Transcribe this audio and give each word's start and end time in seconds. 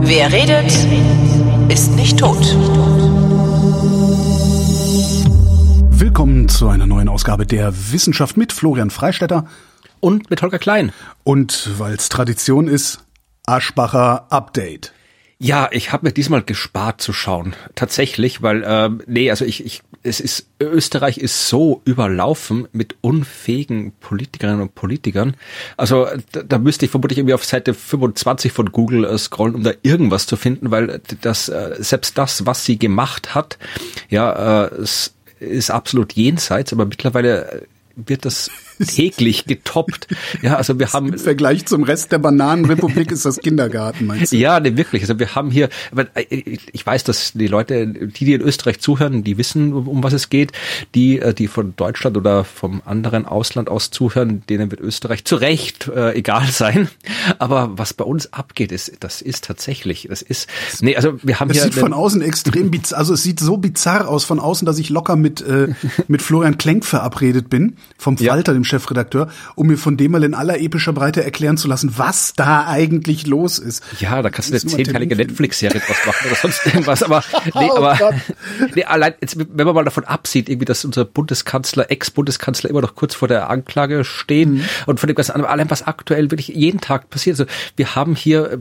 Wer 0.00 0.32
redet, 0.32 0.72
ist 1.70 1.92
nicht 1.96 2.18
tot. 2.18 2.38
Willkommen 5.90 6.48
zu 6.48 6.68
einer 6.68 6.86
neuen 6.86 7.08
Ausgabe 7.08 7.46
der 7.46 7.72
Wissenschaft 7.92 8.36
mit 8.36 8.52
Florian 8.52 8.90
Freistetter. 8.90 9.46
Und 10.00 10.30
mit 10.30 10.42
Holger 10.42 10.58
Klein. 10.58 10.92
Und 11.24 11.70
weil 11.78 11.94
es 11.94 12.08
Tradition 12.10 12.68
ist, 12.68 13.00
Aschbacher 13.46 14.26
Update. 14.30 14.92
Ja, 15.44 15.68
ich 15.72 15.92
habe 15.92 16.06
mir 16.06 16.12
diesmal 16.12 16.42
gespart 16.42 17.02
zu 17.02 17.12
schauen. 17.12 17.54
Tatsächlich, 17.74 18.40
weil, 18.40 18.62
äh, 18.62 18.88
nee, 19.06 19.28
also 19.28 19.44
ich, 19.44 19.62
ich, 19.62 19.82
es 20.02 20.18
ist, 20.18 20.48
Österreich 20.58 21.18
ist 21.18 21.50
so 21.50 21.82
überlaufen 21.84 22.66
mit 22.72 22.96
unfähigen 23.02 23.92
Politikerinnen 23.92 24.62
und 24.62 24.74
Politikern. 24.74 25.36
Also 25.76 26.06
da, 26.32 26.44
da 26.44 26.56
müsste 26.56 26.86
ich 26.86 26.90
vermutlich 26.90 27.18
irgendwie 27.18 27.34
auf 27.34 27.44
Seite 27.44 27.74
25 27.74 28.52
von 28.52 28.72
Google 28.72 29.04
äh, 29.04 29.18
scrollen, 29.18 29.54
um 29.54 29.62
da 29.62 29.72
irgendwas 29.82 30.26
zu 30.26 30.38
finden, 30.38 30.70
weil 30.70 31.02
das, 31.20 31.50
äh, 31.50 31.76
selbst 31.78 32.16
das, 32.16 32.46
was 32.46 32.64
sie 32.64 32.78
gemacht 32.78 33.34
hat, 33.34 33.58
ja, 34.08 34.64
äh, 34.64 34.74
es 34.76 35.12
ist 35.40 35.70
absolut 35.70 36.14
jenseits, 36.14 36.72
aber 36.72 36.86
mittlerweile 36.86 37.66
wird 37.96 38.24
das 38.24 38.50
täglich 38.78 39.44
getoppt. 39.44 40.08
Ja, 40.42 40.56
also 40.56 40.78
wir 40.78 40.92
haben 40.92 41.12
im 41.12 41.18
Vergleich 41.18 41.66
zum 41.66 41.82
Rest 41.82 42.12
der 42.12 42.18
Bananenrepublik 42.18 43.10
ist 43.10 43.24
das 43.24 43.38
Kindergarten, 43.38 44.06
meinst 44.06 44.32
du? 44.32 44.36
Ja, 44.36 44.60
nee, 44.60 44.76
wirklich. 44.76 45.02
Also 45.02 45.18
wir 45.18 45.34
haben 45.34 45.50
hier, 45.50 45.68
äh, 46.14 46.56
ich 46.72 46.86
weiß, 46.86 47.04
dass 47.04 47.32
die 47.32 47.46
Leute, 47.46 47.86
die, 47.86 48.24
die 48.24 48.34
in 48.34 48.40
Österreich 48.40 48.80
zuhören, 48.80 49.24
die 49.24 49.38
wissen, 49.38 49.72
um 49.72 50.02
was 50.02 50.12
es 50.12 50.30
geht. 50.30 50.52
Die, 50.94 51.18
äh, 51.18 51.34
die 51.34 51.48
von 51.48 51.74
Deutschland 51.76 52.16
oder 52.16 52.44
vom 52.44 52.82
anderen 52.84 53.26
Ausland 53.26 53.68
aus 53.68 53.90
zuhören, 53.90 54.42
denen 54.48 54.70
wird 54.70 54.80
Österreich 54.80 55.24
zu 55.24 55.36
Recht 55.36 55.88
äh, 55.88 56.12
egal 56.12 56.46
sein. 56.46 56.88
Aber 57.38 57.70
was 57.76 57.94
bei 57.94 58.04
uns 58.04 58.32
abgeht, 58.32 58.72
ist, 58.72 58.92
das 59.00 59.22
ist 59.22 59.44
tatsächlich, 59.44 60.06
das 60.08 60.22
ist, 60.22 60.48
nee, 60.80 60.96
also 60.96 61.18
wir 61.22 61.40
haben 61.40 61.48
das 61.48 61.58
hier. 61.58 61.64
sieht 61.64 61.74
von 61.74 61.92
außen 61.92 62.22
extrem 62.22 62.70
bizarr, 62.70 62.98
also 62.98 63.14
es 63.14 63.22
sieht 63.22 63.40
so 63.40 63.56
bizarr 63.56 64.08
aus 64.08 64.24
von 64.24 64.40
außen, 64.40 64.66
dass 64.66 64.78
ich 64.78 64.90
locker 64.90 65.16
mit, 65.16 65.40
äh, 65.42 65.68
mit 66.08 66.22
Florian 66.22 66.58
Klenk 66.58 66.84
verabredet 66.84 67.50
bin, 67.50 67.76
vom 67.98 68.16
Falter, 68.16 68.52
ja. 68.52 68.58
dem 68.58 68.63
Chefredakteur, 68.64 69.28
um 69.54 69.66
mir 69.66 69.78
von 69.78 69.96
dem 69.96 70.12
mal 70.12 70.24
in 70.24 70.34
aller 70.34 70.60
epischer 70.60 70.92
Breite 70.92 71.24
erklären 71.24 71.56
zu 71.56 71.68
lassen, 71.68 71.94
was 71.96 72.32
da 72.34 72.66
eigentlich 72.66 73.26
los 73.26 73.58
ist. 73.58 73.82
Ja, 74.00 74.22
da 74.22 74.30
kannst 74.30 74.50
du 74.50 74.54
eine 74.54 74.64
zehnteilige 74.64 75.16
Netflix-Serie 75.16 75.80
draus 75.80 75.96
machen 76.06 76.26
oder 76.26 76.36
sonst 76.36 76.66
irgendwas. 76.66 77.02
Aber 77.02 77.22
nee, 77.44 77.68
oh 77.70 77.76
aber 77.76 77.98
nee, 78.74 78.84
allein 78.84 79.14
jetzt, 79.20 79.38
wenn 79.38 79.66
man 79.66 79.74
mal 79.74 79.84
davon 79.84 80.04
absieht, 80.04 80.48
irgendwie, 80.48 80.66
dass 80.66 80.84
unser 80.84 81.04
Bundeskanzler, 81.04 81.90
Ex-Bundeskanzler 81.90 82.70
immer 82.70 82.80
noch 82.80 82.94
kurz 82.94 83.14
vor 83.14 83.28
der 83.28 83.50
Anklage 83.50 84.04
steht 84.04 84.48
mhm. 84.48 84.64
und 84.86 85.00
von 85.00 85.06
dem 85.06 85.16
ganzen 85.16 85.32
anderen, 85.32 85.52
allein 85.52 85.70
was 85.70 85.86
aktuell 85.86 86.30
wirklich 86.30 86.48
jeden 86.48 86.80
Tag 86.80 87.10
passiert. 87.10 87.38
Also 87.40 87.50
wir 87.76 87.94
haben 87.94 88.14
hier 88.14 88.60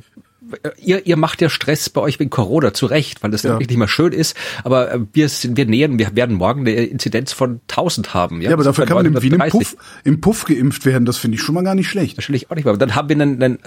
ihr, 0.78 1.06
ihr 1.06 1.18
macht 1.18 1.42
ja 1.42 1.50
Stress 1.50 1.90
bei 1.90 2.02
euch 2.02 2.20
wegen 2.20 2.30
Corona, 2.30 2.74
zu 2.74 2.86
Recht, 2.86 3.24
weil 3.24 3.32
das 3.32 3.44
ja. 3.44 3.52
wirklich 3.52 3.70
nicht 3.70 3.78
mehr 3.78 3.88
schön 3.88 4.14
ist. 4.14 4.36
Aber 4.64 4.92
äh, 4.92 5.00
wir 5.14 5.30
sind, 5.30 5.58
wir 5.58 5.66
nähern, 5.66 6.00
wir 6.00 6.16
werden 6.16 6.36
morgen 6.36 6.62
eine 6.62 6.72
Inzidenz 6.72 7.32
von 7.34 7.62
1000 7.70 8.14
haben. 8.14 8.42
Ja, 8.42 8.50
ja 8.50 8.56
aber 8.56 8.64
dafür 8.64 8.86
kann 8.86 8.98
man 8.98 9.06
im, 9.06 9.16
im 9.16 9.50
Puff, 9.50 9.76
im 10.04 10.22
Puff 10.22 10.46
geimpft 10.46 10.86
werden. 10.86 11.06
Das 11.06 11.18
finde 11.18 11.36
ich 11.36 11.42
schon 11.42 11.56
mal 11.56 11.64
gar 11.64 11.76
nicht 11.76 11.90
schlecht. 11.90 12.18
Natürlich 12.18 12.50
auch 12.50 12.56
nicht. 12.56 12.68
Aber 12.68 12.78
dann 12.78 12.96
haben 12.96 13.10
wir 13.10 13.16
einen, 13.16 13.42
einen 13.42 13.60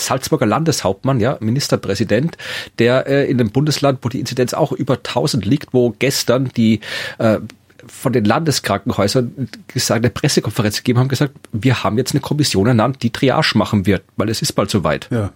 Salzburger 0.00 0.46
Landeshauptmann, 0.46 1.20
ja, 1.20 1.36
Ministerpräsident, 1.40 2.36
der 2.78 3.06
äh, 3.06 3.30
in 3.30 3.40
einem 3.40 3.50
Bundesland, 3.50 4.00
wo 4.02 4.08
die 4.08 4.20
Inzidenz 4.20 4.54
auch 4.54 4.72
über 4.72 4.94
1000 4.94 5.44
liegt, 5.44 5.72
wo 5.72 5.94
gestern 5.98 6.50
die 6.56 6.80
äh, 7.18 7.38
von 7.86 8.12
den 8.12 8.24
Landeskrankenhäusern 8.24 9.48
gesagt, 9.68 10.04
eine 10.04 10.10
Pressekonferenz 10.10 10.78
gegeben 10.78 10.98
haben, 10.98 11.08
gesagt, 11.08 11.34
wir 11.52 11.84
haben 11.84 11.98
jetzt 11.98 12.12
eine 12.12 12.20
Kommission 12.20 12.66
ernannt, 12.66 13.02
die 13.02 13.10
Triage 13.10 13.56
machen 13.56 13.86
wird, 13.86 14.02
weil 14.16 14.28
es 14.28 14.42
ist 14.42 14.52
bald 14.52 14.70
soweit. 14.70 15.08
Ja. 15.10 15.32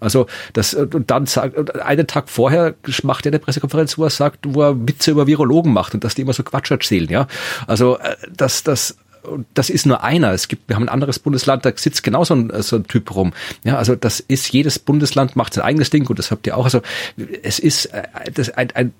Also 0.00 0.26
das 0.52 0.74
und 0.74 1.10
dann 1.10 1.26
sagt 1.26 1.80
einen 1.80 2.06
Tag 2.06 2.28
vorher 2.28 2.74
macht 3.02 3.26
er 3.26 3.30
eine 3.30 3.38
Pressekonferenz, 3.38 3.98
wo 3.98 4.04
er 4.04 4.10
sagt, 4.10 4.40
wo 4.46 4.62
er 4.62 4.88
Witze 4.88 5.10
über 5.10 5.26
Virologen 5.26 5.72
macht 5.72 5.94
und 5.94 6.04
dass 6.04 6.14
die 6.14 6.22
immer 6.22 6.32
so 6.32 6.42
Quatsch 6.42 6.70
erzählen, 6.70 7.08
ja. 7.08 7.26
Also 7.66 7.98
äh, 7.98 8.16
das 8.34 8.62
das 8.62 8.96
das 9.54 9.70
ist 9.70 9.86
nur 9.86 10.02
einer. 10.02 10.32
Es 10.32 10.48
gibt, 10.48 10.68
wir 10.68 10.76
haben 10.76 10.84
ein 10.84 10.88
anderes 10.88 11.18
Bundesland, 11.18 11.64
da 11.64 11.72
sitzt 11.74 12.02
genau 12.02 12.24
so 12.24 12.34
ein, 12.34 12.50
so 12.62 12.76
ein 12.76 12.86
Typ 12.86 13.14
rum. 13.14 13.32
Ja, 13.64 13.76
also 13.76 13.94
das 13.94 14.20
ist 14.20 14.50
jedes 14.52 14.78
Bundesland 14.78 15.36
macht 15.36 15.54
sein 15.54 15.64
eigenes 15.64 15.90
Ding 15.90 16.08
und 16.08 16.18
das 16.18 16.30
habt 16.30 16.46
ihr 16.46 16.56
auch. 16.56 16.64
Also 16.64 16.80
es 17.42 17.58
ist 17.58 17.86
äh, 17.86 18.04
das 18.32 18.50
ein, 18.50 18.70
ein 18.72 18.94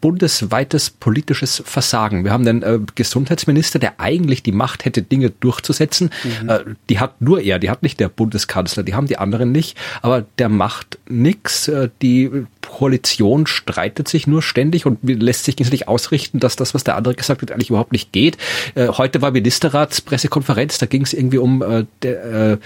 bundesweites 0.00 0.90
politisches 0.90 1.62
Versagen. 1.64 2.24
Wir 2.24 2.32
haben 2.32 2.44
den 2.44 2.62
äh, 2.62 2.78
Gesundheitsminister, 2.94 3.78
der 3.78 4.00
eigentlich 4.00 4.42
die 4.42 4.52
Macht 4.52 4.84
hätte, 4.84 5.02
Dinge 5.02 5.30
durchzusetzen. 5.30 6.10
Mhm. 6.42 6.48
Äh, 6.48 6.60
die 6.88 6.98
hat 6.98 7.20
nur 7.20 7.40
er, 7.40 7.58
die 7.58 7.70
hat 7.70 7.82
nicht 7.82 8.00
der 8.00 8.08
Bundeskanzler, 8.08 8.82
die 8.82 8.94
haben 8.94 9.06
die 9.06 9.18
anderen 9.18 9.52
nicht, 9.52 9.76
aber 10.02 10.24
der 10.38 10.48
macht 10.48 10.98
nix. 11.08 11.68
Äh, 11.68 11.90
die 12.02 12.30
Koalition 12.62 13.46
streitet 13.46 14.08
sich 14.08 14.26
nur 14.26 14.42
ständig 14.42 14.86
und 14.86 14.98
lässt 15.02 15.44
sich 15.44 15.58
nicht 15.58 15.88
ausrichten, 15.88 16.40
dass 16.40 16.56
das, 16.56 16.72
was 16.72 16.84
der 16.84 16.96
andere 16.96 17.14
gesagt 17.14 17.42
hat, 17.42 17.52
eigentlich 17.52 17.70
überhaupt 17.70 17.92
nicht 17.92 18.12
geht. 18.12 18.38
Äh, 18.74 18.88
heute 18.88 19.20
war 19.20 19.30
Ministerratspressekonferenz, 19.32 20.78
da 20.78 20.86
ging 20.86 21.02
es 21.02 21.12
irgendwie 21.12 21.38
um 21.38 21.62
äh, 21.62 21.84
der, 22.02 22.24
äh, 22.24 22.58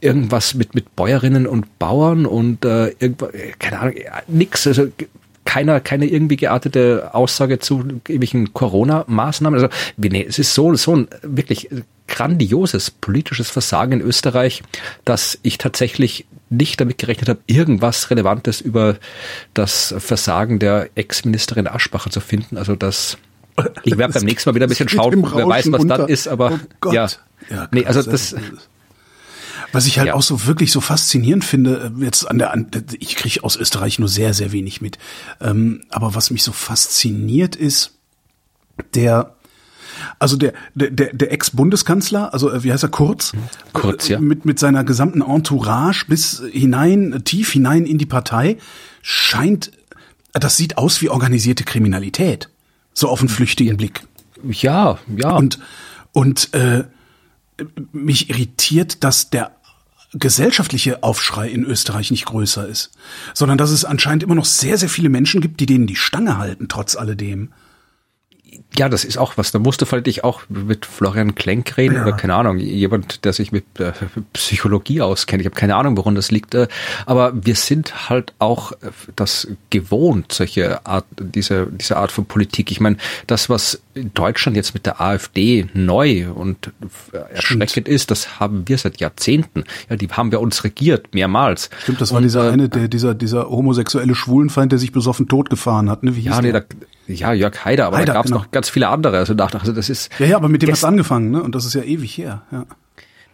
irgendwas 0.00 0.54
mit, 0.54 0.74
mit 0.74 0.96
Bäuerinnen 0.96 1.46
und 1.46 1.78
Bauern 1.78 2.26
und 2.26 2.64
äh, 2.64 2.88
irgendwas, 2.98 3.30
keine 3.58 3.80
Ahnung, 3.80 3.94
nix. 4.26 4.66
Also 4.66 4.88
keiner, 5.44 5.80
keine 5.80 6.06
irgendwie 6.06 6.36
geartete 6.36 7.10
Aussage 7.14 7.58
zu 7.58 7.78
irgendwelchen 7.78 8.52
Corona-Maßnahmen. 8.52 9.60
Also, 9.60 9.74
nee, 9.96 10.24
es 10.26 10.38
ist 10.38 10.54
so, 10.54 10.74
so 10.74 10.96
ein 10.96 11.08
wirklich 11.22 11.68
grandioses 12.08 12.90
politisches 12.90 13.50
Versagen 13.50 13.92
in 13.92 14.00
Österreich, 14.00 14.62
dass 15.04 15.38
ich 15.42 15.58
tatsächlich 15.58 16.26
nicht 16.50 16.80
damit 16.80 16.98
gerechnet 16.98 17.28
habe, 17.28 17.40
irgendwas 17.46 18.10
Relevantes 18.10 18.60
über 18.60 18.96
das 19.54 19.94
Versagen 19.98 20.58
der 20.58 20.90
Ex-Ministerin 20.94 21.66
Aschbacher 21.66 22.10
zu 22.10 22.20
finden. 22.20 22.58
Also 22.58 22.76
das, 22.76 23.16
ich 23.84 23.96
werde 23.96 24.12
beim 24.12 24.24
nächsten 24.26 24.50
Mal 24.50 24.54
wieder 24.54 24.66
ein 24.66 24.68
bisschen 24.68 24.90
schauen, 24.90 25.26
wer 25.34 25.48
weiß, 25.48 25.72
was 25.72 25.86
das 25.86 26.10
ist, 26.10 26.28
aber 26.28 26.60
oh 26.84 26.92
ja. 26.92 27.08
ja 27.50 27.68
nee, 27.70 27.86
also 27.86 28.02
das, 28.02 28.34
was 29.72 29.86
ich 29.86 29.98
halt 29.98 30.08
ja. 30.08 30.14
auch 30.14 30.22
so 30.22 30.46
wirklich 30.46 30.70
so 30.70 30.80
faszinierend 30.80 31.44
finde, 31.44 31.92
äh, 31.98 32.04
jetzt 32.04 32.30
an 32.30 32.38
der, 32.38 32.52
an, 32.52 32.68
ich 32.98 33.16
kriege 33.16 33.42
aus 33.42 33.56
Österreich 33.56 33.98
nur 33.98 34.08
sehr, 34.08 34.34
sehr 34.34 34.52
wenig 34.52 34.80
mit. 34.80 34.98
Ähm, 35.40 35.82
aber 35.90 36.14
was 36.14 36.30
mich 36.30 36.42
so 36.42 36.52
fasziniert 36.52 37.56
ist, 37.56 37.92
der, 38.94 39.34
also 40.18 40.36
der, 40.36 40.52
der, 40.74 40.90
der 40.90 41.32
Ex-Bundeskanzler, 41.32 42.32
also 42.32 42.50
äh, 42.50 42.62
wie 42.62 42.72
heißt 42.72 42.84
er, 42.84 42.90
Kurz? 42.90 43.32
Kurz, 43.72 44.08
ja. 44.08 44.20
Mit, 44.20 44.44
mit 44.44 44.58
seiner 44.58 44.84
gesamten 44.84 45.22
Entourage 45.22 46.04
bis 46.06 46.42
hinein, 46.52 47.22
tief 47.24 47.52
hinein 47.52 47.86
in 47.86 47.98
die 47.98 48.06
Partei, 48.06 48.58
scheint, 49.00 49.72
das 50.32 50.56
sieht 50.56 50.78
aus 50.78 51.00
wie 51.00 51.08
organisierte 51.08 51.64
Kriminalität. 51.64 52.50
So 52.94 53.08
auf 53.08 53.20
einen 53.20 53.30
flüchtigen 53.30 53.78
Blick. 53.78 54.02
Ja, 54.44 54.98
ja. 55.16 55.30
Und, 55.30 55.58
und 56.12 56.52
äh, 56.52 56.84
mich 57.92 58.28
irritiert, 58.28 59.02
dass 59.04 59.30
der 59.30 59.52
gesellschaftliche 60.14 61.02
Aufschrei 61.02 61.48
in 61.48 61.64
Österreich 61.64 62.10
nicht 62.10 62.26
größer 62.26 62.66
ist, 62.66 62.90
sondern 63.34 63.58
dass 63.58 63.70
es 63.70 63.84
anscheinend 63.84 64.22
immer 64.22 64.34
noch 64.34 64.44
sehr, 64.44 64.76
sehr 64.78 64.88
viele 64.88 65.08
Menschen 65.08 65.40
gibt, 65.40 65.60
die 65.60 65.66
denen 65.66 65.86
die 65.86 65.96
Stange 65.96 66.38
halten, 66.38 66.68
trotz 66.68 66.96
alledem 66.96 67.52
ja, 68.78 68.88
das 68.88 69.04
ist 69.04 69.18
auch 69.18 69.36
was. 69.36 69.52
Da 69.52 69.58
musste 69.58 69.86
vielleicht 69.86 70.08
ich 70.08 70.24
auch 70.24 70.42
mit 70.48 70.86
Florian 70.86 71.34
Klenk 71.34 71.76
reden 71.76 71.96
ja. 71.96 72.02
oder 72.02 72.12
keine 72.12 72.34
Ahnung, 72.34 72.58
jemand, 72.58 73.24
der 73.24 73.32
sich 73.32 73.52
mit 73.52 73.64
äh, 73.78 73.92
Psychologie 74.32 75.02
auskennt. 75.02 75.42
Ich 75.42 75.46
habe 75.46 75.54
keine 75.54 75.76
Ahnung, 75.76 75.96
woran 75.96 76.14
das 76.14 76.30
liegt. 76.30 76.54
Äh, 76.54 76.68
aber 77.04 77.32
wir 77.34 77.54
sind 77.54 78.08
halt 78.08 78.32
auch 78.38 78.72
äh, 78.72 78.76
das 79.14 79.48
gewohnt, 79.70 80.32
solche 80.32 80.86
Art, 80.86 81.04
diese, 81.18 81.66
diese 81.70 81.96
Art 81.96 82.12
von 82.12 82.24
Politik. 82.24 82.70
Ich 82.70 82.80
meine, 82.80 82.96
das, 83.26 83.50
was 83.50 83.82
in 83.94 84.14
Deutschland 84.14 84.56
jetzt 84.56 84.72
mit 84.72 84.86
der 84.86 85.00
AfD 85.00 85.66
neu 85.74 86.30
und 86.32 86.72
erschreckend 87.32 87.88
ist, 87.88 88.10
das 88.10 88.40
haben 88.40 88.66
wir 88.68 88.78
seit 88.78 89.00
Jahrzehnten. 89.00 89.64
Ja, 89.90 89.96
die 89.96 90.08
haben 90.08 90.32
wir 90.32 90.40
uns 90.40 90.64
regiert, 90.64 91.14
mehrmals. 91.14 91.68
Stimmt, 91.82 92.00
das 92.00 92.10
war 92.10 92.18
und, 92.18 92.22
dieser 92.22 92.50
eine, 92.50 92.70
der, 92.70 92.88
dieser, 92.88 93.14
dieser 93.14 93.50
homosexuelle 93.50 94.14
Schwulenfeind, 94.14 94.72
der 94.72 94.78
sich 94.78 94.92
besoffen 94.92 95.28
totgefahren 95.28 95.90
hat, 95.90 96.02
ne? 96.02 96.16
Wie 96.16 96.22
hieß 96.22 96.30
ja, 96.30 96.40
nee, 96.40 96.52
der? 96.52 96.62
Da, 96.62 96.76
ja, 97.06 97.32
Jörg 97.32 97.64
Haider, 97.64 97.86
aber 97.86 97.98
Haider, 97.98 98.06
da 98.06 98.12
gab 98.14 98.24
es 98.24 98.30
genau. 98.30 98.42
noch 98.42 98.50
ganz 98.50 98.68
viele 98.68 98.88
andere. 98.88 99.18
Also, 99.18 99.34
nach, 99.34 99.52
also 99.54 99.72
das 99.72 99.88
ist. 99.88 100.10
Ja, 100.18 100.26
ja, 100.26 100.36
aber 100.36 100.48
mit 100.48 100.62
dem 100.62 100.70
hat's 100.70 100.84
angefangen, 100.84 101.30
ne? 101.30 101.42
Und 101.42 101.54
das 101.54 101.64
ist 101.64 101.74
ja 101.74 101.82
ewig 101.82 102.16
her. 102.16 102.42
Ja. 102.50 102.66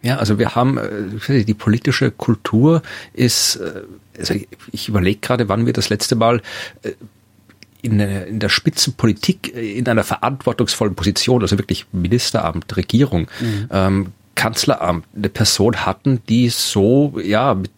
Ja, 0.01 0.15
also 0.17 0.39
wir 0.39 0.55
haben 0.55 0.77
äh, 0.77 1.43
die 1.43 1.53
politische 1.53 2.11
Kultur 2.11 2.81
ist. 3.13 3.57
Äh, 3.57 3.81
also 4.17 4.33
ich 4.71 4.89
überlege 4.89 5.19
gerade, 5.19 5.49
wann 5.49 5.65
wir 5.65 5.73
das 5.73 5.89
letzte 5.89 6.15
Mal 6.15 6.41
äh, 6.83 6.91
in, 7.81 7.99
in 7.99 8.39
der 8.39 8.49
Spitzenpolitik 8.49 9.55
in 9.55 9.87
einer 9.87 10.03
verantwortungsvollen 10.03 10.95
Position, 10.95 11.41
also 11.41 11.57
wirklich 11.57 11.85
Ministeramt, 11.91 12.75
Regierung, 12.75 13.27
mhm. 13.39 13.67
ähm, 13.71 14.07
Kanzleramt, 14.35 15.05
eine 15.15 15.29
Person 15.29 15.85
hatten, 15.85 16.21
die 16.27 16.49
so 16.49 17.19
ja 17.23 17.53
mit 17.53 17.71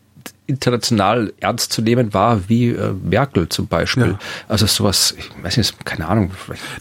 international 0.52 1.34
ernst 1.40 1.72
zu 1.74 1.82
nehmen 1.82 2.14
war 2.14 2.48
wie 2.50 2.70
äh, 2.70 2.94
Merkel 2.94 3.50
zum 3.50 3.68
Beispiel. 3.68 4.12
Ja. 4.12 4.20
Also 4.48 4.66
sowas, 4.68 5.16
ich 5.18 5.30
weiß 5.44 5.58
nicht, 5.58 5.86
keine 5.86 6.08
Ahnung. 6.08 6.32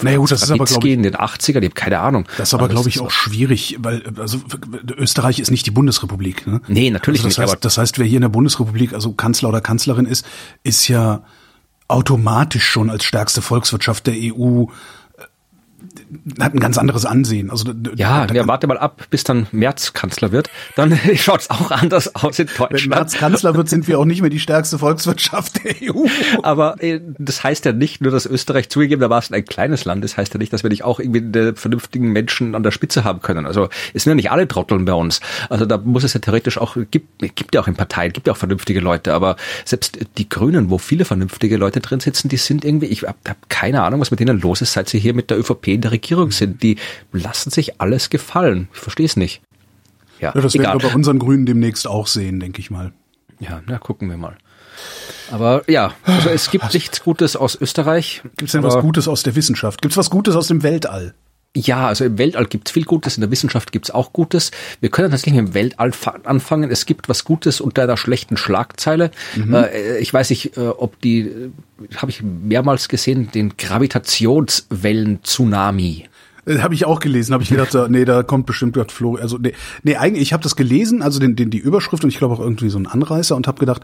Naja, 0.02 0.18
gut, 0.18 0.30
das 0.30 0.42
ist 0.42 0.50
aber, 0.50 0.64
glaub 0.64 0.84
ich- 0.84 0.92
in 0.92 1.02
den 1.02 1.14
80ern, 1.16 1.58
ich 1.60 1.64
habe 1.64 1.70
keine 1.70 2.00
Ahnung. 2.00 2.26
Das 2.36 2.48
ist 2.48 2.54
aber, 2.54 2.68
glaube 2.68 2.88
ich, 2.88 3.00
auch 3.00 3.10
schwierig, 3.10 3.76
weil 3.80 4.02
also 4.18 4.38
Österreich 4.96 5.38
ist 5.38 5.50
nicht 5.50 5.64
die 5.66 5.70
Bundesrepublik. 5.70 6.46
Ne? 6.46 6.60
Nee, 6.68 6.90
natürlich 6.90 7.20
also 7.20 7.28
das 7.28 7.38
nicht, 7.38 7.42
Heißt, 7.42 7.52
aber- 7.54 7.60
das 7.60 7.78
heißt, 7.78 7.98
wer 7.98 8.06
hier 8.06 8.16
in 8.18 8.22
der 8.22 8.28
Bundesrepublik, 8.28 8.92
also 8.92 9.12
Kanzler 9.12 9.48
oder 9.48 9.60
Kanzlerin 9.60 10.06
ist, 10.06 10.26
ist 10.64 10.88
ja 10.88 11.22
automatisch 11.88 12.64
schon 12.68 12.90
als 12.90 13.04
stärkste 13.04 13.42
Volkswirtschaft 13.42 14.06
der 14.06 14.14
EU 14.14 14.64
äh, 14.64 14.66
hat 16.40 16.54
ein 16.54 16.60
ganz 16.60 16.78
anderes 16.78 17.04
Ansehen. 17.04 17.50
Also 17.50 17.72
Ja, 17.94 18.26
ja, 18.32 18.46
warte 18.46 18.66
mal 18.66 18.78
ab, 18.78 19.06
bis 19.10 19.24
dann 19.24 19.46
Merz 19.52 19.92
Kanzler 19.92 20.32
wird. 20.32 20.50
Dann 20.76 20.98
schaut's 21.14 21.50
auch 21.50 21.70
anders 21.70 22.14
aus 22.14 22.38
in 22.38 22.48
wenn 22.48 22.68
Deutschland. 22.68 22.88
Merz 22.88 23.14
Kanzler 23.14 23.54
wird, 23.54 23.68
sind 23.68 23.86
wir 23.88 23.98
auch 23.98 24.04
nicht 24.04 24.20
mehr 24.20 24.30
die 24.30 24.40
stärkste 24.40 24.78
Volkswirtschaft 24.78 25.64
der 25.64 25.74
EU. 25.82 26.06
Aber 26.42 26.82
äh, 26.82 27.00
das 27.18 27.44
heißt 27.44 27.64
ja 27.64 27.72
nicht 27.72 28.00
nur, 28.00 28.12
dass 28.12 28.26
Österreich 28.26 28.68
zugegeben, 28.68 29.00
da 29.00 29.10
war 29.10 29.18
es 29.18 29.30
ein 29.30 29.44
kleines 29.44 29.84
Land, 29.84 30.04
das 30.04 30.16
heißt 30.16 30.34
ja 30.34 30.38
nicht, 30.38 30.52
dass 30.52 30.62
wir 30.62 30.70
nicht 30.70 30.84
auch 30.84 31.00
irgendwie 31.00 31.20
einen 31.20 31.56
vernünftigen 31.56 32.12
Menschen 32.12 32.54
an 32.54 32.62
der 32.62 32.70
Spitze 32.70 33.04
haben 33.04 33.22
können. 33.22 33.46
Also 33.46 33.68
es 33.94 34.04
sind 34.04 34.10
ja 34.10 34.14
nicht 34.14 34.30
alle 34.30 34.48
Trotteln 34.48 34.84
bei 34.84 34.94
uns. 34.94 35.20
Also 35.48 35.66
da 35.66 35.78
muss 35.78 36.04
es 36.04 36.14
ja 36.14 36.20
theoretisch 36.20 36.58
auch, 36.58 36.76
gibt, 36.90 37.20
gibt 37.36 37.54
ja 37.54 37.60
auch 37.60 37.68
in 37.68 37.74
Parteien, 37.74 38.12
gibt 38.12 38.26
ja 38.26 38.32
auch 38.32 38.38
vernünftige 38.38 38.80
Leute, 38.80 39.14
aber 39.14 39.36
selbst 39.64 39.98
die 40.18 40.28
Grünen, 40.28 40.70
wo 40.70 40.78
viele 40.78 41.04
vernünftige 41.04 41.56
Leute 41.56 41.80
drin 41.80 42.00
sitzen, 42.00 42.28
die 42.28 42.36
sind 42.36 42.64
irgendwie, 42.64 42.86
ich 42.86 43.02
habe 43.02 43.18
hab 43.26 43.48
keine 43.48 43.82
Ahnung, 43.82 44.00
was 44.00 44.10
mit 44.10 44.20
denen 44.20 44.40
los 44.40 44.60
ist, 44.60 44.72
seit 44.72 44.88
sie 44.88 44.98
hier 44.98 45.14
mit 45.14 45.30
der 45.30 45.38
ÖVP 45.38 45.68
in 45.68 45.80
der 45.82 45.92
Regierung 45.92 45.99
sind. 46.30 46.62
Die 46.62 46.76
lassen 47.12 47.50
sich 47.50 47.80
alles 47.80 48.10
gefallen. 48.10 48.68
Ich 48.72 48.80
verstehe 48.80 49.06
es 49.06 49.16
nicht. 49.16 49.42
Ja, 50.20 50.32
Ja, 50.34 50.40
das 50.40 50.54
egal. 50.54 50.66
werden 50.68 50.82
wir 50.82 50.88
bei 50.90 50.94
unseren 50.94 51.18
Grünen 51.18 51.46
demnächst 51.46 51.86
auch 51.86 52.06
sehen, 52.06 52.40
denke 52.40 52.60
ich 52.60 52.70
mal. 52.70 52.92
Ja, 53.38 53.62
na, 53.66 53.78
gucken 53.78 54.10
wir 54.10 54.16
mal. 54.18 54.36
Aber 55.30 55.62
ja, 55.70 55.92
also 56.04 56.28
es 56.30 56.50
gibt 56.50 56.72
nichts 56.74 57.02
Gutes 57.02 57.36
aus 57.36 57.54
Österreich. 57.60 58.22
Gibt 58.36 58.42
es 58.48 58.52
denn 58.52 58.62
was 58.62 58.78
Gutes 58.78 59.08
aus 59.08 59.22
der 59.22 59.34
Wissenschaft? 59.36 59.80
Gibt 59.82 59.92
es 59.92 59.96
was 59.98 60.10
Gutes 60.10 60.34
aus 60.36 60.48
dem 60.48 60.62
Weltall? 60.62 61.14
Ja, 61.56 61.88
also 61.88 62.04
im 62.04 62.16
Weltall 62.16 62.46
gibt's 62.46 62.70
viel 62.70 62.84
Gutes, 62.84 63.16
in 63.16 63.22
der 63.22 63.30
Wissenschaft 63.32 63.72
gibt's 63.72 63.90
auch 63.90 64.12
Gutes. 64.12 64.52
Wir 64.80 64.88
können 64.88 65.10
tatsächlich 65.10 65.36
im 65.38 65.52
Weltall 65.52 65.90
fa- 65.90 66.20
anfangen. 66.22 66.70
Es 66.70 66.86
gibt 66.86 67.08
was 67.08 67.24
Gutes 67.24 67.60
unter 67.60 67.82
einer 67.82 67.96
schlechten 67.96 68.36
Schlagzeile. 68.36 69.10
Äh, 69.52 69.98
ich 69.98 70.14
weiß 70.14 70.30
nicht, 70.30 70.56
äh, 70.56 70.68
ob 70.68 71.00
die, 71.00 71.22
äh, 71.22 71.50
habe 71.96 72.12
ich 72.12 72.22
mehrmals 72.22 72.88
gesehen, 72.88 73.30
den 73.34 73.56
Gravitationswellen-Tsunami. 73.56 76.04
Habe 76.58 76.74
ich 76.74 76.84
auch 76.86 77.00
gelesen, 77.00 77.34
habe 77.34 77.42
ich 77.42 77.50
gedacht, 77.50 77.74
da- 77.74 77.88
nee, 77.88 78.04
da 78.04 78.22
kommt 78.22 78.46
bestimmt 78.46 78.72
gerade 78.74 78.92
Flo. 78.92 79.16
Also 79.16 79.36
nee, 79.38 79.52
nee 79.82 79.96
eigentlich, 79.96 80.22
ich 80.22 80.32
habe 80.32 80.42
das 80.42 80.56
gelesen, 80.56 81.02
also 81.02 81.20
den, 81.20 81.36
den, 81.36 81.50
die 81.50 81.58
Überschrift 81.58 82.02
und 82.02 82.10
ich 82.10 82.18
glaube 82.18 82.34
auch 82.34 82.40
irgendwie 82.40 82.70
so 82.70 82.78
ein 82.78 82.86
Anreißer 82.86 83.36
und 83.36 83.46
habe 83.46 83.60
gedacht, 83.60 83.82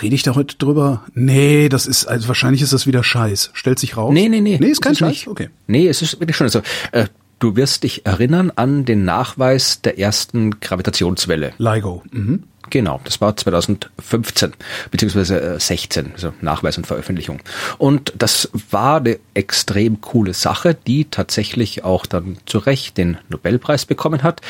rede 0.00 0.14
ich 0.14 0.22
da 0.22 0.34
heute 0.34 0.56
drüber? 0.56 1.04
Nee, 1.14 1.68
das 1.68 1.86
ist, 1.86 2.06
also 2.06 2.28
wahrscheinlich 2.28 2.62
ist 2.62 2.72
das 2.72 2.86
wieder 2.86 3.02
Scheiß. 3.04 3.50
Stellt 3.52 3.78
sich 3.78 3.96
raus. 3.96 4.12
Nee, 4.12 4.28
nee, 4.28 4.40
nee. 4.40 4.58
Nee, 4.60 4.68
ist 4.68 4.80
kein 4.80 4.92
es 4.92 4.98
Scheiß. 4.98 5.08
nicht. 5.10 5.28
Okay. 5.28 5.50
Nee, 5.66 5.88
es 5.88 6.02
ist 6.02 6.18
wirklich 6.20 6.36
schon 6.36 6.48
so. 6.48 6.62
Äh, 6.92 7.06
du 7.38 7.56
wirst 7.56 7.82
dich 7.82 8.06
erinnern 8.06 8.52
an 8.54 8.84
den 8.84 9.04
Nachweis 9.04 9.82
der 9.82 9.98
ersten 9.98 10.60
Gravitationswelle. 10.60 11.52
LIGO. 11.58 12.02
Mhm. 12.10 12.44
Genau, 12.70 13.00
das 13.04 13.20
war 13.20 13.36
2015 13.36 14.52
beziehungsweise 14.90 15.40
äh, 15.42 15.60
16, 15.60 16.12
also 16.14 16.32
Nachweis 16.40 16.78
und 16.78 16.86
Veröffentlichung. 16.86 17.40
Und 17.76 18.14
das 18.16 18.48
war 18.70 18.98
eine 18.98 19.18
extrem 19.34 20.00
coole 20.00 20.32
Sache, 20.32 20.74
die 20.74 21.04
tatsächlich 21.04 21.84
auch 21.84 22.06
dann 22.06 22.38
zu 22.46 22.58
Recht 22.58 22.96
den 22.96 23.18
Nobelpreis 23.28 23.84
bekommen 23.84 24.22
hat. 24.22 24.40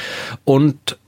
Und 0.44 0.98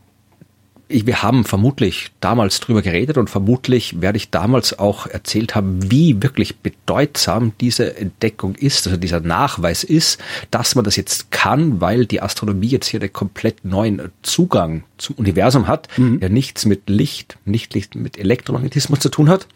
wir 0.89 1.23
haben 1.23 1.45
vermutlich 1.45 2.11
damals 2.21 2.61
drüber 2.61 2.83
geredet 2.83 3.17
und 3.17 3.31
vermutlich 3.31 4.01
werde 4.01 4.19
ich 4.19 4.31
damals 4.31 4.79
auch 4.79 5.07
erzählt 5.07 5.55
haben, 5.55 5.91
wie 5.91 6.23
wirklich 6.23 6.57
bedeutsam 6.59 7.53
diese 7.61 7.97
Entdeckung 7.97 8.55
ist, 8.55 8.87
also 8.87 8.99
dieser 8.99 9.21
Nachweis 9.21 9.83
ist, 9.83 10.21
dass 10.51 10.75
man 10.75 10.85
das 10.85 10.97
jetzt 10.97 11.31
kann, 11.31 11.81
weil 11.81 12.07
die 12.07 12.21
Astronomie 12.21 12.69
jetzt 12.69 12.87
hier 12.89 13.01
einen 13.01 13.13
komplett 13.13 13.65
neuen 13.65 14.11
Zugang 14.23 14.85
zum 14.99 15.17
Universum 15.17 15.69
hat, 15.69 15.89
der 16.21 16.29
nichts 16.29 16.67
mit 16.67 16.89
Licht, 16.89 17.39
nicht 17.45 17.75
Licht 17.75 17.95
mit 17.95 18.19
Elektromagnetismus 18.19 19.01
zu 19.01 19.09
tun 19.09 19.29
hat. 19.29 19.47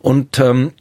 Und 0.00 0.38
ähm, 0.38 0.72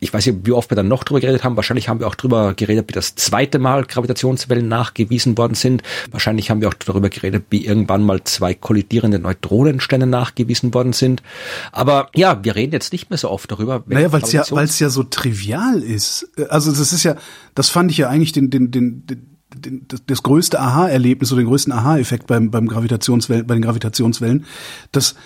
ich 0.00 0.12
weiß 0.12 0.26
nicht, 0.26 0.38
wie 0.44 0.52
oft 0.52 0.70
wir 0.70 0.76
dann 0.76 0.88
noch 0.88 1.04
drüber 1.04 1.20
geredet 1.20 1.44
haben. 1.44 1.56
Wahrscheinlich 1.56 1.88
haben 1.88 2.00
wir 2.00 2.06
auch 2.06 2.14
drüber 2.14 2.54
geredet, 2.54 2.88
wie 2.88 2.92
das 2.92 3.14
zweite 3.14 3.58
Mal 3.58 3.84
Gravitationswellen 3.84 4.66
nachgewiesen 4.66 5.36
worden 5.36 5.54
sind. 5.54 5.82
Wahrscheinlich 6.10 6.50
haben 6.50 6.62
wir 6.62 6.68
auch 6.68 6.74
darüber 6.74 7.10
geredet, 7.10 7.44
wie 7.50 7.66
irgendwann 7.66 8.02
mal 8.02 8.24
zwei 8.24 8.54
kollidierende 8.54 9.18
Neutronensterne 9.18 10.06
nachgewiesen 10.06 10.72
worden 10.72 10.94
sind. 10.94 11.22
Aber 11.70 12.08
ja, 12.14 12.42
wir 12.42 12.56
reden 12.56 12.72
jetzt 12.72 12.92
nicht 12.92 13.10
mehr 13.10 13.18
so 13.18 13.30
oft 13.30 13.50
darüber. 13.50 13.84
Naja, 13.86 14.10
weil 14.10 14.22
es 14.22 14.32
ja, 14.32 14.40
Gravitation- 14.40 14.56
weil 14.56 14.64
es 14.64 14.78
ja 14.78 14.88
so 14.88 15.02
trivial 15.02 15.82
ist. 15.82 16.30
Also 16.48 16.70
das 16.70 16.92
ist 16.92 17.02
ja, 17.04 17.16
das 17.54 17.68
fand 17.68 17.90
ich 17.90 17.98
ja 17.98 18.08
eigentlich 18.08 18.32
den, 18.32 18.50
den, 18.50 18.70
den, 18.70 19.06
den 19.06 19.26
den, 19.52 19.84
das, 19.88 20.02
das 20.06 20.22
größte 20.22 20.60
Aha-Erlebnis 20.60 21.32
oder 21.32 21.42
den 21.42 21.48
größten 21.48 21.72
Aha-Effekt 21.72 22.28
beim, 22.28 22.52
beim 22.52 22.68
Gravitationswellen, 22.68 23.46
bei 23.48 23.54
den 23.54 23.62
Gravitationswellen, 23.62 24.44
dass 24.92 25.16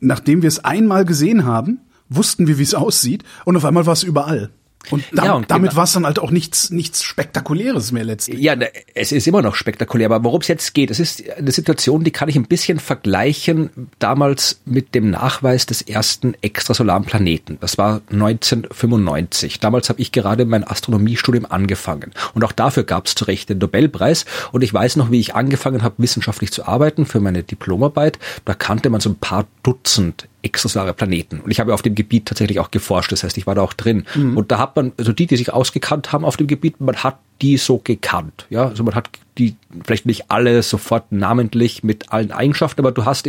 nachdem 0.00 0.42
wir 0.42 0.48
es 0.48 0.62
einmal 0.64 1.06
gesehen 1.06 1.46
haben, 1.46 1.80
wussten 2.16 2.46
wir, 2.46 2.58
wie 2.58 2.62
es 2.62 2.74
aussieht 2.74 3.22
und 3.44 3.56
auf 3.56 3.64
einmal 3.64 3.86
war 3.86 3.92
es 3.92 4.02
überall. 4.02 4.50
Und, 4.90 5.02
dam 5.14 5.24
Ja, 5.24 5.32
und 5.32 5.50
damit 5.50 5.70
genau- 5.70 5.78
war 5.78 5.84
es 5.84 5.94
dann 5.94 6.04
halt 6.04 6.18
auch 6.18 6.30
nichts, 6.30 6.68
nichts 6.70 7.02
Spektakuläres 7.02 7.90
mehr 7.90 8.04
letztlich. 8.04 8.38
Ja, 8.40 8.54
es 8.94 9.12
ist 9.12 9.26
immer 9.26 9.40
noch 9.40 9.54
spektakulär, 9.54 10.10
aber 10.10 10.24
worum 10.24 10.42
es 10.42 10.48
jetzt 10.48 10.74
geht, 10.74 10.90
es 10.90 11.00
ist 11.00 11.22
eine 11.38 11.52
Situation, 11.52 12.04
die 12.04 12.10
kann 12.10 12.28
ich 12.28 12.36
ein 12.36 12.44
bisschen 12.44 12.78
vergleichen 12.78 13.70
damals 13.98 14.60
mit 14.66 14.94
dem 14.94 15.08
Nachweis 15.08 15.64
des 15.64 15.80
ersten 15.80 16.34
extrasolaren 16.42 17.04
Planeten. 17.06 17.56
Das 17.62 17.78
war 17.78 18.02
1995. 18.10 19.60
Damals 19.60 19.88
habe 19.88 20.00
ich 20.00 20.12
gerade 20.12 20.44
mein 20.44 20.64
Astronomiestudium 20.64 21.46
angefangen. 21.48 22.12
Und 22.34 22.44
auch 22.44 22.52
dafür 22.52 22.84
gab 22.84 23.06
es 23.06 23.14
zu 23.14 23.24
Recht 23.24 23.48
den 23.48 23.58
Nobelpreis. 23.58 24.24
Und 24.52 24.62
ich 24.62 24.72
weiß 24.74 24.96
noch, 24.96 25.10
wie 25.10 25.20
ich 25.20 25.34
angefangen 25.34 25.82
habe, 25.82 25.94
wissenschaftlich 25.98 26.52
zu 26.52 26.66
arbeiten 26.66 27.06
für 27.06 27.20
meine 27.20 27.42
Diplomarbeit. 27.42 28.18
Da 28.44 28.54
kannte 28.54 28.90
man 28.90 29.00
so 29.00 29.10
ein 29.10 29.16
paar 29.16 29.46
Dutzend 29.62 30.28
extrasolare 30.44 30.92
Planeten. 30.92 31.40
Und 31.40 31.50
ich 31.50 31.60
habe 31.60 31.72
auf 31.74 31.82
dem 31.82 31.94
Gebiet 31.94 32.26
tatsächlich 32.26 32.60
auch 32.60 32.70
geforscht, 32.70 33.12
das 33.12 33.24
heißt, 33.24 33.36
ich 33.38 33.46
war 33.46 33.54
da 33.54 33.62
auch 33.62 33.72
drin. 33.72 34.04
Und 34.36 34.52
da 34.52 34.58
hat 34.58 34.76
man, 34.76 34.92
also 34.98 35.12
die, 35.12 35.26
die 35.26 35.36
sich 35.36 35.52
ausgekannt 35.52 36.12
haben 36.12 36.24
auf 36.24 36.36
dem 36.36 36.46
Gebiet, 36.46 36.80
man 36.80 36.96
hat 36.96 37.18
die 37.44 37.58
so 37.58 37.78
gekannt. 37.82 38.46
Ja, 38.48 38.68
also 38.68 38.82
man 38.84 38.94
hat 38.94 39.10
die 39.36 39.56
vielleicht 39.84 40.06
nicht 40.06 40.30
alle 40.30 40.62
sofort 40.62 41.10
namentlich 41.10 41.82
mit 41.82 42.12
allen 42.12 42.30
Eigenschaften, 42.30 42.80
aber 42.80 42.92
du 42.92 43.04
hast 43.04 43.28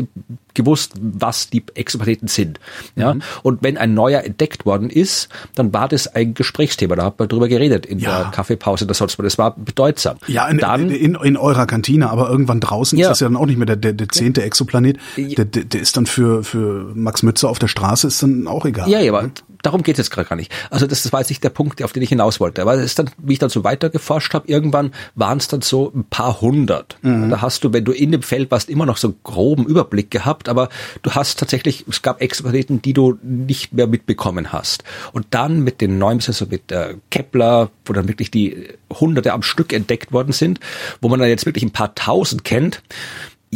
gewusst, 0.53 0.93
was 1.01 1.49
die 1.49 1.63
Exoplaneten 1.73 2.27
sind. 2.27 2.59
Ja, 2.95 3.15
und 3.43 3.63
wenn 3.63 3.77
ein 3.77 3.93
neuer 3.95 4.21
entdeckt 4.23 4.65
worden 4.65 4.89
ist, 4.89 5.29
dann 5.55 5.73
war 5.73 5.87
das 5.87 6.07
ein 6.07 6.33
Gesprächsthema. 6.35 6.95
Da 6.95 7.05
hat 7.05 7.17
man 7.19 7.27
drüber 7.27 7.47
geredet 7.47 7.85
in 7.87 7.97
Ja. 7.99 8.21
der 8.21 8.31
Kaffeepause, 8.31 8.85
das 8.85 8.99
sonst, 8.99 9.17
das 9.19 9.37
war 9.39 9.55
bedeutsam. 9.57 10.17
Ja, 10.27 10.47
in, 10.47 10.59
dann, 10.59 10.89
in, 10.91 11.15
in 11.15 11.37
eurer 11.37 11.65
Kantine, 11.65 12.09
aber 12.09 12.29
irgendwann 12.29 12.59
draußen 12.59 12.97
Ja. 12.99 13.07
ist 13.07 13.09
das 13.09 13.19
ja 13.21 13.27
dann 13.27 13.35
auch 13.37 13.47
nicht 13.47 13.57
mehr 13.57 13.65
der, 13.65 13.75
der, 13.75 13.93
der 13.93 14.09
zehnte 14.09 14.43
Exoplanet. 14.43 14.97
Der, 15.17 15.43
der, 15.45 15.63
der 15.65 15.81
ist 15.81 15.97
dann 15.97 16.05
für, 16.05 16.43
für 16.43 16.91
Max 16.93 17.23
Mütze 17.23 17.49
auf 17.49 17.57
der 17.59 17.67
Straße, 17.67 18.07
ist 18.07 18.21
dann 18.21 18.47
auch 18.47 18.65
egal. 18.65 18.87
Ja, 18.89 18.99
ja, 18.99 19.11
aber 19.11 19.31
darum 19.65 19.83
geht 19.83 19.95
es 19.95 20.05
jetzt 20.05 20.11
gerade 20.11 20.29
gar 20.29 20.35
nicht. 20.35 20.51
Also 20.69 20.87
das, 20.87 21.03
das 21.03 21.11
war 21.11 21.21
jetzt 21.21 21.29
nicht 21.29 21.43
der 21.43 21.49
Punkt, 21.49 21.83
auf 21.83 21.93
den 21.93 22.03
ich 22.03 22.09
hinaus 22.09 22.39
wollte. 22.39 22.61
Aber 22.61 22.75
es 22.75 22.83
ist 22.83 22.99
dann, 22.99 23.09
wie 23.17 23.33
ich 23.33 23.39
dann 23.39 23.49
so 23.49 23.63
weiter 23.63 23.89
geforscht 23.89 24.33
habe, 24.33 24.47
irgendwann 24.47 24.91
waren 25.15 25.37
es 25.37 25.47
dann 25.47 25.61
so 25.61 25.91
ein 25.95 26.03
paar 26.05 26.41
hundert. 26.41 26.97
Da 27.29 27.41
hast 27.41 27.63
du, 27.63 27.73
wenn 27.73 27.85
du 27.85 27.91
in 27.91 28.11
dem 28.11 28.21
Feld 28.21 28.51
warst, 28.51 28.69
immer 28.69 28.85
noch 28.85 28.97
so 28.97 29.09
einen 29.09 29.17
groben 29.23 29.65
Überblick 29.65 30.11
gehabt, 30.11 30.49
aber 30.49 30.69
du 31.01 31.11
hast 31.11 31.39
tatsächlich, 31.39 31.85
es 31.89 32.01
gab 32.01 32.21
Exoplaneten, 32.21 32.81
die 32.81 32.93
du 32.93 33.17
nicht 33.23 33.73
mehr 33.73 33.87
mitbekommen 33.87 34.51
hast. 34.53 34.83
Und 35.13 35.27
dann 35.31 35.61
mit 35.61 35.81
den 35.81 35.97
neuen, 35.97 36.21
also 36.25 36.45
mit 36.45 36.71
äh, 36.71 36.95
Kepler, 37.09 37.69
wo 37.85 37.93
dann 37.93 38.07
wirklich 38.07 38.31
die 38.31 38.69
Hunderte 38.91 39.33
am 39.33 39.41
Stück 39.41 39.73
entdeckt 39.73 40.11
worden 40.11 40.33
sind, 40.33 40.59
wo 41.01 41.09
man 41.09 41.19
dann 41.19 41.29
jetzt 41.29 41.45
wirklich 41.45 41.63
ein 41.63 41.71
paar 41.71 41.95
Tausend 41.95 42.43
kennt, 42.43 42.81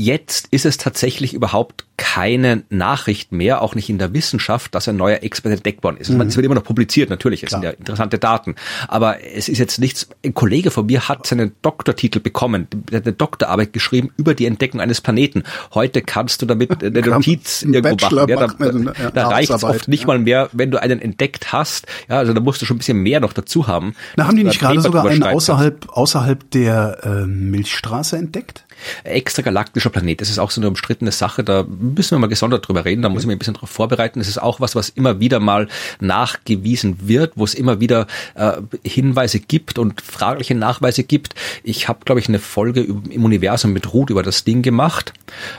Jetzt 0.02 0.48
ist 0.52 0.66
es 0.66 0.78
tatsächlich 0.78 1.34
überhaupt 1.34 1.84
keine 1.98 2.64
Nachricht 2.70 3.34
mehr, 3.34 3.62
auch 3.62 3.76
nicht 3.76 3.90
in 3.90 3.98
der 3.98 4.14
Wissenschaft, 4.14 4.74
dass 4.74 4.88
ein 4.88 4.96
neuer 4.96 5.24
Expert 5.24 5.52
entdeckt 5.52 5.84
worden 5.84 5.98
ist. 5.98 6.10
Es 6.10 6.36
wird 6.38 6.46
immer 6.46 6.56
noch 6.56 6.64
publiziert, 6.64 7.10
natürlich, 7.10 7.44
es 7.44 7.50
sind 7.50 7.64
ja 7.64 7.72
interessante 7.72 8.18
Daten. 8.18 8.56
Aber 8.88 9.22
es 9.22 9.50
ist 9.50 9.58
jetzt 9.58 9.78
nichts, 9.78 10.08
ein 10.24 10.34
Kollege 10.34 10.72
von 10.72 10.86
mir 10.86 11.10
hat 11.10 11.28
seinen 11.28 11.52
Doktortitel 11.62 12.22
bekommen, 12.22 12.68
der 12.72 13.00
hat 13.00 13.08
eine 13.08 13.14
Doktorarbeit 13.14 13.74
geschrieben 13.74 14.12
über 14.16 14.34
die 14.34 14.46
Entdeckung 14.46 14.80
eines 14.80 15.02
Planeten. 15.02 15.44
Heute 15.74 16.02
kannst 16.02 16.42
du 16.42 16.46
damit 16.46 16.82
eine 16.84 17.02
Notiz 17.02 17.64
irgendwo 17.64 17.82
Bachelor 17.82 18.28
machen. 18.28 18.56
Ja, 18.86 18.94
da 18.94 19.04
eine 19.04 19.12
da 19.12 19.28
reicht 19.28 19.52
es 19.52 19.66
oft 19.66 19.90
nicht 19.90 20.02
ja. 20.02 20.08
mal 20.08 20.20
mehr, 20.20 20.50
wenn 20.54 20.72
du 20.72 20.82
einen 20.82 21.02
entdeckt 21.02 21.52
hast. 21.52 21.88
Ja, 22.08 22.20
also 22.20 22.32
da 22.32 22.40
musst 22.40 22.62
du 22.62 22.66
schon 22.66 22.76
ein 22.76 22.80
bisschen 22.80 23.00
mehr 23.00 23.20
noch 23.20 23.34
dazu 23.34 23.68
haben. 23.68 23.94
Na, 24.16 24.28
haben 24.28 24.38
die 24.38 24.46
nicht 24.46 24.62
gerade 24.62 24.80
sogar 24.80 25.06
einen 25.06 25.24
außerhalb, 25.24 25.90
außerhalb 25.90 26.50
der 26.52 27.00
äh, 27.04 27.26
Milchstraße 27.26 28.16
entdeckt? 28.16 28.64
Extragalaktischer 29.04 29.90
Planet. 29.90 30.22
Das 30.22 30.30
ist 30.30 30.40
auch 30.40 30.52
so 30.52 30.62
eine 30.62 30.68
umstrittene 30.68 31.12
Sache. 31.12 31.44
Da 31.44 31.64
müssen 31.64 32.12
wir 32.12 32.20
mal 32.20 32.28
gesondert 32.28 32.68
drüber 32.68 32.86
reden. 32.86 33.02
Da 33.02 33.10
muss 33.10 33.24
ich 33.24 33.28
mich 33.28 33.36
ein 33.36 33.40
bisschen 33.40 33.54
darauf 33.54 33.70
vorbereiten. 33.70 34.20
Es 34.20 34.28
ist 34.28 34.42
auch 34.42 34.60
was, 34.60 34.76
was 34.76 34.90
immer 34.90 35.20
wieder 35.20 35.40
mal 35.40 35.68
nachgewiesen 36.00 37.08
wird, 37.08 37.34
wo 37.36 37.44
es 37.44 37.54
immer 37.54 37.80
wieder 37.80 38.08
äh, 38.36 38.54
Hinweise 38.84 39.40
gibt 39.40 39.80
und 39.80 40.02
fragliche 40.02 40.56
Nachweise 40.56 41.04
gibt. 41.04 41.36
Ich 41.64 41.88
habe, 41.88 42.00
glaube 42.06 42.20
ich, 42.20 42.28
eine 42.28 42.40
Folge 42.40 42.82
im 42.82 43.24
Universum 43.24 43.74
mit 43.74 43.94
Ruth 43.94 44.10
über 44.10 44.24
das 44.24 44.44
Ding 44.44 44.62
gemacht. 44.62 45.14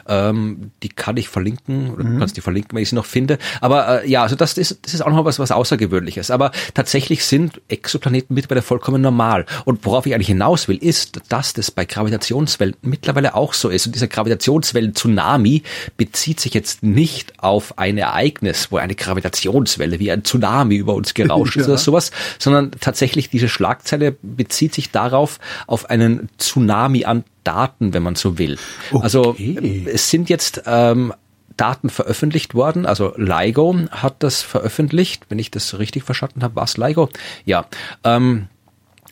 Ähm, 0.09 0.71
die 0.83 0.89
kann 0.89 1.17
ich 1.17 1.29
verlinken 1.29 1.91
oder 1.91 2.05
mhm. 2.05 2.15
du 2.15 2.19
kannst 2.19 2.37
die 2.37 2.41
verlinken, 2.41 2.75
wenn 2.75 2.83
ich 2.83 2.91
sie 2.91 2.97
noch 2.97 3.07
finde. 3.07 3.39
Aber 3.61 4.03
äh, 4.03 4.11
ja, 4.11 4.23
also 4.23 4.37
das 4.37 4.57
ist, 4.59 4.79
das 4.83 4.95
ist 4.95 5.03
auch 5.03 5.11
noch 5.11 5.25
was, 5.25 5.39
was 5.39 5.51
Außergewöhnliches. 5.51 6.31
Aber 6.31 6.53
tatsächlich 6.75 7.25
sind 7.25 7.61
Exoplaneten 7.69 8.35
mittlerweile 8.35 8.63
vollkommen 8.63 9.03
normal. 9.03 9.47
Und 9.65 9.85
worauf 9.85 10.07
ich 10.07 10.15
eigentlich 10.15 10.29
hinaus 10.29 10.69
will, 10.69 10.77
ist, 10.77 11.21
dass 11.29 11.53
das 11.53 11.71
bei 11.71 11.85
Gravitationswellen 11.85 12.77
mittlerweile 13.11 13.35
auch 13.35 13.55
so 13.55 13.69
ist. 13.69 13.87
Und 13.87 13.95
dieser 13.95 14.09
Gravitationswellen-Tsunami 14.09 15.63
bezieht 15.97 16.41
sich 16.41 16.55
jetzt 16.55 16.83
nicht 16.83 17.43
auf 17.43 17.79
ein 17.79 17.99
Ereignis, 17.99 18.71
wo 18.71 18.77
eine 18.77 18.95
Gravitationswelle 18.95 19.99
wie 19.99 20.11
ein 20.11 20.25
Tsunami 20.25 20.77
über 20.77 20.95
uns 20.95 21.15
gerauscht 21.15 21.57
ja. 21.57 21.63
ist 21.63 21.69
oder 21.69 21.79
sowas, 21.79 22.11
sondern 22.39 22.73
tatsächlich 22.81 23.31
diese 23.31 23.49
Schlagzeile 23.49 24.17
bezieht 24.23 24.75
sich 24.75 24.91
darauf, 24.91 25.39
auf 25.67 25.91
einen 25.91 26.29
Tsunami 26.39 27.05
an 27.05 27.25
Daten, 27.45 27.95
wenn 27.95 28.03
man 28.03 28.17
so 28.17 28.39
will. 28.39 28.59
Also, 28.93 29.29
okay. 29.29 29.57
Also 29.57 29.91
es 29.91 30.11
sind 30.11 30.29
jetzt 30.29 30.63
ähm, 30.67 31.13
Daten 31.57 31.91
veröffentlicht 31.91 32.55
worden. 32.55 32.87
Also 32.87 33.15
LIGO 33.17 33.77
hat 33.91 34.23
das 34.23 34.43
veröffentlicht, 34.43 35.25
wenn 35.29 35.39
ich 35.39 35.51
das 35.51 35.79
richtig 35.79 36.05
verstanden 36.05 36.43
habe. 36.43 36.57
Was 36.57 36.77
LIGO? 36.77 37.09
Ja. 37.45 37.67
Ähm, 38.05 38.49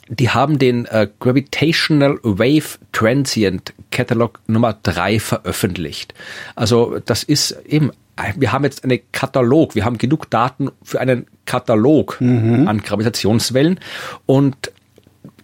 die 0.09 0.31
haben 0.31 0.59
den 0.59 0.87
äh, 0.87 1.09
Gravitational 1.21 2.19
Wave 2.23 2.79
Transient 2.93 3.75
Catalog 3.91 4.41
Nummer 4.47 4.77
drei 4.83 5.21
veröffentlicht. 5.21 6.15
Also 6.55 6.99
das 7.05 7.23
ist 7.23 7.53
eben, 7.67 7.93
wir 8.37 8.53
haben 8.53 8.65
jetzt 8.65 8.85
einen 8.85 9.01
Katalog, 9.13 9.75
wir 9.75 9.85
haben 9.85 9.99
genug 9.99 10.31
Daten 10.31 10.71
für 10.83 11.01
einen 11.01 11.27
Katalog 11.47 12.21
mhm. 12.21 12.69
an 12.69 12.83
Gravitationswellen 12.83 13.81
und 14.27 14.73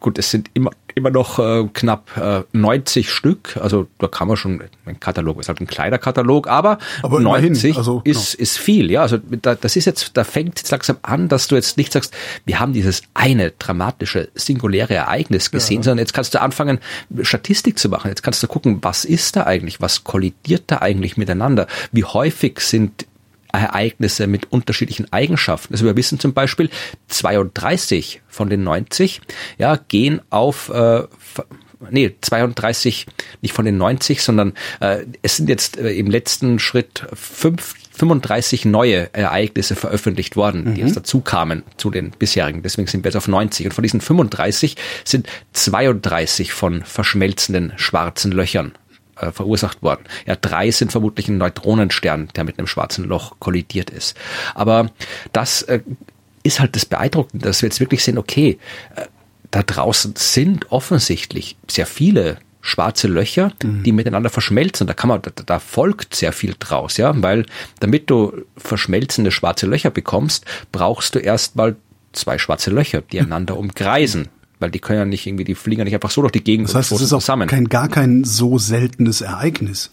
gut, 0.01 0.19
es 0.19 0.31
sind 0.31 0.51
immer 0.55 0.71
immer 0.95 1.11
noch 1.11 1.39
äh, 1.39 1.69
knapp 1.73 2.17
äh, 2.17 2.43
90 2.53 3.11
Stück. 3.11 3.57
Also 3.61 3.87
da 3.99 4.07
kann 4.07 4.29
man 4.29 4.37
schon, 4.37 4.63
ein 4.87 5.01
Katalog 5.01 5.41
ist 5.41 5.49
halt 5.49 5.61
ein 5.61 5.67
kleiner 5.67 5.99
Katalog, 5.99 6.49
aber, 6.49 6.79
aber 7.03 7.21
90 7.21 7.77
also, 7.77 8.03
ist, 8.05 8.33
genau. 8.33 8.43
ist 8.43 8.59
viel. 8.59 8.91
Ja, 8.91 9.03
also 9.03 9.19
da, 9.19 9.55
das 9.55 9.77
ist 9.77 9.85
jetzt, 9.85 10.17
da 10.17 10.25
fängt 10.25 10.61
jetzt 10.61 10.71
langsam 10.71 10.99
an, 11.03 11.29
dass 11.29 11.49
du 11.49 11.57
jetzt 11.57 11.77
nicht 11.77 11.93
sagst, 11.93 12.15
wir 12.45 12.61
haben 12.61 12.73
dieses 12.73 13.03
eine 13.15 13.51
dramatische, 13.51 14.29
singuläre 14.35 14.95
Ereignis 14.95 15.51
gesehen, 15.51 15.79
ja. 15.79 15.85
sondern 15.85 15.99
jetzt 15.99 16.15
kannst 16.15 16.35
du 16.35 16.41
anfangen, 16.41 16.79
Statistik 17.23 17.79
zu 17.79 17.89
machen. 17.89 18.09
Jetzt 18.09 18.23
kannst 18.23 18.43
du 18.43 18.47
gucken, 18.47 18.79
was 18.83 19.05
ist 19.05 19.37
da 19.37 19.45
eigentlich, 19.45 19.81
was 19.81 20.05
kollidiert 20.05 20.65
da 20.69 20.79
eigentlich 20.79 21.17
miteinander, 21.17 21.67
wie 21.93 22.05
häufig 22.05 22.61
sind 22.61 23.07
Ereignisse 23.61 24.27
mit 24.27 24.53
unterschiedlichen 24.53 25.13
Eigenschaften. 25.13 25.75
Also 25.75 25.85
wir 25.85 25.97
wissen 25.97 26.19
zum 26.19 26.33
Beispiel, 26.33 26.71
32 27.09 28.23
von 28.29 28.49
den 28.49 28.65
90 28.65 29.21
ja, 29.59 29.77
gehen 29.89 30.21
auf 30.31 30.69
äh, 30.71 31.05
nee, 31.91 32.15
32, 32.21 33.07
nicht 33.43 33.55
von 33.55 33.65
den 33.65 33.77
90, 33.77 34.23
sondern 34.23 34.55
äh, 34.81 35.05
es 35.23 35.37
sind 35.37 35.49
jetzt 35.49 35.77
äh, 35.77 35.93
im 35.93 36.11
letzten 36.11 36.59
Schritt 36.59 37.07
fünf, 37.13 37.75
35 37.93 38.65
neue 38.65 39.13
Ereignisse 39.15 39.77
veröffentlicht 39.77 40.37
worden, 40.37 40.65
mhm. 40.65 40.75
die 40.75 40.81
jetzt 40.83 40.97
dazu 40.97 41.21
kamen 41.21 41.63
zu 41.77 41.91
den 41.91 42.11
bisherigen. 42.11 42.63
Deswegen 42.63 42.89
sind 42.89 43.05
wir 43.05 43.11
jetzt 43.11 43.17
auf 43.17 43.29
90. 43.29 43.67
Und 43.67 43.73
von 43.73 43.83
diesen 43.83 44.01
35 44.01 44.77
sind 45.05 45.29
32 45.53 46.53
von 46.53 46.83
verschmelzenden 46.83 47.73
schwarzen 47.77 48.33
Löchern 48.33 48.73
äh, 49.17 49.31
verursacht 49.31 49.83
worden. 49.83 50.05
Ja, 50.27 50.37
drei 50.37 50.71
sind 50.71 50.93
vermutlich 50.93 51.29
ein 51.29 51.39
Neutronenstern, 51.39 52.29
der 52.37 52.45
mit 52.45 52.59
einem 52.59 52.67
schwarzen 52.67 53.05
Loch 53.05 53.37
kollidiert 53.39 53.91
ist. 53.91 54.17
Aber 54.55 54.91
das 55.33 55.63
äh, 55.63 55.81
ist 56.43 56.61
halt 56.61 56.77
das 56.77 56.85
Beeindruckende, 56.85 57.47
dass 57.47 57.63
wir 57.63 57.69
jetzt 57.69 57.81
wirklich 57.81 58.05
sehen, 58.05 58.19
okay, 58.19 58.59
äh, 58.97 59.03
da 59.51 59.63
draußen 59.63 60.15
sind 60.17 60.73
offensichtlich 60.73 61.57
sehr 61.69 61.87
viele 61.87 62.39
schwarze 62.61 63.09
Löcher, 63.09 63.53
mhm. 63.63 63.83
die 63.83 63.93
miteinander 63.93 64.31
verschmelzen. 64.31 64.87
Da 64.87 64.95
kann 64.95 65.09
man, 65.09 65.23
da, 65.23 65.31
da 65.31 65.59
folgt 65.59 66.15
sehr 66.15 66.33
viel 66.33 66.55
draus, 66.59 66.97
ja, 66.97 67.13
weil 67.23 67.47
damit 67.81 68.11
du 68.11 68.33
verschmelzende 68.57 69.31
schwarze 69.31 69.67
Löcher 69.67 69.91
bekommst, 69.91 70.45
brauchst 70.73 71.15
du 71.15 71.19
erstmal 71.19 71.77
zwei 72.13 72.39
schwarze 72.39 72.71
Löcher, 72.71 73.03
die 73.03 73.21
einander 73.21 73.57
umkreisen 73.59 74.29
weil 74.61 74.71
die 74.71 74.79
können 74.79 74.99
ja 74.99 75.05
nicht 75.05 75.27
irgendwie, 75.27 75.45
die 75.45 75.55
fliegen 75.55 75.81
ja 75.81 75.85
nicht 75.85 75.95
einfach 75.95 76.11
so 76.11 76.21
durch 76.21 76.33
die 76.33 76.45
Gegend. 76.45 76.69
Das 76.69 76.75
heißt, 76.75 76.93
es 76.93 77.01
ist 77.01 77.13
auch 77.13 77.21
zusammen. 77.21 77.49
kein, 77.49 77.69
gar 77.69 77.89
kein 77.89 78.25
so 78.25 78.59
seltenes 78.59 79.21
Ereignis. 79.21 79.91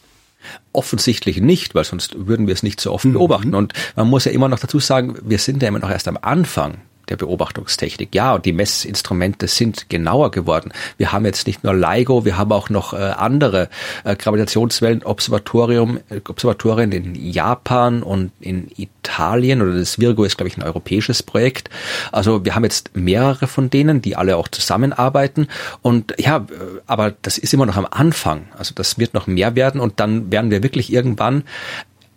Offensichtlich 0.73 1.39
nicht, 1.39 1.75
weil 1.75 1.83
sonst 1.83 2.27
würden 2.27 2.47
wir 2.47 2.53
es 2.53 2.63
nicht 2.63 2.81
so 2.81 2.91
oft 2.91 3.05
mhm. 3.05 3.13
beobachten. 3.13 3.55
Und 3.55 3.73
man 3.95 4.09
muss 4.09 4.25
ja 4.25 4.31
immer 4.31 4.49
noch 4.49 4.59
dazu 4.59 4.79
sagen, 4.79 5.15
wir 5.23 5.37
sind 5.37 5.61
ja 5.61 5.67
immer 5.67 5.79
noch 5.79 5.91
erst 5.91 6.07
am 6.07 6.17
Anfang 6.21 6.79
der 7.11 7.17
Beobachtungstechnik. 7.17 8.15
Ja, 8.15 8.33
und 8.35 8.45
die 8.45 8.53
Messinstrumente 8.53 9.47
sind 9.47 9.89
genauer 9.89 10.31
geworden. 10.31 10.71
Wir 10.97 11.11
haben 11.11 11.25
jetzt 11.25 11.45
nicht 11.45 11.63
nur 11.63 11.73
LIGO, 11.73 12.25
wir 12.25 12.37
haben 12.37 12.51
auch 12.51 12.69
noch 12.69 12.93
äh, 12.93 12.97
andere 12.97 13.69
äh, 14.05 14.15
Gravitationswellen-Observatorium, 14.15 15.99
äh, 16.09 16.21
Observatorien 16.27 16.91
in 16.93 17.15
Japan 17.15 18.01
und 18.01 18.31
in 18.39 18.69
Italien 18.77 19.61
oder 19.61 19.77
das 19.77 19.99
Virgo 19.99 20.23
ist, 20.23 20.37
glaube 20.37 20.47
ich, 20.47 20.57
ein 20.57 20.63
europäisches 20.63 21.21
Projekt. 21.21 21.69
Also 22.13 22.45
wir 22.45 22.55
haben 22.55 22.63
jetzt 22.63 22.95
mehrere 22.95 23.47
von 23.47 23.69
denen, 23.69 24.01
die 24.01 24.15
alle 24.15 24.37
auch 24.37 24.47
zusammenarbeiten. 24.47 25.47
Und 25.81 26.13
ja, 26.17 26.37
äh, 26.37 26.41
aber 26.87 27.13
das 27.21 27.37
ist 27.37 27.53
immer 27.53 27.65
noch 27.65 27.77
am 27.77 27.87
Anfang. 27.91 28.47
Also 28.57 28.73
das 28.73 28.97
wird 28.97 29.13
noch 29.13 29.27
mehr 29.27 29.55
werden 29.55 29.81
und 29.81 29.99
dann 29.99 30.31
werden 30.31 30.49
wir 30.49 30.63
wirklich 30.63 30.93
irgendwann 30.93 31.43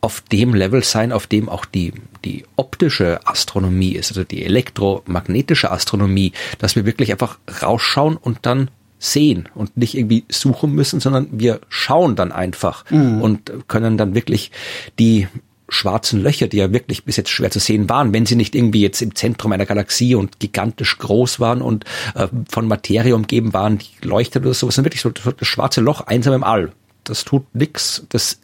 auf 0.04 0.20
dem 0.20 0.52
Level 0.52 0.84
sein, 0.84 1.12
auf 1.12 1.26
dem 1.26 1.48
auch 1.48 1.64
die, 1.64 1.94
die 2.26 2.44
optische 2.56 3.26
Astronomie 3.26 3.92
ist, 3.92 4.10
also 4.10 4.22
die 4.22 4.44
elektromagnetische 4.44 5.70
Astronomie, 5.70 6.32
dass 6.58 6.76
wir 6.76 6.84
wirklich 6.84 7.10
einfach 7.10 7.38
rausschauen 7.62 8.18
und 8.18 8.40
dann 8.42 8.70
sehen 8.98 9.48
und 9.54 9.78
nicht 9.78 9.96
irgendwie 9.96 10.24
suchen 10.28 10.74
müssen, 10.74 11.00
sondern 11.00 11.28
wir 11.32 11.60
schauen 11.70 12.16
dann 12.16 12.32
einfach 12.32 12.84
mhm. 12.90 13.22
und 13.22 13.52
können 13.66 13.96
dann 13.96 14.14
wirklich 14.14 14.50
die 14.98 15.26
schwarzen 15.70 16.22
Löcher, 16.22 16.48
die 16.48 16.58
ja 16.58 16.70
wirklich 16.70 17.04
bis 17.04 17.16
jetzt 17.16 17.30
schwer 17.30 17.50
zu 17.50 17.58
sehen 17.58 17.88
waren, 17.88 18.12
wenn 18.12 18.26
sie 18.26 18.36
nicht 18.36 18.54
irgendwie 18.54 18.82
jetzt 18.82 19.00
im 19.00 19.14
Zentrum 19.14 19.52
einer 19.52 19.64
Galaxie 19.64 20.14
und 20.14 20.38
gigantisch 20.38 20.98
groß 20.98 21.40
waren 21.40 21.62
und 21.62 21.86
äh, 22.14 22.28
von 22.50 22.68
Materie 22.68 23.16
umgeben 23.16 23.54
waren, 23.54 23.78
die 23.78 24.06
leuchtet 24.06 24.44
oder 24.44 24.52
sowas, 24.52 24.74
sondern 24.74 24.92
wirklich 24.92 25.00
so 25.00 25.08
das 25.08 25.48
schwarze 25.48 25.80
Loch 25.80 26.02
einsam 26.02 26.34
im 26.34 26.44
All. 26.44 26.72
Das 27.04 27.24
tut 27.24 27.44
nix, 27.54 28.04
das 28.10 28.38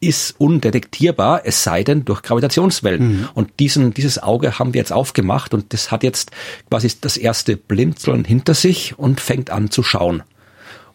ist 0.00 0.34
undetektierbar, 0.38 1.42
es 1.44 1.62
sei 1.64 1.82
denn 1.82 2.04
durch 2.04 2.22
Gravitationswellen. 2.22 3.08
Mhm. 3.08 3.28
Und 3.34 3.50
diesen, 3.58 3.94
dieses 3.94 4.22
Auge 4.22 4.58
haben 4.58 4.74
wir 4.74 4.80
jetzt 4.80 4.92
aufgemacht 4.92 5.54
und 5.54 5.72
das 5.72 5.90
hat 5.90 6.02
jetzt 6.02 6.30
quasi 6.70 6.90
das 7.00 7.16
erste 7.16 7.56
Blinzeln 7.56 8.24
hinter 8.24 8.54
sich 8.54 8.98
und 8.98 9.20
fängt 9.20 9.50
an 9.50 9.70
zu 9.70 9.82
schauen. 9.82 10.22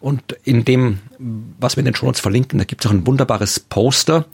Und 0.00 0.36
in 0.44 0.64
dem, 0.64 0.98
was 1.58 1.76
wir 1.76 1.80
in 1.80 1.86
den 1.86 1.94
Show 1.94 2.06
Notes 2.06 2.20
verlinken, 2.20 2.58
da 2.58 2.64
gibt 2.64 2.84
es 2.84 2.90
auch 2.90 2.94
ein 2.94 3.06
wunderbares 3.06 3.60
Poster, 3.60 4.26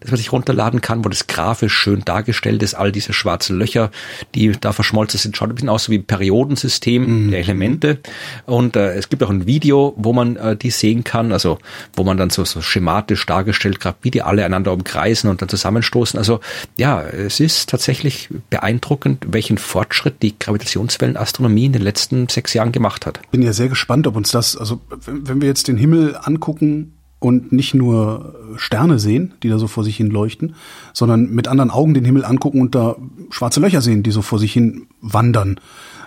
das 0.00 0.10
man 0.10 0.18
sich 0.18 0.32
runterladen 0.32 0.80
kann, 0.80 1.04
wo 1.04 1.08
das 1.08 1.26
grafisch 1.26 1.74
schön 1.74 2.04
dargestellt 2.04 2.62
ist, 2.62 2.74
all 2.74 2.92
diese 2.92 3.12
schwarzen 3.12 3.58
Löcher, 3.58 3.90
die 4.34 4.52
da 4.52 4.72
verschmolzen 4.72 5.18
sind, 5.18 5.36
schaut 5.36 5.50
ein 5.50 5.54
bisschen 5.54 5.68
aus 5.68 5.90
wie 5.90 5.98
ein 5.98 6.04
Periodensystem 6.04 7.26
mhm. 7.26 7.30
der 7.30 7.40
Elemente. 7.40 7.98
Und 8.46 8.76
äh, 8.76 8.94
es 8.94 9.08
gibt 9.08 9.22
auch 9.22 9.30
ein 9.30 9.46
Video, 9.46 9.94
wo 9.96 10.12
man 10.12 10.36
äh, 10.36 10.56
die 10.56 10.70
sehen 10.70 11.04
kann, 11.04 11.32
also 11.32 11.58
wo 11.94 12.04
man 12.04 12.16
dann 12.16 12.30
so, 12.30 12.44
so 12.44 12.62
schematisch 12.62 13.26
dargestellt, 13.26 13.80
gerade 13.80 13.98
wie 14.02 14.10
die 14.10 14.22
alle 14.22 14.44
einander 14.44 14.72
umkreisen 14.72 15.28
und 15.28 15.42
dann 15.42 15.48
zusammenstoßen. 15.48 16.18
Also 16.18 16.40
ja, 16.76 17.02
es 17.02 17.40
ist 17.40 17.68
tatsächlich 17.68 18.28
beeindruckend, 18.50 19.26
welchen 19.28 19.58
Fortschritt 19.58 20.22
die 20.22 20.38
Gravitationswellenastronomie 20.38 21.66
in 21.66 21.72
den 21.72 21.82
letzten 21.82 22.28
sechs 22.28 22.54
Jahren 22.54 22.72
gemacht 22.72 23.06
hat. 23.06 23.20
Bin 23.30 23.42
ja 23.42 23.52
sehr 23.52 23.68
gespannt, 23.68 24.06
ob 24.06 24.16
uns 24.16 24.30
das, 24.30 24.56
also 24.56 24.80
wenn 25.06 25.40
wir 25.40 25.48
jetzt 25.48 25.68
den 25.68 25.76
Himmel 25.76 26.16
angucken 26.38 26.92
und 27.18 27.50
nicht 27.50 27.74
nur 27.74 28.54
Sterne 28.56 28.98
sehen, 28.98 29.34
die 29.42 29.48
da 29.48 29.58
so 29.58 29.66
vor 29.66 29.82
sich 29.82 29.96
hin 29.96 30.10
leuchten, 30.10 30.54
sondern 30.92 31.30
mit 31.30 31.48
anderen 31.48 31.70
Augen 31.70 31.94
den 31.94 32.04
Himmel 32.04 32.24
angucken 32.24 32.60
und 32.60 32.74
da 32.74 32.96
schwarze 33.30 33.60
Löcher 33.60 33.80
sehen, 33.80 34.04
die 34.04 34.12
so 34.12 34.22
vor 34.22 34.38
sich 34.38 34.52
hin 34.52 34.86
wandern 35.00 35.60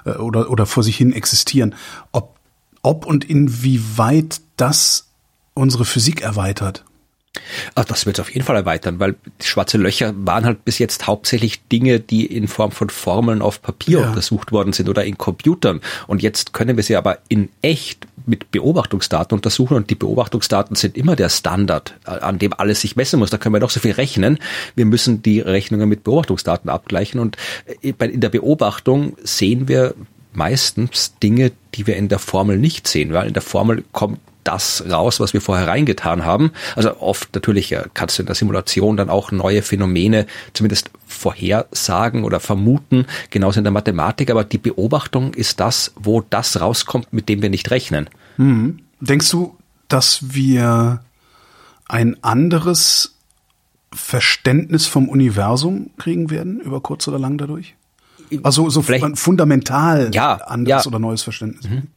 äh, 0.05 0.11
oder, 0.11 0.50
oder 0.50 0.65
vor 0.65 0.83
sich 0.83 0.95
hin 0.95 1.11
existieren. 1.11 1.75
Ob, 2.13 2.38
ob 2.81 3.05
und 3.05 3.25
inwieweit 3.29 4.41
das 4.55 5.09
unsere 5.53 5.83
Physik 5.83 6.21
erweitert. 6.21 6.85
Ach, 7.75 7.85
das 7.85 8.05
wird 8.05 8.17
es 8.17 8.19
auf 8.19 8.33
jeden 8.33 8.45
Fall 8.45 8.57
erweitern, 8.57 9.00
weil 9.00 9.15
schwarze 9.41 9.77
Löcher 9.77 10.13
waren 10.17 10.43
halt 10.43 10.65
bis 10.65 10.79
jetzt 10.79 11.07
hauptsächlich 11.07 11.65
Dinge, 11.67 12.00
die 12.00 12.25
in 12.25 12.47
Form 12.47 12.71
von 12.71 12.89
Formeln 12.89 13.41
auf 13.41 13.61
Papier 13.61 14.01
ja. 14.01 14.09
untersucht 14.09 14.51
worden 14.51 14.73
sind 14.73 14.89
oder 14.89 15.05
in 15.05 15.17
Computern. 15.17 15.79
Und 16.07 16.21
jetzt 16.21 16.51
können 16.51 16.75
wir 16.75 16.83
sie 16.83 16.97
aber 16.97 17.19
in 17.29 17.50
echt 17.61 18.05
mit 18.25 18.51
Beobachtungsdaten 18.51 19.35
untersuchen 19.35 19.75
und 19.75 19.89
die 19.89 19.95
Beobachtungsdaten 19.95 20.75
sind 20.75 20.97
immer 20.97 21.15
der 21.15 21.29
Standard, 21.29 21.95
an 22.05 22.39
dem 22.39 22.53
alles 22.53 22.81
sich 22.81 22.95
messen 22.95 23.19
muss. 23.19 23.29
Da 23.29 23.37
können 23.37 23.55
wir 23.55 23.59
noch 23.59 23.69
so 23.69 23.79
viel 23.79 23.91
rechnen. 23.91 24.39
Wir 24.75 24.85
müssen 24.85 25.21
die 25.21 25.39
Rechnungen 25.39 25.89
mit 25.89 26.03
Beobachtungsdaten 26.03 26.69
abgleichen 26.69 27.19
und 27.19 27.37
äh, 27.81 27.93
in 27.99 28.21
der 28.21 28.29
Beobachtung 28.29 29.15
sehen 29.23 29.67
wir 29.67 29.95
meistens 30.33 31.17
Dinge, 31.21 31.51
die 31.75 31.87
wir 31.87 31.97
in 31.97 32.07
der 32.07 32.19
Formel 32.19 32.57
nicht 32.57 32.87
sehen, 32.87 33.13
weil 33.13 33.27
in 33.27 33.33
der 33.33 33.41
Formel 33.41 33.83
kommt 33.91 34.19
das 34.43 34.83
raus, 34.89 35.19
was 35.19 35.33
wir 35.33 35.41
vorher 35.41 35.67
reingetan 35.67 36.25
haben. 36.25 36.51
Also 36.75 37.00
oft 37.00 37.33
natürlich 37.33 37.75
kannst 37.93 38.17
du 38.17 38.24
in 38.24 38.25
der 38.27 38.36
Simulation 38.36 38.98
dann 38.98 39.10
auch 39.10 39.31
neue 39.31 39.62
Phänomene 39.62 40.25
zumindest 40.53 40.91
vorhersagen 41.07 42.24
oder 42.24 42.39
vermuten, 42.39 43.05
genauso 43.29 43.60
in 43.60 43.63
der 43.63 43.74
Mathematik, 43.74 44.29
aber 44.31 44.43
die 44.43 44.57
Beobachtung 44.57 45.33
ist 45.33 45.60
das, 45.60 45.91
wo 45.95 46.21
das 46.21 46.60
rauskommt, 46.60 47.13
mit 47.13 47.29
dem 47.29 47.41
wir 47.41 47.50
nicht 47.50 47.69
rechnen. 47.71 48.10
Mhm. 48.38 48.79
Denkst 49.00 49.29
du, 49.29 49.57
dass 49.88 50.33
wir 50.33 51.01
ein 51.88 52.24
anderes 52.24 53.15
Verständnis 53.93 54.88
vom 54.88 55.10
Universum 55.10 55.91
kriegen 55.98 56.29
werden, 56.29 56.60
über 56.62 56.79
kurz 56.81 57.07
oder 57.07 57.19
lang 57.19 57.38
dadurch? 57.38 57.75
Also 58.43 58.69
so 58.69 58.81
Vielleicht, 58.81 59.17
fundamental 59.17 60.10
ja, 60.13 60.36
anderes 60.36 60.86
ja. 60.86 60.88
oder 60.88 61.00
neues 61.00 61.21
Verständnis. 61.21 61.69
Mhm. 61.69 61.88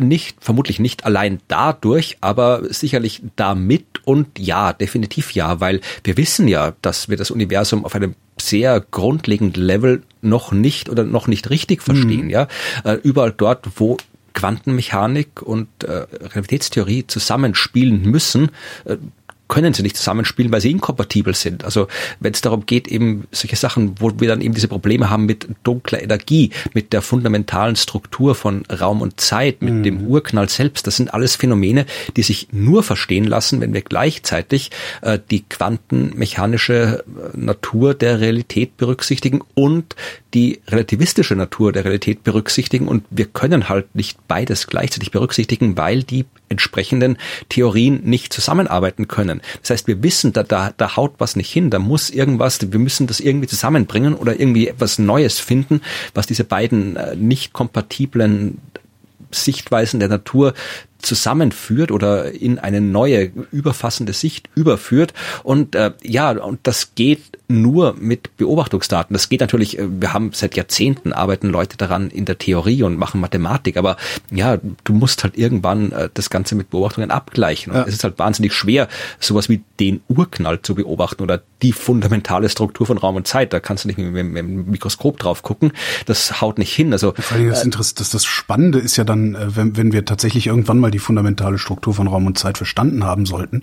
Nicht, 0.00 0.38
vermutlich 0.40 0.80
nicht 0.80 1.04
allein 1.04 1.40
dadurch, 1.48 2.18
aber 2.20 2.62
sicherlich 2.72 3.22
damit 3.36 3.84
und 4.04 4.38
ja, 4.38 4.72
definitiv 4.72 5.32
ja, 5.32 5.60
weil 5.60 5.80
wir 6.02 6.16
wissen 6.16 6.48
ja, 6.48 6.74
dass 6.82 7.08
wir 7.08 7.16
das 7.16 7.30
Universum 7.30 7.84
auf 7.84 7.94
einem 7.94 8.14
sehr 8.40 8.80
grundlegenden 8.80 9.62
Level 9.62 10.02
noch 10.22 10.52
nicht 10.52 10.88
oder 10.88 11.04
noch 11.04 11.26
nicht 11.28 11.50
richtig 11.50 11.82
verstehen, 11.82 12.24
mhm. 12.26 12.30
ja. 12.30 12.48
Äh, 12.84 12.94
überall 13.02 13.32
dort, 13.32 13.66
wo 13.76 13.96
Quantenmechanik 14.34 15.40
und 15.42 15.68
äh, 15.84 15.90
Relativitätstheorie 15.92 17.06
zusammenspielen 17.06 18.02
müssen, 18.02 18.50
äh, 18.84 18.98
können 19.48 19.74
sie 19.74 19.82
nicht 19.82 19.96
zusammenspielen, 19.96 20.52
weil 20.52 20.60
sie 20.60 20.70
inkompatibel 20.70 21.34
sind. 21.34 21.64
Also 21.64 21.88
wenn 22.20 22.32
es 22.32 22.40
darum 22.40 22.66
geht, 22.66 22.88
eben 22.88 23.26
solche 23.30 23.56
Sachen, 23.56 23.94
wo 24.00 24.10
wir 24.18 24.28
dann 24.28 24.40
eben 24.40 24.54
diese 24.54 24.68
Probleme 24.68 25.10
haben 25.10 25.26
mit 25.26 25.46
dunkler 25.62 26.02
Energie, 26.02 26.50
mit 26.74 26.92
der 26.92 27.02
fundamentalen 27.02 27.76
Struktur 27.76 28.34
von 28.34 28.64
Raum 28.66 29.02
und 29.02 29.20
Zeit, 29.20 29.62
mit 29.62 29.74
mhm. 29.74 29.82
dem 29.82 30.06
Urknall 30.06 30.48
selbst, 30.48 30.86
das 30.86 30.96
sind 30.96 31.14
alles 31.14 31.36
Phänomene, 31.36 31.86
die 32.16 32.22
sich 32.22 32.48
nur 32.52 32.82
verstehen 32.82 33.24
lassen, 33.24 33.60
wenn 33.60 33.74
wir 33.74 33.82
gleichzeitig 33.82 34.70
äh, 35.02 35.18
die 35.30 35.44
quantenmechanische 35.44 37.04
äh, 37.06 37.36
Natur 37.38 37.94
der 37.94 38.20
Realität 38.20 38.76
berücksichtigen 38.76 39.42
und 39.54 39.94
die 40.36 40.60
relativistische 40.68 41.34
Natur 41.34 41.72
der 41.72 41.86
Realität 41.86 42.22
berücksichtigen. 42.22 42.88
Und 42.88 43.04
wir 43.08 43.24
können 43.24 43.70
halt 43.70 43.94
nicht 43.94 44.18
beides 44.28 44.66
gleichzeitig 44.66 45.10
berücksichtigen, 45.10 45.78
weil 45.78 46.02
die 46.02 46.26
entsprechenden 46.50 47.16
Theorien 47.48 48.02
nicht 48.04 48.34
zusammenarbeiten 48.34 49.08
können. 49.08 49.40
Das 49.62 49.70
heißt, 49.70 49.86
wir 49.88 50.02
wissen, 50.02 50.34
da, 50.34 50.42
da, 50.42 50.74
da 50.76 50.94
haut 50.96 51.14
was 51.18 51.36
nicht 51.36 51.50
hin, 51.50 51.70
da 51.70 51.78
muss 51.78 52.10
irgendwas, 52.10 52.60
wir 52.70 52.78
müssen 52.78 53.06
das 53.06 53.18
irgendwie 53.18 53.48
zusammenbringen 53.48 54.14
oder 54.14 54.38
irgendwie 54.38 54.68
etwas 54.68 54.98
Neues 54.98 55.40
finden, 55.40 55.80
was 56.12 56.26
diese 56.26 56.44
beiden 56.44 56.96
äh, 56.96 57.16
nicht 57.16 57.54
kompatiblen 57.54 58.58
Sichtweisen 59.30 60.00
der 60.00 60.10
Natur 60.10 60.52
zusammenführt 61.06 61.90
oder 61.90 62.32
in 62.32 62.58
eine 62.58 62.80
neue 62.80 63.30
überfassende 63.52 64.12
Sicht 64.12 64.50
überführt. 64.54 65.14
Und 65.42 65.74
äh, 65.74 65.92
ja, 66.02 66.32
und 66.32 66.60
das 66.64 66.94
geht 66.94 67.22
nur 67.48 67.94
mit 67.98 68.36
Beobachtungsdaten. 68.36 69.14
Das 69.14 69.28
geht 69.28 69.40
natürlich, 69.40 69.78
äh, 69.78 69.86
wir 69.88 70.12
haben 70.12 70.30
seit 70.32 70.56
Jahrzehnten 70.56 71.12
arbeiten 71.12 71.48
Leute 71.48 71.76
daran 71.76 72.10
in 72.10 72.24
der 72.24 72.38
Theorie 72.38 72.82
und 72.82 72.98
machen 72.98 73.20
Mathematik, 73.20 73.76
aber 73.76 73.96
ja, 74.30 74.58
du 74.84 74.92
musst 74.92 75.22
halt 75.22 75.38
irgendwann 75.38 75.92
äh, 75.92 76.08
das 76.12 76.30
Ganze 76.30 76.54
mit 76.54 76.70
Beobachtungen 76.70 77.10
abgleichen. 77.10 77.72
Und 77.72 77.78
ja. 77.78 77.84
es 77.86 77.94
ist 77.94 78.04
halt 78.04 78.18
wahnsinnig 78.18 78.52
schwer, 78.52 78.88
sowas 79.20 79.48
wie 79.48 79.62
den 79.78 80.00
Urknall 80.08 80.60
zu 80.62 80.74
beobachten 80.74 81.22
oder 81.22 81.42
die 81.62 81.72
fundamentale 81.72 82.48
Struktur 82.48 82.86
von 82.86 82.98
Raum 82.98 83.16
und 83.16 83.26
Zeit. 83.26 83.52
Da 83.52 83.60
kannst 83.60 83.84
du 83.84 83.88
nicht 83.88 83.98
mit, 83.98 84.12
mit, 84.12 84.26
mit 84.26 84.38
dem 84.38 84.70
Mikroskop 84.70 85.18
drauf 85.18 85.42
gucken. 85.42 85.72
Das 86.06 86.40
haut 86.40 86.58
nicht 86.58 86.74
hin. 86.74 86.92
Also 86.92 87.14
vor 87.16 87.36
allem 87.36 87.50
das, 87.50 87.64
äh, 87.64 87.70
das, 87.70 88.10
das 88.10 88.24
Spannende 88.24 88.78
ist 88.78 88.96
ja 88.96 89.04
dann, 89.04 89.34
äh, 89.34 89.56
wenn, 89.56 89.76
wenn 89.76 89.92
wir 89.92 90.04
tatsächlich 90.04 90.48
irgendwann 90.48 90.78
mal 90.78 90.90
die 90.90 90.95
fundamentale 90.98 91.58
Struktur 91.58 91.94
von 91.94 92.06
Raum 92.06 92.26
und 92.26 92.38
Zeit 92.38 92.56
verstanden 92.56 93.04
haben 93.04 93.26
sollten, 93.26 93.62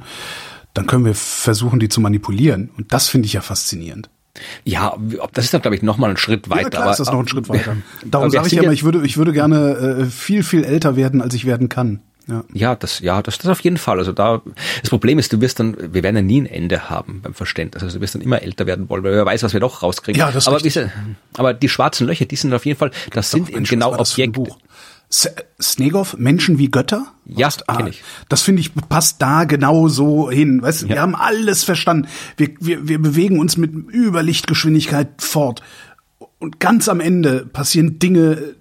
dann 0.74 0.88
können 0.88 1.06
wir 1.06 1.16
versuchen, 1.16 1.80
die 1.80 1.90
zu 1.90 2.02
manipulieren. 2.02 2.70
Und 2.78 2.94
das 2.94 3.08
finde 3.08 3.28
ich 3.28 3.34
ja 3.34 3.42
faszinierend. 3.42 4.10
Ja, 4.64 4.98
das 5.34 5.46
ist 5.46 5.54
dann, 5.54 5.62
glaube 5.62 5.76
ich, 5.76 5.84
nochmal 5.84 6.10
ein 6.10 6.18
Schritt 6.18 6.50
weiter. 6.50 6.64
Ja, 6.64 6.70
klar 6.70 6.92
ist 6.92 7.00
das 7.00 7.12
noch 7.12 7.20
ein 7.20 7.28
Schritt 7.28 7.50
weiter. 7.50 7.78
Darum 8.04 8.32
sage 8.32 8.48
ich 8.48 8.54
ja 8.54 8.64
immer, 8.64 8.72
ich 8.72 8.84
würde, 8.84 9.06
ich 9.06 9.18
würde 9.18 9.32
gerne 9.32 10.00
äh, 10.02 10.06
viel, 10.06 10.42
viel 10.42 10.64
älter 10.64 10.96
werden, 10.96 11.22
als 11.22 11.36
ich 11.36 11.46
werden 11.46 11.70
kann. 11.70 12.00
Ja. 12.28 12.44
ja, 12.54 12.76
das, 12.76 13.00
ja, 13.00 13.22
das, 13.22 13.38
das 13.38 13.48
auf 13.48 13.60
jeden 13.62 13.78
Fall. 13.78 14.00
Also 14.00 14.14
da, 14.14 14.42
das 14.82 14.90
Problem 14.90 15.20
ist, 15.20 15.34
du 15.34 15.42
wirst 15.42 15.60
dann, 15.60 15.76
wir 15.94 16.04
werden 16.04 16.16
ja 16.16 16.22
nie 16.22 16.42
ein 16.42 16.46
Ende 16.46 16.90
haben 16.90 17.22
beim 17.22 17.34
Verständnis. 17.34 17.84
Also 17.84 17.98
du 17.98 18.02
wirst 18.02 18.16
dann 18.16 18.22
immer 18.22 18.42
älter 18.42 18.66
werden 18.66 18.90
wollen, 18.90 19.04
weil 19.04 19.12
wer 19.12 19.26
weiß, 19.26 19.44
was 19.44 19.52
wir 19.52 19.60
doch 19.60 19.84
rauskriegen. 19.84 20.20
Ja, 20.20 20.32
das 20.32 20.48
aber, 20.48 20.60
diese, 20.60 20.92
aber 21.34 21.54
die 21.54 21.68
schwarzen 21.68 22.08
Löcher, 22.08 22.26
die 22.26 22.38
sind 22.38 22.54
auf 22.54 22.66
jeden 22.66 22.80
Fall, 22.80 22.92
das 23.12 23.30
sind 23.30 23.50
eben 23.50 23.66
genau 23.66 23.94
Objekte. 24.00 24.48
Snegov, 25.62 26.18
Menschen 26.18 26.58
wie 26.58 26.72
Götter? 26.72 27.06
Ja, 27.26 27.50
ah, 27.68 27.86
ich. 27.88 28.04
Das 28.30 28.42
finde 28.42 28.62
ich 28.62 28.74
passt 28.74 29.22
da 29.22 29.44
genau 29.44 29.88
so 29.88 30.32
hin. 30.32 30.62
Weißt, 30.62 30.84
ja. 30.84 30.90
wir 30.90 31.02
haben 31.02 31.16
alles 31.16 31.64
verstanden. 31.64 32.08
Wir, 32.36 32.50
wir, 32.60 32.88
wir 32.88 33.00
bewegen 33.00 33.40
uns 33.40 33.56
mit 33.56 33.72
Überlichtgeschwindigkeit 33.72 35.22
fort. 35.22 35.62
Und 36.40 36.60
ganz 36.60 36.90
am 36.90 37.00
Ende 37.00 37.46
passieren 37.46 38.00
Dinge, 38.00 38.56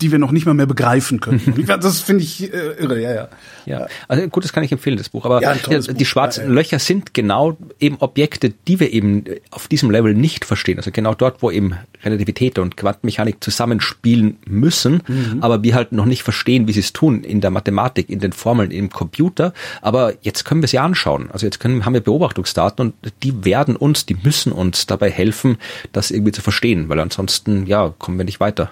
die 0.00 0.12
wir 0.12 0.18
noch 0.18 0.30
nicht 0.30 0.44
mal 0.44 0.54
mehr 0.54 0.66
begreifen 0.66 1.20
können. 1.20 1.40
das 1.66 2.00
finde 2.00 2.22
ich 2.22 2.52
äh, 2.52 2.72
irre, 2.78 3.00
ja, 3.00 3.14
ja. 3.14 3.28
Ja, 3.64 3.86
also 4.08 4.28
gut, 4.28 4.44
das 4.44 4.52
kann 4.52 4.62
ich 4.62 4.70
empfehlen, 4.70 4.96
das 4.96 5.08
Buch. 5.08 5.24
Aber 5.24 5.42
ja, 5.42 5.54
die, 5.54 5.76
Buch. 5.76 6.06
schwarzen 6.06 6.44
ja, 6.44 6.48
ja. 6.48 6.54
Löcher 6.54 6.78
sind 6.78 7.14
genau 7.14 7.56
eben 7.80 7.96
Objekte, 7.98 8.52
die 8.68 8.78
wir 8.78 8.92
eben 8.92 9.24
auf 9.50 9.68
diesem 9.68 9.90
Level 9.90 10.14
nicht 10.14 10.44
verstehen. 10.44 10.78
Also 10.78 10.90
genau 10.92 11.14
dort, 11.14 11.42
wo 11.42 11.50
eben 11.50 11.74
Relativität 12.04 12.58
und 12.58 12.76
Quantenmechanik 12.76 13.42
zusammenspielen 13.42 14.36
müssen, 14.46 15.02
mhm. 15.06 15.38
aber 15.40 15.62
wir 15.62 15.74
halt 15.74 15.92
noch 15.92 16.04
nicht 16.04 16.22
verstehen, 16.22 16.68
wie 16.68 16.72
sie 16.72 16.80
es 16.80 16.92
tun 16.92 17.24
in 17.24 17.40
der 17.40 17.50
Mathematik, 17.50 18.10
in 18.10 18.20
den 18.20 18.32
Formeln, 18.32 18.70
im 18.70 18.90
Computer. 18.90 19.52
Aber 19.80 20.12
jetzt 20.20 20.44
können 20.44 20.60
wir 20.60 20.68
sie 20.68 20.78
anschauen. 20.78 21.30
Also 21.32 21.46
jetzt 21.46 21.58
können, 21.58 21.84
haben 21.84 21.94
wir 21.94 22.00
Beobachtungsdaten 22.00 22.86
und 22.86 23.12
die 23.22 23.44
werden 23.44 23.76
uns, 23.76 24.06
die 24.06 24.16
müssen 24.22 24.52
uns 24.52 24.86
dabei 24.86 25.10
helfen, 25.10 25.56
das 25.92 26.10
irgendwie 26.10 26.32
zu 26.32 26.42
verstehen, 26.42 26.88
weil 26.88 27.00
ansonsten, 27.00 27.66
ja, 27.66 27.94
kommen 27.98 28.18
wir 28.18 28.24
nicht 28.24 28.40
weiter. 28.40 28.70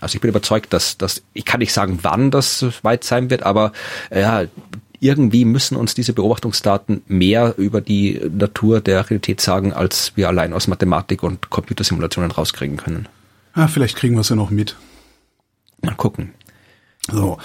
Also 0.00 0.16
ich 0.16 0.20
bin 0.20 0.28
überzeugt, 0.28 0.72
dass, 0.72 0.98
dass 0.98 1.22
ich 1.32 1.44
kann 1.44 1.60
nicht 1.60 1.72
sagen, 1.72 1.98
wann 2.02 2.30
das 2.30 2.64
weit 2.82 3.04
sein 3.04 3.30
wird, 3.30 3.42
aber 3.42 3.72
äh, 4.10 4.20
ja, 4.20 4.44
irgendwie 5.00 5.44
müssen 5.44 5.76
uns 5.76 5.94
diese 5.94 6.12
Beobachtungsdaten 6.12 7.02
mehr 7.06 7.54
über 7.56 7.80
die 7.80 8.20
Natur 8.30 8.80
der 8.80 9.08
Realität 9.08 9.40
sagen, 9.40 9.72
als 9.72 10.12
wir 10.16 10.28
allein 10.28 10.52
aus 10.52 10.66
Mathematik 10.66 11.22
und 11.22 11.50
Computersimulationen 11.50 12.30
rauskriegen 12.30 12.76
können. 12.76 13.08
Ja, 13.54 13.68
vielleicht 13.68 13.96
kriegen 13.96 14.14
wir 14.14 14.20
es 14.20 14.28
ja 14.28 14.36
noch 14.36 14.50
mit. 14.50 14.76
Mal 15.82 15.94
gucken. 15.94 16.32
So, 17.10 17.38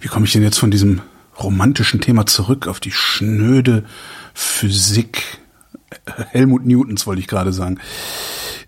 wie 0.00 0.08
komme 0.08 0.26
ich 0.26 0.32
denn 0.32 0.42
jetzt 0.42 0.58
von 0.58 0.70
diesem 0.70 1.00
romantischen 1.38 2.00
Thema 2.00 2.26
zurück 2.26 2.66
auf 2.66 2.80
die 2.80 2.92
schnöde 2.92 3.84
Physik 4.34 5.38
Helmut 6.30 6.66
Newtons, 6.66 7.06
wollte 7.06 7.20
ich 7.20 7.28
gerade 7.28 7.52
sagen. 7.52 7.78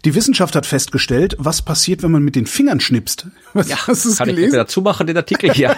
Die 0.05 0.15
Wissenschaft 0.15 0.57
hat 0.57 0.65
festgestellt, 0.65 1.37
was 1.39 1.61
passiert, 1.61 2.03
wenn 2.03 2.11
man 2.11 2.23
mit 2.23 2.35
den 2.35 2.47
Fingern 2.47 2.81
schnipst. 2.81 3.27
Was, 3.53 3.69
ja, 3.69 3.77
hast 3.85 4.05
du 4.05 4.15
kann 4.15 4.29
gelesen? 4.29 4.51
ich 4.51 4.55
dazu 4.55 4.81
machen, 4.81 5.09
den 5.09 5.17
Artikel 5.17 5.53
hier. 5.53 5.71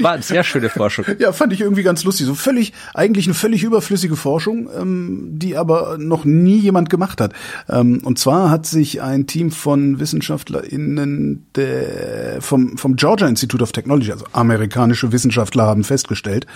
War 0.00 0.12
eine 0.12 0.22
sehr 0.22 0.42
schöne 0.42 0.70
Forschung. 0.70 1.04
Ja, 1.18 1.32
fand 1.32 1.52
ich 1.52 1.60
irgendwie 1.60 1.82
ganz 1.82 2.02
lustig. 2.02 2.26
So 2.26 2.34
völlig, 2.34 2.72
eigentlich 2.94 3.26
eine 3.26 3.34
völlig 3.34 3.62
überflüssige 3.62 4.16
Forschung, 4.16 4.70
ähm, 4.74 5.28
die 5.32 5.58
aber 5.58 5.98
noch 5.98 6.24
nie 6.24 6.56
jemand 6.56 6.88
gemacht 6.88 7.20
hat. 7.20 7.34
Ähm, 7.68 8.00
und 8.04 8.18
zwar 8.18 8.48
hat 8.48 8.64
sich 8.64 9.02
ein 9.02 9.26
Team 9.26 9.50
von 9.50 10.00
WissenschaftlerInnen 10.00 11.46
der, 11.54 12.40
vom, 12.40 12.78
vom 12.78 12.96
Georgia 12.96 13.28
Institute 13.28 13.62
of 13.62 13.72
Technology, 13.72 14.12
also 14.12 14.24
amerikanische 14.32 15.12
Wissenschaftler 15.12 15.64
haben 15.64 15.84
festgestellt, 15.84 16.46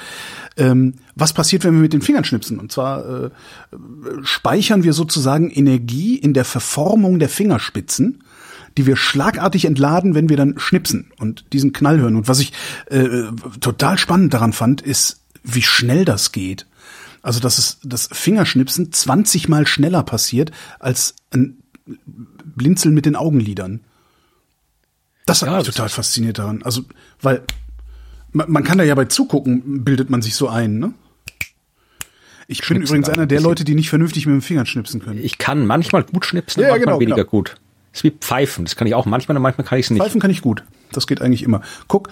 ähm, 0.56 0.94
was 1.14 1.32
passiert, 1.32 1.64
wenn 1.64 1.74
wir 1.74 1.80
mit 1.80 1.92
den 1.92 2.02
Fingern 2.02 2.24
schnipsen? 2.24 2.58
Und 2.58 2.72
zwar 2.72 3.24
äh, 3.24 3.30
speichern 4.22 4.82
wir 4.82 4.92
sozusagen 4.92 5.50
Energie 5.50 6.16
in 6.16 6.34
der 6.34 6.44
Verformung 6.44 7.18
der 7.18 7.28
Fingerspitzen 7.28 8.22
die 8.76 8.86
wir 8.86 8.96
schlagartig 8.96 9.64
entladen, 9.64 10.14
wenn 10.14 10.28
wir 10.28 10.36
dann 10.36 10.58
schnipsen 10.58 11.10
und 11.18 11.44
diesen 11.52 11.72
Knall 11.72 11.98
hören. 11.98 12.16
Und 12.16 12.28
was 12.28 12.40
ich 12.40 12.52
äh, 12.86 13.24
total 13.60 13.98
spannend 13.98 14.32
daran 14.32 14.52
fand, 14.52 14.80
ist, 14.80 15.20
wie 15.42 15.62
schnell 15.62 16.04
das 16.04 16.32
geht. 16.32 16.66
Also, 17.22 17.40
dass 17.40 17.58
es 17.58 17.78
das 17.82 18.08
Fingerschnipsen 18.12 18.92
20 18.92 19.48
mal 19.48 19.66
schneller 19.66 20.02
passiert 20.02 20.52
als 20.78 21.14
ein 21.30 21.58
Blinzeln 22.44 22.94
mit 22.94 23.06
den 23.06 23.16
Augenlidern. 23.16 23.80
Das 25.26 25.42
hat 25.42 25.48
ja, 25.48 25.56
mich 25.58 25.66
total 25.66 25.88
fasziniert 25.88 26.38
daran. 26.38 26.62
Also, 26.62 26.82
weil 27.20 27.42
man, 28.32 28.50
man 28.50 28.64
kann 28.64 28.78
da 28.78 28.84
ja 28.84 28.94
bei 28.94 29.06
zugucken, 29.06 29.84
bildet 29.84 30.10
man 30.10 30.22
sich 30.22 30.34
so 30.34 30.48
ein, 30.48 30.78
ne? 30.78 30.94
Ich 32.46 32.66
bin 32.66 32.82
übrigens 32.82 33.08
einer 33.08 33.26
der 33.26 33.40
Leute, 33.40 33.62
die 33.62 33.76
nicht 33.76 33.90
vernünftig 33.90 34.26
mit 34.26 34.34
dem 34.34 34.42
Finger 34.42 34.66
schnipsen 34.66 35.00
können. 35.00 35.22
Ich 35.22 35.38
kann 35.38 35.66
manchmal 35.66 36.02
gut 36.02 36.26
schnipsen, 36.26 36.62
ja, 36.62 36.70
manchmal 36.70 36.86
genau, 36.86 37.00
weniger 37.00 37.16
genau. 37.18 37.30
gut. 37.30 37.54
Das 37.92 38.00
ist 38.00 38.04
wie 38.04 38.10
Pfeifen. 38.10 38.64
Das 38.64 38.74
kann 38.74 38.88
ich 38.88 38.94
auch 38.94 39.06
manchmal 39.06 39.36
und 39.36 39.42
manchmal 39.42 39.64
kann 39.66 39.78
ich 39.78 39.86
es 39.86 39.90
nicht. 39.90 40.02
Pfeifen 40.02 40.20
kann 40.20 40.32
ich 40.32 40.42
gut. 40.42 40.64
Das 40.90 41.06
geht 41.06 41.20
eigentlich 41.22 41.44
immer. 41.44 41.62
Guck. 41.86 42.08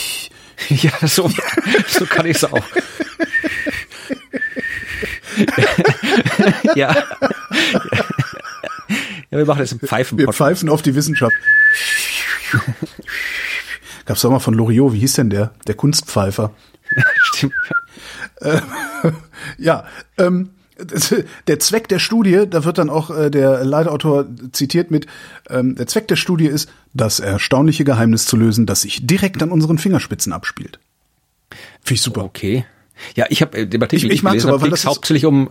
ja, 0.68 0.92
so, 1.06 1.30
so 1.88 2.04
kann 2.04 2.26
ich 2.26 2.36
es 2.36 2.44
auch. 2.44 2.62
ja. 6.74 6.92
ja. 6.92 7.04
Wir 9.30 9.46
machen 9.46 9.60
jetzt 9.60 9.72
einen 9.72 9.80
Pfeifen. 9.80 10.18
Wir 10.18 10.30
pfeifen 10.30 10.68
auf 10.68 10.82
die 10.82 10.94
Wissenschaft. 10.94 11.34
Gab's 14.04 14.22
doch 14.22 14.30
mal 14.30 14.38
von 14.40 14.54
Loriot, 14.54 14.92
wie 14.92 14.98
hieß 15.00 15.14
denn 15.14 15.30
der? 15.30 15.52
Der 15.66 15.74
Kunstpfeifer. 15.74 16.50
Stimmt. 17.22 17.52
Äh, 18.40 18.60
ja, 19.58 19.84
ähm, 20.18 20.50
der 21.46 21.60
Zweck 21.60 21.86
der 21.88 21.98
Studie, 22.00 22.44
da 22.50 22.64
wird 22.64 22.78
dann 22.78 22.90
auch 22.90 23.10
äh, 23.10 23.30
der 23.30 23.64
Leitautor 23.64 24.26
zitiert 24.52 24.90
mit, 24.90 25.06
ähm, 25.48 25.76
der 25.76 25.86
Zweck 25.86 26.08
der 26.08 26.16
Studie 26.16 26.46
ist, 26.46 26.68
das 26.92 27.20
erstaunliche 27.20 27.84
Geheimnis 27.84 28.26
zu 28.26 28.36
lösen, 28.36 28.66
das 28.66 28.82
sich 28.82 29.06
direkt 29.06 29.42
an 29.42 29.52
unseren 29.52 29.78
Fingerspitzen 29.78 30.32
abspielt. 30.32 30.80
Finde 31.82 31.94
ich 31.94 32.02
super. 32.02 32.24
Okay. 32.24 32.64
Ja, 33.14 33.26
ich 33.28 33.42
habe 33.42 33.66
den 33.66 33.82
Artikel, 33.82 34.06
Ich- 34.06 34.14
ich 34.18 34.22
gelesen 34.22 34.48
aber, 34.48 34.60
weil 34.62 34.70
das 34.70 34.86
hauptsächlich 34.86 35.24
um, 35.26 35.50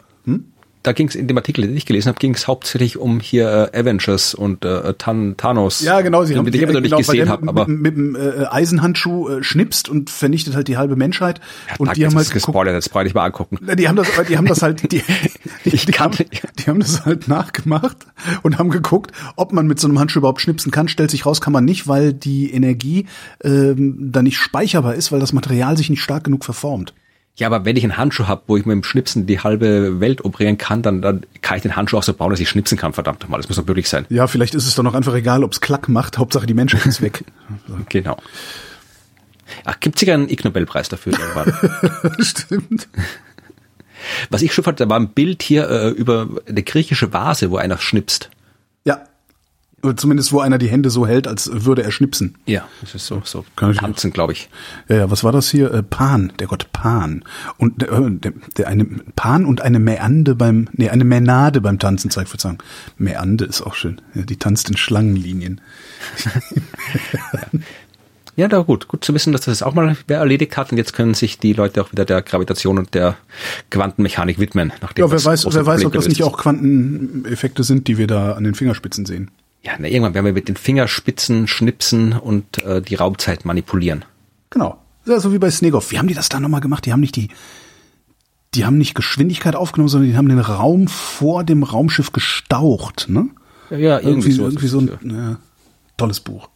da 0.83 0.93
ging 0.93 1.07
es 1.07 1.15
in 1.15 1.27
dem 1.27 1.37
Artikel, 1.37 1.61
den 1.61 1.75
ich 1.75 1.85
gelesen 1.85 2.09
habe, 2.09 2.19
ging 2.19 2.33
es 2.33 2.47
hauptsächlich 2.47 2.97
um 2.97 3.19
hier 3.19 3.69
äh, 3.73 3.79
Avengers 3.79 4.33
und 4.33 4.65
äh, 4.65 4.93
Tan 4.95 5.37
Thanos. 5.37 5.81
Ja, 5.81 6.01
genau, 6.01 6.23
sie 6.23 6.33
den 6.33 6.39
haben 6.39 6.47
ich 6.47 6.61
immer 6.61 6.73
noch 6.73 6.81
nicht 6.81 6.89
genau, 6.89 6.97
gesehen 6.97 7.29
habe, 7.29 7.45
mit, 7.45 7.49
aber 7.49 7.67
mit, 7.67 7.81
mit 7.81 7.95
dem 7.95 8.15
äh, 8.15 8.45
Eisenhandschuh 8.45 9.29
äh, 9.29 9.43
schnipst 9.43 9.89
und 9.89 10.09
vernichtet 10.09 10.55
halt 10.55 10.67
die 10.67 10.77
halbe 10.77 10.95
Menschheit. 10.95 11.39
und 11.77 11.87
Danke, 11.87 11.99
die 11.99 12.05
haben 12.05 12.13
jetzt 12.13 12.27
halt 12.27 12.33
gespoilert, 12.33 12.73
jetzt 12.73 12.95
ich 13.05 13.13
mal 13.13 13.25
angucken. 13.25 13.59
Die 13.75 13.87
haben 13.87 13.95
das, 13.95 14.07
die 14.27 14.37
haben 14.37 14.47
das 14.47 14.61
halt, 14.63 14.91
die, 14.91 15.03
die, 15.65 15.69
die, 15.69 15.93
haben, 15.93 16.17
die 16.59 16.63
haben 16.65 16.79
das 16.79 17.05
halt 17.05 17.27
nachgemacht 17.27 17.97
und 18.41 18.57
haben 18.57 18.69
geguckt, 18.69 19.11
ob 19.35 19.53
man 19.53 19.67
mit 19.67 19.79
so 19.79 19.87
einem 19.87 19.99
Handschuh 19.99 20.19
überhaupt 20.19 20.41
schnipsen 20.41 20.71
kann. 20.71 20.87
Stellt 20.87 21.11
sich 21.11 21.25
raus, 21.25 21.41
kann 21.41 21.53
man 21.53 21.65
nicht, 21.65 21.87
weil 21.87 22.13
die 22.13 22.51
Energie 22.51 23.05
ähm, 23.43 24.11
da 24.11 24.23
nicht 24.23 24.37
speicherbar 24.37 24.95
ist, 24.95 25.11
weil 25.11 25.19
das 25.19 25.33
Material 25.33 25.77
sich 25.77 25.89
nicht 25.89 26.01
stark 26.01 26.23
genug 26.23 26.43
verformt. 26.43 26.93
Ja, 27.35 27.47
aber 27.47 27.65
wenn 27.65 27.77
ich 27.77 27.83
einen 27.83 27.97
Handschuh 27.97 28.27
habe, 28.27 28.43
wo 28.47 28.57
ich 28.57 28.65
mit 28.65 28.73
dem 28.73 28.83
Schnipsen 28.83 29.25
die 29.25 29.39
halbe 29.39 29.99
Welt 29.99 30.25
operieren 30.25 30.57
kann, 30.57 30.81
dann, 30.81 31.01
dann 31.01 31.25
kann 31.41 31.57
ich 31.57 31.63
den 31.63 31.75
Handschuh 31.75 31.97
auch 31.97 32.03
so 32.03 32.13
bauen, 32.13 32.29
dass 32.29 32.39
ich 32.39 32.49
schnipsen 32.49 32.77
kann, 32.77 32.93
verdammt 32.93 33.21
nochmal. 33.21 33.39
Das 33.39 33.47
muss 33.47 33.57
doch 33.57 33.65
möglich 33.65 33.87
sein. 33.87 34.05
Ja, 34.09 34.27
vielleicht 34.27 34.53
ist 34.53 34.67
es 34.67 34.75
doch 34.75 34.83
noch 34.83 34.93
einfach 34.93 35.13
egal, 35.15 35.43
ob's 35.43 35.61
Klack 35.61 35.87
macht. 35.87 36.17
Hauptsache 36.17 36.45
die 36.45 36.53
Menschheit 36.53 36.85
ist 36.85 37.01
weg. 37.01 37.23
Genau. 37.89 38.17
Ach, 39.65 39.77
gibt's 39.79 39.99
sogar 39.99 40.15
einen 40.15 40.29
Ig 40.29 40.43
Nobelpreis 40.45 40.87
dafür 40.87 41.13
irgendwann. 41.13 41.53
Stimmt. 42.23 42.87
Was 44.29 44.41
ich 44.41 44.53
schon 44.53 44.63
fand, 44.63 44.79
da 44.79 44.87
war 44.87 44.99
ein 44.99 45.09
Bild 45.09 45.43
hier 45.43 45.69
äh, 45.69 45.89
über 45.89 46.27
eine 46.47 46.63
griechische 46.63 47.11
Vase, 47.11 47.51
wo 47.51 47.57
einer 47.57 47.77
schnipst. 47.77 48.29
Oder 49.83 49.97
Zumindest 49.97 50.31
wo 50.31 50.39
einer 50.39 50.57
die 50.57 50.67
Hände 50.69 50.89
so 50.89 51.07
hält, 51.07 51.27
als 51.27 51.49
würde 51.65 51.83
er 51.83 51.91
schnipsen. 51.91 52.35
Ja, 52.45 52.67
das 52.81 52.93
ist 52.95 53.05
so, 53.07 53.21
so 53.25 53.43
ich- 53.69 53.77
tanzen, 53.77 54.11
glaube 54.13 54.33
ich. 54.33 54.49
Ja, 54.87 54.97
ja, 54.97 55.11
was 55.11 55.23
war 55.23 55.31
das 55.31 55.49
hier? 55.49 55.73
Äh, 55.73 55.81
Pan, 55.83 56.31
der 56.39 56.47
Gott 56.47 56.71
Pan. 56.71 57.23
Und 57.57 57.81
der, 57.81 57.91
äh, 57.91 58.11
der, 58.11 58.33
der 58.57 58.67
eine 58.67 58.85
Pan 59.15 59.45
und 59.45 59.61
eine 59.61 59.79
Mäande 59.79 60.35
beim, 60.35 60.67
nee, 60.73 60.89
eine 60.89 61.03
Mänade 61.03 61.61
beim 61.61 61.79
Tanzen 61.79 62.11
zeigt 62.11 62.29
Verzeihung. 62.29 62.61
Mäande 62.97 63.45
ist 63.45 63.61
auch 63.61 63.73
schön. 63.75 64.01
Ja, 64.13 64.21
die 64.21 64.37
tanzt 64.37 64.69
in 64.69 64.77
Schlangenlinien. 64.77 65.61
Ja, 68.37 68.47
da 68.47 68.59
gut. 68.59 68.87
Gut 68.87 69.03
zu 69.03 69.13
wissen, 69.13 69.33
dass 69.33 69.41
das 69.41 69.61
auch 69.61 69.73
mal 69.73 69.97
wer 70.07 70.19
erledigt 70.19 70.55
hat 70.55 70.71
und 70.71 70.77
jetzt 70.77 70.93
können 70.93 71.13
sich 71.13 71.37
die 71.37 71.51
Leute 71.51 71.81
auch 71.81 71.91
wieder 71.91 72.05
der 72.05 72.21
Gravitation 72.21 72.77
und 72.79 72.93
der 72.93 73.17
Quantenmechanik 73.69 74.39
widmen. 74.39 74.71
Nachdem 74.81 75.05
Ja, 75.05 75.11
wer 75.11 75.23
weiß, 75.23 75.45
wer 75.53 75.65
weiß, 75.65 75.83
ob 75.85 75.93
das 75.93 76.07
nicht 76.07 76.23
auch 76.23 76.37
Quanteneffekte 76.37 77.63
sind, 77.63 77.87
die 77.89 77.97
wir 77.97 78.07
da 78.07 78.33
an 78.33 78.45
den 78.45 78.55
Fingerspitzen 78.55 79.05
sehen. 79.05 79.31
Ja, 79.63 79.73
na, 79.77 79.87
irgendwann 79.87 80.13
werden 80.15 80.25
wir 80.25 80.33
mit 80.33 80.47
den 80.47 80.55
Fingerspitzen 80.57 81.47
schnipsen 81.47 82.13
und 82.13 82.63
äh, 82.63 82.81
die 82.81 82.95
Raumzeit 82.95 83.45
manipulieren. 83.45 84.05
Genau. 84.49 84.77
Ja, 85.05 85.19
so 85.19 85.31
wie 85.33 85.37
bei 85.39 85.51
Snegoff. 85.51 85.91
Wie 85.91 85.99
haben 85.99 86.07
die 86.07 86.13
das 86.13 86.29
da 86.29 86.39
nochmal 86.39 86.61
gemacht? 86.61 86.85
Die 86.85 86.91
haben 86.93 86.99
nicht 86.99 87.15
die, 87.15 87.29
die 88.55 88.65
haben 88.65 88.77
nicht 88.77 88.95
Geschwindigkeit 88.95 89.55
aufgenommen, 89.55 89.89
sondern 89.89 90.09
die 90.09 90.17
haben 90.17 90.29
den 90.29 90.39
Raum 90.39 90.87
vor 90.87 91.43
dem 91.43 91.63
Raumschiff 91.63 92.11
gestaucht, 92.11 93.05
ne? 93.07 93.29
Ja, 93.69 93.99
Irgendwie, 93.99 94.31
so. 94.31 94.43
irgendwie 94.43 94.67
so 94.67 94.79
ein 94.79 94.89
ja, 95.03 95.37
tolles 95.95 96.19
Buch. 96.19 96.49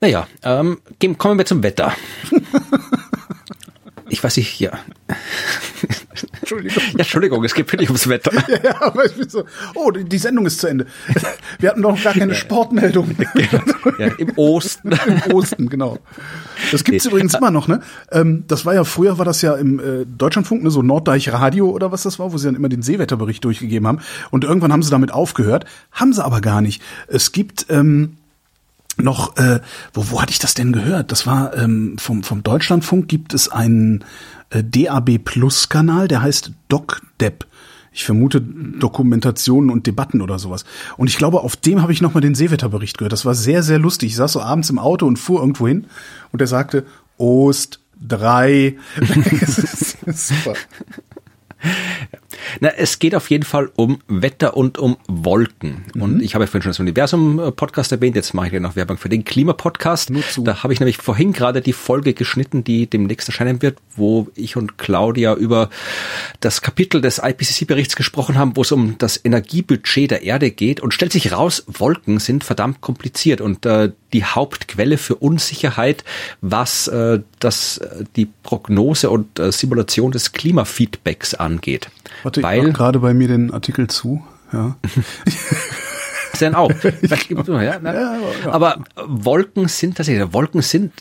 Naja, 0.00 0.26
ähm, 0.42 0.78
gehen- 0.98 1.16
kommen 1.16 1.38
wir 1.38 1.46
zum 1.46 1.62
Wetter. 1.62 1.92
ich 4.08 4.22
weiß 4.24 4.36
nicht, 4.38 4.58
ja. 4.58 4.72
Entschuldigung. 6.52 6.82
Ja, 6.92 6.98
Entschuldigung, 6.98 7.44
es 7.44 7.54
geht 7.54 7.72
wirklich 7.72 7.88
ums 7.88 8.08
Wetter. 8.08 8.32
Ja, 8.62 8.82
aber 8.82 9.06
ich 9.06 9.14
bin 9.14 9.28
so, 9.28 9.44
oh, 9.74 9.90
die 9.90 10.18
Sendung 10.18 10.46
ist 10.46 10.60
zu 10.60 10.66
Ende. 10.66 10.86
Wir 11.58 11.70
hatten 11.70 11.82
doch 11.82 12.00
gar 12.02 12.12
keine 12.12 12.34
Sportmeldung. 12.34 13.16
Ja, 13.98 14.08
Im 14.18 14.32
Osten. 14.36 14.92
Im 15.06 15.32
Osten, 15.32 15.68
genau. 15.68 15.98
Das 16.70 16.84
gibt's 16.84 17.06
übrigens 17.06 17.34
immer 17.34 17.50
noch, 17.50 17.66
ne? 17.68 17.80
Ähm, 18.10 18.44
das 18.46 18.64
war 18.64 18.74
ja, 18.74 18.84
früher 18.84 19.18
war 19.18 19.24
das 19.24 19.42
ja 19.42 19.54
im 19.54 19.80
äh, 19.80 20.06
Deutschlandfunk, 20.06 20.62
ne, 20.62 20.70
so 20.70 20.82
Norddeich 20.82 21.32
Radio 21.32 21.70
oder 21.70 21.92
was 21.92 22.02
das 22.02 22.18
war, 22.18 22.32
wo 22.32 22.38
sie 22.38 22.46
dann 22.46 22.54
immer 22.54 22.68
den 22.68 22.82
Seewetterbericht 22.82 23.44
durchgegeben 23.44 23.86
haben. 23.86 24.00
Und 24.30 24.44
irgendwann 24.44 24.72
haben 24.72 24.82
sie 24.82 24.90
damit 24.90 25.12
aufgehört. 25.12 25.64
Haben 25.90 26.12
sie 26.12 26.24
aber 26.24 26.40
gar 26.40 26.60
nicht. 26.60 26.82
Es 27.08 27.32
gibt, 27.32 27.66
ähm, 27.70 28.16
noch, 28.96 29.36
äh, 29.36 29.60
wo, 29.92 30.10
wo 30.10 30.22
hatte 30.22 30.32
ich 30.32 30.38
das 30.38 30.54
denn 30.54 30.72
gehört? 30.72 31.12
Das 31.12 31.26
war 31.26 31.56
ähm, 31.56 31.96
vom, 31.98 32.22
vom 32.22 32.42
Deutschlandfunk 32.42 33.08
gibt 33.08 33.34
es 33.34 33.48
einen 33.48 34.04
äh, 34.50 34.62
DAB 34.62 35.18
Plus 35.18 35.68
Kanal, 35.68 36.08
der 36.08 36.22
heißt 36.22 36.52
DocDep. 36.68 37.46
Ich 37.94 38.04
vermute 38.04 38.40
Dokumentationen 38.40 39.70
und 39.70 39.86
Debatten 39.86 40.22
oder 40.22 40.38
sowas. 40.38 40.64
Und 40.96 41.08
ich 41.08 41.18
glaube, 41.18 41.40
auf 41.40 41.56
dem 41.56 41.82
habe 41.82 41.92
ich 41.92 42.00
nochmal 42.00 42.22
den 42.22 42.34
Seewetterbericht 42.34 42.96
gehört. 42.96 43.12
Das 43.12 43.26
war 43.26 43.34
sehr, 43.34 43.62
sehr 43.62 43.78
lustig. 43.78 44.10
Ich 44.10 44.16
saß 44.16 44.32
so 44.32 44.40
abends 44.40 44.70
im 44.70 44.78
Auto 44.78 45.06
und 45.06 45.18
fuhr 45.18 45.40
irgendwo 45.40 45.68
hin 45.68 45.86
und 46.32 46.40
er 46.40 46.46
sagte, 46.46 46.86
Ost, 47.18 47.80
drei. 48.00 48.76
Super. 50.06 50.54
Na, 52.60 52.68
es 52.76 52.98
geht 52.98 53.14
auf 53.14 53.30
jeden 53.30 53.44
Fall 53.44 53.70
um 53.76 54.00
Wetter 54.08 54.56
und 54.56 54.78
um 54.78 54.96
Wolken. 55.08 55.84
Mhm. 55.94 56.02
Und 56.02 56.22
ich 56.22 56.34
habe 56.34 56.44
ja 56.44 56.46
vorhin 56.46 56.62
schon 56.62 56.70
das 56.70 56.80
Universum-Podcast 56.80 57.92
erwähnt, 57.92 58.16
jetzt 58.16 58.34
mache 58.34 58.48
ich 58.48 58.52
ja 58.52 58.60
noch 58.60 58.76
Werbung 58.76 58.98
für 58.98 59.08
den 59.08 59.24
Klimapodcast. 59.24 60.12
Da 60.38 60.62
habe 60.62 60.72
ich 60.72 60.80
nämlich 60.80 60.96
vorhin 60.96 61.32
gerade 61.32 61.60
die 61.60 61.72
Folge 61.72 62.14
geschnitten, 62.14 62.64
die 62.64 62.88
demnächst 62.88 63.28
erscheinen 63.28 63.62
wird, 63.62 63.78
wo 63.96 64.28
ich 64.34 64.56
und 64.56 64.78
Claudia 64.78 65.34
über 65.34 65.70
das 66.40 66.62
Kapitel 66.62 67.00
des 67.00 67.18
IPCC-Berichts 67.18 67.96
gesprochen 67.96 68.38
haben, 68.38 68.56
wo 68.56 68.62
es 68.62 68.72
um 68.72 68.96
das 68.98 69.20
Energiebudget 69.22 70.10
der 70.10 70.22
Erde 70.22 70.50
geht. 70.50 70.80
Und 70.80 70.94
stellt 70.94 71.12
sich 71.12 71.32
raus, 71.32 71.64
Wolken 71.66 72.18
sind 72.18 72.44
verdammt 72.44 72.80
kompliziert 72.80 73.40
und 73.40 73.66
äh, 73.66 73.92
die 74.12 74.24
Hauptquelle 74.24 74.98
für 74.98 75.16
Unsicherheit, 75.16 76.04
was 76.40 76.88
äh, 76.88 77.20
das, 77.38 77.78
äh, 77.78 78.04
die 78.16 78.28
Prognose 78.42 79.10
und 79.10 79.38
äh, 79.38 79.52
Simulation 79.52 80.12
des 80.12 80.32
Klimafeedbacks 80.32 81.34
angeht. 81.34 81.88
Warte, 82.22 82.40
ich 82.40 82.44
Weil 82.44 82.72
gerade 82.72 82.98
bei 82.98 83.14
mir 83.14 83.28
den 83.28 83.52
Artikel 83.52 83.88
zu. 83.88 84.22
Ja. 84.52 84.76
denn 86.42 86.54
auch. 86.54 86.70
Ja, 87.48 87.78
ne? 87.78 88.18
Ja. 88.44 88.52
Aber 88.52 88.84
Wolken 89.06 89.68
sind 89.68 89.96
tatsächlich, 89.96 90.32
Wolken 90.32 90.62
sind 90.62 90.92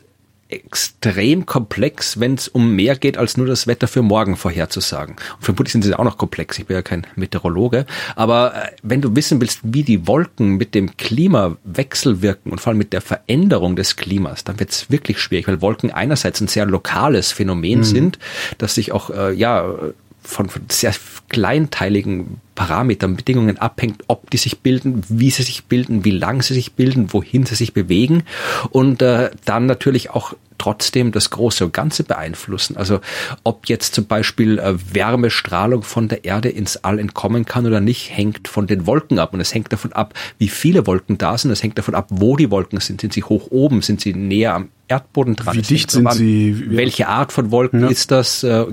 extrem 0.50 1.46
komplex, 1.46 2.20
wenn 2.20 2.34
es 2.34 2.50
um 2.50 2.76
mehr 2.76 2.98
geht, 2.98 3.18
als 3.18 3.38
nur 3.38 3.48
das 3.48 3.68
Wetter 3.68 3.88
für 3.88 4.02
morgen 4.02 4.36
vorherzusagen. 4.36 5.16
Und 5.16 5.44
vermutlich 5.44 5.72
sind 5.72 5.84
sie 5.84 5.98
auch 5.98 6.04
noch 6.04 6.18
komplex. 6.18 6.60
Ich 6.60 6.66
bin 6.66 6.76
ja 6.76 6.82
kein 6.82 7.08
Meteorologe. 7.16 7.86
Aber 8.16 8.54
äh, 8.54 8.72
wenn 8.84 9.02
du 9.02 9.16
wissen 9.16 9.40
willst, 9.40 9.62
wie 9.64 9.84
die 9.84 10.08
Wolken 10.08 10.58
mit 10.58 10.76
dem 10.76 10.98
Klima 10.98 11.56
wechselwirken 11.64 12.52
und 12.52 12.60
vor 12.60 12.72
allem 12.72 12.80
mit 12.80 12.92
der 12.92 13.02
Veränderung 13.02 13.78
des 13.78 13.96
Klimas, 13.96 14.44
dann 14.44 14.60
wird 14.60 14.72
es 14.72 14.92
wirklich 14.92 15.20
schwierig, 15.20 15.48
weil 15.48 15.62
Wolken 15.62 15.90
einerseits 15.90 16.42
ein 16.42 16.50
sehr 16.50 16.66
lokales 16.66 17.32
Phänomen 17.32 17.84
sind, 17.86 18.20
das 18.58 18.76
sich 18.76 18.92
auch, 18.92 19.10
äh, 19.10 19.34
ja, 19.34 19.74
von, 20.22 20.50
von 20.50 20.64
sehr 20.70 20.94
kleinteiligen 21.30 22.42
Parametern, 22.67 23.15
Bedingungen 23.15 23.58
abhängt, 23.58 24.04
ob 24.08 24.30
die 24.30 24.38
sich 24.38 24.60
bilden, 24.60 25.02
wie 25.10 25.32
sie 25.32 25.43
sich 25.43 25.65
bilden, 25.65 26.06
wie 26.06 26.12
lang 26.12 26.41
sie 26.43 26.54
sich 26.54 26.74
bilden, 26.74 27.12
wohin 27.12 27.45
sie 27.45 27.56
sich 27.56 27.74
bewegen 27.74 28.24
und 28.69 29.02
äh, 29.02 29.32
dann 29.45 29.65
natürlich 29.65 30.12
auch 30.12 30.34
trotzdem 30.60 31.12
das 31.12 31.32
große 31.32 31.65
und 31.65 31.74
Ganze 31.74 32.04
beeinflussen. 32.04 32.78
Also 32.78 33.00
ob 33.43 33.67
jetzt 33.67 33.95
zum 33.95 34.06
Beispiel 34.06 34.60
äh, 34.60 34.76
Wärmestrahlung 34.93 35.82
von 35.82 36.08
der 36.08 36.24
Erde 36.24 36.50
ins 36.50 36.78
All 36.78 37.00
entkommen 37.00 37.45
kann 37.45 37.65
oder 37.65 37.80
nicht, 37.82 38.15
hängt 38.15 38.47
von 38.47 38.67
den 38.67 38.86
Wolken 38.86 39.17
ab. 39.17 39.34
Und 39.34 39.41
es 39.41 39.56
hängt 39.56 39.74
davon 39.74 39.91
ab, 39.93 40.13
wie 40.38 40.50
viele 40.50 40.86
Wolken 40.86 41.17
da 41.17 41.36
sind. 41.36 41.50
Es 41.50 41.63
hängt 41.63 41.80
davon 41.80 41.95
ab, 41.95 42.10
wo 42.12 42.38
die 42.38 42.52
Wolken 42.52 42.80
sind. 42.80 43.02
Sind 43.02 43.12
sie 43.12 43.24
hoch 43.24 43.47
oben? 43.50 43.82
Sind 43.82 44.02
sie 44.02 44.13
näher 44.13 44.54
am 44.54 44.69
Erdboden 44.88 45.36
dran? 45.36 45.58
Wie 45.58 45.63
dicht 45.63 45.89
sind 45.89 46.13
sie? 46.13 46.63
Welche 46.67 47.08
Art 47.08 47.32
von 47.32 47.50
Wolken 47.50 47.82
Ja. 47.82 47.88
ist 47.88 48.12
das? 48.12 48.43
Äh? 48.43 48.65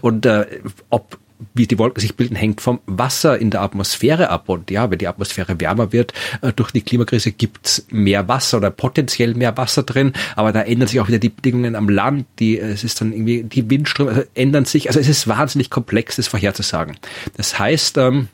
Und 0.00 0.24
äh, 0.24 0.46
ob 0.88 1.18
wie 1.54 1.66
die 1.66 1.78
Wolken 1.78 2.00
sich 2.00 2.16
bilden, 2.16 2.36
hängt 2.36 2.60
vom 2.60 2.80
Wasser 2.86 3.38
in 3.38 3.50
der 3.50 3.62
Atmosphäre 3.62 4.30
ab. 4.30 4.48
Und 4.48 4.70
ja, 4.70 4.90
wenn 4.90 4.98
die 4.98 5.08
Atmosphäre 5.08 5.60
wärmer 5.60 5.92
wird 5.92 6.12
äh, 6.42 6.52
durch 6.52 6.70
die 6.70 6.82
Klimakrise, 6.82 7.32
gibt's 7.32 7.86
mehr 7.90 8.28
Wasser 8.28 8.58
oder 8.58 8.70
potenziell 8.70 9.34
mehr 9.34 9.56
Wasser 9.56 9.82
drin. 9.82 10.12
Aber 10.36 10.52
da 10.52 10.62
ändern 10.62 10.88
sich 10.88 11.00
auch 11.00 11.08
wieder 11.08 11.18
die 11.18 11.28
Bedingungen 11.28 11.76
am 11.76 11.88
Land. 11.88 12.26
Die, 12.38 12.58
äh, 12.58 12.70
es 12.70 12.84
ist 12.84 13.00
dann 13.00 13.12
irgendwie, 13.12 13.42
die 13.42 13.68
Windströme 13.68 14.10
also 14.10 14.22
ändern 14.34 14.64
sich. 14.64 14.88
Also 14.88 15.00
es 15.00 15.08
ist 15.08 15.28
wahnsinnig 15.28 15.70
komplex, 15.70 16.16
das 16.16 16.28
vorherzusagen. 16.28 16.96
Das 17.36 17.58
heißt, 17.58 17.98
ähm, 17.98 18.28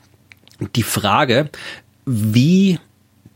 die 0.75 0.83
Frage, 0.83 1.49
wie 2.05 2.79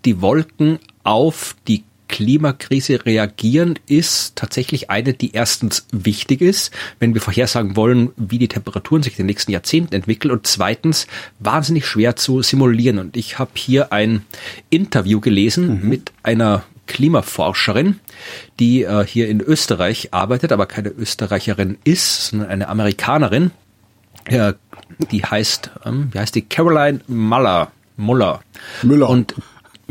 die 0.05 0.21
Wolken 0.21 0.79
auf 1.03 1.55
die 1.67 1.83
Klimakrise 2.11 3.05
reagieren, 3.05 3.79
ist 3.87 4.35
tatsächlich 4.35 4.91
eine, 4.91 5.13
die 5.13 5.31
erstens 5.31 5.87
wichtig 5.91 6.41
ist, 6.41 6.71
wenn 6.99 7.13
wir 7.13 7.21
vorhersagen 7.21 7.75
wollen, 7.75 8.11
wie 8.17 8.37
die 8.37 8.49
Temperaturen 8.49 9.01
sich 9.01 9.13
in 9.13 9.23
den 9.23 9.27
nächsten 9.27 9.51
Jahrzehnten 9.51 9.95
entwickeln 9.95 10.31
und 10.31 10.45
zweitens 10.45 11.07
wahnsinnig 11.39 11.87
schwer 11.87 12.17
zu 12.17 12.41
simulieren. 12.43 12.99
Und 12.99 13.17
ich 13.17 13.39
habe 13.39 13.51
hier 13.55 13.93
ein 13.93 14.25
Interview 14.69 15.21
gelesen 15.21 15.87
mit 15.87 16.11
einer 16.21 16.63
Klimaforscherin, 16.85 17.99
die 18.59 18.83
äh, 18.83 19.05
hier 19.05 19.29
in 19.29 19.39
Österreich 19.39 20.13
arbeitet, 20.13 20.51
aber 20.51 20.65
keine 20.65 20.89
Österreicherin 20.89 21.77
ist, 21.85 22.27
sondern 22.27 22.49
eine 22.49 22.67
Amerikanerin. 22.67 23.51
Ja, 24.29 24.53
die 25.11 25.23
heißt, 25.23 25.71
ähm, 25.85 26.09
wie 26.11 26.19
heißt 26.19 26.35
die? 26.35 26.41
Caroline 26.41 26.99
Muller. 27.07 27.71
Muller. 27.95 28.41
Müller. 28.83 29.09
Und 29.09 29.35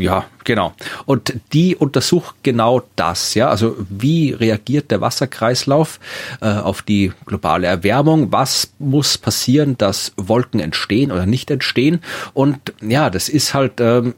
ja, 0.01 0.25
genau. 0.45 0.73
Und 1.07 1.35
die 1.53 1.77
untersucht 1.77 2.37
genau 2.43 2.83
das, 2.97 3.35
ja. 3.35 3.49
Also 3.49 3.77
wie 3.89 4.33
reagiert 4.33 4.91
der 4.91 5.01
Wasserkreislauf 5.01 6.01
äh, 6.41 6.47
auf 6.47 6.83
die 6.83 7.13
globale 7.27 7.67
Erwärmung? 7.67 8.33
Was 8.33 8.73
muss 8.79 9.19
passieren, 9.19 9.77
dass 9.79 10.13
Wolken 10.17 10.61
entstehen 10.61 11.13
oder 11.13 11.27
nicht 11.27 11.51
entstehen? 11.51 12.01
Und 12.35 12.73
ja, 12.81 13.11
das 13.11 13.29
ist 13.29 13.55
halt 13.55 13.75
ähm, 13.81 14.15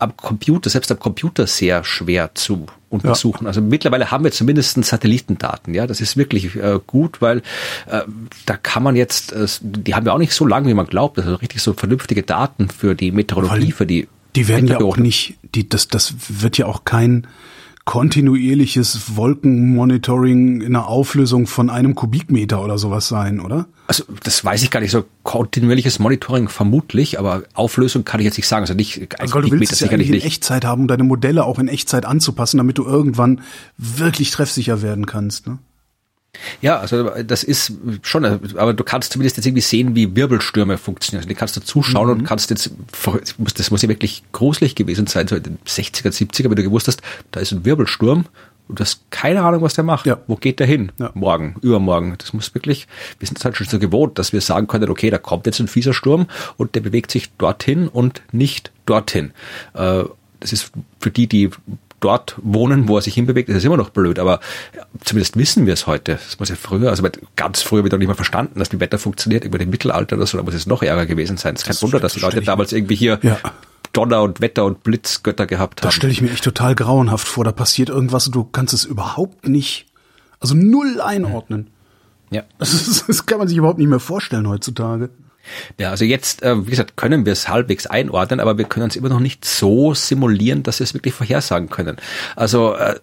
am 0.00 0.16
Computer, 0.16 0.70
selbst 0.70 0.90
am 0.90 0.98
Computer 0.98 1.46
sehr 1.46 1.84
schwer 1.84 2.30
zu 2.34 2.66
untersuchen. 2.88 3.44
Ja. 3.44 3.48
Also 3.48 3.60
mittlerweile 3.60 4.10
haben 4.10 4.24
wir 4.24 4.32
zumindest 4.32 4.82
Satellitendaten, 4.82 5.74
ja, 5.74 5.86
das 5.86 6.00
ist 6.00 6.16
wirklich 6.16 6.56
äh, 6.56 6.80
gut, 6.86 7.20
weil 7.20 7.38
äh, 7.86 8.02
da 8.46 8.56
kann 8.56 8.82
man 8.82 8.96
jetzt, 8.96 9.32
äh, 9.32 9.46
die 9.60 9.94
haben 9.94 10.06
ja 10.06 10.12
auch 10.12 10.18
nicht 10.18 10.32
so 10.32 10.46
lange, 10.46 10.68
wie 10.68 10.74
man 10.74 10.86
glaubt, 10.86 11.18
also 11.18 11.36
richtig 11.36 11.62
so 11.62 11.74
vernünftige 11.74 12.22
Daten 12.22 12.68
für 12.68 12.94
die 12.94 13.12
Meteorologie, 13.12 13.72
für 13.72 13.86
die 13.86 14.08
die 14.36 14.48
werden 14.48 14.66
ja 14.66 14.80
auch 14.80 14.96
nicht, 14.96 15.38
die, 15.54 15.68
das, 15.68 15.88
das 15.88 16.14
wird 16.28 16.58
ja 16.58 16.66
auch 16.66 16.84
kein 16.84 17.26
kontinuierliches 17.84 19.16
Wolkenmonitoring 19.16 20.60
in 20.60 20.76
einer 20.76 20.86
Auflösung 20.86 21.46
von 21.46 21.70
einem 21.70 21.94
Kubikmeter 21.94 22.62
oder 22.62 22.78
sowas 22.78 23.08
sein, 23.08 23.40
oder? 23.40 23.66
Also 23.88 24.04
das 24.22 24.44
weiß 24.44 24.62
ich 24.62 24.70
gar 24.70 24.80
nicht, 24.80 24.92
so 24.92 25.04
kontinuierliches 25.24 25.98
Monitoring 25.98 26.48
vermutlich, 26.48 27.18
aber 27.18 27.42
Auflösung 27.54 28.04
kann 28.04 28.20
ich 28.20 28.26
jetzt 28.26 28.36
nicht 28.36 28.46
sagen. 28.46 28.62
Also 28.62 28.74
nicht 28.74 28.98
ein 28.98 29.08
also, 29.18 29.32
Kubikmeter 29.32 29.56
du 29.56 29.60
willst 29.60 29.72
es 29.72 29.80
ja 29.80 29.86
sicherlich 29.86 30.08
in 30.08 30.20
Echtzeit 30.20 30.64
haben, 30.64 30.82
um 30.82 30.88
deine 30.88 31.02
Modelle 31.02 31.44
auch 31.44 31.58
in 31.58 31.66
Echtzeit 31.66 32.04
anzupassen, 32.04 32.58
damit 32.58 32.78
du 32.78 32.84
irgendwann 32.84 33.40
wirklich 33.76 34.30
treffsicher 34.30 34.82
werden 34.82 35.06
kannst. 35.06 35.48
Ne? 35.48 35.58
Ja, 36.62 36.78
also 36.78 37.10
das 37.22 37.42
ist 37.42 37.72
schon, 38.02 38.24
aber 38.24 38.72
du 38.72 38.84
kannst 38.84 39.12
zumindest 39.12 39.36
jetzt 39.36 39.46
irgendwie 39.46 39.62
sehen, 39.62 39.94
wie 39.94 40.14
Wirbelstürme 40.14 40.78
funktionieren. 40.78 41.20
Also 41.20 41.28
die 41.28 41.34
kannst 41.34 41.56
du 41.56 41.60
zuschauen 41.60 42.06
mhm. 42.06 42.20
und 42.20 42.24
kannst 42.24 42.50
jetzt, 42.50 42.70
das 43.56 43.70
muss 43.70 43.82
ja 43.82 43.88
wirklich 43.88 44.22
gruselig 44.32 44.74
gewesen 44.74 45.06
sein, 45.06 45.26
so 45.28 45.36
in 45.36 45.42
den 45.42 45.58
60er, 45.66 46.08
70er, 46.08 46.44
wenn 46.44 46.56
du 46.56 46.62
gewusst 46.62 46.88
hast, 46.88 47.02
da 47.32 47.40
ist 47.40 47.52
ein 47.52 47.64
Wirbelsturm 47.64 48.26
und 48.68 48.78
du 48.78 48.84
hast 48.84 49.02
keine 49.10 49.42
Ahnung, 49.42 49.62
was 49.62 49.74
der 49.74 49.84
macht. 49.84 50.06
Ja. 50.06 50.18
Wo 50.28 50.36
geht 50.36 50.60
der 50.60 50.66
hin? 50.66 50.92
Ja. 50.98 51.10
Morgen, 51.14 51.56
übermorgen. 51.60 52.14
Das 52.18 52.32
muss 52.32 52.54
wirklich, 52.54 52.86
wir 53.18 53.26
sind 53.26 53.44
halt 53.44 53.56
schon 53.56 53.66
so 53.66 53.78
gewohnt, 53.78 54.18
dass 54.18 54.32
wir 54.32 54.40
sagen 54.40 54.68
können, 54.68 54.88
okay, 54.88 55.10
da 55.10 55.18
kommt 55.18 55.46
jetzt 55.46 55.58
ein 55.58 55.68
fieser 55.68 55.92
Sturm 55.92 56.26
und 56.56 56.76
der 56.76 56.80
bewegt 56.80 57.10
sich 57.10 57.30
dorthin 57.36 57.88
und 57.88 58.22
nicht 58.32 58.70
dorthin. 58.86 59.32
Äh, 59.74 60.04
das 60.38 60.52
ist 60.52 60.70
für 61.00 61.10
die, 61.10 61.26
die 61.26 61.50
dort 62.00 62.36
wohnen, 62.42 62.88
wo 62.88 62.96
er 62.96 63.02
sich 63.02 63.14
hinbewegt, 63.14 63.48
ist 63.48 63.56
es 63.56 63.64
immer 63.64 63.76
noch 63.76 63.90
blöd, 63.90 64.18
aber 64.18 64.40
zumindest 65.04 65.36
wissen 65.36 65.66
wir 65.66 65.74
es 65.74 65.86
heute. 65.86 66.14
Das 66.14 66.38
muss 66.38 66.48
ja 66.48 66.56
früher, 66.56 66.90
also 66.90 67.06
ganz 67.36 67.62
früher 67.62 67.82
wird 67.82 67.92
doch 67.92 67.98
nicht 67.98 68.08
mal 68.08 68.14
verstanden, 68.14 68.58
dass 68.58 68.70
die 68.70 68.80
Wetter 68.80 68.98
funktioniert, 68.98 69.44
über 69.44 69.58
den 69.58 69.70
Mittelalter 69.70 70.16
oder 70.16 70.26
so, 70.26 70.38
da 70.38 70.44
muss 70.44 70.54
es 70.54 70.66
noch 70.66 70.82
ärger 70.82 71.06
gewesen 71.06 71.36
sein. 71.36 71.54
Es 71.54 71.62
ist 71.62 71.66
kein 71.66 71.82
Wunder, 71.82 72.00
dass 72.00 72.14
die 72.14 72.20
Leute 72.20 72.42
damals 72.42 72.72
irgendwie 72.72 72.96
hier 72.96 73.18
ja. 73.22 73.38
Donner 73.92 74.22
und 74.22 74.40
Wetter 74.40 74.64
und 74.64 74.82
Blitzgötter 74.82 75.46
gehabt 75.46 75.80
haben. 75.80 75.88
Das 75.88 75.94
stelle 75.94 76.12
ich 76.12 76.22
mir 76.22 76.30
echt 76.30 76.44
total 76.44 76.74
grauenhaft 76.74 77.26
vor. 77.26 77.44
Da 77.44 77.52
passiert 77.52 77.88
irgendwas 77.88 78.26
und 78.26 78.34
du 78.34 78.44
kannst 78.44 78.72
es 78.72 78.84
überhaupt 78.84 79.48
nicht, 79.48 79.86
also 80.38 80.54
null 80.54 81.00
einordnen. 81.00 81.70
Ja. 82.30 82.44
Das, 82.58 83.04
das 83.06 83.26
kann 83.26 83.38
man 83.38 83.48
sich 83.48 83.56
überhaupt 83.56 83.78
nicht 83.78 83.88
mehr 83.88 84.00
vorstellen 84.00 84.48
heutzutage. 84.48 85.10
Ja, 85.78 85.90
also 85.90 86.04
jetzt, 86.04 86.42
äh, 86.42 86.66
wie 86.66 86.70
gesagt, 86.70 86.96
können 86.96 87.26
wir 87.26 87.32
es 87.32 87.48
halbwegs 87.48 87.86
einordnen, 87.86 88.40
aber 88.40 88.58
wir 88.58 88.66
können 88.66 88.88
es 88.88 88.96
immer 88.96 89.08
noch 89.08 89.20
nicht 89.20 89.44
so 89.44 89.94
simulieren, 89.94 90.62
dass 90.62 90.80
wir 90.80 90.84
es 90.84 90.94
wirklich 90.94 91.14
vorhersagen 91.14 91.70
können. 91.70 91.96
Also 92.36 92.74
äh, 92.74 92.98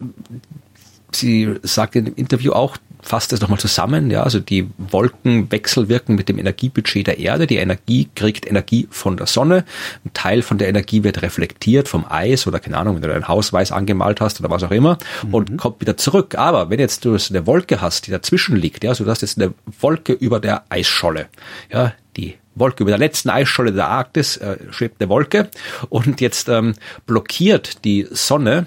sie 1.12 1.56
sagt 1.64 1.96
in 1.96 2.06
dem 2.06 2.16
Interview 2.16 2.54
auch, 2.54 2.78
fasst 3.08 3.34
es 3.34 3.42
nochmal 3.42 3.60
zusammen, 3.60 4.12
ja, 4.12 4.24
also 4.24 4.40
die 4.40 4.70
Wolken 4.78 5.52
wechselwirken 5.52 6.16
mit 6.16 6.30
dem 6.30 6.38
Energiebudget 6.38 7.08
der 7.08 7.20
Erde. 7.20 7.48
Die 7.48 7.56
Energie 7.58 8.10
kriegt 8.16 8.46
Energie 8.46 8.88
von 8.92 9.18
der 9.18 9.28
Sonne. 9.28 9.64
Ein 10.06 10.14
Teil 10.14 10.42
von 10.42 10.58
der 10.58 10.68
Energie 10.68 11.04
wird 11.04 11.22
reflektiert 11.22 11.88
vom 11.88 12.06
Eis 12.10 12.48
oder 12.48 12.60
keine 12.60 12.78
Ahnung, 12.78 12.96
wenn 12.96 13.02
du 13.02 13.08
dein 13.08 13.28
Haus 13.28 13.54
weiß 13.54 13.72
angemalt 13.72 14.22
hast 14.22 14.40
oder 14.40 14.50
was 14.50 14.64
auch 14.64 14.72
immer 14.72 14.98
mhm. 15.24 15.34
und 15.34 15.58
kommt 15.58 15.82
wieder 15.82 15.98
zurück. 15.98 16.36
Aber 16.36 16.70
wenn 16.70 16.80
jetzt 16.80 17.06
du 17.06 17.18
eine 17.30 17.48
Wolke 17.48 17.82
hast, 17.82 18.08
die 18.08 18.12
dazwischen 18.12 18.56
liegt, 18.56 18.84
ja, 18.84 18.92
also 18.92 19.06
du 19.06 19.10
hast 19.10 19.22
jetzt 19.22 19.42
eine 19.42 19.54
Wolke 19.80 20.14
über 20.14 20.40
der 20.40 20.64
Eisscholle, 20.70 21.28
ja, 21.72 21.94
die 22.18 22.36
Wolke 22.56 22.84
über 22.84 22.92
der 22.92 23.00
letzten 23.00 23.30
Eisscholle 23.30 23.72
der 23.72 23.88
Arktis 23.88 24.38
äh, 24.38 24.58
schwebt 24.72 25.02
eine 25.02 25.10
Wolke 25.10 25.50
und 25.90 26.20
jetzt 26.20 26.50
ähm, 26.50 26.74
blockiert 27.06 27.86
die 27.86 28.08
Sonne 28.12 28.66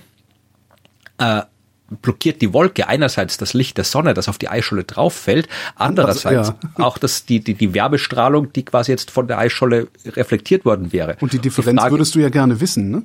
äh, 1.18 1.42
blockiert 1.90 2.40
die 2.40 2.52
Wolke 2.52 2.88
einerseits 2.88 3.36
das 3.36 3.54
Licht 3.54 3.76
der 3.76 3.84
Sonne, 3.84 4.14
das 4.14 4.28
auf 4.28 4.38
die 4.38 4.48
Eisscholle 4.48 4.84
drauf 4.84 5.14
fällt, 5.14 5.48
andererseits 5.74 6.48
also, 6.48 6.52
ja. 6.78 6.84
auch 6.84 6.98
das, 6.98 7.26
die, 7.26 7.40
die, 7.40 7.54
die 7.54 7.74
Wärmestrahlung, 7.74 8.52
die 8.52 8.64
quasi 8.64 8.92
jetzt 8.92 9.10
von 9.10 9.26
der 9.26 9.38
Eisscholle 9.38 9.88
reflektiert 10.06 10.64
worden 10.64 10.92
wäre. 10.92 11.16
Und 11.20 11.32
die 11.32 11.38
Differenz 11.38 11.76
die 11.76 11.80
Frage, 11.80 11.94
würdest 11.94 12.14
du 12.14 12.20
ja 12.20 12.28
gerne 12.28 12.60
wissen, 12.60 12.90
ne? 12.90 13.02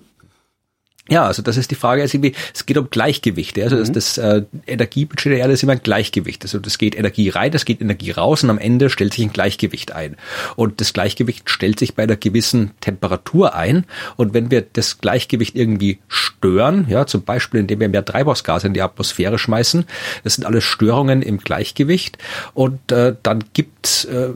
Ja, 1.07 1.27
also 1.27 1.43
das 1.43 1.55
ist 1.55 1.69
die 1.69 1.75
Frage, 1.75 2.01
also 2.01 2.17
es 2.53 2.65
geht 2.65 2.79
um 2.79 2.89
Gleichgewicht. 2.89 3.59
Also 3.59 3.75
mhm. 3.75 3.93
das, 3.93 4.15
das 4.15 4.17
äh, 4.17 4.43
Energiebudget 4.65 5.33
der 5.33 5.37
Erde 5.37 5.53
ist 5.53 5.61
immer 5.61 5.73
ein 5.73 5.83
Gleichgewicht. 5.83 6.41
Also 6.43 6.57
das 6.57 6.79
geht 6.79 6.97
Energie 6.97 7.29
rein, 7.29 7.51
das 7.51 7.65
geht 7.65 7.79
Energie 7.79 8.09
raus 8.09 8.43
und 8.43 8.49
am 8.49 8.57
Ende 8.57 8.89
stellt 8.89 9.13
sich 9.13 9.23
ein 9.23 9.31
Gleichgewicht 9.31 9.91
ein. 9.91 10.17
Und 10.55 10.81
das 10.81 10.93
Gleichgewicht 10.93 11.47
stellt 11.47 11.77
sich 11.77 11.93
bei 11.93 12.03
einer 12.03 12.15
gewissen 12.15 12.71
Temperatur 12.81 13.53
ein. 13.53 13.85
Und 14.15 14.33
wenn 14.33 14.49
wir 14.49 14.61
das 14.61 14.99
Gleichgewicht 14.99 15.55
irgendwie 15.55 15.99
stören, 16.07 16.87
ja, 16.89 17.05
zum 17.05 17.21
Beispiel 17.21 17.59
indem 17.59 17.81
wir 17.81 17.89
mehr 17.89 18.03
Treibhausgase 18.03 18.65
in 18.65 18.73
die 18.73 18.81
Atmosphäre 18.81 19.37
schmeißen, 19.37 19.85
das 20.23 20.35
sind 20.35 20.45
alles 20.45 20.63
Störungen 20.63 21.21
im 21.21 21.37
Gleichgewicht. 21.37 22.17
Und 22.55 22.91
äh, 22.91 23.15
dann 23.21 23.43
gibt 23.53 24.05
äh, 24.05 24.29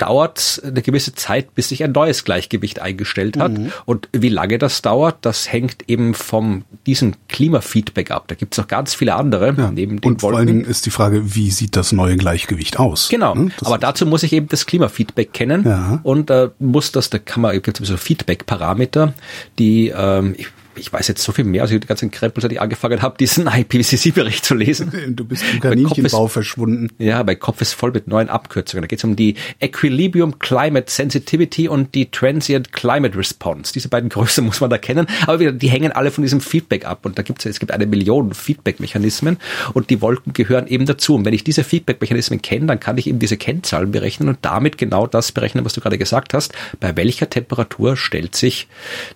dauert 0.00 0.62
eine 0.64 0.80
gewisse 0.80 1.14
Zeit, 1.14 1.54
bis 1.54 1.68
sich 1.68 1.84
ein 1.84 1.92
neues 1.92 2.24
Gleichgewicht 2.24 2.80
eingestellt 2.80 3.36
hat. 3.36 3.52
Mhm. 3.52 3.70
Und 3.84 4.08
wie 4.12 4.30
lange 4.30 4.58
das 4.58 4.80
dauert, 4.80 5.18
das 5.22 5.52
hängt 5.52 5.88
eben 5.88 6.14
vom 6.14 6.64
diesem 6.86 7.14
Klimafeedback 7.28 8.10
ab. 8.10 8.24
Da 8.28 8.34
gibt 8.34 8.54
es 8.54 8.58
noch 8.58 8.66
ganz 8.66 8.94
viele 8.94 9.14
andere 9.14 9.54
ja. 9.56 9.70
neben 9.70 10.00
den 10.00 10.12
Und 10.12 10.20
vor 10.22 10.34
allen 10.34 10.46
Dingen 10.46 10.64
ist 10.64 10.86
die 10.86 10.90
Frage, 10.90 11.34
wie 11.34 11.50
sieht 11.50 11.76
das 11.76 11.92
neue 11.92 12.16
Gleichgewicht 12.16 12.78
aus? 12.78 13.08
Genau. 13.10 13.34
Hm? 13.34 13.52
Aber 13.62 13.76
dazu 13.76 14.06
muss 14.06 14.22
ich 14.22 14.32
eben 14.32 14.48
das 14.48 14.64
Klimafeedback 14.64 15.32
kennen 15.34 15.64
ja. 15.66 16.00
und 16.02 16.30
äh, 16.30 16.48
muss 16.58 16.92
das, 16.92 17.10
da 17.10 17.18
kann 17.18 17.42
man, 17.42 17.52
gibt 17.60 17.80
es 17.80 17.88
so 17.88 17.96
Feedback-Parameter, 17.96 19.12
die 19.58 19.92
ähm, 19.94 20.34
ich 20.38 20.48
ich 20.80 20.92
weiß 20.92 21.08
jetzt 21.08 21.22
so 21.22 21.32
viel 21.32 21.44
mehr, 21.44 21.62
als 21.62 21.70
ich 21.70 21.80
die 21.80 21.86
ganzen 21.86 22.10
Krempel, 22.10 22.42
seit 22.42 22.52
ich 22.52 22.60
angefangen 22.60 23.02
habe, 23.02 23.16
diesen 23.18 23.46
IPCC-Bericht 23.52 24.44
zu 24.44 24.54
lesen. 24.54 25.14
Du 25.14 25.24
bist 25.24 25.44
im 25.52 25.60
Kaninchenbau 25.60 26.26
ist, 26.26 26.32
verschwunden. 26.32 26.88
Ja, 26.98 27.22
mein 27.22 27.38
Kopf 27.38 27.60
ist 27.60 27.74
voll 27.74 27.92
mit 27.92 28.08
neuen 28.08 28.28
Abkürzungen. 28.28 28.82
Da 28.82 28.86
geht 28.86 28.98
es 28.98 29.04
um 29.04 29.14
die 29.14 29.36
Equilibrium 29.60 30.38
Climate 30.38 30.90
Sensitivity 30.90 31.68
und 31.68 31.94
die 31.94 32.10
Transient 32.10 32.72
Climate 32.72 33.16
Response. 33.16 33.72
Diese 33.72 33.88
beiden 33.88 34.08
Größen 34.08 34.44
muss 34.46 34.60
man 34.60 34.70
da 34.70 34.78
kennen. 34.78 35.06
Aber 35.26 35.40
wieder, 35.40 35.52
die 35.52 35.68
hängen 35.68 35.92
alle 35.92 36.10
von 36.10 36.22
diesem 36.22 36.40
Feedback 36.40 36.86
ab. 36.86 37.04
Und 37.04 37.18
da 37.18 37.22
gibt 37.22 37.40
es, 37.40 37.46
es 37.46 37.60
gibt 37.60 37.72
eine 37.72 37.86
Million 37.86 38.32
Feedback-Mechanismen 38.32 39.38
und 39.74 39.90
die 39.90 40.00
Wolken 40.00 40.32
gehören 40.32 40.66
eben 40.66 40.86
dazu. 40.86 41.14
Und 41.14 41.24
wenn 41.24 41.34
ich 41.34 41.44
diese 41.44 41.64
Feedback-Mechanismen 41.64 42.40
kenne, 42.42 42.66
dann 42.66 42.80
kann 42.80 42.96
ich 42.98 43.06
eben 43.06 43.18
diese 43.18 43.36
Kennzahlen 43.36 43.92
berechnen 43.92 44.28
und 44.28 44.38
damit 44.42 44.78
genau 44.78 45.06
das 45.06 45.32
berechnen, 45.32 45.64
was 45.64 45.74
du 45.74 45.80
gerade 45.80 45.98
gesagt 45.98 46.34
hast. 46.34 46.52
Bei 46.80 46.96
welcher 46.96 47.28
Temperatur 47.28 47.96
stellt 47.96 48.34
sich 48.34 48.68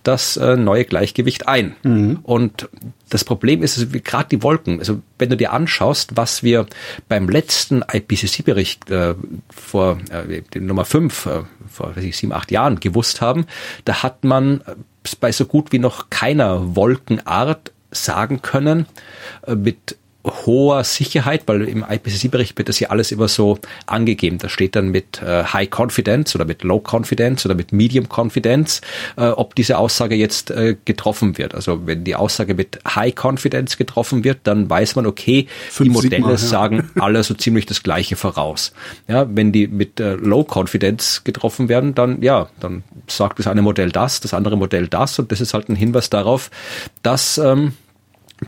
das 0.03 0.37
äh, 0.37 0.57
neue 0.57 0.85
Gleichgewicht 0.85 1.49
ein. 1.49 1.54
Mhm. 1.63 2.21
Und 2.23 2.69
das 3.11 3.25
Problem 3.25 3.63
ist, 3.63 3.79
also 3.79 3.91
gerade 4.03 4.29
die 4.31 4.43
Wolken, 4.43 4.79
also 4.79 5.01
wenn 5.19 5.31
du 5.31 5.37
dir 5.37 5.53
anschaust, 5.53 6.17
was 6.17 6.43
wir 6.43 6.67
beim 7.09 7.29
letzten 7.29 7.83
IPCC-Bericht 7.83 8.91
äh, 8.91 9.15
vor 9.51 9.99
äh, 10.11 10.43
Nummer 10.59 10.85
5, 10.85 11.27
äh, 11.27 11.43
vor 11.71 11.97
weiß 11.97 12.05
ich, 12.05 12.17
sieben, 12.17 12.33
acht 12.33 12.51
Jahren 12.51 12.81
gewusst 12.81 13.21
haben, 13.21 13.47
da 13.85 14.03
hat 14.03 14.25
man 14.25 14.63
bei 15.21 15.33
so 15.33 15.45
gut 15.45 15.73
wie 15.73 15.79
noch 15.79 16.11
keiner 16.11 16.77
Wolkenart 16.77 17.73
sagen 17.91 18.43
können, 18.43 18.87
äh, 19.47 19.55
mit 19.55 19.97
hoher 20.25 20.85
Sicherheit, 20.85 21.43
weil 21.47 21.63
im 21.69 21.85
IPCC-Bericht 21.89 22.57
wird 22.57 22.69
das 22.69 22.81
ja 22.81 22.89
alles 22.89 23.13
immer 23.13 23.29
so 23.29 23.59
angegeben. 23.87 24.39
Da 24.39 24.49
steht 24.49 24.75
dann 24.75 24.89
mit 24.89 25.21
äh, 25.23 25.45
High 25.45 25.69
Confidence 25.71 26.35
oder 26.35 26.45
mit 26.45 26.63
Low 26.63 26.83
Confidence 26.83 27.45
oder 27.45 27.55
mit 27.55 27.73
Medium 27.73 28.07
Confidence, 28.09 28.81
äh, 29.17 29.27
ob 29.27 29.55
diese 29.55 29.79
Aussage 29.79 30.15
jetzt 30.15 30.51
äh, 30.51 30.77
getroffen 30.85 31.37
wird. 31.37 31.55
Also 31.55 31.87
wenn 31.87 32.05
die 32.05 32.17
Aussage 32.17 32.55
mit 32.55 32.79
High 32.87 33.15
Confidence 33.15 33.77
getroffen 33.77 34.25
wird, 34.25 34.39
dann 34.45 34.69
weiß 34.69 34.97
man, 34.97 35.07
okay, 35.07 35.47
Fünf 35.71 35.89
die 35.89 35.93
Modelle 35.93 36.17
Sigma, 36.17 36.31
ja. 36.31 36.37
sagen 36.39 36.91
alle 36.99 37.23
so 37.23 37.35
ziemlich 37.35 37.67
das 37.67 37.83
Gleiche 37.83 38.17
voraus. 38.17 38.73
Ja, 39.09 39.27
wenn 39.29 39.53
die 39.53 39.67
mit 39.67 40.01
äh, 40.01 40.15
Low 40.15 40.47
Confidence 40.51 41.23
getroffen 41.25 41.69
werden, 41.69 41.95
dann 41.95 42.23
ja, 42.23 42.49
dann 42.61 42.83
sagt 43.07 43.39
das 43.39 43.47
eine 43.47 43.63
Modell 43.63 43.91
das, 43.91 44.21
das 44.21 44.33
andere 44.33 44.57
Modell 44.57 44.89
das 44.89 45.19
und 45.19 45.31
das 45.33 45.41
ist 45.41 45.53
halt 45.53 45.69
ein 45.69 45.77
Hinweis 45.77 46.09
darauf, 46.09 46.51
dass 47.03 47.39
ähm, 47.39 47.75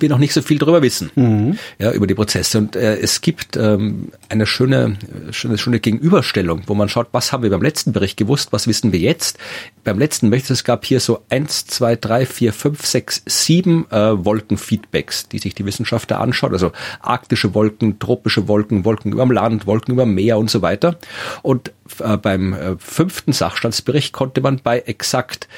wir 0.01 0.09
noch 0.09 0.19
nicht 0.19 0.33
so 0.33 0.43
viel 0.43 0.59
darüber 0.59 0.83
wissen, 0.83 1.11
mhm. 1.15 1.59
ja, 1.79 1.93
über 1.93 2.07
die 2.07 2.15
Prozesse. 2.15 2.59
Und 2.59 2.77
äh, 2.77 2.97
es 2.99 3.21
gibt 3.21 3.57
ähm, 3.57 4.13
eine 4.29 4.47
schöne, 4.47 4.97
schöne, 5.31 5.59
schöne 5.59 5.81
Gegenüberstellung, 5.81 6.63
wo 6.67 6.75
man 6.75 6.89
schaut, 6.89 7.09
was 7.13 7.33
haben 7.33 7.43
wir 7.43 7.51
beim 7.51 7.63
letzten 7.63 7.93
Bericht 7.93 8.17
gewusst, 8.17 8.53
was 8.53 8.67
wissen 8.67 8.93
wir 8.93 9.01
jetzt. 9.01 9.39
Beim 9.85 9.99
letzten 9.99 10.31
Bericht, 10.31 10.51
es 10.51 10.65
gab 10.65 10.85
hier 10.85 11.01
so 11.01 11.23
eins, 11.29 11.67
zwei, 11.67 11.97
drei, 11.97 12.27
vier, 12.27 12.53
fünf, 12.53 12.85
sechs, 12.87 13.23
sieben 13.27 13.87
äh, 13.91 14.25
Wolkenfeedbacks, 14.25 15.29
die 15.29 15.39
sich 15.39 15.55
die 15.55 15.65
Wissenschaftler 15.65 16.21
anschaut. 16.21 16.53
Also 16.53 16.73
arktische 17.01 17.55
Wolken, 17.55 17.99
tropische 17.99 18.49
Wolken, 18.49 18.85
Wolken 18.85 19.13
über 19.13 19.25
dem 19.25 19.33
Land, 19.33 19.67
Wolken 19.67 19.95
über 19.95 20.05
dem 20.05 20.15
Meer 20.15 20.39
und 20.39 20.51
so 20.51 20.63
weiter. 20.63 20.99
Und 21.43 21.73
äh, 22.01 22.17
beim 22.17 22.53
äh, 22.53 22.77
fünften 22.79 23.33
Sachstandsbericht 23.33 24.13
konnte 24.13 24.41
man 24.41 24.61
bei 24.63 24.81
exakt 24.81 25.49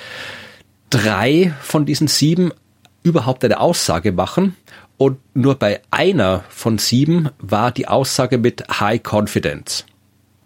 drei 0.90 1.54
von 1.60 1.86
diesen 1.86 2.08
sieben 2.08 2.52
überhaupt 3.02 3.44
eine 3.44 3.60
Aussage 3.60 4.12
machen 4.12 4.56
und 4.96 5.18
nur 5.34 5.54
bei 5.54 5.80
einer 5.90 6.44
von 6.48 6.78
sieben 6.78 7.30
war 7.38 7.70
die 7.70 7.88
Aussage 7.88 8.38
mit 8.38 8.80
High 8.80 9.00
Confidence. 9.02 9.86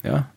Ja, 0.02 0.32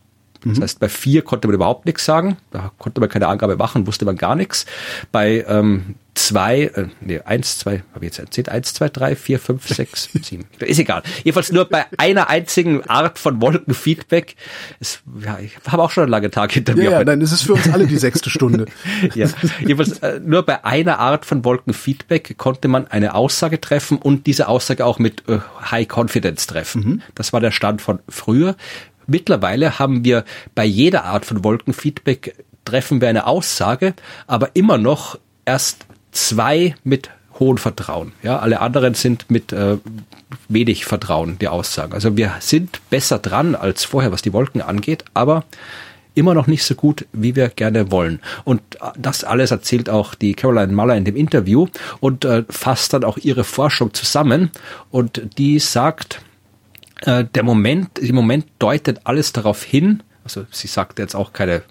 das 0.45 0.59
mhm. 0.59 0.63
heißt, 0.63 0.79
bei 0.79 0.89
vier 0.89 1.23
konnte 1.23 1.47
man 1.47 1.55
überhaupt 1.55 1.85
nichts 1.85 2.05
sagen, 2.05 2.37
da 2.51 2.71
konnte 2.77 3.01
man 3.01 3.09
keine 3.09 3.27
Angabe 3.27 3.57
machen, 3.57 3.87
wusste 3.87 4.05
man 4.05 4.15
gar 4.15 4.35
nichts. 4.35 4.67
Bei 5.11 5.43
ähm, 5.47 5.95
zwei, 6.13 6.71
äh, 6.75 6.87
nee, 7.01 7.19
eins, 7.19 7.57
zwei, 7.57 7.83
habe 7.93 8.05
ich 8.05 8.11
jetzt 8.11 8.19
erzählt, 8.19 8.49
eins, 8.49 8.73
zwei, 8.73 8.89
drei, 8.89 9.15
vier, 9.15 9.39
fünf, 9.39 9.67
sechs, 9.75 10.09
sieben. 10.21 10.45
Ist 10.59 10.79
egal. 10.79 11.03
Jedenfalls 11.23 11.51
nur 11.51 11.65
bei 11.65 11.85
einer 11.97 12.29
einzigen 12.29 12.83
Art 12.83 13.19
von 13.19 13.41
Wolkenfeedback. 13.41 14.35
Es, 14.79 15.01
ja, 15.23 15.39
ich 15.39 15.57
habe 15.67 15.83
auch 15.83 15.91
schon 15.91 16.03
einen 16.03 16.11
langen 16.11 16.31
Tag 16.31 16.51
hinter 16.51 16.75
mir. 16.75 16.91
Ja, 16.91 16.99
ist 17.01 17.31
es 17.31 17.41
für 17.43 17.53
uns 17.53 17.67
alle 17.69 17.85
die 17.85 17.97
sechste 17.97 18.29
Stunde. 18.29 18.65
ja, 19.15 19.27
jedenfalls 19.59 19.99
äh, 19.99 20.19
nur 20.23 20.43
bei 20.43 20.63
einer 20.63 20.99
Art 20.99 21.25
von 21.25 21.43
Wolkenfeedback 21.43 22.37
konnte 22.37 22.67
man 22.67 22.87
eine 22.87 23.13
Aussage 23.13 23.59
treffen 23.59 23.97
und 23.97 24.25
diese 24.27 24.47
Aussage 24.47 24.85
auch 24.85 24.99
mit 24.99 25.27
äh, 25.27 25.39
High 25.69 25.87
Confidence 25.91 26.47
treffen. 26.47 26.83
Mhm. 26.83 27.01
Das 27.13 27.33
war 27.33 27.41
der 27.41 27.51
Stand 27.51 27.81
von 27.81 27.99
früher. 28.07 28.55
Mittlerweile 29.07 29.79
haben 29.79 30.03
wir 30.03 30.25
bei 30.53 30.65
jeder 30.65 31.05
Art 31.05 31.25
von 31.25 31.43
Wolkenfeedback 31.43 32.35
treffen 32.65 32.99
wir 32.99 33.09
eine 33.09 33.27
Aussage, 33.27 33.93
aber 34.27 34.55
immer 34.55 34.77
noch 34.77 35.19
erst 35.45 35.85
zwei 36.11 36.75
mit 36.83 37.09
hohem 37.39 37.57
Vertrauen. 37.57 38.13
Ja, 38.23 38.39
alle 38.39 38.61
anderen 38.61 38.93
sind 38.93 39.29
mit 39.29 39.51
äh, 39.51 39.77
wenig 40.47 40.85
Vertrauen 40.85 41.37
die 41.39 41.47
Aussagen. 41.47 41.93
Also 41.93 42.17
wir 42.17 42.33
sind 42.39 42.79
besser 42.89 43.19
dran 43.19 43.55
als 43.55 43.83
vorher, 43.83 44.11
was 44.11 44.21
die 44.21 44.33
Wolken 44.33 44.61
angeht, 44.61 45.05
aber 45.13 45.43
immer 46.15 46.33
noch 46.33 46.47
nicht 46.47 46.63
so 46.63 46.75
gut, 46.75 47.05
wie 47.11 47.35
wir 47.35 47.49
gerne 47.49 47.91
wollen. 47.91 48.21
Und 48.45 48.61
das 48.97 49.23
alles 49.25 49.51
erzählt 49.51 49.89
auch 49.89 50.15
die 50.15 50.33
Caroline 50.33 50.73
Muller 50.73 50.95
in 50.95 51.03
dem 51.03 51.15
Interview 51.15 51.67
und 51.99 52.23
äh, 52.25 52.43
fasst 52.49 52.93
dann 52.93 53.03
auch 53.03 53.17
ihre 53.17 53.43
Forschung 53.43 53.93
zusammen. 53.93 54.49
Und 54.91 55.21
die 55.37 55.59
sagt, 55.59 56.21
äh, 57.01 57.25
der 57.25 57.43
Moment, 57.43 57.99
im 57.99 58.15
Moment 58.15 58.45
deutet 58.59 59.01
alles 59.03 59.33
darauf 59.33 59.63
hin, 59.63 60.03
also 60.23 60.45
sie 60.51 60.67
sagt 60.67 60.99
jetzt 60.99 61.15
auch 61.15 61.33
keine 61.33 61.63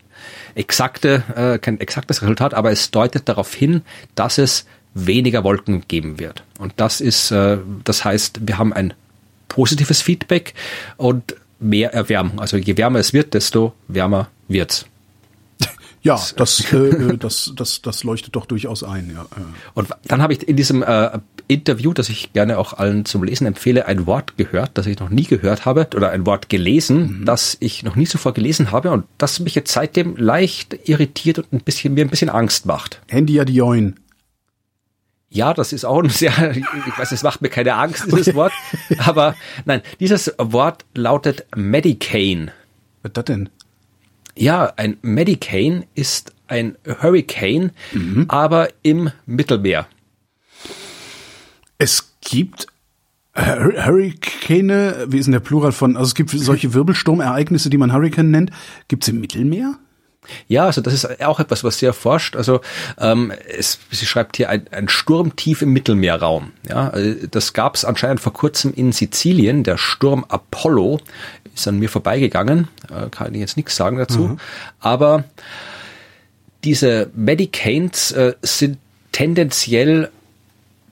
exakte, 0.55 1.23
äh, 1.35 1.59
kein 1.59 1.81
exaktes 1.81 2.23
Resultat, 2.23 2.55
aber 2.55 2.71
es 2.71 2.91
deutet 2.91 3.29
darauf 3.29 3.53
hin, 3.53 3.83
dass 4.15 4.39
es 4.39 4.67
weniger 4.95 5.43
Wolken 5.45 5.83
geben 5.89 6.19
wird. 6.19 6.45
Und 6.59 6.73
das 6.77 7.01
ist, 7.01 7.31
äh, 7.31 7.59
das 7.83 8.05
heißt, 8.05 8.47
wir 8.47 8.59
haben 8.59 8.73
ein 8.73 8.95
positives 9.49 10.03
Feedback 10.03 10.55
und 10.97 11.35
mehr 11.59 11.93
Erwärmung. 11.93 12.41
Also 12.41 12.57
je 12.57 12.77
wärmer 12.77 13.01
es 13.01 13.13
wird, 13.13 13.35
desto 13.35 13.75
wärmer 13.89 14.29
wird's. 14.49 14.87
Ja, 16.03 16.23
das, 16.37 16.61
äh, 16.71 16.77
äh, 16.77 17.17
das, 17.19 17.53
das, 17.57 17.81
das 17.81 18.05
leuchtet 18.05 18.37
doch 18.37 18.45
durchaus 18.45 18.85
ein. 18.85 19.11
Ja. 19.15 19.25
Und 19.73 19.89
dann 20.05 20.21
habe 20.21 20.35
ich 20.35 20.47
in 20.47 20.55
diesem 20.55 20.83
äh, 20.83 21.19
Interview, 21.48 21.92
das 21.92 22.09
ich 22.09 22.33
gerne 22.33 22.59
auch 22.59 22.72
allen 22.72 23.04
zum 23.04 23.22
Lesen 23.22 23.46
empfehle, 23.46 23.87
ein 23.87 24.07
Wort 24.07 24.37
gehört, 24.37 24.72
das 24.74 24.87
ich 24.87 24.98
noch 24.98 25.11
nie 25.11 25.24
gehört 25.24 25.64
habe, 25.64 25.88
oder 25.94 26.11
ein 26.11 26.26
Wort 26.26 26.48
gelesen, 26.48 27.20
mhm. 27.20 27.24
das 27.24 27.57
ich 27.61 27.83
noch 27.83 27.96
nie 27.96 28.07
zuvor 28.07 28.33
gelesen 28.35 28.70
habe 28.72 28.90
und 28.90 29.04
das 29.18 29.40
mich 29.40 29.54
jetzt 29.54 29.72
seitdem 29.72 30.16
leicht 30.16 30.88
irritiert 30.88 31.38
und 31.38 31.52
ein 31.52 31.61
bisschen 31.61 31.94
mir 31.94 32.04
ein 32.04 32.11
bisschen 32.11 32.30
Angst 32.30 32.66
macht. 32.66 33.00
Handy 33.09 33.38
Adioin. 33.40 33.96
Ja, 35.28 35.52
das 35.52 35.72
ist 35.72 35.85
auch 35.85 36.00
ein 36.00 36.11
sehr, 36.11 36.57
ich 36.57 36.98
weiß, 36.98 37.11
es 37.11 37.24
macht 37.24 37.42
mir 37.42 37.48
keine 37.48 37.74
Angst, 37.74 38.07
dieses 38.12 38.35
Wort. 38.35 38.52
Aber 38.98 39.35
nein, 39.64 39.83
dieses 39.98 40.33
Wort 40.38 40.85
lautet 40.94 41.44
Medicaine. 41.57 42.52
Was 43.02 43.11
ist 43.11 43.16
das 43.16 43.24
denn? 43.24 43.48
Ja, 44.37 44.72
ein 44.76 44.96
Medicane 45.02 45.87
ist 45.94 46.33
ein 46.46 46.76
Hurricane, 46.87 47.72
mhm. 47.92 48.26
aber 48.28 48.68
im 48.83 49.11
Mittelmeer. 49.26 49.87
Es 51.79 52.15
gibt 52.21 52.67
Hurricane, 53.35 54.95
wie 55.09 55.19
ist 55.19 55.27
denn 55.27 55.33
der 55.33 55.41
Plural 55.41 55.73
von, 55.73 55.97
also 55.97 56.09
es 56.09 56.15
gibt 56.15 56.31
solche 56.31 56.73
Wirbelsturmereignisse, 56.73 57.69
die 57.69 57.79
man 57.79 57.93
Hurricane 57.93 58.31
nennt, 58.31 58.51
gibt 58.89 59.03
es 59.05 59.09
im 59.09 59.21
Mittelmeer? 59.21 59.75
Ja, 60.49 60.67
also 60.67 60.81
das 60.81 60.95
ist 60.95 61.23
auch 61.23 61.41
etwas, 61.41 61.65
was 61.65 61.79
sie 61.79 61.87
erforscht. 61.87 62.37
Also 62.37 62.61
ähm, 62.99 63.33
es, 63.47 63.79
sie 63.91 64.07
schreibt 64.07 64.37
hier 64.37 64.49
ein, 64.49 64.67
ein 64.71 64.89
Sturm 64.89 65.37
tief 65.37 65.63
im 65.63 65.73
Mittelmeerraum. 65.73 66.53
Ja, 66.69 66.89
also 66.89 67.27
das 67.31 67.53
gab 67.53 67.75
es 67.75 67.85
anscheinend 67.85 68.21
vor 68.21 68.33
kurzem 68.33 68.73
in 68.73 68.93
Sizilien. 68.93 69.65
Der 69.65 69.77
Sturm 69.77 70.25
Apollo 70.29 71.01
ist 71.55 71.69
an 71.69 71.79
mir 71.79 71.89
vorbeigegangen. 71.89 72.69
Äh, 72.89 73.11
kann 73.11 73.35
ich 73.35 73.41
jetzt 73.41 73.57
nichts 73.57 73.77
sagen 73.77 73.99
dazu. 73.99 74.21
Mhm. 74.21 74.39
Aber 74.81 75.25
diese 76.65 77.11
Medicanes 77.15 78.13
äh, 78.13 78.35
sind 78.43 78.79
tendenziell 79.13 80.11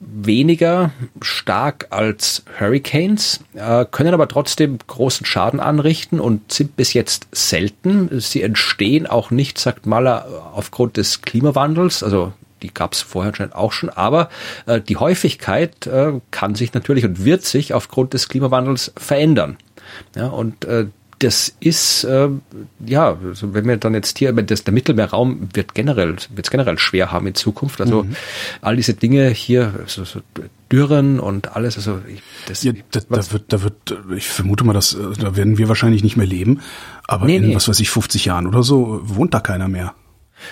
weniger 0.05 0.91
stark 1.21 1.87
als 1.89 2.43
Hurricanes, 2.59 3.41
äh, 3.55 3.85
können 3.89 4.13
aber 4.13 4.27
trotzdem 4.27 4.77
großen 4.85 5.25
Schaden 5.25 5.59
anrichten 5.59 6.19
und 6.19 6.51
sind 6.51 6.75
bis 6.75 6.93
jetzt 6.93 7.27
selten. 7.31 8.19
Sie 8.19 8.41
entstehen 8.41 9.07
auch 9.07 9.31
nicht, 9.31 9.57
sagt 9.57 9.85
Maler, 9.85 10.51
aufgrund 10.53 10.97
des 10.97 11.21
Klimawandels, 11.21 12.03
also 12.03 12.33
die 12.61 12.73
gab 12.73 12.93
es 12.93 13.01
vorher 13.01 13.31
anscheinend 13.31 13.55
auch 13.55 13.71
schon, 13.71 13.89
aber 13.89 14.29
äh, 14.65 14.79
die 14.81 14.97
Häufigkeit 14.97 15.85
äh, 15.85 16.13
kann 16.31 16.55
sich 16.55 16.73
natürlich 16.73 17.05
und 17.05 17.25
wird 17.25 17.43
sich 17.43 17.73
aufgrund 17.73 18.13
des 18.13 18.29
Klimawandels 18.29 18.93
verändern. 18.95 19.57
Ja, 20.15 20.27
und 20.27 20.65
äh, 20.65 20.87
das 21.19 21.55
ist, 21.59 22.03
äh, 22.03 22.29
ja, 22.85 23.17
also 23.23 23.53
wenn 23.53 23.67
wir 23.67 23.77
dann 23.77 23.93
jetzt 23.93 24.17
hier, 24.17 24.33
das, 24.33 24.63
der 24.63 24.73
Mittelmeerraum 24.73 25.49
wird 25.53 25.73
generell, 25.73 26.15
wird 26.33 26.45
es 26.45 26.51
generell 26.51 26.77
schwer 26.77 27.11
haben 27.11 27.27
in 27.27 27.35
Zukunft. 27.35 27.81
Also 27.81 28.03
mhm. 28.03 28.15
all 28.61 28.75
diese 28.75 28.93
Dinge 28.93 29.29
hier, 29.29 29.73
so, 29.87 30.03
so 30.03 30.21
Dürren 30.71 31.19
und 31.19 31.55
alles, 31.55 31.77
also 31.77 31.99
ich, 32.07 32.21
das, 32.47 32.63
ja, 32.63 32.73
da, 32.91 33.01
da 33.09 33.31
wird, 33.31 33.53
da 33.53 33.63
wird, 33.63 33.95
ich 34.15 34.27
vermute 34.27 34.63
mal, 34.63 34.73
dass, 34.73 34.93
äh, 34.93 35.13
da 35.19 35.35
werden 35.35 35.57
wir 35.57 35.67
wahrscheinlich 35.67 36.03
nicht 36.03 36.17
mehr 36.17 36.25
leben, 36.25 36.61
aber 37.07 37.25
nee, 37.25 37.37
in, 37.37 37.47
nee. 37.47 37.55
was 37.55 37.67
weiß 37.67 37.79
ich, 37.79 37.89
50 37.89 38.25
Jahren 38.25 38.47
oder 38.47 38.63
so 38.63 39.01
wohnt 39.03 39.33
da 39.33 39.39
keiner 39.39 39.67
mehr. 39.67 39.93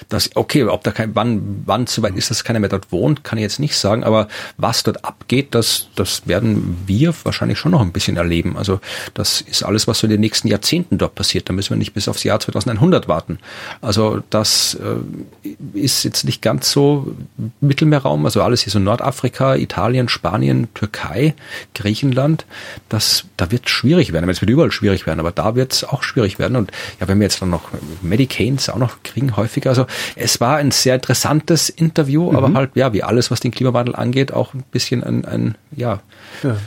Das, 0.10 0.30
okay, 0.36 0.64
ob 0.64 0.84
da 0.84 0.92
kein, 0.92 1.16
wann, 1.16 1.64
wann 1.66 1.88
zu 1.88 2.02
weit 2.04 2.16
ist, 2.16 2.30
dass 2.30 2.44
keiner 2.44 2.60
mehr 2.60 2.70
dort 2.70 2.92
wohnt, 2.92 3.24
kann 3.24 3.38
ich 3.38 3.44
jetzt 3.44 3.60
nicht 3.60 3.78
sagen, 3.78 4.04
aber 4.04 4.28
was 4.58 4.84
dort 4.84 5.06
abgeht, 5.06 5.54
das, 5.56 5.88
das 5.96 6.28
werden 6.28 6.84
wir 6.86 7.14
wahrscheinlich 7.24 7.58
schon 7.58 7.72
noch 7.72 7.82
ein 7.82 7.92
bisschen 7.92 8.18
erleben. 8.18 8.58
Also, 8.58 8.80
das 9.14 9.42
ist 9.42 9.64
alles, 9.64 9.88
was 9.88 10.00
so 10.00 10.08
in 10.08 10.12
den 10.12 10.22
nächsten 10.22 10.48
Jahrzehnten 10.48 10.98
dort 10.98 11.16
passiert. 11.16 11.50
Da 11.50 11.54
müssen 11.54 11.72
wir 11.72 11.78
nicht 11.78 11.94
bis 11.94 12.08
aufs 12.08 12.24
Jahr 12.24 12.40
2100 12.40 13.08
warten. 13.08 13.40
Also, 13.82 14.22
das 14.30 14.76
äh, 14.76 15.48
ist 15.78 16.04
jetzt 16.04 16.24
nicht 16.24 16.42
ganz 16.42 16.72
so 16.72 17.16
Mittelmeerraum, 17.60 18.26
also 18.26 18.42
alles 18.42 18.62
hier 18.62 18.72
so 18.72 18.80
Nordafrika, 18.80 19.56
Italien, 19.56 20.10
Spanien, 20.10 20.74
Türkei, 20.74 21.34
Griechenland. 21.74 22.46
Das, 22.90 23.26
da 23.38 23.52
wird 23.52 23.70
schwierig 23.70 24.14
werden. 24.14 24.30
Es 24.30 24.42
wird 24.42 24.50
überall 24.50 24.72
schwierig 24.72 25.06
werden, 25.06 25.20
aber 25.20 25.32
da 25.32 25.56
wird 25.56 25.74
es 25.74 25.84
auch 25.84 26.04
schwierig 26.04 26.40
werden. 26.40 26.56
Und 26.56 26.72
ja, 27.00 27.08
wenn 27.08 27.20
wir 27.20 27.26
jetzt 27.26 27.42
dann 27.42 27.50
noch 27.50 27.70
Medicains 28.02 28.70
auch 28.70 28.78
noch 28.78 29.04
kriegen, 29.04 29.36
häufiger, 29.38 29.70
also 29.70 29.81
es 30.16 30.40
war 30.42 30.58
ein 30.58 30.72
sehr 30.72 30.96
interessantes 30.96 31.70
Interview, 31.70 32.32
mhm. 32.32 32.36
aber 32.36 32.54
halt, 32.54 32.72
ja, 32.76 32.94
wie 32.94 33.04
alles, 33.04 33.32
was 33.32 33.40
den 33.40 33.52
Klimawandel 33.52 33.96
angeht, 33.96 34.34
auch 34.34 34.54
ein 34.54 34.64
bisschen 34.72 35.04
ein, 35.04 35.26
ein 35.26 35.56
ja, 35.76 36.02
ja. 36.44 36.58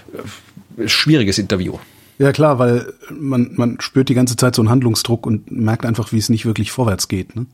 schwieriges 0.86 1.38
Interview. 1.38 1.78
Ja 2.18 2.32
klar, 2.32 2.58
weil 2.58 2.92
man, 3.10 3.50
man 3.56 3.80
spürt 3.80 4.08
die 4.08 4.14
ganze 4.14 4.36
Zeit 4.36 4.54
so 4.54 4.62
einen 4.62 4.70
Handlungsdruck 4.70 5.26
und 5.26 5.50
merkt 5.50 5.84
einfach, 5.84 6.12
wie 6.12 6.18
es 6.18 6.28
nicht 6.28 6.46
wirklich 6.46 6.70
vorwärts 6.70 7.08
geht. 7.08 7.34
Ne? 7.34 7.46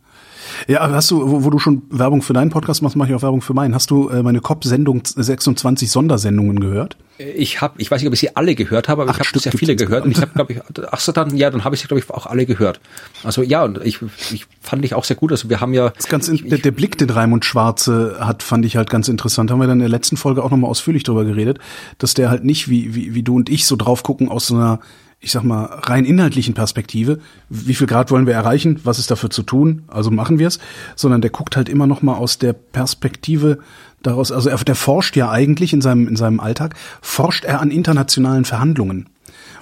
Ja, 0.67 0.91
hast 0.91 1.11
du, 1.11 1.31
wo, 1.31 1.45
wo, 1.45 1.51
du 1.51 1.59
schon 1.59 1.83
Werbung 1.91 2.23
für 2.23 2.33
deinen 2.33 2.51
Podcast 2.51 2.83
machst, 2.83 2.97
mache 2.97 3.11
ich 3.11 3.15
auch 3.15 3.23
Werbung 3.23 3.43
für 3.43 3.55
meinen. 3.55 3.75
Hast 3.75 3.91
du 3.91 4.09
äh, 4.09 4.23
meine 4.23 4.41
COP-Sendung 4.41 5.03
26 5.05 5.91
Sondersendungen 5.91 6.61
gehört? 6.61 6.97
Ich 7.19 7.61
habe, 7.61 7.75
ich 7.79 7.91
weiß 7.91 8.01
nicht, 8.01 8.09
ob 8.09 8.15
ich 8.15 8.21
sie 8.21 8.35
alle 8.35 8.55
gehört 8.55 8.89
habe, 8.89 9.03
aber 9.03 9.11
Acht 9.11 9.21
ich 9.21 9.29
habe 9.29 9.39
sehr 9.39 9.53
viele 9.53 9.77
gehört 9.77 10.05
und 10.05 10.13
ich 10.13 10.23
habe, 10.23 10.33
glaube 10.33 10.55
ich, 10.55 10.61
ach 10.91 11.01
so 11.01 11.13
dann, 11.13 11.37
ja, 11.37 11.51
dann 11.51 11.65
habe 11.65 11.75
ich 11.75 11.83
sie, 11.83 11.89
glaube 11.89 12.01
ich, 12.01 12.09
auch 12.11 12.27
alle 12.27 12.47
gehört. 12.47 12.81
Also 13.23 13.43
ja, 13.43 13.65
und 13.65 13.85
ich, 13.85 13.99
ich 14.33 14.47
fand 14.63 14.85
ich 14.85 14.95
auch 14.95 15.05
sehr 15.05 15.17
gut. 15.17 15.31
Also 15.31 15.51
wir 15.51 15.61
haben 15.61 15.75
ja 15.75 15.91
das 15.91 16.09
ganz 16.09 16.29
ich, 16.29 16.49
der, 16.49 16.59
der 16.59 16.71
Blick, 16.71 16.97
den 16.97 17.11
Raimund 17.11 17.45
Schwarze 17.45 18.17
hat, 18.21 18.43
fand 18.43 18.65
ich 18.65 18.77
halt 18.77 18.89
ganz 18.89 19.09
interessant. 19.09 19.51
Haben 19.51 19.61
wir 19.61 19.67
dann 19.67 19.79
in 19.79 19.81
der 19.81 19.89
letzten 19.89 20.17
Folge 20.17 20.43
auch 20.43 20.51
nochmal 20.51 20.71
ausführlich 20.71 21.03
drüber 21.03 21.25
geredet, 21.25 21.59
dass 21.99 22.15
der 22.15 22.31
halt 22.31 22.45
nicht 22.45 22.71
wie 22.71 22.95
wie 22.95 23.15
wie 23.15 23.23
du 23.23 23.37
und 23.37 23.51
ich 23.51 23.67
so 23.67 23.77
drauf 23.77 24.03
gucken 24.03 24.29
aus 24.29 24.47
so 24.47 24.55
einer 24.55 24.81
ich 25.21 25.33
sag 25.33 25.43
mal, 25.43 25.65
rein 25.65 26.07
inhaltlichen 26.07 26.55
Perspektive, 26.55 27.21
wie 27.51 27.75
viel 27.75 27.87
Grad 27.87 28.11
wollen 28.11 28.27
wir 28.27 28.33
erreichen, 28.33 28.81
was 28.85 28.99
ist 28.99 29.11
dafür 29.11 29.29
zu 29.29 29.43
tun, 29.43 29.83
also 29.87 30.11
machen 30.11 30.39
wir 30.39 30.49
es, 30.49 30.59
sondern 30.97 31.21
der 31.21 31.31
guckt 31.31 31.57
halt 31.57 31.69
immer 31.69 31.87
noch 31.87 32.01
mal 32.01 32.15
aus 32.15 32.39
der 32.39 32.55
Perspektive 32.55 33.59
daraus, 34.03 34.33
also 34.33 34.49
er, 34.49 34.57
der 34.57 34.75
forscht 34.75 35.17
ja 35.17 35.31
eigentlich 35.31 35.75
in 35.75 35.83
seinem, 35.83 36.09
in 36.09 36.17
seinem 36.17 36.41
Alltag, 36.41 36.75
forscht 37.03 37.45
er 37.45 37.61
an 37.61 37.71
internationalen 37.71 38.47
Verhandlungen 38.47 39.11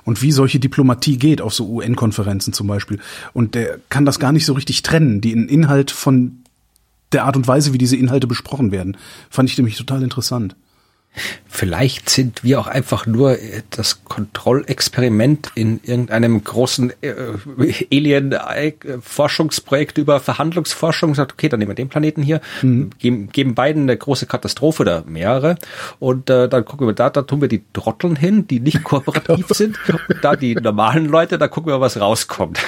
und 0.04 0.22
wie 0.22 0.32
solche 0.32 0.61
Diplomatie 0.61 1.18
geht 1.18 1.42
auf 1.42 1.52
so 1.52 1.68
UN-Konferenzen 1.68 2.52
zum 2.52 2.66
Beispiel. 2.66 2.98
Und 3.34 3.54
der 3.54 3.78
kann 3.90 4.06
das 4.06 4.18
gar 4.18 4.32
nicht 4.32 4.46
so 4.46 4.54
richtig 4.54 4.82
trennen, 4.82 5.20
den 5.20 5.48
Inhalt 5.48 5.90
von 5.90 6.44
der 7.12 7.24
Art 7.24 7.36
und 7.36 7.46
Weise, 7.46 7.72
wie 7.72 7.78
diese 7.78 7.96
Inhalte 7.96 8.26
besprochen 8.26 8.70
werden. 8.70 8.96
Fand 9.28 9.50
ich 9.50 9.59
nämlich 9.59 9.76
total 9.76 10.02
interessant. 10.02 10.56
Vielleicht 11.46 12.10
sind 12.10 12.44
wir 12.44 12.60
auch 12.60 12.66
einfach 12.66 13.06
nur 13.06 13.38
äh, 13.38 13.62
das 13.70 14.04
Kontrollexperiment 14.04 15.52
in 15.54 15.80
irgendeinem 15.82 16.44
großen 16.44 16.92
äh, 17.00 17.14
Alien-Forschungsprojekt 17.92 19.98
über 19.98 20.20
Verhandlungsforschung. 20.20 21.14
Sagt, 21.14 21.32
okay, 21.32 21.48
dann 21.48 21.58
nehmen 21.58 21.70
wir 21.70 21.74
den 21.74 21.88
Planeten 21.88 22.22
hier, 22.22 22.40
mhm. 22.62 22.90
geben, 22.98 23.30
geben 23.30 23.54
beiden 23.54 23.84
eine 23.84 23.96
große 23.96 24.26
Katastrophe 24.26 24.82
oder 24.82 25.04
mehrere 25.06 25.56
und 25.98 26.30
äh, 26.30 26.48
dann 26.48 26.64
gucken 26.64 26.86
wir 26.86 26.94
da, 26.94 27.10
da 27.10 27.22
tun 27.22 27.40
wir 27.40 27.48
die 27.48 27.62
Trotteln 27.72 28.16
hin, 28.16 28.46
die 28.46 28.60
nicht 28.60 28.84
kooperativ 28.84 29.46
sind 29.50 29.78
und 29.88 30.00
da 30.22 30.36
die 30.36 30.54
normalen 30.54 31.06
Leute, 31.06 31.38
da 31.38 31.48
gucken 31.48 31.72
wir, 31.72 31.80
was 31.80 32.00
rauskommt. 32.00 32.58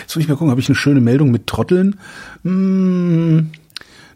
Jetzt 0.00 0.16
will 0.16 0.22
ich 0.22 0.28
mal 0.28 0.34
gucken, 0.34 0.50
habe 0.50 0.60
ich 0.60 0.68
eine 0.68 0.76
schöne 0.76 1.00
Meldung 1.00 1.30
mit 1.30 1.46
Trotteln? 1.46 1.98
Hm, 2.42 3.50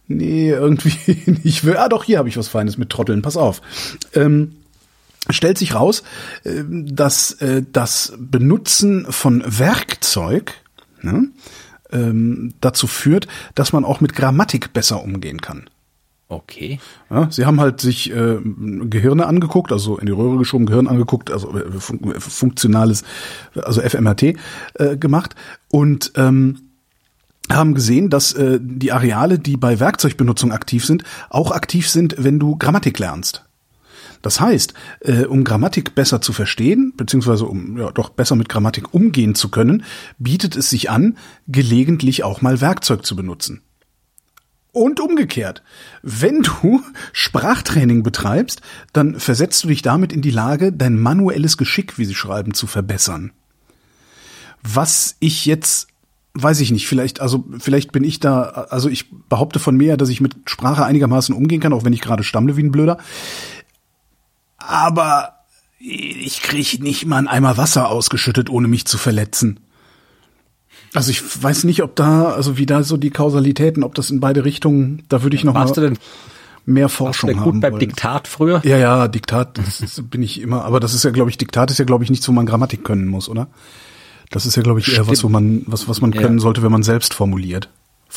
nee, 0.07 0.51
irgendwie 0.51 1.23
nicht. 1.45 1.67
Ah, 1.67 1.89
doch, 1.89 2.05
hier 2.05 2.19
habe 2.19 2.29
ich 2.29 2.37
was 2.37 2.49
Feines 2.49 2.79
mit 2.79 2.91
Trotteln. 2.91 3.23
Pass 3.23 3.37
auf. 3.37 3.61
Ähm, 4.15 4.57
stellt 5.31 5.59
sich 5.59 5.75
raus, 5.75 6.03
äh, 6.45 6.63
dass 6.69 7.33
äh, 7.33 7.63
das 7.73 8.13
Benutzen 8.19 9.07
von 9.11 9.43
Werkzeug 9.47 10.55
ne, 11.03 11.29
ähm, 11.93 12.55
dazu 12.61 12.87
führt, 12.87 13.29
dass 13.55 13.73
man 13.73 13.85
auch 13.85 14.01
mit 14.01 14.15
Grammatik 14.15 14.73
besser 14.73 15.03
umgehen 15.03 15.41
kann. 15.41 15.69
Okay. 16.29 16.81
Ja, 17.11 17.31
sie 17.31 17.45
haben 17.45 17.61
halt 17.61 17.81
sich 17.81 18.11
äh, 18.11 18.39
Gehirne 18.43 19.27
angeguckt, 19.27 19.73
also 19.73 19.99
in 19.99 20.07
die 20.07 20.13
Röhre 20.13 20.39
geschoben, 20.39 20.67
Gehirn 20.67 20.89
angeguckt, 20.89 21.31
also 21.31 21.57
äh, 21.57 21.71
fun 21.79 22.15
funktionales, 22.19 23.05
also 23.55 23.83
FMRT 23.83 24.23
äh, 24.75 24.97
gemacht 24.99 25.35
und 25.69 26.13
ähm, 26.17 26.71
haben 27.51 27.75
gesehen, 27.75 28.11
dass 28.11 28.33
äh, 28.33 28.59
die 28.61 28.93
Areale, 28.93 29.39
die 29.39 29.57
bei 29.57 29.81
Werkzeugbenutzung 29.81 30.53
aktiv 30.53 30.85
sind, 30.85 31.05
auch 31.31 31.51
aktiv 31.53 31.89
sind, 31.89 32.17
wenn 32.19 32.39
du 32.39 32.57
Grammatik 32.57 32.99
lernst. 32.99 33.45
Das 34.23 34.41
heißt, 34.41 34.73
äh, 35.01 35.25
um 35.25 35.45
Grammatik 35.45 35.95
besser 35.95 36.23
zu 36.23 36.33
verstehen, 36.33 36.95
beziehungsweise 36.97 37.45
um 37.45 37.77
ja, 37.77 37.91
doch 37.91 38.09
besser 38.09 38.37
mit 38.37 38.49
Grammatik 38.49 38.95
umgehen 38.95 39.35
zu 39.35 39.51
können, 39.51 39.85
bietet 40.19 40.57
es 40.57 40.71
sich 40.71 40.89
an, 40.89 41.19
gelegentlich 41.47 42.25
auch 42.25 42.41
mal 42.41 42.63
Werkzeug 42.63 43.05
zu 43.05 43.17
benutzen. 43.17 43.61
Und 44.73 44.99
umgekehrt, 44.99 45.63
wenn 46.03 46.41
du 46.41 46.83
Sprachtraining 47.13 48.03
betreibst, 48.03 48.63
dann 48.95 49.21
versetzt 49.21 49.63
du 49.63 49.69
dich 49.69 49.83
damit 49.83 50.13
in 50.13 50.23
die 50.23 50.31
Lage, 50.31 50.73
dein 50.73 50.99
manuelles 50.99 51.59
Geschick, 51.59 51.99
wie 51.99 52.07
sie 52.07 52.15
schreiben, 52.15 52.55
zu 52.55 52.67
verbessern. 52.67 53.33
Was 54.63 55.17
ich 55.21 55.45
jetzt 55.45 55.89
weiß 56.35 56.61
ich 56.61 56.73
nicht, 56.73 56.87
vielleicht, 56.89 57.21
also 57.21 57.45
vielleicht 57.59 57.93
bin 57.93 58.03
ich 58.05 58.21
da, 58.21 58.43
also 58.43 58.89
ich 58.89 59.11
behaupte 59.29 59.61
von 59.61 59.77
mir, 59.77 59.97
dass 59.97 60.09
ich 60.09 60.21
mit 60.21 60.35
Sprache 60.47 60.85
einigermaßen 60.85 61.35
umgehen 61.35 61.61
kann, 61.61 61.73
auch 61.73 61.85
wenn 61.85 61.93
ich 61.93 62.01
gerade 62.01 62.25
stammle 62.25 62.57
wie 62.57 62.63
ein 62.63 62.73
Blöder. 62.73 62.99
Aber 64.59 65.35
ich 65.79 66.43
kriege 66.43 66.83
nicht 66.83 67.07
mal 67.07 67.19
einen 67.19 67.29
Eimer 67.29 67.57
Wasser 67.57 67.89
ausgeschüttet, 67.89 68.51
ohne 68.51 68.69
mich 68.69 68.87
zu 68.87 68.99
verletzen. 68.99 69.61
Also 70.93 71.11
ich 71.11 71.43
weiß 71.43 71.65
nicht, 71.65 71.83
ob 71.83 71.95
da, 71.97 72.31
also 72.31 72.57
wie 72.57 72.67
da 72.67 72.83
so 72.83 72.97
die 72.97 73.11
Kausalitäten, 73.11 73.83
ob 73.83 73.95
das 73.95 74.11
in 74.11 74.21
beide 74.21 74.45
Richtungen, 74.45 75.03
da 75.09 75.23
würde 75.23 75.37
ich 75.37 75.45
noch 75.45 75.55
Warst 75.55 75.77
mal 75.77 75.93
mehr 76.67 76.89
Forschung 76.89 77.29
warst 77.29 77.39
du 77.39 77.43
denn 77.43 77.53
gut 77.53 77.61
beim 77.61 77.73
wollen. 77.73 77.81
Diktat 77.81 78.29
früher? 78.29 78.63
Ja, 78.65 78.79
ja, 78.79 79.09
Diktat 79.09 79.59
das 79.59 79.81
ist, 79.81 80.11
bin 80.11 80.23
ich 80.23 80.41
immer, 80.41 80.65
aber 80.65 80.81
das 80.81 80.95
ist 80.95 81.05
ja, 81.05 81.11
glaube 81.11 81.31
ich, 81.31 81.37
Diktat 81.37 81.71
ist 81.71 81.79
ja, 81.79 81.85
glaube 81.85 82.05
ich, 82.05 82.11
nichts, 82.11 82.27
wo 82.29 82.33
man 82.33 82.47
Grammatik 82.47 82.85
können 82.85 83.07
muss, 83.07 83.29
oder? 83.29 83.49
Das 84.35 84.47
ist 84.47 84.57
ja, 84.57 84.65
glaube 84.65 84.81
ich, 84.81 84.89
eher 84.89 84.95
Stimmt. 84.95 85.11
was, 85.11 85.23
wo 85.23 85.29
man, 85.29 85.63
was, 85.67 85.89
was 85.89 86.01
man 86.01 86.11
können 86.11 86.39
ja. 86.39 86.43
sollte, 86.43 86.65
wenn 86.65 86.73
man 86.73 86.83
selbst 86.83 87.15
formuliert. 87.15 87.69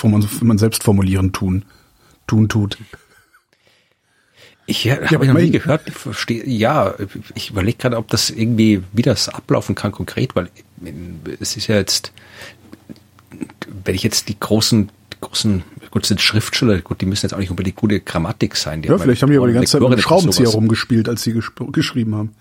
Wenn 0.02 0.10
man, 0.10 0.28
wenn 0.40 0.48
man 0.48 0.58
selbst 0.58 0.84
formulieren 0.84 1.32
tun, 1.32 1.64
tun 2.26 2.50
tut. 2.50 2.80
Ich 4.66 4.84
ja, 4.84 4.96
habe 4.96 5.26
ich 5.26 5.32
noch 5.32 5.40
nie 5.40 5.52
gehört. 5.52 5.84
Ich 5.86 5.94
verstehe, 5.94 6.44
ja, 6.48 6.96
ich 7.36 7.52
überlege 7.52 7.78
gerade, 7.78 7.98
ob 7.98 8.08
das 8.08 8.32
irgendwie, 8.32 8.82
wie 8.94 9.04
das 9.04 9.30
ablaufen 9.30 9.76
kann 9.76 9.92
konkret, 9.92 10.36
weil 10.36 10.50
es 11.40 11.56
ist 11.56 11.68
ja 11.68 11.76
jetzt, 11.76 12.12
wenn 13.86 13.94
ich 13.94 14.02
jetzt 14.02 14.28
die 14.28 14.40
großen, 14.40 14.90
die 15.14 15.18
großen, 15.22 15.62
gut, 15.92 16.08
sind 16.08 16.20
Schriftsteller, 16.20 16.80
gut, 16.80 17.00
die 17.00 17.06
müssen 17.06 17.28
jetzt 17.28 17.34
auch 17.34 17.40
nicht 17.40 17.52
unbedingt 17.52 17.76
gute 17.76 18.00
Grammatik 18.00 18.56
sein. 18.56 18.82
ja, 18.82 18.98
vielleicht 18.98 19.22
haben 19.22 19.30
die 19.30 19.38
aber 19.38 19.50
die 19.50 19.54
ganze 19.54 19.74
Zeit 19.74 19.82
mit 19.82 20.00
dem 20.00 20.02
Schraubenzieher 20.02 20.50
rumgespielt, 20.50 21.10
als 21.10 21.22
sie 21.22 21.40
geschrieben 21.72 22.16
haben. 22.16 22.36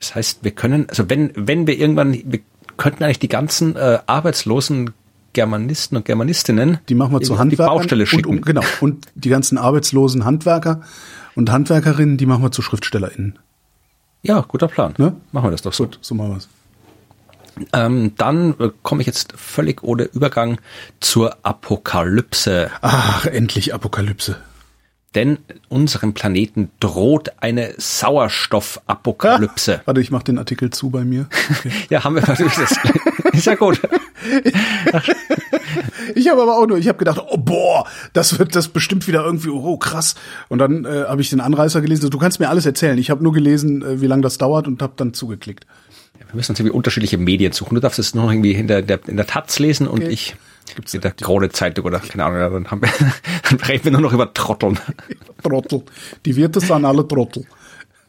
Das 0.00 0.14
heißt, 0.14 0.44
wir 0.44 0.52
können, 0.52 0.88
also 0.88 1.08
wenn, 1.10 1.32
wenn 1.34 1.66
wir 1.66 1.78
irgendwann, 1.78 2.12
wir 2.12 2.40
könnten 2.76 3.04
eigentlich 3.04 3.18
die 3.18 3.28
ganzen 3.28 3.76
äh, 3.76 3.98
arbeitslosen 4.06 4.92
Germanisten 5.32 5.96
und 5.96 6.04
Germanistinnen, 6.04 6.78
die 6.88 6.94
machen 6.94 7.12
wir 7.12 7.20
zu 7.20 7.38
Handwerkern 7.38 7.74
die 7.74 7.78
Baustelle 7.78 8.06
schicken. 8.06 8.30
Und, 8.30 8.38
um, 8.38 8.42
genau. 8.42 8.62
Und 8.80 9.06
die 9.14 9.28
ganzen 9.28 9.58
arbeitslosen 9.58 10.24
Handwerker 10.24 10.80
und 11.34 11.50
Handwerkerinnen, 11.50 12.16
die 12.16 12.26
machen 12.26 12.42
wir 12.42 12.50
zu 12.50 12.62
SchriftstellerInnen. 12.62 13.38
Ja, 14.22 14.40
guter 14.40 14.68
Plan. 14.68 14.94
Ne? 14.98 15.14
Machen 15.32 15.46
wir 15.46 15.50
das 15.52 15.62
doch 15.62 15.72
so. 15.72 15.84
Gut, 15.84 15.98
so 16.00 16.14
machen 16.14 16.30
wir 16.30 16.36
es. 16.38 16.48
Ähm, 17.72 18.12
dann 18.16 18.54
äh, 18.60 18.70
komme 18.82 19.00
ich 19.00 19.06
jetzt 19.06 19.32
völlig 19.36 19.82
ohne 19.82 20.04
Übergang 20.04 20.58
zur 21.00 21.36
Apokalypse. 21.44 22.70
Ach, 22.80 23.26
endlich 23.26 23.74
Apokalypse 23.74 24.36
denn 25.14 25.38
unserem 25.68 26.12
Planeten 26.12 26.70
droht 26.80 27.30
eine 27.40 27.72
Sauerstoffapokalypse. 27.78 29.80
Ah, 29.80 29.82
warte, 29.86 30.02
ich 30.02 30.10
mache 30.10 30.24
den 30.24 30.38
Artikel 30.38 30.68
zu 30.70 30.90
bei 30.90 31.04
mir. 31.04 31.28
Okay. 31.50 31.70
ja, 31.90 32.04
haben 32.04 32.14
wir 32.14 32.22
natürlich 32.22 32.54
das. 32.54 32.76
ist 33.32 33.46
ja 33.46 33.54
gut. 33.54 33.80
ich 36.14 36.28
habe 36.28 36.42
aber 36.42 36.58
auch 36.58 36.66
nur, 36.66 36.76
ich 36.76 36.88
habe 36.88 36.98
gedacht, 36.98 37.22
oh 37.26 37.38
boah, 37.38 37.86
das 38.12 38.38
wird 38.38 38.54
das 38.54 38.68
bestimmt 38.68 39.08
wieder 39.08 39.24
irgendwie, 39.24 39.48
oh 39.48 39.78
krass. 39.78 40.14
Und 40.48 40.58
dann 40.58 40.84
äh, 40.84 41.06
habe 41.08 41.22
ich 41.22 41.30
den 41.30 41.40
Anreißer 41.40 41.80
gelesen. 41.80 42.10
Du 42.10 42.18
kannst 42.18 42.38
mir 42.38 42.50
alles 42.50 42.66
erzählen. 42.66 42.98
Ich 42.98 43.08
habe 43.08 43.22
nur 43.22 43.32
gelesen, 43.32 43.80
äh, 43.82 44.02
wie 44.02 44.06
lange 44.06 44.20
das 44.22 44.36
dauert 44.36 44.66
und 44.66 44.82
habe 44.82 44.92
dann 44.96 45.14
zugeklickt. 45.14 45.64
wir 46.18 46.26
müssen 46.34 46.52
uns 46.52 46.60
irgendwie 46.60 46.76
unterschiedliche 46.76 47.16
Medien 47.16 47.52
suchen. 47.52 47.76
Du 47.76 47.80
darfst 47.80 47.98
es 47.98 48.14
nur 48.14 48.30
irgendwie 48.30 48.52
in 48.52 48.66
der, 48.66 48.82
der, 48.82 49.00
in 49.08 49.16
der 49.16 49.26
Taz 49.26 49.58
lesen 49.58 49.88
und 49.88 50.02
okay. 50.02 50.12
ich 50.12 50.36
Gibt's 50.78 50.94
in 50.94 51.00
der 51.00 51.10
Krone 51.10 51.48
Zeitung 51.48 51.86
oder 51.86 51.98
keine 51.98 52.24
Ahnung, 52.24 52.52
dann, 52.52 52.70
haben 52.70 52.82
wir, 52.82 52.88
dann 53.50 53.58
reden 53.58 53.86
wir 53.86 53.90
nur 53.90 54.00
noch 54.02 54.12
über 54.12 54.32
Trotteln. 54.32 54.78
Trottel. 55.42 55.82
Die 56.24 56.36
Wirte 56.36 56.60
sind 56.60 56.84
alle 56.84 57.08
Trottel. 57.08 57.44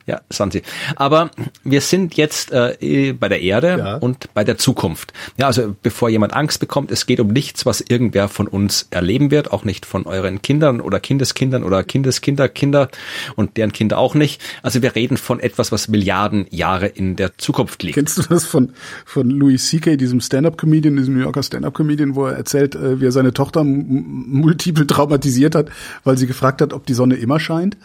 Ja, 0.09 0.21
sind 0.31 0.53
sie. 0.53 0.63
Aber 0.95 1.29
wir 1.63 1.81
sind 1.81 2.17
jetzt 2.17 2.51
äh, 2.51 3.13
bei 3.13 3.29
der 3.29 3.43
Erde 3.43 3.77
ja. 3.77 3.95
und 3.97 4.33
bei 4.33 4.43
der 4.43 4.57
Zukunft. 4.57 5.13
Ja, 5.37 5.45
also 5.45 5.75
bevor 5.83 6.09
jemand 6.09 6.33
Angst 6.33 6.59
bekommt, 6.59 6.89
es 6.89 7.05
geht 7.05 7.19
um 7.19 7.27
nichts, 7.27 7.67
was 7.67 7.79
irgendwer 7.79 8.27
von 8.27 8.47
uns 8.47 8.87
erleben 8.89 9.29
wird, 9.29 9.53
auch 9.53 9.65
nicht 9.65 9.85
von 9.85 10.07
euren 10.07 10.41
Kindern 10.41 10.81
oder 10.81 10.99
Kindeskindern 10.99 11.63
oder 11.63 11.83
Kindeskinder, 11.83 12.49
Kinder 12.49 12.89
und 13.35 13.57
deren 13.57 13.71
Kinder 13.71 13.99
auch 13.99 14.15
nicht. 14.15 14.41
Also 14.63 14.81
wir 14.81 14.95
reden 14.95 15.15
von 15.15 15.39
etwas, 15.39 15.71
was 15.71 15.89
Milliarden 15.89 16.47
Jahre 16.49 16.87
in 16.87 17.15
der 17.15 17.37
Zukunft 17.37 17.83
liegt. 17.83 17.93
Kennst 17.93 18.17
du 18.17 18.23
das 18.23 18.45
von, 18.45 18.73
von 19.05 19.29
Louis 19.29 19.69
C.K., 19.69 19.95
diesem 19.95 20.21
Stand-Up-Comedian, 20.21 20.97
diesem 20.97 21.13
New 21.13 21.21
Yorker 21.21 21.43
Stand-Up-Comedian, 21.43 22.15
wo 22.15 22.25
er 22.25 22.35
erzählt, 22.35 22.73
äh, 22.73 22.99
wie 22.99 23.05
er 23.05 23.11
seine 23.11 23.31
Tochter 23.31 23.63
multiple 23.63 24.87
traumatisiert 24.87 25.53
hat, 25.53 25.69
weil 26.03 26.17
sie 26.17 26.25
gefragt 26.25 26.63
hat, 26.63 26.73
ob 26.73 26.87
die 26.87 26.95
Sonne 26.95 27.13
immer 27.13 27.39
scheint? 27.39 27.77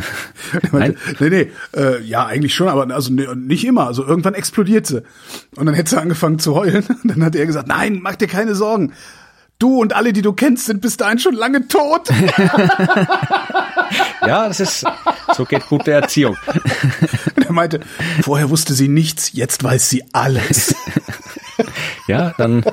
meinte, 0.72 0.98
nee, 1.20 1.30
nee, 1.30 1.50
äh, 1.76 2.02
ja, 2.02 2.26
eigentlich 2.26 2.54
schon, 2.54 2.68
aber 2.68 2.92
also 2.94 3.12
nee, 3.12 3.26
nicht 3.34 3.64
immer. 3.64 3.86
Also 3.86 4.06
irgendwann 4.06 4.34
explodiert 4.34 4.86
sie. 4.86 5.02
Und 5.56 5.66
dann 5.66 5.74
hätte 5.74 5.90
sie 5.90 6.00
angefangen 6.00 6.38
zu 6.38 6.54
heulen. 6.54 6.84
Und 7.02 7.04
dann 7.10 7.24
hat 7.24 7.34
er 7.34 7.46
gesagt, 7.46 7.68
nein, 7.68 8.00
mach 8.02 8.16
dir 8.16 8.28
keine 8.28 8.54
Sorgen. 8.54 8.92
Du 9.58 9.80
und 9.80 9.94
alle, 9.94 10.12
die 10.12 10.22
du 10.22 10.32
kennst, 10.32 10.66
sind 10.66 10.80
bis 10.80 10.96
dahin 10.96 11.20
schon 11.20 11.34
lange 11.34 11.68
tot. 11.68 12.08
ja, 14.26 14.48
das 14.48 14.58
ist, 14.58 14.84
so 15.36 15.44
geht 15.44 15.68
gute 15.68 15.92
Erziehung. 15.92 16.36
Und 17.36 17.46
er 17.46 17.52
meinte, 17.52 17.80
vorher 18.22 18.50
wusste 18.50 18.74
sie 18.74 18.88
nichts, 18.88 19.32
jetzt 19.34 19.62
weiß 19.62 19.88
sie 19.88 20.02
alles. 20.12 20.74
ja, 22.08 22.34
dann 22.38 22.64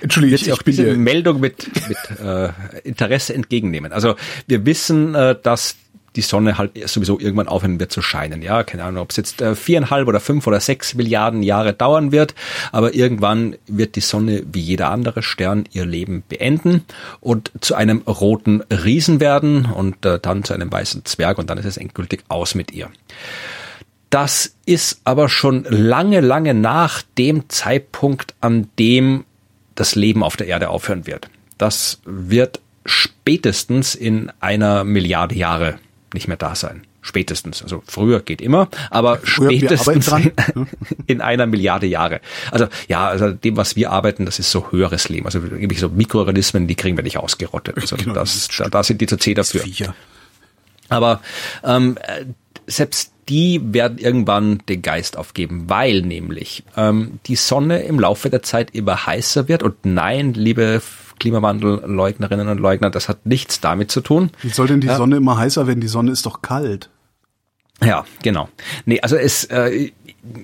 Entschuldige, 0.00 0.36
ich, 0.36 0.46
ich 0.46 0.52
auch 0.52 0.62
diese 0.62 0.94
Meldung 0.94 1.40
mit, 1.40 1.68
mit 1.88 1.98
äh, 2.20 2.50
Interesse 2.84 3.34
entgegennehmen. 3.34 3.92
Also 3.92 4.14
wir 4.46 4.66
wissen, 4.66 5.14
äh, 5.14 5.36
dass 5.42 5.76
die 6.16 6.22
Sonne 6.22 6.58
halt 6.58 6.72
sowieso 6.88 7.20
irgendwann 7.20 7.48
aufhören 7.48 7.78
wird 7.78 7.92
zu 7.92 8.02
scheinen. 8.02 8.42
Ja, 8.42 8.62
keine 8.62 8.84
Ahnung, 8.84 9.02
ob 9.02 9.10
es 9.10 9.16
jetzt 9.16 9.42
äh, 9.42 9.54
viereinhalb 9.54 10.08
oder 10.08 10.20
fünf 10.20 10.46
oder 10.46 10.60
sechs 10.60 10.94
Milliarden 10.94 11.42
Jahre 11.42 11.72
dauern 11.72 12.10
wird, 12.12 12.34
aber 12.72 12.94
irgendwann 12.94 13.56
wird 13.66 13.96
die 13.96 14.00
Sonne 14.00 14.42
wie 14.52 14.60
jeder 14.60 14.90
andere 14.90 15.22
Stern 15.22 15.64
ihr 15.72 15.84
Leben 15.84 16.24
beenden 16.28 16.84
und 17.20 17.52
zu 17.60 17.74
einem 17.74 17.98
roten 17.98 18.62
Riesen 18.70 19.20
werden 19.20 19.66
und 19.66 20.04
äh, 20.04 20.18
dann 20.18 20.44
zu 20.44 20.54
einem 20.54 20.72
weißen 20.72 21.04
Zwerg 21.04 21.38
und 21.38 21.50
dann 21.50 21.58
ist 21.58 21.66
es 21.66 21.76
endgültig 21.76 22.24
aus 22.28 22.54
mit 22.54 22.72
ihr. 22.72 22.88
Das 24.10 24.54
ist 24.64 25.00
aber 25.04 25.28
schon 25.28 25.64
lange, 25.68 26.20
lange 26.20 26.54
nach 26.54 27.02
dem 27.18 27.48
Zeitpunkt, 27.48 28.34
an 28.40 28.68
dem 28.78 29.24
das 29.74 29.94
Leben 29.94 30.22
auf 30.22 30.36
der 30.36 30.46
Erde 30.46 30.70
aufhören 30.70 31.06
wird. 31.06 31.28
Das 31.58 32.00
wird 32.04 32.60
spätestens 32.86 33.94
in 33.94 34.30
einer 34.40 34.84
Milliarde 34.84 35.34
Jahre 35.34 35.78
nicht 36.14 36.28
mehr 36.28 36.36
da 36.36 36.54
sein. 36.54 36.86
Spätestens. 37.02 37.62
Also 37.62 37.82
früher 37.86 38.20
geht 38.20 38.40
immer, 38.40 38.68
aber 38.90 39.18
früher, 39.18 39.50
spätestens 39.50 40.08
in, 40.08 40.32
in, 41.06 41.20
einer 41.20 41.46
Milliarde 41.46 41.86
Jahre. 41.86 42.20
Also 42.50 42.66
ja, 42.88 43.06
also 43.06 43.30
dem, 43.30 43.56
was 43.56 43.76
wir 43.76 43.92
arbeiten, 43.92 44.24
das 44.24 44.38
ist 44.38 44.50
so 44.50 44.72
höheres 44.72 45.08
Leben. 45.08 45.26
Also 45.26 45.38
irgendwie 45.38 45.76
so 45.76 45.88
Mikroorganismen, 45.88 46.66
die 46.66 46.74
kriegen 46.74 46.96
wir 46.96 47.04
nicht 47.04 47.18
ausgerottet. 47.18 47.76
Also 47.76 47.96
genau, 47.96 48.14
das, 48.14 48.48
das 48.48 48.56
da, 48.56 48.68
da, 48.68 48.82
sind 48.82 49.00
die 49.00 49.06
zur 49.06 49.18
C 49.18 49.34
dafür. 49.34 49.62
Aber 50.88 51.20
ähm, 51.64 51.96
selbst 52.66 53.12
die 53.28 53.60
werden 53.62 53.98
irgendwann 53.98 54.62
den 54.68 54.82
Geist 54.82 55.16
aufgeben, 55.16 55.64
weil 55.68 56.02
nämlich 56.02 56.62
ähm, 56.76 57.18
die 57.26 57.36
Sonne 57.36 57.80
im 57.80 57.98
Laufe 57.98 58.30
der 58.30 58.42
Zeit 58.42 58.70
immer 58.72 59.06
heißer 59.06 59.48
wird. 59.48 59.62
Und 59.62 59.84
nein, 59.84 60.32
liebe 60.34 60.80
Klimawandelleugnerinnen 61.18 62.48
und 62.48 62.58
Leugner, 62.58 62.90
das 62.90 63.08
hat 63.08 63.26
nichts 63.26 63.60
damit 63.60 63.90
zu 63.90 64.00
tun. 64.00 64.30
Wie 64.40 64.48
soll 64.48 64.66
denn 64.66 64.80
die. 64.80 64.88
Sonne 64.88 65.16
immer 65.16 65.36
heißer 65.36 65.66
werden? 65.66 65.80
Die 65.80 65.88
Sonne 65.88 66.10
ist 66.12 66.26
doch 66.26 66.42
kalt. 66.42 66.90
Ja, 67.82 68.04
genau. 68.22 68.48
Nee, 68.86 69.00
also 69.00 69.16
es, 69.16 69.44
äh, 69.44 69.90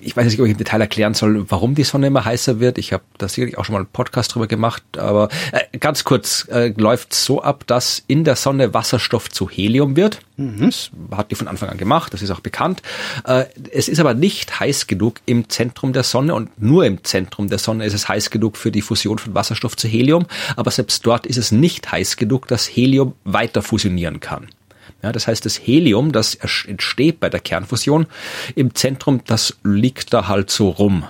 ich 0.01 0.15
weiß 0.15 0.25
nicht, 0.25 0.39
ob 0.39 0.45
ich 0.45 0.51
im 0.51 0.57
Detail 0.57 0.81
erklären 0.81 1.13
soll, 1.13 1.45
warum 1.49 1.75
die 1.75 1.83
Sonne 1.83 2.07
immer 2.07 2.25
heißer 2.25 2.59
wird. 2.59 2.77
Ich 2.77 2.93
habe 2.93 3.03
da 3.17 3.27
sicherlich 3.27 3.57
auch 3.57 3.65
schon 3.65 3.73
mal 3.73 3.79
einen 3.79 3.87
Podcast 3.87 4.33
drüber 4.33 4.47
gemacht, 4.47 4.83
aber 4.97 5.29
äh, 5.51 5.77
ganz 5.77 6.03
kurz 6.03 6.47
äh, 6.49 6.73
läuft 6.77 7.13
so 7.13 7.41
ab, 7.41 7.65
dass 7.67 8.03
in 8.07 8.23
der 8.23 8.35
Sonne 8.35 8.73
Wasserstoff 8.73 9.29
zu 9.29 9.49
Helium 9.49 9.95
wird. 9.95 10.19
Mhm. 10.37 10.65
Das 10.65 10.91
hat 11.11 11.31
die 11.31 11.35
von 11.35 11.47
Anfang 11.47 11.69
an 11.69 11.77
gemacht, 11.77 12.13
das 12.13 12.21
ist 12.21 12.31
auch 12.31 12.39
bekannt. 12.39 12.81
Äh, 13.25 13.45
es 13.71 13.87
ist 13.87 13.99
aber 13.99 14.13
nicht 14.13 14.59
heiß 14.59 14.87
genug 14.87 15.15
im 15.25 15.49
Zentrum 15.49 15.93
der 15.93 16.03
Sonne 16.03 16.35
und 16.35 16.61
nur 16.61 16.85
im 16.85 17.03
Zentrum 17.03 17.49
der 17.49 17.59
Sonne 17.59 17.85
ist 17.85 17.93
es 17.93 18.07
heiß 18.07 18.29
genug 18.29 18.57
für 18.57 18.71
die 18.71 18.81
Fusion 18.81 19.17
von 19.17 19.33
Wasserstoff 19.35 19.75
zu 19.75 19.87
Helium, 19.87 20.25
aber 20.55 20.71
selbst 20.71 21.05
dort 21.05 21.25
ist 21.25 21.37
es 21.37 21.51
nicht 21.51 21.91
heiß 21.91 22.17
genug, 22.17 22.47
dass 22.47 22.65
Helium 22.67 23.13
weiter 23.23 23.61
fusionieren 23.61 24.19
kann. 24.19 24.47
Ja, 25.03 25.11
das 25.11 25.27
heißt, 25.27 25.45
das 25.45 25.57
Helium, 25.57 26.11
das 26.11 26.35
entsteht 26.35 27.19
bei 27.19 27.29
der 27.29 27.41
Kernfusion 27.41 28.07
im 28.55 28.73
Zentrum, 28.73 29.21
das 29.25 29.57
liegt 29.63 30.13
da 30.13 30.27
halt 30.27 30.49
so 30.49 30.69
rum. 30.69 31.03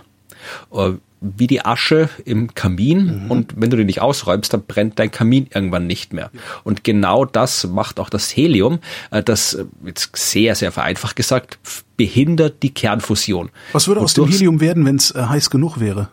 Äh, 0.74 0.94
wie 1.24 1.48
die 1.48 1.64
Asche 1.64 2.10
im 2.26 2.54
Kamin 2.54 3.24
mhm. 3.24 3.32
und 3.32 3.54
wenn 3.56 3.70
du 3.70 3.78
den 3.78 3.86
nicht 3.86 4.02
ausräumst, 4.02 4.54
dann 4.54 4.66
brennt 4.66 5.00
dein 5.00 5.10
Kamin 5.10 5.48
irgendwann 5.54 5.88
nicht 5.88 6.12
mehr. 6.12 6.32
Und 6.66 6.84
genau 6.84 7.24
das 7.24 7.66
macht 7.66 8.00
auch 8.00 8.10
das 8.10 8.36
Helium, 8.36 8.80
äh, 9.12 9.24
das 9.24 9.54
äh, 9.54 9.66
jetzt 9.86 10.16
sehr, 10.16 10.56
sehr 10.56 10.74
vereinfacht 10.74 11.16
gesagt, 11.16 11.60
behindert 11.96 12.62
die 12.62 12.74
Kernfusion. 12.74 13.52
Was 13.72 13.88
würde 13.88 14.02
aus 14.02 14.14
dem 14.16 14.28
Helium 14.28 14.60
werden, 14.60 14.86
wenn 14.86 14.98
es 14.98 15.14
heiß 15.16 15.50
genug 15.50 15.80
wäre? 15.80 16.10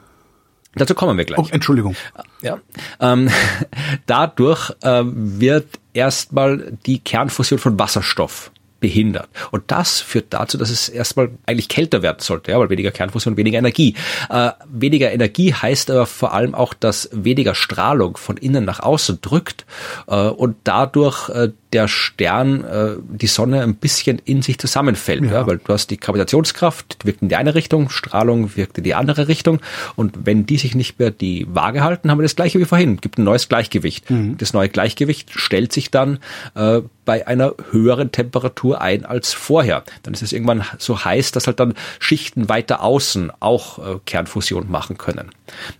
Dazu 0.74 0.94
kommen 0.94 1.18
wir 1.18 1.24
gleich. 1.24 1.38
Oh, 1.38 1.46
Entschuldigung. 1.50 1.96
Ja, 2.42 2.58
ähm, 3.00 3.28
dadurch 4.06 4.70
äh, 4.82 5.02
wird 5.04 5.66
erstmal 5.92 6.78
die 6.86 7.00
Kernfusion 7.00 7.58
von 7.58 7.78
Wasserstoff 7.78 8.52
behindert. 8.80 9.28
Und 9.50 9.64
das 9.66 10.00
führt 10.00 10.26
dazu, 10.30 10.56
dass 10.58 10.70
es 10.70 10.88
erstmal 10.88 11.30
eigentlich 11.46 11.68
kälter 11.68 12.02
werden 12.02 12.20
sollte, 12.20 12.50
ja, 12.50 12.58
weil 12.58 12.70
weniger 12.70 12.90
Kernfusion, 12.90 13.36
weniger 13.36 13.58
Energie. 13.58 13.94
Äh, 14.30 14.50
weniger 14.66 15.12
Energie 15.12 15.52
heißt 15.52 15.90
aber 15.90 16.06
vor 16.06 16.32
allem 16.32 16.54
auch, 16.54 16.72
dass 16.72 17.10
weniger 17.12 17.54
Strahlung 17.54 18.16
von 18.16 18.36
innen 18.38 18.64
nach 18.64 18.80
außen 18.80 19.20
drückt 19.20 19.66
äh, 20.08 20.14
und 20.14 20.56
dadurch 20.64 21.28
äh, 21.28 21.50
der 21.72 21.88
Stern, 21.88 22.64
äh, 22.64 22.96
die 23.08 23.26
Sonne 23.26 23.62
ein 23.62 23.76
bisschen 23.76 24.18
in 24.24 24.42
sich 24.42 24.58
zusammenfällt, 24.58 25.24
ja. 25.24 25.32
ja. 25.32 25.46
weil 25.46 25.58
du 25.58 25.72
hast 25.72 25.90
die 25.90 25.98
Gravitationskraft, 25.98 27.02
die 27.02 27.06
wirkt 27.06 27.22
in 27.22 27.28
die 27.28 27.36
eine 27.36 27.54
Richtung, 27.54 27.90
Strahlung 27.90 28.56
wirkt 28.56 28.78
in 28.78 28.84
die 28.84 28.94
andere 28.94 29.28
Richtung 29.28 29.60
und 29.96 30.26
wenn 30.26 30.46
die 30.46 30.58
sich 30.58 30.74
nicht 30.74 30.98
mehr 30.98 31.10
die 31.10 31.46
Waage 31.48 31.82
halten, 31.82 32.10
haben 32.10 32.18
wir 32.18 32.24
das 32.24 32.36
gleiche 32.36 32.58
wie 32.58 32.64
vorhin, 32.64 32.98
gibt 33.00 33.18
ein 33.18 33.24
neues 33.24 33.48
Gleichgewicht. 33.48 34.10
Mhm. 34.10 34.36
Das 34.38 34.52
neue 34.52 34.68
Gleichgewicht 34.68 35.30
stellt 35.34 35.72
sich 35.72 35.90
dann 35.90 36.18
äh, 36.54 36.80
bei 37.04 37.26
einer 37.26 37.54
höheren 37.70 38.12
Temperatur 38.12 38.80
ein 38.80 39.04
als 39.04 39.32
vorher. 39.32 39.84
Dann 40.02 40.14
ist 40.14 40.22
es 40.22 40.32
irgendwann 40.32 40.64
so 40.78 41.04
heiß, 41.04 41.32
dass 41.32 41.46
halt 41.46 41.60
dann 41.60 41.74
Schichten 41.98 42.48
weiter 42.48 42.82
außen 42.82 43.32
auch 43.40 43.78
äh, 43.78 43.98
Kernfusion 44.06 44.70
machen 44.70 44.98
können. 44.98 45.30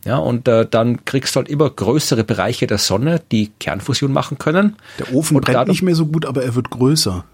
Ja, 0.05 0.18
und 0.18 0.49
äh, 0.49 0.66
dann 0.68 1.05
kriegst 1.05 1.35
du 1.35 1.39
halt 1.39 1.49
immer 1.49 1.71
größere 1.71 2.25
Bereiche 2.25 2.66
der 2.66 2.79
Sonne, 2.79 3.21
die 3.31 3.51
Kernfusion 3.59 4.12
machen 4.12 4.39
können. 4.39 4.77
Der 4.99 5.14
Ofen 5.14 5.37
und 5.37 5.47
brennt 5.47 5.68
nicht 5.68 5.83
mehr 5.83 5.95
so 5.95 6.07
gut, 6.07 6.27
aber 6.27 6.43
er 6.43 6.55
wird 6.55 6.71
größer 6.71 7.25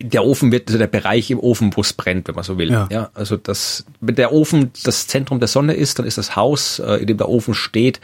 der 0.00 0.24
Ofen 0.24 0.50
wird, 0.50 0.68
also 0.68 0.78
der 0.78 0.88
Bereich 0.88 1.30
im 1.30 1.38
Ofen, 1.38 1.70
wo 1.76 1.80
es 1.80 1.92
brennt, 1.92 2.26
wenn 2.26 2.34
man 2.34 2.42
so 2.42 2.58
will. 2.58 2.70
Ja. 2.70 2.88
ja. 2.90 3.10
also 3.14 3.36
das, 3.36 3.84
wenn 4.00 4.16
der 4.16 4.32
Ofen 4.32 4.72
das 4.82 5.06
Zentrum 5.06 5.38
der 5.38 5.46
Sonne 5.46 5.74
ist, 5.74 5.98
dann 5.98 6.06
ist 6.06 6.18
das 6.18 6.34
Haus, 6.34 6.80
äh, 6.80 6.96
in 6.96 7.06
dem 7.06 7.16
der 7.16 7.28
Ofen 7.28 7.54
steht, 7.54 8.00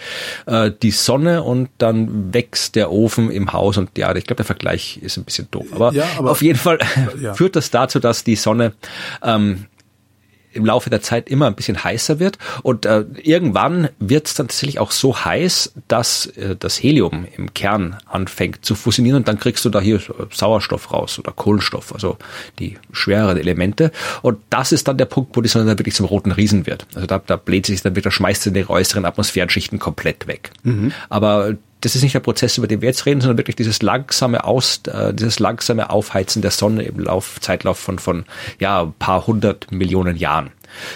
äh, 0.46 0.70
die 0.82 0.92
Sonne 0.92 1.42
und 1.42 1.68
dann 1.78 2.32
wächst 2.32 2.76
der 2.76 2.92
Ofen 2.92 3.30
im 3.30 3.52
Haus 3.52 3.76
und 3.76 3.98
ja, 3.98 4.14
ich 4.14 4.24
glaube, 4.24 4.36
der 4.36 4.44
Vergleich 4.44 4.98
ist 5.02 5.16
ein 5.16 5.24
bisschen 5.24 5.48
doof. 5.50 5.66
Aber, 5.72 5.92
ja, 5.92 6.04
aber 6.16 6.30
auf 6.30 6.42
jeden 6.42 6.58
Fall 6.58 6.78
ja. 7.20 7.34
führt 7.34 7.56
das 7.56 7.70
dazu, 7.70 7.98
dass 7.98 8.22
die 8.22 8.36
Sonne 8.36 8.72
ähm, 9.22 9.66
im 10.52 10.64
Laufe 10.64 10.90
der 10.90 11.02
Zeit 11.02 11.28
immer 11.28 11.46
ein 11.46 11.54
bisschen 11.54 11.82
heißer 11.82 12.18
wird 12.18 12.38
und 12.62 12.86
äh, 12.86 13.04
irgendwann 13.22 13.88
wird 13.98 14.26
es 14.26 14.34
dann 14.34 14.48
tatsächlich 14.48 14.78
auch 14.78 14.90
so 14.90 15.24
heiß, 15.24 15.72
dass 15.88 16.26
äh, 16.26 16.56
das 16.58 16.82
Helium 16.82 17.26
im 17.36 17.54
Kern 17.54 17.96
anfängt 18.06 18.64
zu 18.64 18.74
fusionieren 18.74 19.18
und 19.18 19.28
dann 19.28 19.38
kriegst 19.38 19.64
du 19.64 19.70
da 19.70 19.80
hier 19.80 20.00
Sauerstoff 20.30 20.92
raus 20.92 21.18
oder 21.18 21.32
Kohlenstoff, 21.32 21.92
also 21.92 22.16
die 22.58 22.78
schwereren 22.92 23.36
Elemente 23.36 23.92
und 24.22 24.38
das 24.50 24.72
ist 24.72 24.88
dann 24.88 24.98
der 24.98 25.04
Punkt, 25.06 25.36
wo 25.36 25.40
die 25.40 25.48
Sonne 25.48 25.66
dann 25.66 25.78
wirklich 25.78 25.94
zum 25.94 26.06
roten 26.06 26.32
Riesen 26.32 26.66
wird. 26.66 26.86
Also 26.94 27.06
da, 27.06 27.20
da 27.24 27.36
bläht 27.36 27.66
sich 27.66 27.82
dann 27.82 27.96
wieder, 27.96 28.10
schmeißt 28.10 28.42
sie 28.42 28.50
in 28.50 28.54
die 28.54 28.68
äußeren 28.68 29.04
Atmosphärenschichten 29.04 29.78
komplett 29.78 30.26
weg. 30.26 30.50
Mhm. 30.62 30.92
Aber 31.08 31.54
das 31.80 31.96
ist 31.96 32.02
nicht 32.02 32.14
der 32.14 32.20
Prozess, 32.20 32.58
über 32.58 32.66
den 32.66 32.82
wir 32.82 32.88
jetzt 32.88 33.06
reden, 33.06 33.20
sondern 33.20 33.38
wirklich 33.38 33.56
dieses 33.56 33.82
langsame 33.82 34.44
Aus, 34.44 34.80
äh, 34.86 35.14
dieses 35.14 35.38
langsame 35.38 35.90
Aufheizen 35.90 36.42
der 36.42 36.50
Sonne 36.50 36.82
im 36.82 36.98
Lauf, 36.98 37.40
Zeitlauf 37.40 37.78
von, 37.78 37.98
von, 37.98 38.24
ja, 38.58 38.92
paar 38.98 39.26
hundert 39.26 39.70
Millionen 39.72 40.16
Jahren. 40.16 40.50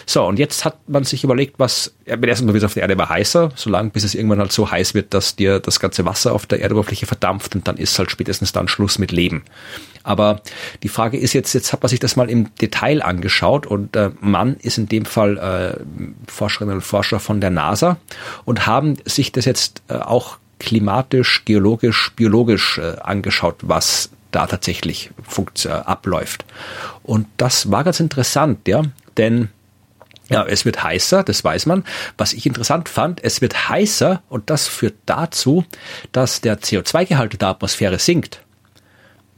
So, 0.06 0.24
und 0.24 0.38
jetzt 0.38 0.64
hat 0.64 0.88
man 0.88 1.04
sich 1.04 1.24
überlegt, 1.24 1.58
was, 1.58 1.94
ja, 2.06 2.16
erstmal 2.16 2.54
wird 2.54 2.62
es 2.62 2.66
auf 2.66 2.74
der 2.74 2.82
Erde 2.82 2.94
immer 2.94 3.08
heißer, 3.08 3.50
solange 3.56 3.90
bis 3.90 4.04
es 4.04 4.14
irgendwann 4.14 4.38
halt 4.38 4.52
so 4.52 4.70
heiß 4.70 4.94
wird, 4.94 5.14
dass 5.14 5.36
dir 5.36 5.58
das 5.58 5.80
ganze 5.80 6.04
Wasser 6.04 6.32
auf 6.32 6.46
der 6.46 6.60
Erdoberfläche 6.60 7.06
verdampft 7.06 7.54
und 7.54 7.66
dann 7.66 7.76
ist 7.76 7.98
halt 7.98 8.10
spätestens 8.10 8.52
dann 8.52 8.68
Schluss 8.68 8.98
mit 8.98 9.10
Leben. 9.10 9.42
Aber 10.04 10.42
die 10.82 10.88
Frage 10.88 11.18
ist 11.18 11.32
jetzt, 11.32 11.54
jetzt 11.54 11.72
hat 11.72 11.82
man 11.82 11.88
sich 11.88 11.98
das 11.98 12.14
mal 12.14 12.30
im 12.30 12.54
Detail 12.56 13.02
angeschaut 13.02 13.66
und 13.66 13.96
äh, 13.96 14.10
man 14.20 14.56
ist 14.56 14.78
in 14.78 14.88
dem 14.88 15.06
Fall 15.06 15.38
äh, 15.38 16.30
Forscherinnen 16.30 16.76
und 16.76 16.82
Forscher 16.82 17.18
von 17.18 17.40
der 17.40 17.50
NASA 17.50 17.96
und 18.44 18.66
haben 18.66 18.96
sich 19.06 19.32
das 19.32 19.44
jetzt 19.44 19.82
äh, 19.88 19.94
auch 19.94 20.38
klimatisch, 20.58 21.44
geologisch, 21.44 22.12
biologisch 22.16 22.78
äh, 22.78 22.96
angeschaut, 23.00 23.56
was 23.62 24.10
da 24.30 24.46
tatsächlich 24.46 25.10
funkt, 25.22 25.64
äh, 25.64 25.70
abläuft. 25.70 26.44
Und 27.02 27.26
das 27.36 27.70
war 27.70 27.84
ganz 27.84 28.00
interessant, 28.00 28.66
ja, 28.66 28.82
denn 29.16 29.48
ja, 30.30 30.44
es 30.44 30.64
wird 30.64 30.82
heißer, 30.82 31.22
das 31.22 31.44
weiß 31.44 31.66
man. 31.66 31.84
Was 32.16 32.32
ich 32.32 32.46
interessant 32.46 32.88
fand, 32.88 33.22
es 33.22 33.40
wird 33.40 33.68
heißer 33.68 34.22
und 34.28 34.48
das 34.48 34.66
führt 34.66 34.94
dazu, 35.06 35.64
dass 36.12 36.40
der 36.40 36.60
CO2-Gehalt 36.60 37.40
der 37.40 37.48
Atmosphäre 37.48 37.98
sinkt. 37.98 38.40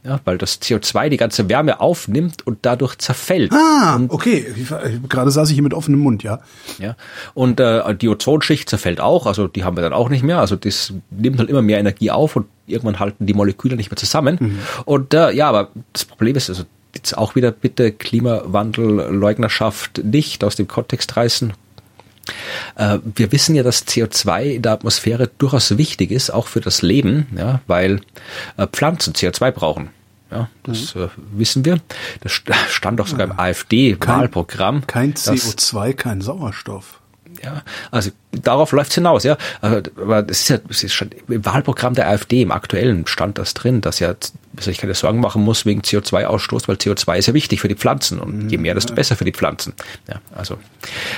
Ja, 0.07 0.21
weil 0.23 0.37
das 0.37 0.61
CO2 0.61 1.09
die 1.09 1.17
ganze 1.17 1.49
Wärme 1.49 1.81
aufnimmt 1.81 2.47
und 2.47 2.59
dadurch 2.61 2.97
zerfällt. 2.97 3.51
Ah, 3.51 3.97
und, 3.97 4.09
okay. 4.09 4.45
Gerade 5.09 5.31
saß 5.31 5.49
ich 5.49 5.55
hier 5.55 5.63
mit 5.63 5.73
offenem 5.73 5.99
Mund, 5.99 6.23
ja. 6.23 6.39
Ja. 6.79 6.95
Und 7.33 7.59
äh, 7.59 7.93
die 7.93 8.07
Ozonschicht 8.07 8.69
zerfällt 8.69 9.01
auch, 9.01 9.25
also 9.25 9.47
die 9.47 9.65
haben 9.65 9.75
wir 9.75 9.81
dann 9.81 9.91
auch 9.91 10.07
nicht 10.07 10.23
mehr. 10.23 10.39
Also 10.39 10.55
das 10.55 10.93
nimmt 11.09 11.39
halt 11.39 11.49
immer 11.49 11.61
mehr 11.61 11.79
Energie 11.79 12.09
auf 12.09 12.37
und 12.37 12.45
irgendwann 12.67 12.99
halten 12.99 13.25
die 13.25 13.33
Moleküle 13.33 13.75
nicht 13.75 13.91
mehr 13.91 13.97
zusammen. 13.97 14.37
Mhm. 14.39 14.59
Und 14.85 15.13
äh, 15.13 15.31
ja, 15.31 15.49
aber 15.49 15.71
das 15.91 16.05
Problem 16.05 16.37
ist, 16.37 16.49
also 16.49 16.63
jetzt 16.95 17.17
auch 17.17 17.35
wieder 17.35 17.51
bitte 17.51 17.91
Klimawandelleugnerschaft 17.91 20.05
nicht 20.05 20.45
aus 20.45 20.55
dem 20.55 20.69
Kontext 20.69 21.17
reißen. 21.17 21.51
Äh, 22.75 22.99
wir 23.03 23.33
wissen 23.33 23.55
ja, 23.55 23.63
dass 23.63 23.85
CO2 23.85 24.43
in 24.43 24.61
der 24.61 24.71
Atmosphäre 24.71 25.29
durchaus 25.37 25.77
wichtig 25.77 26.11
ist, 26.11 26.29
auch 26.29 26.47
für 26.47 26.61
das 26.61 26.81
Leben, 26.81 27.27
ja, 27.37 27.59
weil 27.67 27.99
äh, 28.55 28.67
Pflanzen 28.67 29.13
CO2 29.13 29.51
brauchen. 29.51 29.89
Ja, 30.31 30.49
das 30.63 30.95
mhm. 30.95 31.03
äh, 31.03 31.07
wissen 31.33 31.65
wir. 31.65 31.79
Das 32.21 32.31
stand 32.69 32.99
doch 32.99 33.07
sogar 33.07 33.27
im 33.27 33.39
AfD-Wahlprogramm. 33.39 34.85
Kein, 34.87 35.13
kein 35.13 35.13
CO2, 35.13 35.93
kein 35.93 36.21
Sauerstoff. 36.21 36.99
Ja, 37.43 37.63
also 37.91 38.11
darauf 38.31 38.71
läuft's 38.71 38.95
hinaus, 38.95 39.23
ja. 39.23 39.37
Aber 39.61 40.21
das 40.21 40.41
ist 40.41 40.49
ja 40.49 40.57
das 40.57 40.83
ist 40.83 40.93
schon 40.93 41.09
im 41.27 41.45
Wahlprogramm 41.45 41.93
der 41.93 42.07
AfD, 42.09 42.41
im 42.41 42.51
aktuellen 42.51 43.07
stand 43.07 43.37
das 43.37 43.53
drin, 43.53 43.81
dass 43.81 43.99
ja 43.99 44.15
dass 44.57 44.67
ich 44.67 44.79
keine 44.79 44.95
Sorgen 44.95 45.19
machen 45.19 45.43
muss 45.43 45.65
wegen 45.65 45.81
CO2-Ausstoß, 45.81 46.67
weil 46.67 46.77
CO2 46.77 47.17
ist 47.17 47.27
ja 47.27 47.33
wichtig 47.33 47.61
für 47.61 47.67
die 47.67 47.75
Pflanzen 47.75 48.19
und 48.19 48.49
je 48.49 48.57
mehr, 48.57 48.73
desto 48.73 48.93
besser 48.95 49.15
für 49.15 49.23
die 49.23 49.31
Pflanzen. 49.31 49.73
Ja, 50.09 50.19
also 50.35 50.57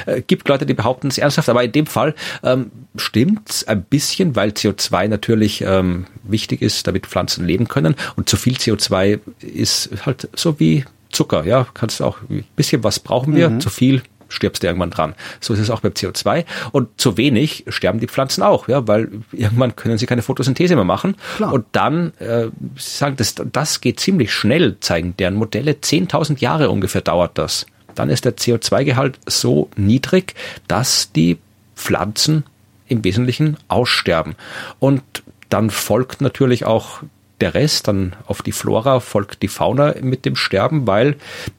äh, 0.05 0.21
gibt 0.21 0.47
Leute, 0.49 0.65
die 0.65 0.73
behaupten 0.73 1.07
es 1.07 1.17
ernsthaft, 1.17 1.49
aber 1.49 1.63
in 1.63 1.71
dem 1.71 1.85
Fall 1.85 2.15
ähm, 2.43 2.71
stimmt's 2.97 3.65
ein 3.65 3.83
bisschen, 3.83 4.35
weil 4.35 4.49
CO2 4.49 5.07
natürlich 5.07 5.61
ähm, 5.61 6.05
wichtig 6.23 6.61
ist, 6.61 6.85
damit 6.85 7.07
Pflanzen 7.07 7.45
leben 7.45 7.67
können 7.67 7.95
und 8.15 8.29
zu 8.29 8.35
viel 8.35 8.55
CO2 8.55 9.19
ist 9.39 9.89
halt 10.05 10.29
so 10.35 10.59
wie 10.59 10.85
Zucker, 11.11 11.45
ja, 11.45 11.65
kannst 11.73 12.01
du 12.01 12.05
auch 12.05 12.17
ein 12.29 12.45
bisschen 12.55 12.83
was 12.83 12.99
brauchen 12.99 13.35
wir, 13.35 13.49
mhm. 13.49 13.61
zu 13.61 13.69
viel 13.69 14.03
stirbst 14.29 14.63
du 14.63 14.67
irgendwann 14.67 14.91
dran. 14.91 15.15
So 15.39 15.53
ist 15.53 15.59
es 15.59 15.69
auch 15.69 15.81
beim 15.81 15.93
CO2 15.93 16.45
und 16.71 16.89
zu 16.99 17.17
wenig 17.17 17.65
sterben 17.67 17.99
die 17.99 18.07
Pflanzen 18.07 18.43
auch, 18.43 18.67
ja, 18.67 18.87
weil 18.87 19.09
irgendwann 19.31 19.75
können 19.75 19.97
sie 19.97 20.05
keine 20.05 20.21
Photosynthese 20.21 20.75
mehr 20.75 20.85
machen 20.85 21.15
Klar. 21.37 21.53
und 21.53 21.65
dann 21.71 22.13
äh, 22.19 22.47
sie 22.77 22.97
sagen, 22.97 23.15
das, 23.17 23.35
das 23.51 23.81
geht 23.81 23.99
ziemlich 23.99 24.33
schnell, 24.33 24.77
zeigen 24.79 25.15
deren 25.17 25.35
Modelle, 25.35 25.73
10.000 25.73 26.39
Jahre 26.39 26.69
ungefähr 26.69 27.01
dauert 27.01 27.37
das. 27.37 27.65
Dann 27.95 28.09
ist 28.09 28.25
der 28.25 28.37
CO2-Gehalt 28.37 29.19
so 29.25 29.69
niedrig, 29.75 30.35
dass 30.67 31.11
die 31.11 31.37
Pflanzen 31.75 32.43
im 32.87 33.03
Wesentlichen 33.03 33.57
aussterben. 33.67 34.35
Und 34.79 35.01
dann 35.49 35.69
folgt 35.69 36.21
natürlich 36.21 36.65
auch 36.65 37.01
der 37.41 37.53
Rest, 37.53 37.87
dann 37.87 38.15
auf 38.27 38.41
die 38.41 38.51
Flora 38.51 38.99
folgt 38.99 39.41
die 39.41 39.47
Fauna 39.47 39.95
mit 40.01 40.25
dem 40.25 40.35
Sterben, 40.35 40.87
weil 40.87 41.15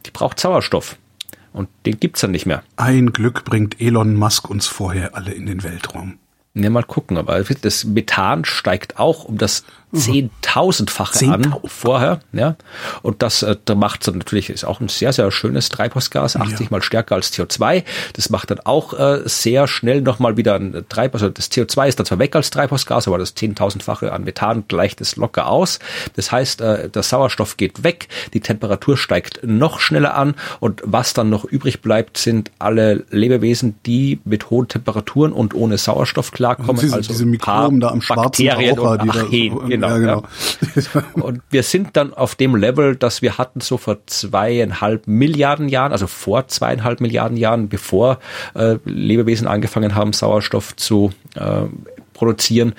die 0.06 0.10
braucht 0.10 0.38
Sauerstoff. 0.38 0.96
Und 1.52 1.68
den 1.86 1.98
gibt's 1.98 2.20
dann 2.20 2.30
nicht 2.30 2.46
mehr. 2.46 2.62
Ein 2.76 3.12
Glück 3.12 3.44
bringt 3.44 3.80
Elon 3.80 4.14
Musk 4.14 4.48
uns 4.48 4.66
vorher 4.66 5.14
alle 5.14 5.32
in 5.32 5.46
den 5.46 5.62
Weltraum. 5.62 6.18
Ne, 6.52 6.68
mal 6.68 6.82
gucken, 6.82 7.16
aber 7.16 7.40
das 7.42 7.84
Methan 7.84 8.44
steigt 8.44 8.98
auch 8.98 9.24
um 9.24 9.38
das 9.38 9.64
zehntausendfache 9.92 11.18
10 11.18 11.30
an 11.32 11.56
vorher, 11.64 12.20
ja. 12.32 12.56
Und 13.02 13.22
das 13.22 13.42
äh, 13.42 13.56
da 13.64 13.74
macht 13.74 14.06
dann 14.06 14.18
natürlich 14.18 14.50
ist 14.50 14.64
auch 14.64 14.80
ein 14.80 14.88
sehr 14.88 15.12
sehr 15.12 15.30
schönes 15.30 15.68
Treibhausgas, 15.68 16.36
80 16.36 16.60
ja. 16.60 16.66
mal 16.70 16.82
stärker 16.82 17.14
als 17.16 17.32
CO2. 17.32 17.84
Das 18.14 18.30
macht 18.30 18.50
dann 18.50 18.60
auch 18.60 18.92
äh, 18.94 19.22
sehr 19.24 19.66
schnell 19.68 20.00
nochmal 20.02 20.36
wieder 20.36 20.54
ein 20.54 20.84
Treibhaus. 20.88 21.22
Also 21.22 21.32
das 21.32 21.50
CO2 21.50 21.88
ist 21.88 21.98
dann 21.98 22.06
zwar 22.06 22.18
weg 22.18 22.34
als 22.36 22.50
Treibhausgas, 22.50 23.08
aber 23.08 23.18
das 23.18 23.34
zehntausendfache 23.34 24.12
an 24.12 24.24
Methan 24.24 24.64
gleicht 24.68 25.00
es 25.00 25.16
locker 25.16 25.48
aus. 25.48 25.78
Das 26.16 26.30
heißt, 26.32 26.60
äh, 26.60 26.88
der 26.88 27.02
Sauerstoff 27.02 27.56
geht 27.56 27.82
weg, 27.82 28.08
die 28.32 28.40
Temperatur 28.40 28.96
steigt 28.96 29.40
noch 29.42 29.80
schneller 29.80 30.14
an 30.14 30.34
und 30.60 30.82
was 30.84 31.14
dann 31.14 31.30
noch 31.30 31.44
übrig 31.44 31.80
bleibt, 31.80 32.18
sind 32.18 32.50
alle 32.58 33.04
Lebewesen, 33.10 33.76
die 33.86 34.20
mit 34.24 34.50
hohen 34.50 34.68
Temperaturen 34.68 35.32
und 35.32 35.54
ohne 35.54 35.78
Sauerstoff 35.78 36.30
klarkommen. 36.32 36.70
Also 36.70 36.82
diese, 36.82 36.96
also 36.96 37.12
diese 37.12 37.26
Mikroben 37.26 37.80
da 37.80 37.88
am 37.88 38.02
schwarzen 38.02 38.22
Bakterien 38.22 38.78
Raucher, 38.78 39.02
und 39.02 39.10
Archen, 39.10 39.79
da, 39.79 39.79
genau. 39.80 39.88
Ja, 39.88 39.98
genau. 39.98 40.22
Ja. 40.94 41.02
Und 41.22 41.42
wir 41.50 41.62
sind 41.62 41.96
dann 41.96 42.14
auf 42.14 42.34
dem 42.34 42.56
Level, 42.56 42.96
dass 42.96 43.22
wir 43.22 43.38
hatten 43.38 43.60
so 43.60 43.76
vor 43.76 43.98
zweieinhalb 44.06 45.06
Milliarden 45.06 45.68
Jahren, 45.68 45.92
also 45.92 46.06
vor 46.06 46.48
zweieinhalb 46.48 47.00
Milliarden 47.00 47.36
Jahren, 47.36 47.68
bevor 47.68 48.18
äh, 48.54 48.78
Lebewesen 48.84 49.46
angefangen 49.46 49.94
haben, 49.94 50.12
Sauerstoff 50.12 50.74
zu 50.76 51.12
äh, 51.34 51.62
produzieren, 52.14 52.74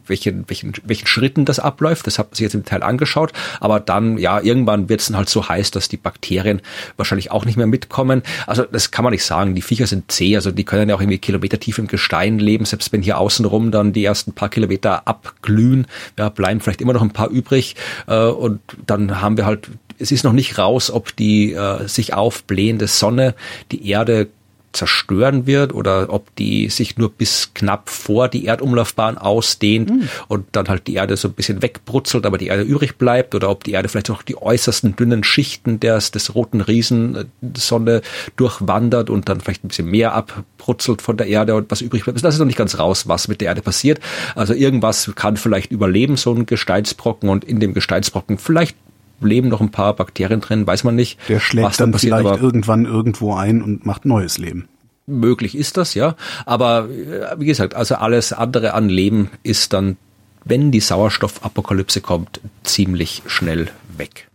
welchen, 0.05 0.45
welchen, 0.47 0.74
welchen 0.84 1.07
Schritten 1.07 1.45
das 1.45 1.59
abläuft. 1.59 2.05
Das 2.05 2.19
hat 2.19 2.30
man 2.30 2.36
sich 2.36 2.43
jetzt 2.43 2.53
im 2.53 2.63
Detail 2.63 2.84
angeschaut. 2.84 3.34
Aber 3.59 3.80
dann, 3.80 4.17
ja, 4.19 4.39
irgendwann 4.39 4.89
wird 4.89 5.01
es 5.01 5.07
dann 5.07 5.17
halt 5.17 5.30
so 5.30 5.49
heiß, 5.49 5.72
dass 5.72 5.89
die 5.89 5.97
Bakterien 5.97 6.61
wahrscheinlich 6.97 7.32
auch 7.32 7.45
nicht 7.45 7.57
mehr 7.57 7.67
mitkommen. 7.67 8.22
Also 8.45 8.63
das 8.63 8.91
kann 8.91 9.03
man 9.03 9.11
nicht 9.11 9.26
sagen. 9.26 9.55
Die 9.55 9.61
Viecher 9.63 9.88
sind 9.88 10.11
zäh, 10.11 10.36
also 10.36 10.51
die 10.51 10.65
können 10.65 10.89
ja 10.89 10.95
auch 10.95 11.01
irgendwie 11.01 11.17
kilometertief 11.17 11.80
im 11.80 11.88
Gestein 11.88 12.38
leben, 12.38 12.65
selbst 12.65 12.93
wenn 12.93 13.01
hier 13.01 13.17
außenrum 13.17 13.72
dann 13.72 13.91
die 13.91 14.05
ersten 14.05 14.34
paar 14.34 14.49
Kilometer 14.49 15.07
abglühen, 15.07 15.88
ja, 16.17 16.30
bleiben 16.30 16.59
vielleicht 16.59 16.82
immer 16.82 16.93
noch 16.93 17.01
ein 17.01 17.11
paar 17.11 17.30
übrig. 17.30 17.76
Äh, 18.07 18.26
und 18.26 18.61
dann 18.86 19.19
haben 19.22 19.38
wir 19.38 19.45
halt 19.47 19.67
es 20.01 20.11
ist 20.11 20.23
noch 20.23 20.33
nicht 20.33 20.57
raus, 20.57 20.91
ob 20.91 21.15
die 21.15 21.53
äh, 21.53 21.87
sich 21.87 22.13
aufblähende 22.13 22.87
Sonne 22.87 23.35
die 23.71 23.89
Erde 23.89 24.29
zerstören 24.73 25.47
wird 25.47 25.73
oder 25.73 26.07
ob 26.09 26.33
die 26.35 26.69
sich 26.69 26.97
nur 26.97 27.11
bis 27.11 27.51
knapp 27.53 27.89
vor 27.89 28.27
die 28.27 28.45
Erdumlaufbahn 28.45 29.17
ausdehnt 29.17 29.89
mhm. 29.89 30.09
und 30.27 30.45
dann 30.53 30.67
halt 30.69 30.87
die 30.87 30.95
Erde 30.95 31.17
so 31.17 31.27
ein 31.27 31.33
bisschen 31.33 31.61
wegbrutzelt, 31.61 32.25
aber 32.25 32.37
die 32.37 32.47
Erde 32.47 32.63
übrig 32.63 32.97
bleibt 32.97 33.35
oder 33.35 33.49
ob 33.49 33.63
die 33.63 33.71
Erde 33.71 33.89
vielleicht 33.89 34.09
auch 34.09 34.21
die 34.21 34.41
äußersten 34.41 34.95
dünnen 34.95 35.23
Schichten 35.23 35.79
des, 35.79 36.11
des 36.11 36.35
roten 36.35 36.61
Riesensonne 36.61 37.95
äh, 37.97 38.01
durchwandert 38.37 39.09
und 39.09 39.27
dann 39.29 39.41
vielleicht 39.41 39.63
ein 39.63 39.69
bisschen 39.69 39.89
mehr 39.89 40.13
abbrutzelt 40.13 41.01
von 41.01 41.17
der 41.17 41.27
Erde 41.27 41.55
und 41.55 41.69
was 41.69 41.81
übrig 41.81 42.03
bleibt. 42.03 42.23
Das 42.23 42.33
ist 42.33 42.39
noch 42.39 42.45
nicht 42.45 42.57
ganz 42.57 42.79
raus, 42.79 43.07
was 43.07 43.27
mit 43.27 43.41
der 43.41 43.49
Erde 43.49 43.61
passiert. 43.61 43.99
Also 44.35 44.53
irgendwas 44.53 45.11
kann 45.15 45.37
vielleicht 45.37 45.71
überleben, 45.71 46.15
so 46.15 46.33
ein 46.33 46.45
Gesteinsbrocken 46.45 47.29
und 47.29 47.43
in 47.43 47.59
dem 47.59 47.73
Gesteinsbrocken 47.73 48.37
vielleicht 48.37 48.75
leben 49.22 49.49
noch 49.49 49.61
ein 49.61 49.72
paar 49.72 49.95
Bakterien 49.95 50.41
drin, 50.41 50.67
weiß 50.67 50.84
man 50.84 50.95
nicht. 50.95 51.19
Der 51.30 51.39
schlägt 51.39 51.67
was 51.67 51.78
dann, 51.78 51.91
passiert, 51.91 52.17
vielleicht 52.17 52.41
irgendwann 52.41 52.86
irgendwo 52.86 53.34
ein 53.36 53.61
und 53.61 53.86
macht 53.86 54.05
neues 54.05 54.38
Leben. 54.38 54.67
Möglich 55.07 55.55
ist 55.55 55.78
das, 55.78 55.93
ja. 55.93 56.15
Aber 56.45 56.89
äh, 56.89 57.39
wie 57.39 57.45
gesagt, 57.45 57.74
also 57.74 57.95
alles 57.95 58.34
andere 58.34 58.74
an 58.74 58.89
Leben 58.89 59.30
ist 59.43 59.74
dann, 59.74 59.97
wenn 60.43 60.72
die 60.72 60.80
Sauerstoffapokalypse 60.80 62.01
kommt, 62.01 62.41
ziemlich 62.63 63.24
schnell 63.28 63.69
weg. 63.97 64.28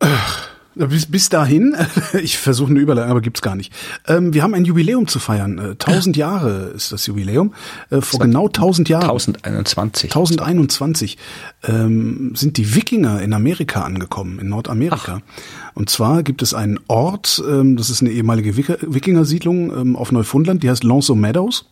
Ach. 0.00 0.43
Bis, 0.74 1.06
bis 1.06 1.28
dahin, 1.28 1.76
ich 2.22 2.38
versuche 2.38 2.70
eine 2.70 2.80
Überleitung, 2.80 3.10
aber 3.10 3.20
gibt's 3.20 3.42
gar 3.42 3.54
nicht. 3.54 3.72
Ähm, 4.06 4.34
wir 4.34 4.42
haben 4.42 4.54
ein 4.54 4.64
Jubiläum 4.64 5.06
zu 5.06 5.18
feiern. 5.18 5.58
Äh, 5.58 5.70
1000 5.70 6.16
Jahre 6.16 6.72
ist 6.74 6.92
das 6.92 7.06
Jubiläum. 7.06 7.54
Äh, 7.90 8.00
vor 8.00 8.20
genau 8.20 8.46
1000 8.46 8.88
Jahren. 8.88 9.10
1021. 9.10 10.10
1021 10.10 11.18
ähm, 11.64 12.32
sind 12.34 12.56
die 12.56 12.74
Wikinger 12.74 13.22
in 13.22 13.32
Amerika 13.32 13.82
angekommen, 13.82 14.38
in 14.38 14.48
Nordamerika. 14.48 15.20
Ach. 15.22 15.74
Und 15.74 15.90
zwar 15.90 16.22
gibt 16.22 16.42
es 16.42 16.54
einen 16.54 16.80
Ort, 16.88 17.42
ähm, 17.48 17.76
das 17.76 17.90
ist 17.90 18.00
eine 18.00 18.10
ehemalige 18.10 18.56
Wikinger-Siedlung 18.56 19.76
ähm, 19.76 19.96
auf 19.96 20.12
Neufundland, 20.12 20.62
die 20.62 20.70
heißt 20.70 20.84
Lonzo 20.84 21.14
Meadows. 21.14 21.66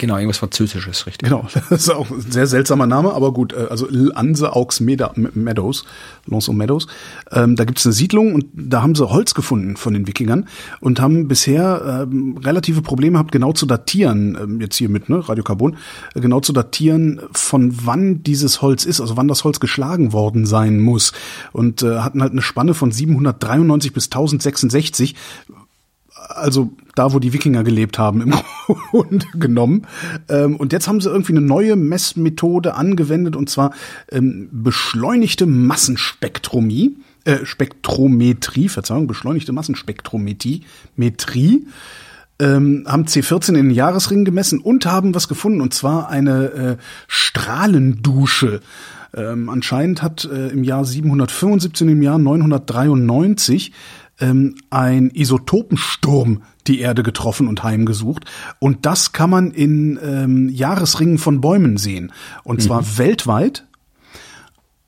Genau, 0.00 0.16
irgendwas 0.16 0.38
Französisches, 0.38 1.06
richtig. 1.06 1.28
Genau, 1.28 1.46
das 1.68 1.82
ist 1.82 1.90
auch 1.90 2.10
ein 2.10 2.22
sehr 2.22 2.46
seltsamer 2.46 2.86
Name, 2.86 3.12
aber 3.12 3.34
gut, 3.34 3.52
äh, 3.52 3.66
also 3.68 3.86
Anse 4.14 4.56
Aux 4.56 4.80
Meadows, 4.80 5.84
Lanson 6.24 6.56
Meadows. 6.56 6.86
Ähm, 7.30 7.54
da 7.54 7.64
gibt 7.66 7.80
es 7.80 7.84
eine 7.84 7.92
Siedlung 7.92 8.34
und 8.34 8.46
da 8.54 8.80
haben 8.80 8.94
sie 8.94 9.06
Holz 9.06 9.34
gefunden 9.34 9.76
von 9.76 9.92
den 9.92 10.06
Wikingern 10.06 10.48
und 10.80 11.02
haben 11.02 11.28
bisher 11.28 12.06
ähm, 12.10 12.38
relative 12.42 12.80
Probleme 12.80 13.12
gehabt, 13.18 13.30
genau 13.30 13.52
zu 13.52 13.66
datieren, 13.66 14.38
ähm, 14.42 14.60
jetzt 14.62 14.76
hier 14.76 14.88
mit 14.88 15.10
ne, 15.10 15.28
Radiokarbon, 15.28 15.76
äh, 16.14 16.20
genau 16.20 16.40
zu 16.40 16.54
datieren, 16.54 17.20
von 17.32 17.70
wann 17.84 18.22
dieses 18.22 18.62
Holz 18.62 18.86
ist, 18.86 19.02
also 19.02 19.18
wann 19.18 19.28
das 19.28 19.44
Holz 19.44 19.60
geschlagen 19.60 20.14
worden 20.14 20.46
sein 20.46 20.80
muss. 20.80 21.12
Und 21.52 21.82
äh, 21.82 21.98
hatten 21.98 22.22
halt 22.22 22.32
eine 22.32 22.40
Spanne 22.40 22.72
von 22.72 22.90
793 22.90 23.92
bis 23.92 24.06
1066, 24.06 25.14
also 26.36 26.70
da, 26.94 27.12
wo 27.12 27.18
die 27.18 27.32
Wikinger 27.32 27.64
gelebt 27.64 27.98
haben, 27.98 28.20
im 28.20 28.34
Grunde 28.90 29.26
genommen. 29.34 29.86
Ähm, 30.28 30.56
und 30.56 30.72
jetzt 30.72 30.88
haben 30.88 31.00
sie 31.00 31.08
irgendwie 31.08 31.32
eine 31.32 31.40
neue 31.40 31.76
Messmethode 31.76 32.74
angewendet, 32.74 33.36
und 33.36 33.48
zwar 33.50 33.72
ähm, 34.10 34.48
beschleunigte 34.52 35.46
Massenspektromie, 35.46 36.96
äh, 37.24 37.44
Spektrometrie, 37.44 38.68
Verzeihung, 38.68 39.06
beschleunigte 39.06 39.52
Massenspektrometrie, 39.52 40.62
Metrie, 40.96 41.66
ähm, 42.38 42.84
haben 42.86 43.04
C14 43.04 43.50
in 43.50 43.54
den 43.54 43.70
Jahresringen 43.70 44.24
gemessen 44.24 44.60
und 44.60 44.86
haben 44.86 45.14
was 45.14 45.28
gefunden, 45.28 45.60
und 45.60 45.74
zwar 45.74 46.08
eine 46.08 46.44
äh, 46.52 46.76
Strahlendusche. 47.06 48.60
Ähm, 49.14 49.48
anscheinend 49.48 50.02
hat 50.02 50.24
äh, 50.24 50.48
im 50.48 50.64
Jahr 50.64 50.84
775, 50.84 51.88
im 51.88 52.02
Jahr 52.02 52.18
993 52.18 53.72
ähm, 54.20 54.56
ein 54.70 55.10
Isotopensturm 55.10 56.42
die 56.66 56.80
Erde 56.80 57.02
getroffen 57.02 57.48
und 57.48 57.62
heimgesucht. 57.62 58.24
Und 58.58 58.86
das 58.86 59.12
kann 59.12 59.30
man 59.30 59.50
in 59.50 59.98
ähm, 60.02 60.48
Jahresringen 60.48 61.18
von 61.18 61.40
Bäumen 61.40 61.76
sehen. 61.76 62.12
Und 62.44 62.62
zwar 62.62 62.82
mhm. 62.82 62.98
weltweit. 62.98 63.66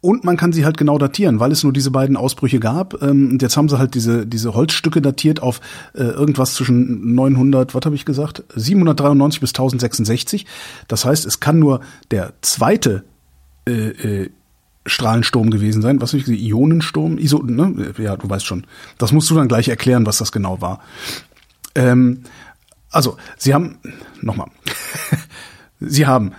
Und 0.00 0.24
man 0.24 0.36
kann 0.36 0.52
sie 0.52 0.64
halt 0.64 0.76
genau 0.78 0.98
datieren, 0.98 1.38
weil 1.38 1.52
es 1.52 1.62
nur 1.62 1.72
diese 1.72 1.92
beiden 1.92 2.16
Ausbrüche 2.16 2.58
gab. 2.58 3.00
Ähm, 3.02 3.30
und 3.30 3.42
jetzt 3.42 3.56
haben 3.56 3.68
sie 3.68 3.78
halt 3.78 3.94
diese, 3.94 4.26
diese 4.26 4.52
Holzstücke 4.54 5.00
datiert 5.00 5.40
auf 5.40 5.60
äh, 5.94 6.02
irgendwas 6.02 6.54
zwischen 6.54 7.14
900, 7.14 7.74
was 7.74 7.82
habe 7.84 7.94
ich 7.94 8.04
gesagt? 8.04 8.42
793 8.54 9.40
bis 9.40 9.50
1066. 9.50 10.46
Das 10.88 11.04
heißt, 11.04 11.24
es 11.24 11.38
kann 11.38 11.60
nur 11.60 11.80
der 12.10 12.32
zweite 12.42 13.04
äh, 13.68 14.22
äh, 14.22 14.30
Strahlensturm 14.86 15.50
gewesen 15.50 15.82
sein. 15.82 16.00
Was 16.00 16.14
ich? 16.14 16.26
Ionensturm? 16.26 17.18
Iso, 17.18 17.42
ne? 17.42 17.92
Ja, 17.98 18.16
du 18.16 18.28
weißt 18.28 18.46
schon. 18.46 18.66
Das 18.98 19.12
musst 19.12 19.30
du 19.30 19.34
dann 19.34 19.48
gleich 19.48 19.68
erklären, 19.68 20.06
was 20.06 20.18
das 20.18 20.32
genau 20.32 20.60
war. 20.60 20.80
Ähm, 21.74 22.22
also, 22.90 23.16
sie 23.36 23.54
haben, 23.54 23.78
nochmal, 24.20 24.48
sie 25.80 26.06
haben 26.06 26.32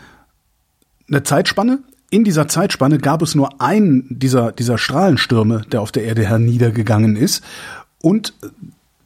eine 1.08 1.24
Zeitspanne 1.24 1.80
in 2.14 2.24
dieser 2.24 2.48
Zeitspanne 2.48 3.00
gab 3.00 3.24
es 3.24 3.34
nur 3.34 3.60
einen 3.60 4.06
dieser, 4.08 4.52
dieser 4.52 4.78
Strahlenstürme, 4.78 5.64
der 5.72 5.82
auf 5.82 5.92
der 5.92 6.04
Erde 6.04 6.24
herniedergegangen 6.24 7.16
ist. 7.16 7.44
Und 8.04 8.36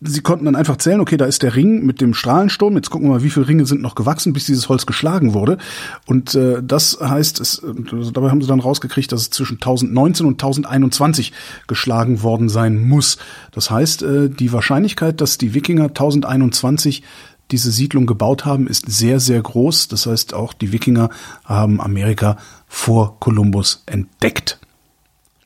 sie 0.01 0.21
konnten 0.21 0.45
dann 0.45 0.55
einfach 0.55 0.77
zählen, 0.77 0.99
okay, 0.99 1.17
da 1.17 1.25
ist 1.25 1.43
der 1.43 1.55
Ring 1.55 1.85
mit 1.85 2.01
dem 2.01 2.13
Strahlensturm. 2.13 2.75
Jetzt 2.75 2.89
gucken 2.89 3.07
wir 3.07 3.15
mal, 3.15 3.23
wie 3.23 3.29
viele 3.29 3.47
Ringe 3.47 3.65
sind 3.65 3.81
noch 3.81 3.95
gewachsen, 3.95 4.33
bis 4.33 4.45
dieses 4.45 4.69
Holz 4.69 4.85
geschlagen 4.85 5.33
wurde. 5.33 5.57
Und 6.05 6.35
äh, 6.35 6.61
das 6.63 6.99
heißt, 7.01 7.39
es, 7.39 7.63
also 7.63 8.11
dabei 8.11 8.29
haben 8.29 8.41
sie 8.41 8.47
dann 8.47 8.59
rausgekriegt, 8.59 9.11
dass 9.11 9.21
es 9.21 9.29
zwischen 9.31 9.55
1019 9.55 10.25
und 10.25 10.33
1021 10.33 11.33
geschlagen 11.67 12.21
worden 12.21 12.49
sein 12.49 12.87
muss. 12.87 13.17
Das 13.51 13.71
heißt, 13.71 14.03
äh, 14.03 14.29
die 14.29 14.53
Wahrscheinlichkeit, 14.53 15.19
dass 15.21 15.37
die 15.37 15.53
Wikinger 15.53 15.85
1021 15.85 17.03
diese 17.51 17.71
Siedlung 17.71 18.05
gebaut 18.05 18.45
haben, 18.45 18.67
ist 18.67 18.91
sehr, 18.91 19.19
sehr 19.19 19.41
groß. 19.41 19.87
Das 19.87 20.05
heißt, 20.05 20.33
auch 20.33 20.53
die 20.53 20.73
Wikinger 20.73 21.09
haben 21.45 21.81
Amerika 21.81 22.37
vor 22.67 23.19
Kolumbus 23.19 23.83
entdeckt. 23.85 24.59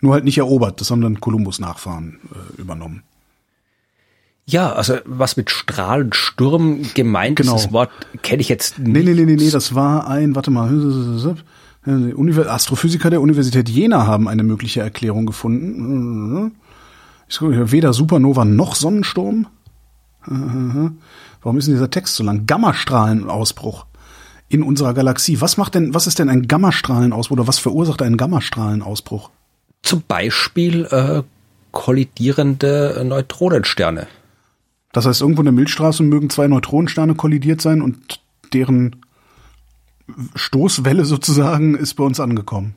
Nur 0.01 0.13
halt 0.13 0.23
nicht 0.25 0.39
erobert, 0.39 0.81
das 0.81 0.89
haben 0.89 1.01
dann 1.01 1.21
Kolumbus-Nachfahren 1.21 2.17
äh, 2.33 2.61
übernommen. 2.61 3.03
Ja, 4.51 4.73
also 4.73 4.97
was 5.05 5.37
mit 5.37 5.49
Strahlensturm 5.49 6.81
gemeint 6.93 7.37
genau. 7.37 7.55
ist, 7.55 7.65
das 7.65 7.71
Wort 7.71 7.89
kenne 8.21 8.41
ich 8.41 8.49
jetzt 8.49 8.79
nicht. 8.79 8.91
Nee, 8.91 9.03
nee, 9.03 9.13
nee, 9.13 9.23
nee, 9.23 9.35
nee, 9.41 9.49
das 9.49 9.75
war 9.75 10.07
ein, 10.07 10.35
warte 10.35 10.51
mal, 10.51 10.69
Astrophysiker 11.85 13.09
der 13.09 13.21
Universität 13.21 13.69
Jena 13.69 14.05
haben 14.05 14.27
eine 14.27 14.43
mögliche 14.43 14.81
Erklärung 14.81 15.25
gefunden. 15.25 16.57
Weder 17.39 17.93
Supernova 17.93 18.43
noch 18.43 18.75
Sonnensturm. 18.75 19.47
Warum 20.25 21.57
ist 21.57 21.67
denn 21.67 21.75
dieser 21.75 21.89
Text 21.89 22.15
so 22.15 22.23
lang? 22.23 22.45
Gammastrahlenausbruch 22.45 23.85
in 24.49 24.63
unserer 24.63 24.93
Galaxie. 24.93 25.39
Was 25.39 25.55
macht 25.55 25.75
denn, 25.75 25.93
was 25.93 26.07
ist 26.07 26.19
denn 26.19 26.27
ein 26.27 26.49
Gammastrahlenausbruch 26.49 27.37
oder 27.37 27.47
was 27.47 27.57
verursacht 27.57 28.01
einen 28.01 28.17
Gammastrahlenausbruch? 28.17 29.29
Zum 29.81 30.03
Beispiel 30.05 30.85
äh, 30.91 31.23
kollidierende 31.71 33.01
Neutronensterne. 33.05 34.07
Das 34.93 35.05
heißt, 35.05 35.21
irgendwo 35.21 35.41
in 35.41 35.45
der 35.45 35.53
Milchstraße 35.53 36.03
mögen 36.03 36.29
zwei 36.29 36.47
Neutronensterne 36.47 37.15
kollidiert 37.15 37.61
sein 37.61 37.81
und 37.81 38.21
deren 38.53 38.97
Stoßwelle 40.35 41.05
sozusagen 41.05 41.75
ist 41.75 41.93
bei 41.93 42.03
uns 42.03 42.19
angekommen. 42.19 42.75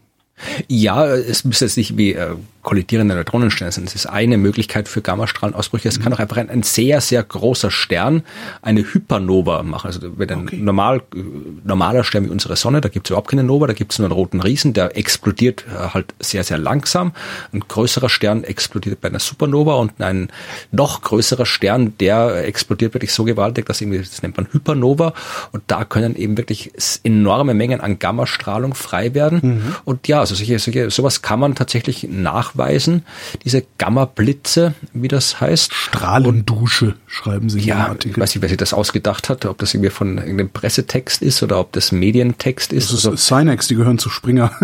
Ja, 0.69 1.07
es 1.07 1.45
müsste 1.45 1.65
jetzt 1.65 1.77
nicht 1.77 1.97
wie 1.97 2.13
äh, 2.13 2.35
kollidierende 2.65 3.15
Neutronensterne 3.15 3.71
sind. 3.71 3.87
Das 3.87 3.95
ist 3.95 4.07
eine 4.07 4.39
Möglichkeit 4.39 4.89
für 4.89 5.03
Gammastrahlenausbrüche. 5.03 5.89
Es 5.89 5.99
mhm. 5.99 6.03
kann 6.03 6.15
auch 6.15 6.19
einfach 6.19 6.39
ein, 6.39 6.51
ein, 6.51 6.65
sehr, 6.65 7.01
sehr 7.01 7.23
großer 7.23 7.71
Stern 7.71 8.25
eine 8.63 8.81
Hypernova 8.81 9.63
machen. 9.63 9.87
Also 9.87 10.19
wenn 10.19 10.31
ein 10.31 10.41
okay. 10.41 10.57
normal, 10.57 11.03
äh, 11.15 11.21
normaler 11.63 12.03
Stern 12.03 12.25
wie 12.25 12.31
unsere 12.31 12.57
Sonne, 12.57 12.81
da 12.81 12.89
gibt 12.89 13.07
es 13.07 13.11
überhaupt 13.11 13.29
keine 13.29 13.45
Nova, 13.45 13.69
da 13.69 13.75
gibt 13.75 13.93
es 13.93 13.99
nur 13.99 14.07
einen 14.07 14.15
roten 14.15 14.41
Riesen, 14.41 14.73
der 14.73 14.97
explodiert 14.97 15.65
äh, 15.69 15.91
halt 15.95 16.15
sehr, 16.19 16.43
sehr 16.43 16.59
langsam. 16.59 17.13
Ein 17.53 17.61
größerer 17.61 18.09
Stern 18.09 18.43
explodiert 18.43 19.01
bei 19.01 19.09
einer 19.09 19.21
Supernova 19.21 19.75
und 19.75 20.01
ein 20.01 20.29
noch 20.73 21.03
größerer 21.03 21.47
Stern, 21.47 21.97
der 21.99 22.47
explodiert 22.47 22.95
wirklich 22.95 23.13
so 23.13 23.25
gewaltig, 23.25 23.67
dass 23.67 23.81
irgendwie, 23.81 23.99
das 23.99 24.23
nennt 24.23 24.37
man 24.37 24.49
Hypernova. 24.51 25.13
Und 25.53 25.63
da 25.67 25.85
können 25.85 26.17
eben 26.17 26.39
wirklich 26.39 26.73
enorme 27.05 27.53
Mengen 27.53 27.81
an 27.83 27.99
Gammastrahlung 27.99 28.75
frei 28.75 29.15
werden. 29.15 29.41
Mhm. 29.43 29.77
Und 29.85 30.09
ja, 30.09 30.21
also 30.21 30.35
solche, 30.35 30.59
solche, 30.59 30.91
sowas 30.91 31.21
kann 31.21 31.41
man 31.41 31.55
tatsächlich 31.55 32.09
nach 32.11 32.54
nachweisen, 32.55 33.05
diese 33.45 33.65
Gamma-Blitze, 33.79 34.75
wie 34.93 35.09
das 35.09 35.41
heißt. 35.41 35.73
Strahlendusche, 35.73 36.95
schreiben 37.07 37.49
Sie 37.51 37.61
ja, 37.61 37.87
im 37.87 37.91
Artikel. 37.93 38.11
Ich 38.11 38.19
weiß 38.19 38.35
nicht, 38.35 38.43
wer 38.43 38.49
sich 38.49 38.59
das 38.59 38.73
ausgedacht 38.73 39.29
hat, 39.29 39.45
ob 39.47 39.59
das 39.59 39.75
irgendwie 39.75 39.91
von 39.91 40.19
irgendeinem 40.19 40.51
Pressetext 40.51 41.23
ist 41.23 41.43
oder 41.43 41.59
ob 41.59 41.73
das 41.73 41.93
Medientext 41.93 42.73
ist. 42.73 42.93
Das 42.93 42.99
ist 43.01 43.07
also, 43.07 43.17
Synex, 43.17 43.69
die 43.69 43.75
gehören 43.75 43.99
zu 43.99 44.11
Springer. 44.11 44.53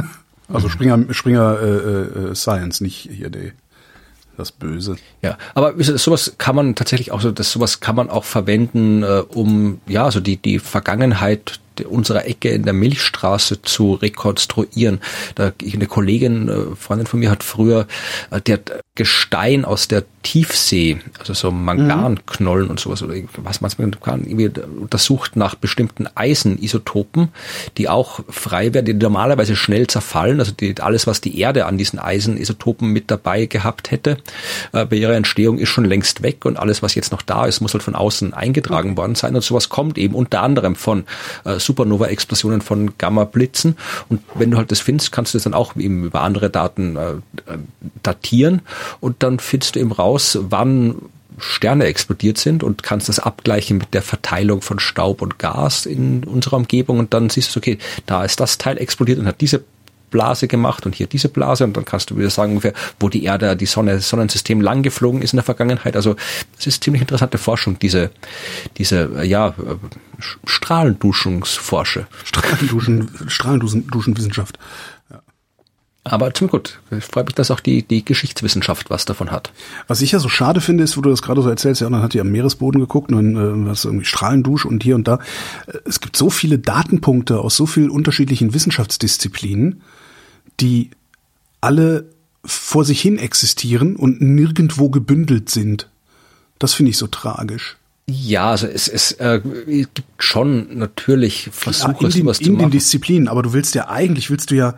Also 0.53 0.69
Springer, 0.69 0.99
Springer 1.15 1.61
äh, 1.63 2.31
äh, 2.31 2.35
Science, 2.35 2.81
nicht 2.81 3.09
hier 3.09 3.31
die 3.31 3.53
das 4.37 4.51
Böse. 4.51 4.97
Ja, 5.23 5.39
aber 5.55 5.75
sowas 5.79 6.35
kann 6.39 6.57
man 6.57 6.75
tatsächlich 6.75 7.13
auch 7.13 7.21
so, 7.21 7.31
das 7.31 7.53
sowas 7.53 7.79
kann 7.79 7.95
man 7.95 8.11
auch 8.11 8.25
verwenden, 8.25 9.05
äh, 9.05 9.23
um 9.29 9.81
ja 9.87 10.11
so 10.11 10.19
die 10.19 10.39
die 10.39 10.59
Vergangenheit 10.59 11.61
unserer 11.89 12.27
Ecke 12.27 12.51
in 12.51 12.65
der 12.65 12.73
Milchstraße 12.73 13.63
zu 13.63 13.95
rekonstruieren. 13.95 15.01
Da 15.35 15.53
eine 15.73 15.87
Kollegin, 15.87 16.49
äh, 16.49 16.77
Freundin 16.77 17.07
von 17.07 17.21
mir 17.21 17.31
hat 17.31 17.43
früher, 17.43 17.87
äh, 18.31 18.41
die 18.41 18.55
hat 18.55 18.73
Gestein 18.97 19.65
aus 19.65 19.89
der 19.89 20.05
Tiefsee, 20.23 20.99
also 21.19 21.33
so 21.33 21.51
Manganknollen 21.51 22.65
mhm. 22.65 22.71
und 22.73 22.81
sowas 22.81 23.03
oder 23.03 23.15
was 23.39 23.63
man 23.63 23.91
kann, 24.03 24.25
irgendwie 24.25 24.51
untersucht 24.79 25.37
nach 25.37 25.55
bestimmten 25.55 26.07
Eisenisotopen, 26.15 27.29
die 27.79 27.89
auch 27.89 28.21
frei 28.29 28.75
werden, 28.75 28.85
die 28.85 28.93
normalerweise 28.93 29.57
schnell 29.57 29.87
zerfallen, 29.87 30.41
also 30.41 30.53
die, 30.53 30.75
alles, 30.81 31.07
was 31.07 31.23
die 31.23 31.41
Erde 31.41 31.65
an 31.65 31.79
diesen 31.79 31.99
Eisenisotopen 31.99 32.89
mit 32.89 33.11
dabei 33.11 33.47
gehabt 33.47 33.91
hätte, 33.91 34.19
äh, 34.73 34.85
bei 34.85 34.97
ihrer 34.97 35.15
Entstehung 35.15 35.59
ist 35.59 35.71
schon 35.71 35.87
längst 35.87 36.23
weg 36.23 36.45
und 36.45 36.59
alles, 36.59 36.83
was 36.83 36.95
jetzt 36.95 37.13
noch 37.13 37.23
da 37.23 37.47
ist, 37.47 37.63
muss 37.63 37.73
halt 37.73 37.83
von 37.83 37.95
außen 37.95 38.35
eingetragen 38.35 38.99
worden 38.99 39.15
sein 39.15 39.35
und 39.35 39.43
sowas 39.43 39.71
kommt 39.71 39.97
eben 39.97 40.15
unter 40.15 40.43
anderem 40.43 40.75
von 40.75 41.05
äh, 41.45 41.59
Supernova-Explosionen 41.61 42.61
von 42.61 42.97
Gamma-Blitzen. 42.99 43.77
Und 44.09 44.21
wenn 44.35 44.51
du 44.51 44.57
halt 44.57 44.71
das 44.71 44.81
findest, 44.81 45.13
kannst 45.13 45.35
du 45.35 45.39
das 45.39 45.45
dann 45.45 45.55
auch 45.55 45.77
eben 45.77 46.05
über 46.05 46.23
andere 46.23 46.51
Daten 46.51 46.97
äh, 46.97 47.15
datieren 48.03 48.63
und 49.01 49.23
dann 49.23 49.39
findest 49.39 49.77
du 49.77 49.81
eben 49.81 49.93
raus, 49.93 50.39
wann 50.41 50.97
Sterne 51.39 51.85
explodiert 51.85 52.39
sind 52.39 52.63
und 52.63 52.83
kannst 52.83 53.09
das 53.09 53.19
abgleichen 53.19 53.79
mit 53.79 53.95
der 53.95 54.03
Verteilung 54.03 54.61
von 54.61 54.79
Staub 54.79 55.23
und 55.23 55.39
Gas 55.39 55.87
in 55.87 56.25
unserer 56.25 56.57
Umgebung 56.57 56.99
und 56.99 57.15
dann 57.15 57.31
siehst 57.31 57.55
du, 57.55 57.61
okay, 57.61 57.79
da 58.07 58.25
ist 58.25 58.41
das 58.41 58.59
Teil 58.59 58.79
explodiert 58.79 59.19
und 59.19 59.27
hat 59.27 59.41
diese 59.41 59.65
Blase 60.11 60.49
gemacht 60.49 60.87
und 60.87 60.95
hier 60.95 61.07
diese 61.07 61.29
Blase 61.29 61.65
und 61.65 61.77
dann 61.77 61.85
kannst 61.85 62.11
du 62.11 62.19
wieder 62.19 62.31
sagen 62.31 62.53
ungefähr, 62.53 62.75
wo 62.99 63.09
die 63.09 63.25
Erde, 63.25 63.57
die 63.57 63.67
Sonne, 63.67 63.95
das 63.95 64.09
Sonnensystem 64.09 64.61
lang 64.61 64.83
geflogen 64.83 65.23
ist 65.23 65.33
in 65.33 65.39
der 65.39 65.45
Vergangenheit. 65.45 65.97
Also 65.97 66.17
es 66.59 66.67
ist 66.67 66.85
ziemlich 66.85 67.03
interessante 67.03 67.39
Forschung, 67.39 67.79
diese, 67.79 68.11
diese, 68.77 69.25
ja, 69.25 69.55
Strahlenduschungsforsche. 70.45 72.07
Strahlenduschen, 72.25 73.11
Strahlenduschenwissenschaft. 73.29 74.59
Ja. 75.11 75.23
Aber 76.05 76.33
zum 76.35 76.49
gut, 76.49 76.81
ich 76.91 77.05
freue 77.05 77.25
mich, 77.25 77.35
dass 77.35 77.51
auch 77.51 77.61
die, 77.61 77.83
die 77.83 78.05
Geschichtswissenschaft 78.05 78.91
was 78.91 79.05
davon 79.05 79.31
hat. 79.31 79.53
Was 79.87 80.01
ich 80.01 80.13
ja 80.13 80.19
so 80.19 80.29
schade 80.29 80.61
finde, 80.61 80.85
ist, 80.85 80.97
wo 80.97 81.01
du 81.01 81.11
das 81.11 81.23
gerade 81.23 81.43
so 81.43 81.49
erzählst, 81.49 81.81
ja, 81.81 81.91
dann 81.91 82.03
hat 82.03 82.15
die 82.15 82.21
am 82.21 82.31
Meeresboden 82.31 82.81
geguckt 82.81 83.13
und 83.13 83.35
dann 83.35 83.67
äh, 83.67 83.71
was 83.71 83.85
irgendwie 83.85 84.07
Strahlendusch 84.07 84.65
und 84.65 84.83
hier 84.83 84.95
und 84.95 85.07
da. 85.09 85.19
Es 85.85 86.01
gibt 86.01 86.17
so 86.17 86.31
viele 86.31 86.59
Datenpunkte 86.59 87.39
aus 87.39 87.57
so 87.57 87.67
vielen 87.67 87.91
unterschiedlichen 87.91 88.55
Wissenschaftsdisziplinen, 88.55 89.83
die 90.61 90.91
alle 91.61 92.11
vor 92.45 92.85
sich 92.85 93.01
hin 93.01 93.19
existieren 93.19 93.97
und 93.97 94.21
nirgendwo 94.21 94.89
gebündelt 94.89 95.51
sind. 95.51 95.89
Das 96.59 96.75
finde 96.75 96.91
ich 96.91 96.97
so 96.97 97.07
tragisch. 97.07 97.77
Ja, 98.07 98.51
also 98.51 98.67
es, 98.67 98.89
es 98.89 99.13
äh, 99.13 99.41
gibt 99.67 100.03
schon 100.19 100.79
natürlich 100.79 101.49
Versuche, 101.53 102.05
ja, 102.05 102.11
sowas 102.11 102.39
zu 102.39 102.45
machen. 102.45 102.55
In 102.55 102.59
den 102.59 102.71
Disziplinen, 102.71 103.29
aber 103.29 103.43
du 103.43 103.53
willst 103.53 103.75
ja 103.75 103.89
eigentlich, 103.89 104.31
willst 104.31 104.51
du 104.51 104.57
ja 104.57 104.75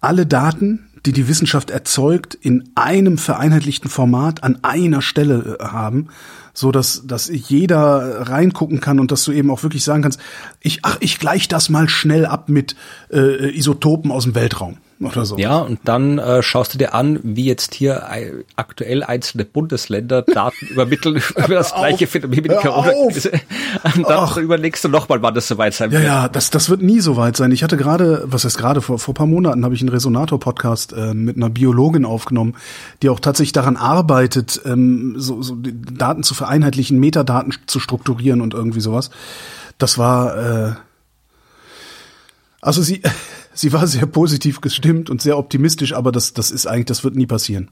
alle 0.00 0.24
Daten, 0.24 0.86
die 1.04 1.12
die 1.12 1.28
Wissenschaft 1.28 1.70
erzeugt, 1.70 2.34
in 2.34 2.70
einem 2.74 3.18
vereinheitlichten 3.18 3.90
Format 3.90 4.42
an 4.42 4.60
einer 4.62 5.02
Stelle 5.02 5.58
äh, 5.58 5.64
haben, 5.64 6.08
so 6.54 6.72
dass, 6.72 7.02
dass 7.06 7.28
jeder 7.28 8.28
reingucken 8.28 8.80
kann 8.80 8.98
und 8.98 9.10
dass 9.10 9.24
du 9.24 9.32
eben 9.32 9.50
auch 9.50 9.62
wirklich 9.62 9.84
sagen 9.84 10.02
kannst, 10.02 10.20
ich, 10.60 10.80
ach, 10.82 10.96
ich 11.00 11.18
gleich 11.18 11.48
das 11.48 11.68
mal 11.68 11.88
schnell 11.88 12.24
ab 12.24 12.48
mit 12.48 12.76
äh, 13.12 13.56
Isotopen 13.56 14.10
aus 14.10 14.24
dem 14.24 14.34
Weltraum 14.34 14.78
oder 15.00 15.24
so. 15.24 15.38
Ja, 15.38 15.58
und 15.58 15.80
dann 15.84 16.18
äh, 16.18 16.42
schaust 16.42 16.74
du 16.74 16.78
dir 16.78 16.94
an, 16.94 17.18
wie 17.22 17.44
jetzt 17.44 17.74
hier 17.74 18.06
aktuell 18.56 19.02
einzelne 19.02 19.44
Bundesländer 19.44 20.22
Daten 20.22 20.66
übermitteln 20.70 21.22
über 21.36 21.54
das 21.54 21.74
gleiche 21.74 22.06
Phänomen 22.06 22.42
die 22.42 22.48
Corona-Krise. 22.48 23.32
Und 23.96 24.08
dann 24.08 24.18
Ach. 24.18 24.36
überlegst 24.36 24.84
du 24.84 24.88
nochmal, 24.88 25.22
wann 25.22 25.34
das 25.34 25.48
soweit 25.48 25.74
sein 25.74 25.90
wird. 25.90 26.02
Ja, 26.02 26.22
ja, 26.22 26.28
das, 26.28 26.50
das 26.50 26.68
wird 26.68 26.82
nie 26.82 27.00
soweit 27.00 27.36
sein. 27.36 27.50
Ich 27.52 27.62
hatte 27.62 27.76
gerade, 27.76 28.24
was 28.26 28.44
heißt 28.44 28.58
gerade, 28.58 28.82
vor, 28.82 28.98
vor 28.98 29.14
paar 29.14 29.26
Monaten 29.26 29.64
habe 29.64 29.74
ich 29.74 29.80
einen 29.80 29.90
Resonator-Podcast 29.90 30.92
äh, 30.92 31.14
mit 31.14 31.36
einer 31.36 31.50
Biologin 31.50 32.04
aufgenommen, 32.04 32.56
die 33.02 33.08
auch 33.08 33.20
tatsächlich 33.20 33.52
daran 33.52 33.76
arbeitet, 33.76 34.60
ähm, 34.66 35.14
so, 35.16 35.42
so 35.42 35.56
Daten 35.56 36.22
zu 36.22 36.34
vereinheitlichen, 36.34 36.98
Metadaten 36.98 37.54
zu 37.66 37.80
strukturieren 37.80 38.40
und 38.40 38.54
irgendwie 38.54 38.80
sowas. 38.80 39.10
Das 39.78 39.96
war 39.96 40.68
äh, 40.68 40.72
also 42.60 42.82
sie, 42.82 43.02
sie 43.52 43.72
war 43.72 43.86
sehr 43.86 44.06
positiv 44.06 44.60
gestimmt 44.60 45.10
und 45.10 45.22
sehr 45.22 45.38
optimistisch, 45.38 45.94
aber 45.94 46.12
das, 46.12 46.32
das 46.32 46.50
ist 46.50 46.66
eigentlich, 46.66 46.86
das 46.86 47.04
wird 47.04 47.16
nie 47.16 47.26
passieren. 47.26 47.70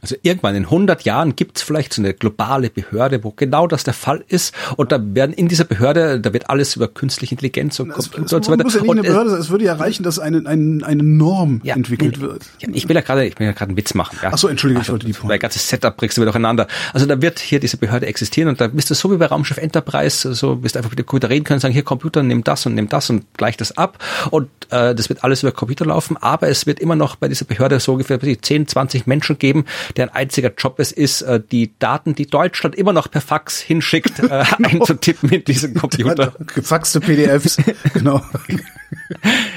Also 0.00 0.16
irgendwann 0.22 0.54
in 0.54 0.64
100 0.64 1.02
Jahren 1.02 1.36
gibt 1.36 1.58
es 1.58 1.62
vielleicht 1.62 1.92
so 1.92 2.02
eine 2.02 2.14
globale 2.14 2.70
Behörde, 2.70 3.22
wo 3.24 3.30
genau 3.30 3.66
das 3.66 3.84
der 3.84 3.94
Fall 3.94 4.24
ist. 4.28 4.54
Und 4.76 4.92
da 4.92 5.00
werden 5.00 5.32
in 5.32 5.48
dieser 5.48 5.64
Behörde, 5.64 6.20
da 6.20 6.32
wird 6.32 6.50
alles 6.50 6.76
über 6.76 6.88
künstliche 6.88 7.34
Intelligenz 7.34 7.78
und 7.80 7.90
Es, 7.90 8.10
Computer 8.10 8.24
es 8.24 8.32
und 8.32 8.44
so 8.44 8.52
weiter. 8.52 8.64
muss 8.64 8.74
ja 8.74 8.80
nicht 8.80 8.90
und 8.90 8.98
eine 8.98 9.08
Behörde 9.08 9.30
sein, 9.30 9.40
es 9.40 9.50
würde 9.50 9.64
ja 9.64 9.74
reichen, 9.74 10.02
dass 10.02 10.18
eine, 10.18 10.46
eine, 10.46 10.84
eine 10.84 11.02
Norm 11.02 11.60
ja, 11.64 11.74
entwickelt 11.74 12.16
nee, 12.16 12.22
wird. 12.22 12.46
Ja, 12.60 12.68
ich 12.72 12.88
will 12.88 12.96
ja 12.96 13.02
gerade, 13.02 13.26
ich 13.26 13.38
will 13.38 13.46
ja 13.46 13.52
gerade 13.52 13.70
einen 13.70 13.76
Witz 13.76 13.94
machen. 13.94 14.18
Ja. 14.22 14.30
Ach 14.32 14.38
so, 14.38 14.48
Entschuldige, 14.48 14.80
ich 14.80 14.84
also, 14.84 14.92
wollte 14.92 15.06
die 15.06 15.12
Point. 15.12 15.28
Mein 15.28 15.38
ganzes 15.38 15.68
Setup 15.68 15.96
bringst 15.96 16.16
du 16.16 16.22
wieder 16.22 16.32
durcheinander. 16.32 16.66
Also 16.92 17.06
da 17.06 17.20
wird 17.20 17.38
hier 17.38 17.60
diese 17.60 17.76
Behörde 17.76 18.06
existieren 18.06 18.48
und 18.48 18.60
da 18.60 18.68
bist 18.68 18.90
du 18.90 18.94
so 18.94 19.10
wie 19.12 19.16
bei 19.16 19.26
Raumschiff 19.26 19.58
Enterprise, 19.58 20.34
so 20.34 20.56
bist 20.56 20.74
du 20.74 20.78
einfach 20.78 20.90
mit 20.90 20.98
dem 20.98 21.06
Computer 21.06 21.30
reden 21.30 21.44
können, 21.44 21.60
sagen, 21.60 21.74
hier 21.74 21.82
Computer, 21.82 22.22
nimm 22.22 22.44
das 22.44 22.66
und 22.66 22.74
nimm 22.74 22.88
das 22.88 23.10
und 23.10 23.24
gleich 23.36 23.56
das 23.56 23.76
ab. 23.76 24.02
Und 24.30 24.48
äh, 24.70 24.94
das 24.94 25.08
wird 25.08 25.24
alles 25.24 25.42
über 25.42 25.52
Computer 25.52 25.86
laufen, 25.86 26.16
aber 26.16 26.48
es 26.48 26.66
wird 26.66 26.80
immer 26.80 26.96
noch 26.96 27.16
bei 27.16 27.28
dieser 27.28 27.44
Behörde 27.44 27.78
so 27.80 27.92
ungefähr 27.92 28.18
10, 28.20 28.68
20 28.68 29.06
Menschen 29.06 29.38
geben, 29.38 29.64
deren 29.96 30.08
einziger 30.10 30.52
Job 30.56 30.78
es 30.78 30.92
ist, 30.92 31.22
äh, 31.22 31.40
die 31.52 31.72
Daten, 31.78 32.14
die 32.14 32.26
Deutschland 32.26 32.74
immer 32.74 32.92
noch 32.92 33.10
per 33.10 33.20
Fax 33.20 33.60
hinschickt, 33.60 34.18
äh, 34.20 34.44
einzutippen 34.62 35.30
in 35.30 35.44
diesen 35.44 35.74
Computer. 35.74 36.34
Gefaxte 36.54 37.00
PDFs, 37.00 37.58
genau. 37.94 38.22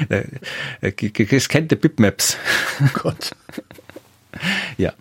Äh, 0.09 0.23
ge- 0.91 1.09
ge- 1.09 1.25
Gescannte 1.25 1.75
Bitmaps. 1.75 2.37
Oh 2.83 2.87
Gott. 2.93 3.31
Ja. 4.77 4.93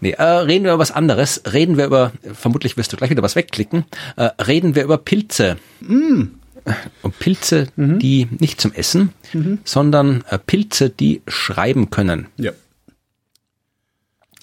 Nee, 0.00 0.12
äh, 0.12 0.22
reden 0.22 0.64
wir 0.64 0.70
über 0.72 0.78
was 0.78 0.92
anderes. 0.92 1.42
Reden 1.52 1.76
wir 1.76 1.84
über, 1.86 2.12
vermutlich 2.32 2.76
wirst 2.76 2.92
du 2.92 2.96
gleich 2.96 3.10
wieder 3.10 3.22
was 3.22 3.36
wegklicken, 3.36 3.84
äh, 4.16 4.30
reden 4.42 4.74
wir 4.76 4.84
über 4.84 4.98
Pilze. 4.98 5.58
Und 5.86 7.18
Pilze, 7.18 7.66
die 7.76 8.28
nicht 8.38 8.60
zum 8.60 8.72
Essen, 8.72 9.12
sondern 9.64 10.24
äh, 10.30 10.38
Pilze, 10.38 10.90
die 10.90 11.22
schreiben 11.26 11.90
können. 11.90 12.28
Ja. 12.36 12.52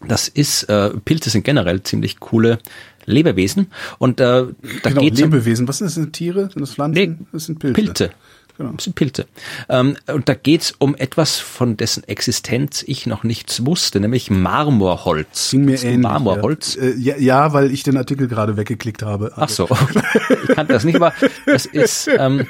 Das 0.07 0.27
ist, 0.27 0.63
äh, 0.63 0.91
Pilze 1.03 1.29
sind 1.29 1.43
generell 1.43 1.83
ziemlich 1.83 2.19
coole 2.19 2.59
Lebewesen. 3.05 3.67
Und 3.97 4.19
äh, 4.19 4.23
da 4.23 4.45
Genau, 4.83 5.01
geht's 5.01 5.19
Lebewesen. 5.19 5.67
Was 5.67 5.79
sind 5.79 5.87
das? 5.87 6.11
Tiere? 6.11 6.49
Sind 6.51 6.61
das 6.61 6.73
Pflanzen? 6.73 7.17
Nee, 7.19 7.25
das 7.31 7.45
sind 7.45 7.59
Pilze. 7.59 7.81
Pilze. 7.81 8.09
Genau. 8.57 8.73
Das 8.73 8.83
sind 8.83 8.95
Pilze. 8.95 9.25
Ähm, 9.69 9.95
und 10.07 10.27
da 10.27 10.33
geht's 10.33 10.73
um 10.79 10.93
etwas, 10.95 11.39
von 11.39 11.77
dessen 11.77 12.03
Existenz 12.03 12.83
ich 12.85 13.05
noch 13.07 13.23
nichts 13.23 13.65
wusste, 13.65 14.01
nämlich 14.01 14.29
Marmorholz. 14.29 15.51
Ging 15.51 15.63
mir 15.63 15.81
ähnlich. 15.81 15.99
Marmorholz. 15.99 16.75
Ja. 16.75 16.81
Äh, 16.81 16.95
ja, 16.97 17.17
ja, 17.17 17.53
weil 17.53 17.71
ich 17.71 17.83
den 17.83 17.95
Artikel 17.95 18.27
gerade 18.27 18.57
weggeklickt 18.57 19.01
habe. 19.01 19.31
Ach 19.37 19.47
so, 19.47 19.69
ich 20.43 20.55
kannte 20.55 20.73
das 20.73 20.83
nicht, 20.83 20.97
aber 20.97 21.13
das 21.45 21.65
ist 21.65 22.09
ähm, 22.17 22.47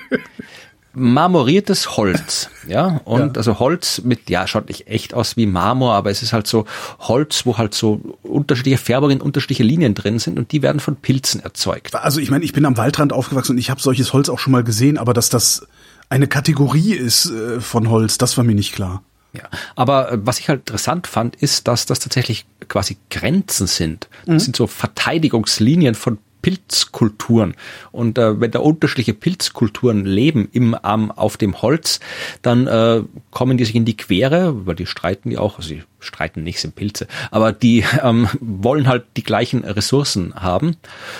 marmoriertes 0.93 1.97
Holz, 1.97 2.49
ja, 2.67 3.01
und 3.05 3.19
Ja. 3.19 3.31
also 3.35 3.59
Holz 3.59 4.01
mit, 4.03 4.29
ja, 4.29 4.47
schaut 4.47 4.67
nicht 4.69 4.87
echt 4.87 5.13
aus 5.13 5.37
wie 5.37 5.45
Marmor, 5.45 5.93
aber 5.93 6.09
es 6.09 6.23
ist 6.23 6.33
halt 6.33 6.47
so 6.47 6.65
Holz, 6.99 7.45
wo 7.45 7.57
halt 7.57 7.73
so 7.73 8.01
unterschiedliche 8.23 8.77
Färbungen, 8.77 9.21
unterschiedliche 9.21 9.63
Linien 9.63 9.93
drin 9.93 10.19
sind 10.19 10.39
und 10.39 10.51
die 10.51 10.61
werden 10.61 10.79
von 10.79 10.95
Pilzen 10.95 11.41
erzeugt. 11.41 11.93
Also 11.95 12.19
ich 12.19 12.31
meine, 12.31 12.43
ich 12.43 12.53
bin 12.53 12.65
am 12.65 12.77
Waldrand 12.77 13.13
aufgewachsen 13.13 13.53
und 13.53 13.57
ich 13.59 13.69
habe 13.69 13.81
solches 13.81 14.13
Holz 14.13 14.29
auch 14.29 14.39
schon 14.39 14.51
mal 14.51 14.63
gesehen, 14.63 14.97
aber 14.97 15.13
dass 15.13 15.29
das 15.29 15.67
eine 16.09 16.27
Kategorie 16.27 16.93
ist 16.93 17.29
äh, 17.29 17.61
von 17.61 17.89
Holz, 17.89 18.17
das 18.17 18.35
war 18.37 18.43
mir 18.43 18.55
nicht 18.55 18.73
klar. 18.73 19.03
Ja, 19.33 19.43
aber 19.75 20.11
äh, 20.11 20.17
was 20.23 20.39
ich 20.39 20.49
halt 20.49 20.61
interessant 20.61 21.05
fand, 21.05 21.35
ist, 21.35 21.67
dass 21.67 21.85
das 21.85 21.99
tatsächlich 21.99 22.47
quasi 22.67 22.97
Grenzen 23.11 23.67
sind. 23.67 24.09
Das 24.25 24.45
sind 24.45 24.55
so 24.55 24.65
Verteidigungslinien 24.65 25.93
von 25.93 26.17
Pilzkulturen. 26.41 27.55
Und 27.91 28.17
äh, 28.17 28.39
wenn 28.39 28.51
da 28.51 28.59
unterschiedliche 28.59 29.13
Pilzkulturen 29.13 30.05
leben 30.05 30.49
im 30.51 30.75
ähm, 30.83 31.11
auf 31.11 31.37
dem 31.37 31.61
Holz, 31.61 31.99
dann 32.41 32.67
äh, 32.67 33.03
kommen 33.31 33.57
die 33.57 33.65
sich 33.65 33.75
in 33.75 33.85
die 33.85 33.97
Quere, 33.97 34.65
weil 34.65 34.75
die 34.75 34.85
streiten 34.85 35.31
ja 35.31 35.39
auch, 35.39 35.57
also 35.57 35.69
die 35.69 35.83
streiten 35.99 36.43
nicht, 36.43 36.59
sind 36.59 36.75
Pilze, 36.75 37.07
aber 37.31 37.51
die 37.51 37.83
ähm, 38.03 38.27
wollen 38.39 38.87
halt 38.87 39.05
die 39.17 39.23
gleichen 39.23 39.63
Ressourcen 39.63 40.33
haben. 40.35 40.77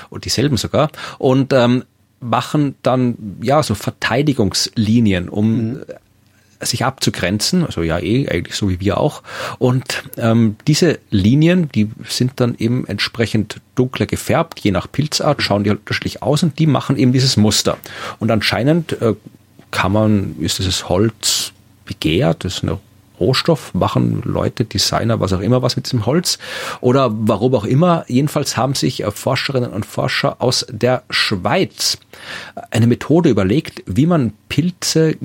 Und 0.10 0.26
dieselben 0.26 0.58
sogar. 0.58 0.90
Und 1.18 1.54
ähm, 1.54 1.84
machen 2.20 2.76
dann 2.84 3.38
ja 3.42 3.64
so 3.64 3.76
Verteidigungslinien, 3.76 5.30
um 5.30 5.80
sich 6.62 6.84
abzugrenzen, 6.84 7.66
also 7.66 7.82
ja 7.82 8.00
eh 8.00 8.28
eigentlich 8.28 8.56
so 8.56 8.70
wie 8.70 8.80
wir 8.80 8.98
auch. 8.98 9.24
Und 9.60 10.04
ähm, 10.18 10.56
diese 10.68 11.00
Linien, 11.10 11.70
die 11.74 11.90
sind 12.08 12.34
dann 12.38 12.56
eben 12.58 12.86
entsprechend 12.88 13.62
dunkler 13.76 14.06
gefärbt, 14.06 14.60
je 14.60 14.72
nach 14.72 14.92
Pilzart, 14.92 15.42
schauen 15.42 15.64
die 15.64 15.70
unterschiedlich 15.70 16.22
aus 16.22 16.44
und 16.44 16.60
die 16.60 16.68
machen 16.68 16.98
eben 16.98 17.14
dieses 17.14 17.38
Muster. 17.38 17.78
Und 18.20 18.30
anscheinend 18.32 19.02
äh, 19.02 19.16
kann 19.72 19.92
man, 19.92 20.36
ist 20.40 20.60
dieses 20.60 20.90
Holz 20.90 21.54
begehrt, 21.86 22.44
das 22.44 22.58
ist 22.58 22.64
eine 22.64 22.78
Rohstoff, 23.20 23.74
machen 23.74 24.22
Leute, 24.24 24.66
Designer, 24.66 25.20
was 25.20 25.34
auch 25.34 25.42
immer, 25.42 25.62
was 25.62 25.76
mit 25.76 25.86
diesem 25.86 26.06
Holz 26.06 26.40
oder 26.82 27.10
warum 27.12 27.56
auch 27.56 27.66
immer. 27.66 28.06
Jedenfalls 28.08 28.58
haben 28.58 28.76
sich 28.76 29.04
äh, 29.04 29.12
Forscherinnen 29.12 29.72
und 29.72 29.86
Forscher 29.86 30.42
aus 30.42 30.66
der 30.70 31.04
Schweiz 31.10 31.98
eine 32.72 32.88
Methode 32.88 33.30
überlegt, 33.30 33.84
wie 33.86 34.06
man 34.06 34.34
Pilze 34.48 35.16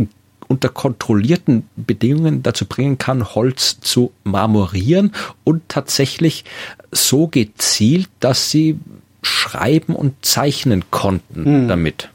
unter 0.49 0.69
kontrollierten 0.69 1.69
Bedingungen 1.77 2.43
dazu 2.43 2.67
bringen 2.67 2.99
kann, 2.99 3.35
Holz 3.35 3.81
zu 3.81 4.13
marmorieren 4.25 5.13
und 5.45 5.69
tatsächlich 5.69 6.45
so 6.91 7.29
gezielt, 7.29 8.09
dass 8.21 8.51
sie 8.51 8.79
schreiben 9.23 9.97
und 9.97 10.25
zeichnen 10.25 10.85
konnten 10.91 11.69
damit. 11.69 12.11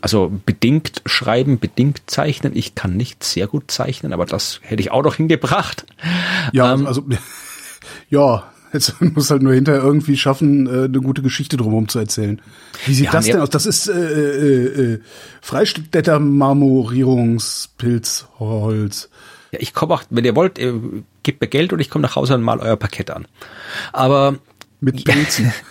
Also 0.00 0.32
bedingt 0.46 1.02
schreiben, 1.04 1.58
bedingt 1.58 2.02
zeichnen. 2.06 2.56
Ich 2.56 2.74
kann 2.74 2.96
nicht 2.96 3.22
sehr 3.22 3.46
gut 3.46 3.70
zeichnen, 3.70 4.12
aber 4.14 4.24
das 4.24 4.60
hätte 4.62 4.80
ich 4.80 4.90
auch 4.90 5.02
noch 5.02 5.16
hingebracht. 5.16 5.84
Ja, 6.52 6.72
Ähm, 6.72 6.86
also 6.86 7.04
ja, 8.10 8.44
jetzt 8.72 9.00
muss 9.14 9.30
halt 9.30 9.42
nur 9.42 9.54
hinterher 9.54 9.82
irgendwie 9.82 10.16
schaffen, 10.16 10.66
äh, 10.66 10.84
eine 10.84 11.00
gute 11.00 11.22
Geschichte 11.22 11.56
drumherum 11.56 11.88
zu 11.88 11.98
erzählen. 11.98 12.40
Wie 12.86 12.94
sieht 12.94 13.06
Ja, 13.06 13.12
das 13.12 13.26
denn 13.26 13.40
aus? 13.40 13.50
Das 13.50 13.66
ist 13.66 13.88
äh, 13.88 13.92
äh, 13.92 14.92
äh, 14.94 15.00
Freistädter 15.40 16.18
Marmorierungspilzholz. 16.20 19.08
Ja, 19.52 19.58
ich 19.60 19.74
komme 19.74 19.94
auch, 19.94 20.02
wenn 20.10 20.24
ihr 20.24 20.36
wollt, 20.36 20.58
äh, 20.58 20.72
gebt 21.22 21.40
mir 21.40 21.48
Geld 21.48 21.72
und 21.72 21.80
ich 21.80 21.90
komme 21.90 22.02
nach 22.02 22.16
Hause 22.16 22.34
und 22.34 22.42
mal 22.42 22.60
euer 22.60 22.76
Parkett 22.76 23.10
an. 23.10 23.26
Aber 23.92 24.38
Mit 24.80 25.04
Pilzen. 25.04 25.52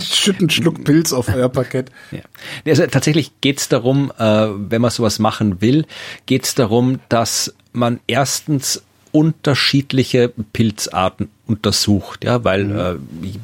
Schütten 0.00 0.42
einen 0.42 0.50
Schluck 0.50 0.84
Pilz 0.84 1.12
auf 1.12 1.28
euer 1.28 1.48
Parkett. 1.48 1.90
Ja. 2.12 2.20
Also 2.64 2.86
tatsächlich 2.86 3.32
geht's 3.40 3.68
darum, 3.68 4.12
äh, 4.16 4.22
wenn 4.22 4.80
man 4.80 4.92
sowas 4.92 5.18
machen 5.18 5.60
will, 5.60 5.86
geht's 6.26 6.54
darum, 6.54 7.00
dass 7.08 7.52
man 7.72 7.98
erstens 8.06 8.84
unterschiedliche 9.16 10.28
Pilzarten 10.52 11.30
untersucht, 11.46 12.24
ja, 12.24 12.44
weil 12.44 12.70
äh, 12.78 12.96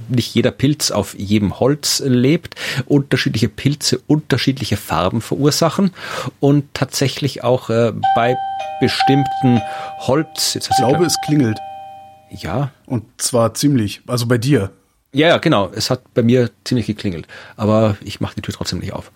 nicht 0.09 0.35
jeder 0.35 0.51
Pilz 0.51 0.91
auf 0.91 1.14
jedem 1.18 1.61
Holz 1.61 2.03
lebt, 2.05 2.57
unterschiedliche 2.85 3.49
Pilze 3.49 4.01
unterschiedliche 4.07 4.77
Farben 4.77 5.23
verursachen 5.23 5.93
und 6.41 6.64
tatsächlich 6.75 7.43
auch 7.43 7.70
äh, 7.70 7.93
bei 8.14 8.37
bestimmten 8.83 9.62
Holz, 10.01 10.53
jetzt 10.53 10.68
Ich 10.70 10.77
glaube, 10.77 11.07
es 11.07 11.16
klingelt. 11.25 11.59
ja, 12.31 12.70
Und 12.85 13.05
zwar 13.16 13.55
ziemlich. 13.55 14.03
Also 14.07 14.27
bei 14.27 14.37
dir. 14.37 14.73
ja, 15.14 15.29
ja, 15.29 15.39
genau. 15.39 15.70
Es 15.75 15.89
hat 15.89 16.12
bei 16.12 16.23
mir 16.23 16.51
ziemlich 16.64 16.87
geklingelt. 16.87 17.27
Aber 17.57 17.97
ich 18.05 18.20
mache 18.20 18.35
die 18.35 18.43
Tür 18.43 18.53
trotzdem 18.53 18.81
nicht 18.81 18.93
auf. 18.93 19.11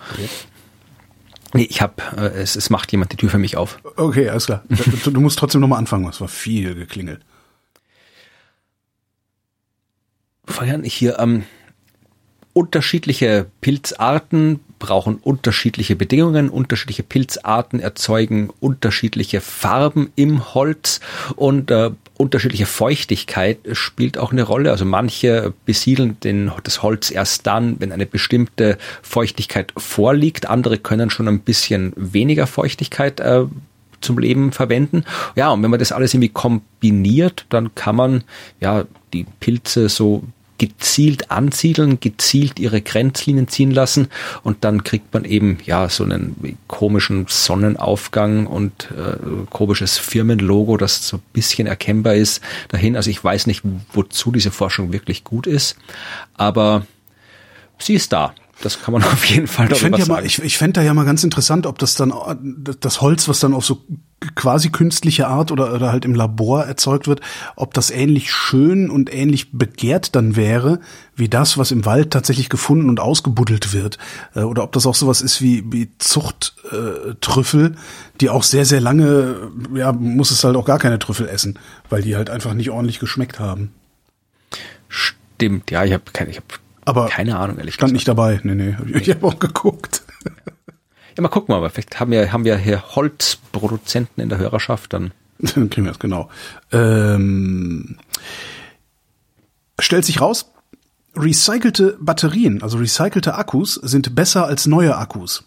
Nee, 1.57 1.67
ich 1.71 1.81
habe, 1.81 1.95
äh, 2.19 2.39
es, 2.41 2.55
es 2.55 2.69
macht 2.69 2.93
jemand 2.93 3.13
die 3.13 3.17
Tür 3.17 3.31
für 3.31 3.39
mich 3.39 3.57
auf. 3.57 3.79
Okay, 3.97 4.29
alles 4.29 4.47
klar. 4.47 4.63
Du, 5.05 5.11
du 5.11 5.21
musst 5.21 5.39
trotzdem 5.39 5.63
nochmal 5.63 5.79
anfangen. 5.79 6.07
Es 6.07 6.21
war 6.21 6.29
viel 6.29 6.75
geklingelt. 6.75 7.23
Feiern 10.45 10.85
hier 10.85 11.19
ähm, 11.19 11.45
unterschiedliche 12.53 13.47
Pilzarten 13.63 14.61
brauchen 14.79 15.17
unterschiedliche 15.17 15.97
Bedingungen, 15.97 16.51
unterschiedliche 16.51 17.03
Pilzarten 17.03 17.81
erzeugen 17.81 18.51
unterschiedliche 18.61 19.41
Farben 19.41 20.13
im 20.15 20.55
Holz 20.55 21.01
und 21.37 21.71
äh, 21.71 21.91
unterschiedliche 22.19 22.67
Feuchtigkeit 22.67 23.59
spielt 23.73 24.19
auch 24.19 24.33
eine 24.33 24.43
Rolle. 24.43 24.71
Also 24.71 24.85
manche 24.85 25.53
besiedeln 25.64 26.19
den, 26.21 26.51
das 26.64 26.83
Holz 26.83 27.11
erst 27.11 27.47
dann, 27.47 27.77
wenn 27.79 27.93
eine 27.93 28.07
bestimmte 28.07 28.79
Feuchtigkeit 29.03 29.73
vorliegt. 29.77 30.47
Andere 30.49 30.79
können 30.79 31.11
schon 31.11 31.29
ein 31.29 31.41
bisschen 31.41 31.93
weniger 31.97 32.47
Feuchtigkeit 32.47 33.21
äh, 33.21 33.45
zum 34.01 34.19
Leben 34.19 34.53
verwenden. 34.53 35.05
Ja, 35.35 35.51
und 35.51 35.62
wenn 35.62 35.71
man 35.71 35.81
das 35.81 35.93
alles 35.93 36.14
irgendwie 36.14 36.29
kombiniert, 36.29 37.47
dann 37.49 37.75
kann 37.75 37.97
man 37.97 38.25
ja 38.61 38.85
die 39.12 39.27
Pilze 39.41 39.89
so 39.89 40.23
gezielt 40.59 41.31
ansiedeln, 41.31 42.01
gezielt 42.01 42.59
ihre 42.59 42.81
Grenzlinien 42.81 43.49
ziehen 43.49 43.71
lassen 43.71 44.09
und 44.43 44.65
dann 44.65 44.85
kriegt 44.85 45.13
man 45.13 45.25
eben 45.25 45.59
ja 45.65 45.89
so 45.89 46.05
einen 46.05 46.59
komischen 46.67 47.27
Sonnenaufgang 47.29 48.47
und 48.47 48.89
äh, 48.93 49.17
komisches 49.51 49.99
Firmenlogo, 49.99 50.77
das 50.77 51.09
so 51.09 51.19
ein 51.19 51.23
bisschen 51.33 51.67
erkennbar 51.67 52.15
ist 52.15 52.41
dahin. 52.69 52.97
Also 52.97 53.11
ich 53.11 53.23
weiß 53.23 53.47
nicht, 53.47 53.63
wozu 53.93 54.33
diese 54.33 54.51
Forschung 54.51 54.93
wirklich 54.93 55.25
gut 55.25 55.47
ist, 55.47 55.77
aber 56.35 56.87
sie 57.79 57.95
ist 57.95 58.13
da. 58.13 58.35
Das 58.63 58.83
kann 58.83 58.93
man 58.93 59.03
auf 59.05 59.25
jeden 59.27 59.47
Fall 59.47 59.71
ich 59.71 59.79
fände 59.79 59.99
ja 59.99 60.07
mal, 60.07 60.25
ich, 60.25 60.43
ich 60.43 60.57
fände 60.59 60.75
da 60.75 60.83
ja 60.83 60.95
mal 60.95 61.05
ganz 61.05 61.25
interessant, 61.25 61.67
ob 61.67 61.79
das 61.79 61.95
dann 61.95 62.13
das 62.81 63.01
Holz, 63.01 63.29
was 63.29 63.41
dann 63.41 63.55
auf 63.55 63.65
so 63.65 63.85
quasi 64.35 64.71
künstliche 64.71 65.29
Art 65.29 65.53
oder, 65.53 65.75
oder 65.75 65.93
halt 65.93 66.05
im 66.07 66.15
Labor 66.15 66.65
erzeugt 66.65 67.07
wird, 67.07 67.21
ob 67.55 67.75
das 67.75 67.91
ähnlich 67.91 68.33
schön 68.33 68.89
und 68.91 69.13
ähnlich 69.13 69.53
begehrt 69.53 70.17
dann 70.17 70.37
wäre, 70.37 70.81
wie 71.15 71.29
das, 71.29 71.59
was 71.59 71.71
im 71.71 71.85
Wald 71.85 72.13
tatsächlich 72.13 72.49
gefunden 72.49 72.89
und 72.89 72.99
ausgebuddelt 72.99 73.75
wird. 73.75 73.99
Äh, 74.35 74.41
oder 74.41 74.63
ob 74.63 74.73
das 74.73 74.87
auch 74.87 74.95
sowas 74.95 75.21
ist 75.21 75.43
wie, 75.43 75.71
wie 75.71 75.91
Zuchttrüffel, 75.99 77.67
äh, 77.67 77.77
die 78.21 78.31
auch 78.31 78.43
sehr, 78.43 78.65
sehr 78.65 78.81
lange, 78.81 79.51
ja, 79.75 79.93
muss 79.93 80.31
es 80.31 80.43
halt 80.45 80.57
auch 80.57 80.65
gar 80.65 80.79
keine 80.79 80.99
Trüffel 80.99 81.29
essen, 81.29 81.59
weil 81.91 82.03
die 82.03 82.17
halt 82.17 82.31
einfach 82.31 82.55
nicht 82.55 82.71
ordentlich 82.71 82.99
geschmeckt 82.99 83.39
haben. 83.39 83.73
Stimmt, 84.89 85.71
ja, 85.71 85.85
ich 85.85 85.93
habe 85.93 86.05
keine, 86.13 86.31
ich 86.31 86.39
hab 86.39 86.59
aber 86.87 87.09
keine 87.09 87.39
Ahnung, 87.39 87.59
ehrlich 87.59 87.74
Stand 87.74 87.93
gesagt. 87.93 87.95
nicht 87.95 88.09
dabei. 88.09 88.41
Nee, 88.43 88.55
nee. 88.55 88.99
Ich 88.99 89.11
habe 89.11 89.26
auch 89.26 89.39
geguckt. 89.39 90.03
Ja, 91.16 91.22
mal 91.22 91.28
gucken 91.28 91.55
wir 91.55 91.61
mal. 91.61 91.70
Vielleicht 91.70 91.99
haben 91.99 92.11
wir, 92.11 92.32
haben 92.32 92.45
wir 92.45 92.57
hier 92.57 92.95
Holzproduzenten 92.95 94.22
in 94.22 94.28
der 94.28 94.39
Hörerschaft, 94.39 94.93
dann. 94.93 95.12
dann 95.39 95.68
kriegen 95.70 95.84
wir 95.84 95.93
das, 95.93 95.99
genau. 95.99 96.30
Ähm, 96.72 97.97
stellt 99.78 100.05
sich 100.05 100.20
raus, 100.20 100.53
recycelte 101.14 101.97
Batterien, 102.01 102.62
also 102.62 102.78
recycelte 102.78 103.34
Akkus, 103.34 103.74
sind 103.74 104.14
besser 104.14 104.47
als 104.47 104.66
neue 104.66 104.97
Akkus. 104.97 105.45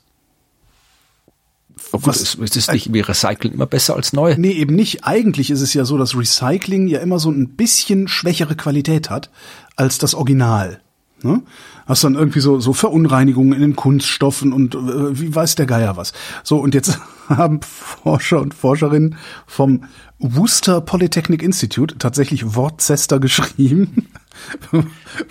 Oh 1.92 1.98
gut, 1.98 2.08
Was, 2.08 2.22
ist, 2.22 2.56
ist 2.56 2.72
nicht 2.72 2.94
wie 2.94 3.00
Recyceln 3.00 3.54
immer 3.54 3.66
besser 3.66 3.96
als 3.96 4.14
neu? 4.14 4.36
Nee, 4.38 4.52
eben 4.52 4.76
nicht. 4.76 5.06
Eigentlich 5.06 5.50
ist 5.50 5.62
es 5.62 5.74
ja 5.74 5.86
so, 5.86 5.98
dass 5.98 6.16
Recycling 6.16 6.88
ja 6.88 7.00
immer 7.00 7.20
so 7.20 7.32
ein 7.32 7.50
bisschen 7.50 8.08
schwächere 8.08 8.56
Qualität 8.56 9.10
hat 9.10 9.30
als 9.76 9.98
das 9.98 10.14
Original. 10.14 10.82
Ne? 11.24 11.42
Hast 11.86 12.04
dann 12.04 12.16
irgendwie 12.16 12.40
so, 12.40 12.60
so 12.60 12.74
Verunreinigungen 12.74 13.54
in 13.54 13.62
den 13.62 13.76
Kunststoffen 13.76 14.54
und 14.54 14.76
äh, 14.76 15.20
wie 15.20 15.34
weiß 15.34 15.56
der 15.56 15.66
Geier 15.66 15.98
was. 15.98 16.14
So, 16.44 16.58
und 16.58 16.74
jetzt 16.74 17.00
haben 17.30 17.62
Forscher 17.62 18.42
und 18.42 18.54
Forscherinnen 18.54 19.16
vom 19.46 19.84
Worcester 20.20 20.82
Polytechnic 20.82 21.42
Institute 21.42 21.98
tatsächlich 21.98 22.56
Worcester 22.56 23.20
geschrieben. 23.20 24.08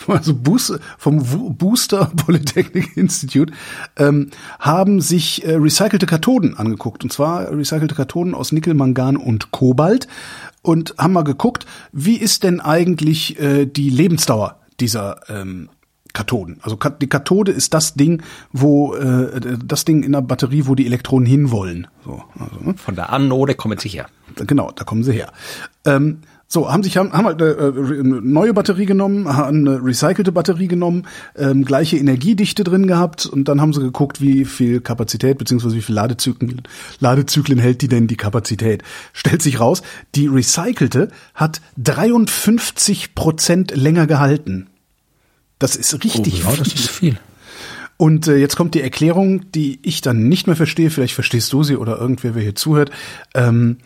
also 0.07 0.35
Booster, 0.35 0.81
vom 0.97 1.23
Booster 1.57 2.11
Polytechnic 2.17 2.97
Institute 2.97 3.53
ähm, 3.97 4.31
haben 4.59 5.01
sich 5.01 5.45
äh, 5.45 5.55
recycelte 5.55 6.07
Kathoden 6.07 6.57
angeguckt. 6.57 7.05
Und 7.05 7.13
zwar 7.13 7.51
recycelte 7.51 7.95
Kathoden 7.95 8.35
aus 8.35 8.53
Nickel, 8.53 8.75
Mangan 8.75 9.17
und 9.17 9.51
Kobalt. 9.51 10.09
Und 10.63 10.95
haben 10.99 11.13
mal 11.13 11.23
geguckt, 11.23 11.67
wie 11.93 12.17
ist 12.17 12.43
denn 12.43 12.61
eigentlich 12.61 13.39
äh, 13.39 13.67
die 13.67 13.91
Lebensdauer 13.91 14.59
dieser 14.81 15.21
ähm, 15.29 15.69
Kathoden. 16.13 16.59
Also 16.63 16.77
die 17.01 17.09
Kathode 17.09 17.53
ist 17.53 17.75
das 17.75 17.95
Ding, 17.95 18.23
wo 18.53 18.95
äh, 18.95 19.41
das 19.65 19.85
Ding 19.85 20.03
in 20.03 20.13
der 20.13 20.23
Batterie, 20.23 20.67
wo 20.67 20.75
die 20.75 20.87
Elektronen 20.87 21.27
hinwollen. 21.27 21.87
So, 22.05 22.23
also, 22.39 22.57
ne? 22.61 22.75
Von 22.77 22.95
der 22.95 23.13
Anode 23.13 23.55
kommen 23.55 23.79
sie 23.79 23.89
her. 23.89 24.07
Genau, 24.35 24.71
da 24.75 24.85
kommen 24.85 25.05
sie 25.05 25.13
her. 25.13 25.33
Ähm, 25.85 26.19
so, 26.51 26.73
haben 26.73 26.83
sich 26.83 26.97
haben, 26.97 27.13
haben 27.13 27.27
halt 27.27 27.43
eine, 27.43 27.51
äh, 27.51 28.01
eine 28.01 28.23
neue 28.23 28.55
Batterie 28.55 28.87
genommen, 28.87 29.29
haben 29.29 29.69
eine 29.69 29.85
recycelte 29.85 30.33
Batterie 30.33 30.67
genommen, 30.67 31.07
ähm, 31.37 31.63
gleiche 31.63 31.99
Energiedichte 31.99 32.65
drin 32.65 32.87
gehabt 32.87 33.27
und 33.27 33.49
dann 33.49 33.61
haben 33.61 33.75
sie 33.75 33.81
geguckt, 33.81 34.23
wie 34.23 34.47
viel 34.47 34.81
Kapazität 34.81 35.37
beziehungsweise 35.37 35.77
wie 35.77 35.83
viel 35.83 35.95
Ladezyklen, 35.95 36.63
Ladezyklen 37.01 37.59
hält 37.59 37.83
die 37.83 37.89
denn 37.89 38.07
die 38.07 38.17
Kapazität. 38.17 38.83
Stellt 39.13 39.43
sich 39.43 39.61
raus, 39.61 39.83
die 40.15 40.27
recycelte 40.27 41.11
hat 41.35 41.61
53 41.77 43.15
Prozent 43.15 43.77
länger 43.77 44.07
gehalten. 44.07 44.69
Das 45.59 45.77
ist 45.77 45.93
richtig 46.05 46.45
oh, 46.45 46.49
ja, 46.49 46.51
viel. 46.51 46.65
Das 46.65 46.75
ist 46.75 46.91
viel. 46.91 47.19
Und 47.97 48.29
äh, 48.29 48.37
jetzt 48.37 48.57
kommt 48.57 48.75
die 48.75 48.81
Erklärung, 48.81 49.51
die 49.53 49.81
ich 49.83 50.01
dann 50.01 50.29
nicht 50.29 50.47
mehr 50.47 50.57
verstehe. 50.57 50.91
Vielleicht 50.91 51.15
verstehst 51.15 51.53
du 51.53 51.65
sie 51.65 51.77
oder 51.77 51.99
irgendwer, 51.99 52.35
wer 52.35 52.43
hier 52.43 52.55
zuhört. 52.55 52.91
Ähm, 53.35 53.79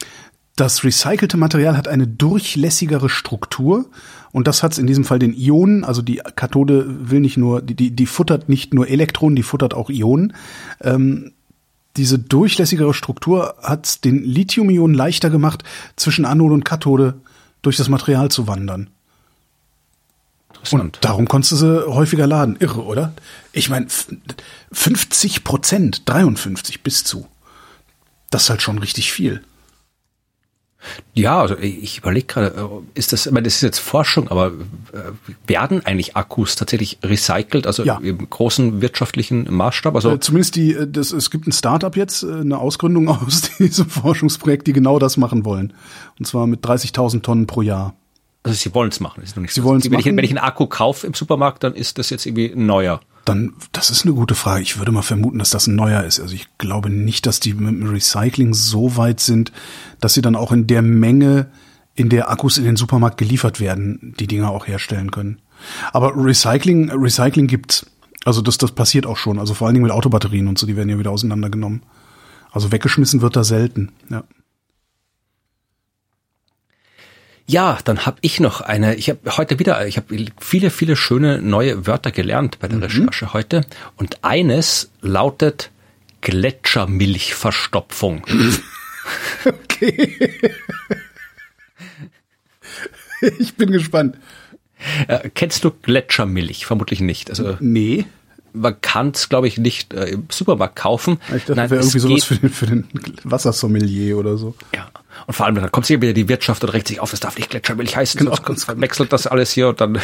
das 0.57 0.85
recycelte 0.85 1.39
Material 1.39 1.79
hat 1.79 1.89
eine 1.89 2.07
durchlässigere 2.07 3.09
Struktur 3.09 3.87
und 4.33 4.47
das 4.47 4.63
hat 4.63 4.73
es 4.73 4.79
in 4.79 4.87
diesem 4.87 5.05
Fall 5.05 5.19
den 5.19 5.35
Ionen. 5.35 5.83
Also 5.83 6.03
die 6.03 6.21
Kathode 6.37 6.85
will 7.11 7.21
nicht 7.21 7.39
nur, 7.39 7.63
die, 7.63 7.75
die, 7.75 7.91
die 7.91 8.07
futtert 8.07 8.51
nicht 8.51 8.75
nur 8.75 8.87
Elektronen, 8.89 9.35
die 9.35 9.43
futtert 9.43 9.73
auch 9.73 9.89
Ionen. 9.89 10.35
Ähm, 10.83 11.33
diese 11.97 12.19
durchlässigere 12.19 12.93
Struktur 12.93 13.55
hat 13.63 14.05
den 14.05 14.23
Lithium-Ionen 14.23 14.95
leichter 14.95 15.31
gemacht, 15.31 15.65
zwischen 15.97 16.25
Anode 16.25 16.55
und 16.55 16.65
Kathode 16.65 17.15
durch 17.63 17.77
das 17.77 17.89
Material 17.89 18.31
zu 18.31 18.47
wandern. 18.47 18.89
Und 20.71 20.99
darum 21.01 21.27
konntest 21.27 21.53
du 21.53 21.57
sie 21.57 21.87
häufiger 21.87 22.27
laden. 22.27 22.57
Irre, 22.61 22.85
oder? 22.85 23.13
Ich 23.53 23.69
meine, 23.69 23.87
50 24.73 25.45
Prozent, 25.45 26.03
53 26.09 26.83
bis 26.83 27.05
zu. 27.05 27.27
Das 28.31 28.45
ist 28.45 28.51
halt 28.51 28.63
schon 28.63 28.79
richtig 28.79 29.13
viel. 29.13 29.43
Ja, 31.15 31.41
also 31.41 31.57
ich 31.59 31.99
überlege 31.99 32.27
gerade, 32.27 32.47
äh, 32.49 32.99
ist 32.99 33.13
das, 33.13 33.27
ich 33.27 33.33
meine, 33.33 33.45
das 33.45 33.57
ist 33.57 33.63
jetzt 33.63 33.79
Forschung, 33.79 34.29
aber 34.29 34.49
äh, 34.93 35.13
werden 35.47 35.85
eigentlich 35.87 36.17
Akkus 36.17 36.57
tatsächlich 36.57 36.99
recycelt, 37.03 37.67
also 37.67 37.85
ja. 37.85 37.99
im 37.99 38.29
großen 38.29 38.81
wirtschaftlichen 38.81 39.53
Maßstab? 39.53 39.95
Also 39.95 40.11
äh, 40.11 40.21
zumindest 40.21 40.57
die, 40.57 40.77
das, 40.89 41.13
es 41.13 41.31
gibt 41.31 41.47
ein 41.47 41.53
Startup 41.53 41.95
jetzt, 41.97 42.25
eine 42.25 42.59
Ausgründung 42.59 43.09
aus 43.27 43.43
diesem 43.59 43.89
Forschungsprojekt, 43.89 44.67
die 44.67 44.73
genau 44.73 44.99
das 44.99 45.17
machen 45.17 45.45
wollen. 45.45 45.73
Und 46.19 46.27
zwar 46.27 46.47
mit 46.47 46.65
30.000 46.65 47.23
Tonnen 47.23 47.47
pro 47.47 47.63
Jahr. 47.63 47.95
Also 48.45 48.57
sie 48.57 48.75
wollen 48.75 48.91
es 48.91 49.01
machen, 49.01 49.23
ist 49.23 49.37
noch 49.37 49.43
nicht 49.43 49.55
sie 49.55 49.61
so. 49.61 49.67
Wollen's 49.67 49.85
wenn, 49.85 49.93
machen. 49.93 50.01
Ich, 50.01 50.17
wenn 50.17 50.25
ich 50.25 50.31
einen 50.31 50.39
Akku 50.39 50.67
kaufe 50.67 51.07
im 51.07 51.15
Supermarkt, 51.15 51.63
dann 51.63 51.75
ist 51.75 51.99
das 51.99 52.11
jetzt 52.11 52.27
irgendwie 52.27 52.53
ein 52.53 52.67
neuer. 52.67 53.01
Dann, 53.25 53.55
das 53.71 53.91
ist 53.91 54.05
eine 54.05 54.15
gute 54.15 54.35
Frage. 54.35 54.63
Ich 54.63 54.79
würde 54.79 54.91
mal 54.91 55.03
vermuten, 55.03 55.39
dass 55.39 55.51
das 55.51 55.69
ein 55.69 55.77
neuer 55.77 56.03
ist. 56.03 56.19
Also 56.19 56.35
ich 56.35 56.49
glaube 56.59 56.91
nicht, 56.91 57.27
dass 57.27 57.39
die 57.39 57.55
mit 57.55 57.69
dem 57.69 57.89
Recycling 57.89 58.53
so 58.53 58.97
weit 58.97 59.21
sind, 59.21 59.53
dass 60.01 60.15
sie 60.15 60.23
dann 60.23 60.35
auch 60.35 60.51
in 60.51 60.67
der 60.67 60.83
Menge, 60.83 61.53
in 61.95 62.09
der 62.09 62.31
Akkus 62.31 62.59
in 62.59 62.65
den 62.65 62.75
Supermarkt 62.75 63.19
geliefert 63.19 63.61
werden, 63.61 64.15
die 64.19 64.27
Dinger 64.27 64.51
auch 64.51 64.67
herstellen 64.67 65.13
können. 65.13 65.39
Aber 65.93 66.13
Recycling, 66.17 66.91
Recycling 66.91 67.47
gibt's. 67.47 67.87
Also 68.25 68.41
das, 68.41 68.59
das 68.59 68.73
passiert 68.73 69.07
auch 69.07 69.17
schon. 69.17 69.39
Also 69.39 69.55
vor 69.55 69.69
allen 69.69 69.75
Dingen 69.75 69.87
mit 69.87 69.93
Autobatterien 69.93 70.49
und 70.49 70.59
so, 70.59 70.67
die 70.67 70.77
werden 70.77 70.89
ja 70.89 70.99
wieder 70.99 71.13
auseinandergenommen. 71.13 71.83
Also 72.51 72.73
weggeschmissen 72.73 73.23
wird 73.23 73.37
da 73.37 73.45
selten, 73.45 73.93
ja. 74.11 74.25
Ja, 77.47 77.79
dann 77.85 78.07
habe 78.07 78.19
ich 78.21 78.39
noch 78.41 78.61
eine. 78.61 78.95
Ich 78.95 79.11
habe 79.11 79.37
heute 79.37 79.59
wieder, 79.59 79.85
ich 79.87 79.97
habe 79.97 80.27
viele, 80.41 80.71
viele 80.71 80.95
schöne 80.97 81.43
neue 81.43 81.87
Wörter 81.87 82.11
gelernt 82.11 82.59
bei 82.61 82.69
der 82.69 82.79
mhm. 82.79 82.85
Recherche 82.85 83.33
heute. 83.33 83.63
Und 83.97 84.25
eines 84.25 84.91
lautet 85.01 85.71
Gletschermilchverstopfung. 86.21 88.25
okay. 89.45 90.31
ich 93.39 93.55
bin 93.55 93.73
gespannt. 93.73 94.19
Äh, 95.09 95.31
kennst 95.35 95.65
du 95.65 95.71
Gletschermilch? 95.71 96.67
Vermutlich 96.67 97.01
nicht. 97.01 97.31
Also 97.31 97.57
nee. 97.61 98.05
Man 98.55 98.81
kann 98.81 99.11
es, 99.11 99.29
glaube 99.29 99.49
ich, 99.49 99.59
nicht 99.59 99.95
äh, 99.95 100.07
im 100.07 100.27
Supermarkt 100.31 100.77
kaufen. 100.77 101.19
Ich 101.29 101.45
dachte, 101.45 101.57
Nein, 101.57 101.71
wäre 101.71 101.81
irgendwie 101.81 101.99
sowas 101.99 102.25
für 102.25 102.37
den, 102.37 102.51
für 102.51 102.67
den 102.67 102.87
Wassersommelier 103.25 104.19
oder 104.19 104.37
so. 104.37 104.55
Ja. 104.75 104.89
Und 105.27 105.35
vor 105.35 105.47
allem, 105.47 105.55
dann 105.55 105.71
kommt 105.71 105.87
hier 105.87 106.01
wieder 106.01 106.13
die 106.13 106.29
Wirtschaft 106.29 106.63
und 106.65 106.71
regt 106.71 106.89
sich 106.89 107.01
auf, 107.01 107.11
das 107.11 107.21
darf 107.21 107.37
nicht 107.37 107.51
Gletschermilch 107.51 107.97
heißen, 107.97 108.19
genau. 108.19 108.37
sonst 108.47 108.65
verwechselt 108.65 109.13
das 109.13 109.27
alles 109.27 109.53
hier 109.53 109.69
und 109.69 109.81
dann. 109.81 109.99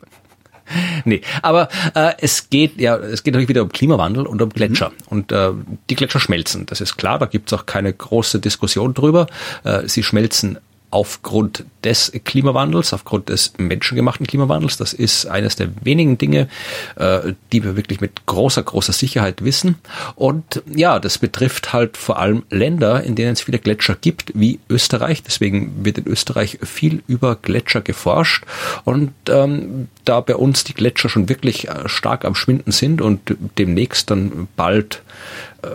nee, 1.04 1.22
aber 1.42 1.68
äh, 1.94 2.12
es 2.18 2.50
geht 2.50 2.80
ja, 2.80 2.96
es 2.96 3.22
geht 3.22 3.34
natürlich 3.34 3.48
wieder 3.48 3.62
um 3.62 3.70
Klimawandel 3.70 4.26
und 4.26 4.40
um 4.42 4.50
Gletscher. 4.50 4.90
Mhm. 4.90 4.94
Und 5.08 5.32
äh, 5.32 5.52
die 5.90 5.94
Gletscher 5.94 6.20
schmelzen, 6.20 6.66
das 6.66 6.80
ist 6.80 6.96
klar, 6.96 7.18
da 7.18 7.26
gibt's 7.26 7.52
auch 7.52 7.66
keine 7.66 7.92
große 7.92 8.40
Diskussion 8.40 8.94
drüber. 8.94 9.26
Äh, 9.64 9.88
sie 9.88 10.02
schmelzen 10.02 10.58
aufgrund 10.90 11.64
des 11.84 12.12
Klimawandels, 12.24 12.92
aufgrund 12.92 13.28
des 13.28 13.52
menschengemachten 13.58 14.26
Klimawandels. 14.26 14.76
Das 14.78 14.92
ist 14.92 15.26
eines 15.26 15.56
der 15.56 15.68
wenigen 15.82 16.18
Dinge, 16.18 16.48
äh, 16.96 17.34
die 17.52 17.62
wir 17.62 17.76
wirklich 17.76 18.00
mit 18.00 18.26
großer, 18.26 18.62
großer 18.62 18.92
Sicherheit 18.92 19.44
wissen. 19.44 19.76
Und 20.14 20.62
ja, 20.74 20.98
das 20.98 21.18
betrifft 21.18 21.72
halt 21.72 21.96
vor 21.96 22.18
allem 22.18 22.44
Länder, 22.50 23.02
in 23.04 23.14
denen 23.14 23.32
es 23.32 23.42
viele 23.42 23.58
Gletscher 23.58 23.96
gibt, 24.00 24.32
wie 24.34 24.60
Österreich. 24.68 25.22
Deswegen 25.22 25.84
wird 25.84 25.98
in 25.98 26.06
Österreich 26.06 26.58
viel 26.62 27.02
über 27.06 27.36
Gletscher 27.36 27.80
geforscht. 27.80 28.44
Und 28.84 29.12
ähm, 29.28 29.88
da 30.04 30.20
bei 30.20 30.36
uns 30.36 30.64
die 30.64 30.74
Gletscher 30.74 31.08
schon 31.08 31.28
wirklich 31.28 31.68
äh, 31.68 31.88
stark 31.88 32.24
am 32.24 32.34
Schwinden 32.34 32.72
sind 32.72 33.02
und 33.02 33.20
demnächst 33.58 34.10
dann 34.10 34.48
bald 34.56 35.02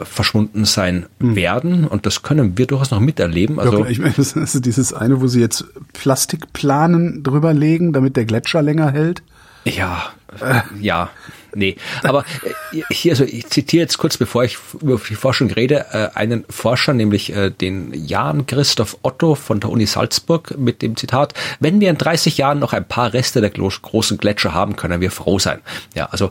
verschwunden 0.03 0.65
sein 0.65 1.07
hm. 1.19 1.36
werden. 1.36 1.88
Und 1.88 2.05
das 2.05 2.23
können 2.23 2.57
wir 2.57 2.67
durchaus 2.67 2.91
noch 2.91 2.99
miterleben. 2.99 3.59
Also 3.59 3.84
ja, 3.84 3.89
ich 3.89 3.99
meine, 3.99 4.13
das 4.15 4.34
ist 4.34 4.65
dieses 4.65 4.93
eine, 4.93 5.21
wo 5.21 5.27
sie 5.27 5.41
jetzt 5.41 5.65
Plastikplanen 5.93 7.23
drüber 7.23 7.53
legen, 7.53 7.93
damit 7.93 8.15
der 8.15 8.25
Gletscher 8.25 8.61
länger 8.61 8.91
hält. 8.91 9.23
Ja, 9.65 10.11
äh. 10.41 10.61
ja, 10.81 11.09
nee. 11.53 11.77
Aber 12.01 12.25
äh, 12.71 12.81
hier, 12.91 13.13
also 13.13 13.23
ich 13.23 13.47
zitiere 13.47 13.81
jetzt 13.81 13.97
kurz, 13.97 14.17
bevor 14.17 14.43
ich 14.43 14.57
über 14.81 14.99
die 15.09 15.15
Forschung 15.15 15.51
rede, 15.51 15.86
äh, 15.91 16.09
einen 16.17 16.43
Forscher, 16.49 16.93
nämlich 16.93 17.34
den 17.61 17.93
Jan 17.93 18.45
Christoph 18.45 18.97
Otto 19.03 19.36
von 19.36 19.59
der 19.59 19.69
Uni 19.69 19.86
Salzburg 19.86 20.57
mit 20.57 20.81
dem 20.81 20.97
Zitat, 20.97 21.34
wenn 21.59 21.79
wir 21.79 21.89
in 21.89 21.97
30 21.97 22.38
Jahren 22.38 22.59
noch 22.59 22.73
ein 22.73 22.88
paar 22.88 23.13
Reste 23.13 23.41
der 23.41 23.49
großen 23.49 24.17
Gletscher 24.17 24.53
haben, 24.53 24.75
können 24.75 25.01
wir 25.01 25.11
froh 25.11 25.39
sein. 25.39 25.59
Ja, 25.95 26.07
also 26.07 26.29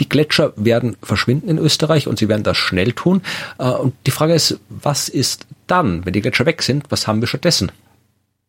die 0.00 0.08
Gletscher 0.08 0.52
werden 0.56 0.96
verschwinden 1.02 1.48
in 1.48 1.58
Österreich 1.58 2.08
und 2.08 2.18
sie 2.18 2.28
werden 2.28 2.42
das 2.42 2.56
schnell 2.56 2.92
tun. 2.92 3.22
Äh, 3.58 3.70
und 3.70 3.94
die 4.06 4.10
Frage 4.10 4.34
ist, 4.34 4.60
was 4.68 5.08
ist 5.08 5.46
dann, 5.66 6.04
wenn 6.04 6.12
die 6.12 6.20
Gletscher 6.20 6.46
weg 6.46 6.62
sind? 6.62 6.84
Was 6.90 7.06
haben 7.06 7.20
wir 7.20 7.28
stattdessen? 7.28 7.72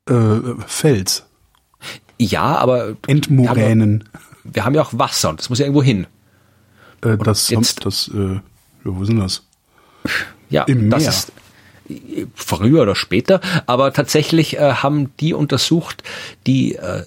Äh, 0.10 0.40
Fels. 0.66 1.26
Ja, 2.20 2.58
aber 2.58 2.96
Endmoränen. 3.08 4.04
Wir 4.04 4.14
haben, 4.14 4.22
ja, 4.44 4.54
wir 4.54 4.66
haben 4.66 4.76
ja 4.76 4.82
auch 4.82 4.94
Wasser 4.94 5.30
und 5.30 5.40
das 5.40 5.50
muss 5.50 5.60
ja 5.60 5.66
irgendwo 5.66 5.84
hin. 5.84 6.08
Äh, 7.02 7.18
das, 7.18 7.50
jetzt, 7.50 7.86
das, 7.86 8.10
äh, 8.14 8.36
ja, 8.36 8.42
wo 8.84 9.04
sind 9.06 9.20
das? 9.20 9.44
Ja, 10.50 10.64
Im 10.64 10.90
das 10.90 11.02
Meer. 11.02 11.10
ist 11.10 11.32
früher 12.36 12.82
oder 12.82 12.96
später, 12.96 13.42
aber 13.66 13.94
tatsächlich 13.94 14.58
äh, 14.58 14.74
haben 14.74 15.12
die 15.20 15.34
untersucht, 15.34 16.04
die 16.46 16.76
äh, 16.76 17.04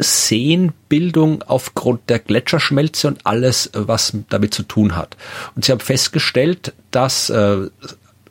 Seenbildung 0.00 1.42
aufgrund 1.42 2.08
der 2.08 2.18
Gletscherschmelze 2.18 3.08
und 3.08 3.26
alles, 3.26 3.70
was 3.74 4.14
damit 4.28 4.54
zu 4.54 4.62
tun 4.62 4.96
hat. 4.96 5.16
Und 5.54 5.64
sie 5.64 5.72
haben 5.72 5.80
festgestellt, 5.80 6.72
dass 6.90 7.30
äh, 7.30 7.68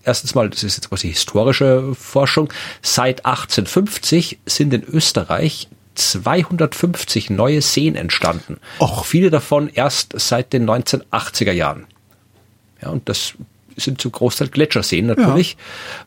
erstens 0.04 0.36
mal, 0.36 0.50
das 0.50 0.64
ist 0.64 0.78
jetzt 0.78 0.90
quasi 0.90 1.10
historische 1.10 1.94
Forschung, 1.96 2.52
seit 2.82 3.26
1850 3.26 4.40
sind 4.46 4.74
in 4.74 4.84
Österreich 4.84 5.68
250 5.96 7.30
neue 7.30 7.62
Seen 7.62 7.96
entstanden. 7.96 8.60
Och. 8.80 9.06
Viele 9.06 9.30
davon 9.30 9.70
erst 9.70 10.14
seit 10.20 10.54
den 10.54 10.70
1980er 10.70 11.52
Jahren. 11.52 11.86
Ja, 12.82 12.90
und 12.90 13.10
das 13.10 13.34
sind 13.80 14.02
zum 14.02 14.12
Großteil 14.12 14.50
Gletscherseen 14.50 15.06
natürlich. 15.08 15.58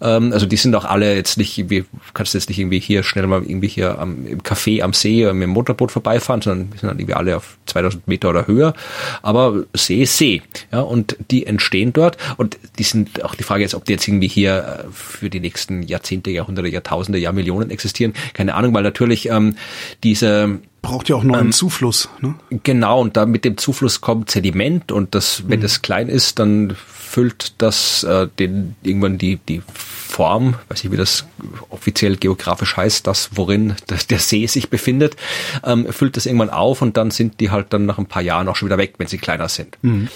Ja. 0.00 0.16
Ähm, 0.16 0.32
also 0.32 0.46
die 0.46 0.56
sind 0.56 0.74
auch 0.74 0.84
alle 0.84 1.14
jetzt 1.14 1.38
nicht 1.38 1.58
irgendwie, 1.58 1.84
kannst 2.14 2.34
du 2.34 2.38
jetzt 2.38 2.48
nicht 2.48 2.58
irgendwie 2.58 2.78
hier 2.80 3.02
schnell 3.02 3.26
mal 3.26 3.42
irgendwie 3.42 3.68
hier 3.68 3.98
am, 3.98 4.26
im 4.26 4.42
Café 4.42 4.82
am 4.82 4.92
See 4.92 5.24
mit 5.32 5.42
dem 5.42 5.50
Motorboot 5.50 5.92
vorbeifahren, 5.92 6.42
sondern 6.42 6.70
die 6.70 6.78
sind 6.78 6.88
dann 6.88 6.98
irgendwie 6.98 7.14
alle 7.14 7.36
auf 7.36 7.56
2000 7.66 8.06
Meter 8.08 8.30
oder 8.30 8.46
höher. 8.46 8.74
Aber 9.22 9.64
See 9.74 10.02
ist 10.02 10.16
See. 10.18 10.42
Ja, 10.72 10.80
und 10.80 11.16
die 11.30 11.46
entstehen 11.46 11.92
dort 11.92 12.16
und 12.36 12.58
die 12.78 12.84
sind 12.84 13.24
auch 13.24 13.34
die 13.34 13.44
Frage 13.44 13.62
jetzt, 13.62 13.74
ob 13.74 13.84
die 13.84 13.92
jetzt 13.92 14.06
irgendwie 14.06 14.28
hier 14.28 14.84
äh, 14.86 14.92
für 14.92 15.30
die 15.30 15.40
nächsten 15.40 15.82
Jahrzehnte, 15.82 16.30
Jahrhunderte, 16.30 16.68
Jahrtausende, 16.68 17.18
Jahrmillionen 17.18 17.70
existieren. 17.70 18.12
Keine 18.34 18.54
Ahnung, 18.54 18.74
weil 18.74 18.82
natürlich 18.82 19.28
ähm, 19.28 19.56
diese 20.02 20.60
braucht 20.82 21.08
ja 21.08 21.16
auch 21.16 21.22
neuen 21.22 21.46
ähm, 21.46 21.52
Zufluss. 21.52 22.08
Ne? 22.20 22.34
Genau, 22.64 23.00
und 23.00 23.16
da 23.16 23.24
mit 23.24 23.44
dem 23.44 23.56
Zufluss 23.56 24.00
kommt 24.00 24.30
Sediment 24.30 24.92
und 24.92 25.14
das, 25.14 25.44
wenn 25.46 25.60
mhm. 25.60 25.62
das 25.62 25.80
klein 25.80 26.08
ist, 26.08 26.38
dann 26.38 26.76
füllt 26.76 27.54
das 27.58 28.04
äh, 28.04 28.26
den 28.38 28.74
irgendwann 28.82 29.18
die 29.18 29.36
die 29.36 29.62
Form, 29.66 30.56
weiß 30.68 30.84
ich 30.84 30.90
wie 30.90 30.96
das 30.96 31.24
offiziell 31.70 32.16
geografisch 32.16 32.76
heißt, 32.76 33.06
das 33.06 33.30
worin 33.34 33.74
der 34.10 34.18
See 34.18 34.46
sich 34.46 34.68
befindet, 34.68 35.16
ähm, 35.64 35.90
füllt 35.90 36.16
das 36.16 36.26
irgendwann 36.26 36.50
auf 36.50 36.82
und 36.82 36.96
dann 36.96 37.10
sind 37.10 37.40
die 37.40 37.50
halt 37.50 37.72
dann 37.72 37.86
nach 37.86 37.98
ein 37.98 38.06
paar 38.06 38.22
Jahren 38.22 38.48
auch 38.48 38.56
schon 38.56 38.68
wieder 38.68 38.78
weg, 38.78 38.94
wenn 38.98 39.06
sie 39.06 39.18
kleiner 39.18 39.48
sind. 39.48 39.78
Mhm. 39.82 40.08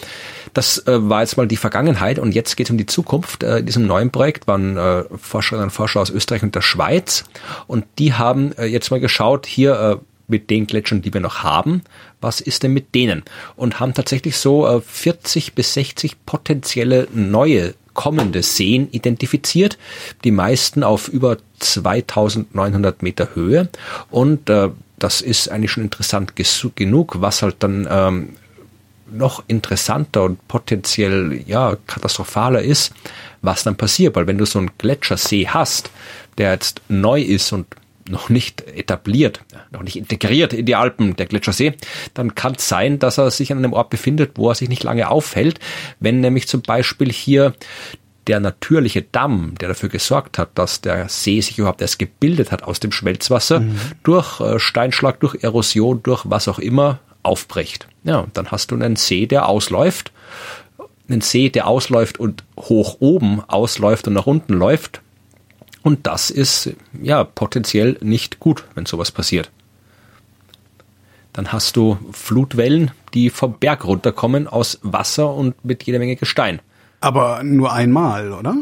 Das 0.52 0.86
äh, 0.86 1.08
war 1.08 1.20
jetzt 1.20 1.36
mal 1.36 1.46
die 1.46 1.56
Vergangenheit 1.56 2.18
und 2.18 2.34
jetzt 2.34 2.56
geht 2.56 2.66
es 2.66 2.70
um 2.70 2.78
die 2.78 2.86
Zukunft. 2.86 3.42
Äh, 3.42 3.58
in 3.58 3.66
diesem 3.66 3.86
neuen 3.86 4.10
Projekt 4.10 4.46
waren 4.46 4.76
äh, 4.76 5.04
Forscherinnen 5.16 5.64
und 5.64 5.70
Forscher 5.70 6.00
aus 6.00 6.10
Österreich 6.10 6.42
und 6.42 6.54
der 6.54 6.62
Schweiz 6.62 7.24
und 7.66 7.84
die 7.98 8.14
haben 8.14 8.52
äh, 8.52 8.64
jetzt 8.64 8.90
mal 8.90 9.00
geschaut, 9.00 9.46
hier 9.46 10.00
äh, 10.00 10.15
mit 10.28 10.50
den 10.50 10.66
Gletschern, 10.66 11.02
die 11.02 11.14
wir 11.14 11.20
noch 11.20 11.42
haben, 11.42 11.82
was 12.20 12.40
ist 12.40 12.62
denn 12.62 12.72
mit 12.72 12.94
denen? 12.94 13.22
Und 13.56 13.80
haben 13.80 13.94
tatsächlich 13.94 14.36
so 14.36 14.82
40 14.84 15.48
äh, 15.48 15.50
bis 15.54 15.74
60 15.74 16.24
potenzielle 16.26 17.08
neue 17.12 17.74
kommende 17.94 18.42
Seen 18.42 18.88
identifiziert, 18.90 19.78
die 20.22 20.30
meisten 20.30 20.82
auf 20.82 21.08
über 21.08 21.38
2900 21.60 23.02
Meter 23.02 23.34
Höhe. 23.34 23.68
Und 24.10 24.50
äh, 24.50 24.68
das 24.98 25.20
ist 25.20 25.50
eigentlich 25.50 25.72
schon 25.72 25.84
interessant 25.84 26.34
genug, 26.74 27.20
was 27.20 27.42
halt 27.42 27.56
dann 27.60 27.88
ähm, 27.90 28.28
noch 29.10 29.44
interessanter 29.46 30.24
und 30.24 30.46
potenziell 30.48 31.42
ja 31.46 31.76
katastrophaler 31.86 32.62
ist, 32.62 32.92
was 33.42 33.62
dann 33.62 33.76
passiert, 33.76 34.16
weil 34.16 34.26
wenn 34.26 34.38
du 34.38 34.46
so 34.46 34.58
einen 34.58 34.70
Gletschersee 34.78 35.48
hast, 35.48 35.90
der 36.38 36.52
jetzt 36.52 36.82
neu 36.88 37.20
ist 37.20 37.52
und 37.52 37.66
noch 38.08 38.28
nicht 38.28 38.62
etabliert, 38.62 39.40
noch 39.70 39.82
nicht 39.82 39.96
integriert 39.96 40.52
in 40.52 40.66
die 40.66 40.74
Alpen, 40.74 41.16
der 41.16 41.26
Gletschersee, 41.26 41.74
dann 42.14 42.34
kann 42.34 42.54
es 42.56 42.68
sein, 42.68 42.98
dass 42.98 43.18
er 43.18 43.30
sich 43.30 43.52
an 43.52 43.58
einem 43.58 43.72
Ort 43.72 43.90
befindet, 43.90 44.32
wo 44.36 44.48
er 44.48 44.54
sich 44.54 44.68
nicht 44.68 44.84
lange 44.84 45.10
aufhält. 45.10 45.58
Wenn 46.00 46.20
nämlich 46.20 46.48
zum 46.48 46.62
Beispiel 46.62 47.12
hier 47.12 47.54
der 48.26 48.40
natürliche 48.40 49.02
Damm, 49.02 49.54
der 49.60 49.68
dafür 49.68 49.88
gesorgt 49.88 50.38
hat, 50.38 50.50
dass 50.54 50.80
der 50.80 51.08
See 51.08 51.40
sich 51.40 51.58
überhaupt 51.58 51.80
erst 51.80 51.98
gebildet 51.98 52.50
hat 52.50 52.62
aus 52.64 52.80
dem 52.80 52.92
Schmelzwasser, 52.92 53.60
mhm. 53.60 53.78
durch 54.02 54.40
äh, 54.40 54.58
Steinschlag, 54.58 55.20
durch 55.20 55.42
Erosion, 55.42 56.02
durch 56.02 56.22
was 56.24 56.48
auch 56.48 56.58
immer 56.58 56.98
aufbricht. 57.22 57.88
Ja, 58.04 58.26
dann 58.32 58.50
hast 58.50 58.70
du 58.70 58.74
einen 58.76 58.96
See, 58.96 59.26
der 59.26 59.48
ausläuft, 59.48 60.12
einen 61.08 61.20
See, 61.20 61.50
der 61.50 61.66
ausläuft 61.66 62.18
und 62.18 62.44
hoch 62.58 62.96
oben 63.00 63.42
ausläuft 63.46 64.08
und 64.08 64.14
nach 64.14 64.26
unten 64.26 64.54
läuft. 64.54 65.02
Und 65.86 66.08
das 66.08 66.30
ist 66.30 66.70
ja 67.00 67.22
potenziell 67.22 67.96
nicht 68.00 68.40
gut, 68.40 68.64
wenn 68.74 68.86
sowas 68.86 69.12
passiert. 69.12 69.52
Dann 71.32 71.52
hast 71.52 71.76
du 71.76 71.96
Flutwellen, 72.10 72.90
die 73.14 73.30
vom 73.30 73.56
Berg 73.60 73.84
runterkommen 73.84 74.48
aus 74.48 74.80
Wasser 74.82 75.32
und 75.32 75.64
mit 75.64 75.84
jeder 75.84 76.00
Menge 76.00 76.16
Gestein. 76.16 76.58
Aber 76.98 77.44
nur 77.44 77.72
einmal, 77.72 78.32
oder? 78.32 78.56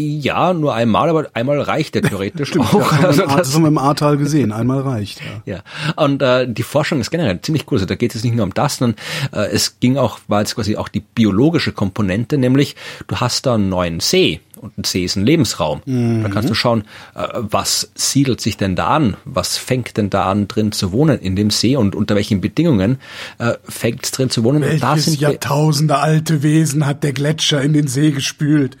Ja, 0.00 0.54
nur 0.54 0.74
einmal, 0.74 1.08
aber 1.08 1.26
einmal 1.34 1.60
reicht 1.60 1.96
der 1.96 2.02
theoretisch 2.02 2.50
Stimmt, 2.50 2.66
auch. 2.74 2.92
Ja, 2.92 3.08
also 3.08 3.22
das, 3.22 3.34
das 3.34 3.54
haben 3.54 3.62
wir 3.62 3.68
im 3.68 3.78
Ahrtal 3.78 4.16
gesehen, 4.16 4.52
einmal 4.52 4.80
reicht. 4.82 5.20
Ja, 5.44 5.56
ja. 5.56 6.02
und 6.02 6.22
äh, 6.22 6.46
die 6.48 6.62
Forschung 6.62 7.00
ist 7.00 7.10
generell 7.10 7.40
ziemlich 7.40 7.64
cool. 7.68 7.78
Also 7.78 7.86
da 7.86 7.96
geht 7.96 8.14
es 8.14 8.22
nicht 8.22 8.36
nur 8.36 8.44
um 8.44 8.54
das, 8.54 8.76
sondern 8.76 8.96
äh, 9.32 9.48
es 9.50 9.80
ging 9.80 9.96
auch, 9.96 10.20
war 10.28 10.40
jetzt 10.40 10.54
quasi 10.54 10.76
auch 10.76 10.86
die 10.86 11.00
biologische 11.00 11.72
Komponente, 11.72 12.38
nämlich 12.38 12.76
du 13.08 13.16
hast 13.16 13.46
da 13.46 13.54
einen 13.54 13.70
neuen 13.70 13.98
See 13.98 14.40
und 14.60 14.78
ein 14.78 14.84
See 14.84 15.04
ist 15.04 15.16
ein 15.16 15.26
Lebensraum. 15.26 15.82
Mhm. 15.84 16.22
Da 16.22 16.28
kannst 16.28 16.48
du 16.48 16.54
schauen, 16.54 16.84
äh, 17.16 17.26
was 17.34 17.90
siedelt 17.96 18.40
sich 18.40 18.56
denn 18.56 18.76
da 18.76 18.88
an? 18.88 19.16
Was 19.24 19.56
fängt 19.56 19.96
denn 19.96 20.10
da 20.10 20.30
an, 20.30 20.46
drin 20.46 20.70
zu 20.70 20.92
wohnen 20.92 21.18
in 21.18 21.34
dem 21.34 21.50
See 21.50 21.74
und 21.74 21.96
unter 21.96 22.14
welchen 22.14 22.40
Bedingungen 22.40 22.98
äh, 23.38 23.54
fängt 23.64 24.04
es 24.04 24.12
drin 24.12 24.30
zu 24.30 24.44
wohnen? 24.44 24.62
Welches 24.62 24.80
da 24.80 24.96
sind 24.96 25.20
Jahrtausende 25.20 25.98
alte 25.98 26.44
Wesen 26.44 26.86
hat 26.86 27.02
der 27.02 27.12
Gletscher 27.12 27.60
in 27.62 27.72
den 27.72 27.88
See 27.88 28.12
gespült? 28.12 28.76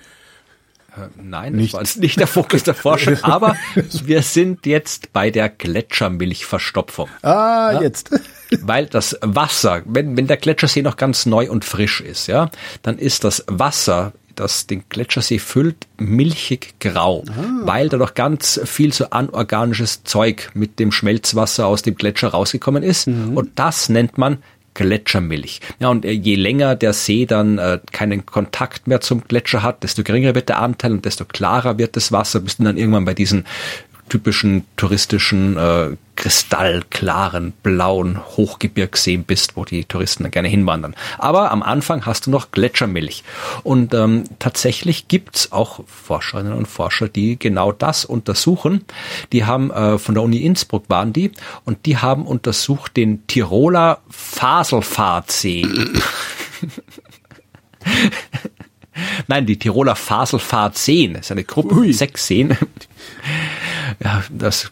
Äh, 1.04 1.22
nein, 1.22 1.54
nicht. 1.54 1.74
das 1.74 1.96
war 1.96 2.02
nicht 2.02 2.18
der 2.18 2.26
Fokus 2.26 2.62
der 2.62 2.74
Forschung, 2.74 3.16
aber 3.22 3.56
wir 4.04 4.22
sind 4.22 4.66
jetzt 4.66 5.12
bei 5.12 5.30
der 5.30 5.48
Gletschermilchverstopfung. 5.48 7.08
Ah, 7.22 7.72
ja? 7.74 7.82
jetzt. 7.82 8.10
Weil 8.62 8.86
das 8.86 9.18
Wasser, 9.20 9.82
wenn, 9.84 10.16
wenn 10.16 10.26
der 10.26 10.38
Gletschersee 10.38 10.82
noch 10.82 10.96
ganz 10.96 11.26
neu 11.26 11.50
und 11.50 11.64
frisch 11.64 12.00
ist, 12.00 12.28
ja, 12.28 12.50
dann 12.82 12.98
ist 12.98 13.24
das 13.24 13.44
Wasser 13.46 14.12
das 14.38 14.66
den 14.66 14.84
Gletschersee 14.88 15.38
füllt, 15.38 15.88
milchig 15.96 16.74
grau, 16.78 17.24
ah. 17.28 17.42
weil 17.62 17.88
da 17.88 17.96
noch 17.96 18.14
ganz 18.14 18.60
viel 18.64 18.92
so 18.92 19.10
anorganisches 19.10 20.04
Zeug 20.04 20.50
mit 20.54 20.78
dem 20.78 20.92
Schmelzwasser 20.92 21.66
aus 21.66 21.82
dem 21.82 21.96
Gletscher 21.96 22.28
rausgekommen 22.28 22.82
ist. 22.82 23.08
Mhm. 23.08 23.36
Und 23.36 23.58
das 23.58 23.88
nennt 23.88 24.16
man 24.16 24.38
Gletschermilch. 24.78 25.60
Ja, 25.80 25.88
und 25.88 26.04
äh, 26.04 26.12
je 26.12 26.36
länger 26.36 26.76
der 26.76 26.92
See 26.92 27.26
dann 27.26 27.58
äh, 27.58 27.80
keinen 27.90 28.24
Kontakt 28.24 28.86
mehr 28.86 29.00
zum 29.00 29.24
Gletscher 29.24 29.64
hat, 29.64 29.82
desto 29.82 30.04
geringer 30.04 30.36
wird 30.36 30.48
der 30.48 30.60
Anteil 30.60 30.92
und 30.92 31.04
desto 31.04 31.24
klarer 31.24 31.78
wird 31.78 31.96
das 31.96 32.12
Wasser, 32.12 32.38
bis 32.40 32.58
dann 32.58 32.76
irgendwann 32.76 33.04
bei 33.04 33.14
diesen 33.14 33.44
typischen 34.08 34.64
touristischen 34.76 35.56
äh, 35.56 35.96
kristallklaren, 36.16 37.52
blauen 37.62 38.18
Hochgebirgsseen 38.18 39.22
bist, 39.22 39.56
wo 39.56 39.64
die 39.64 39.84
Touristen 39.84 40.24
dann 40.24 40.32
gerne 40.32 40.48
hinwandern. 40.48 40.96
Aber 41.16 41.52
am 41.52 41.62
Anfang 41.62 42.06
hast 42.06 42.26
du 42.26 42.30
noch 42.32 42.50
Gletschermilch. 42.50 43.22
Und 43.62 43.94
ähm, 43.94 44.24
tatsächlich 44.40 45.06
gibt's 45.06 45.52
auch 45.52 45.84
Forscherinnen 45.86 46.54
und 46.54 46.66
Forscher, 46.66 47.08
die 47.08 47.38
genau 47.38 47.70
das 47.70 48.04
untersuchen. 48.04 48.84
Die 49.32 49.44
haben 49.44 49.70
äh, 49.70 49.98
von 49.98 50.16
der 50.16 50.24
Uni 50.24 50.38
Innsbruck 50.38 50.86
waren 50.88 51.12
die 51.12 51.30
und 51.64 51.86
die 51.86 51.98
haben 51.98 52.26
untersucht 52.26 52.96
den 52.96 53.26
Tiroler 53.28 54.00
Faselfahrtsee. 54.10 55.66
Nein, 59.26 59.46
die 59.46 59.58
Tiroler 59.58 59.96
Faselfahrtseen. 59.96 61.14
Das 61.14 61.26
ist 61.26 61.32
eine 61.32 61.44
Gruppe 61.44 61.74
von 61.74 61.92
sechs 61.92 62.26
Seen 62.26 62.56
das 64.30 64.70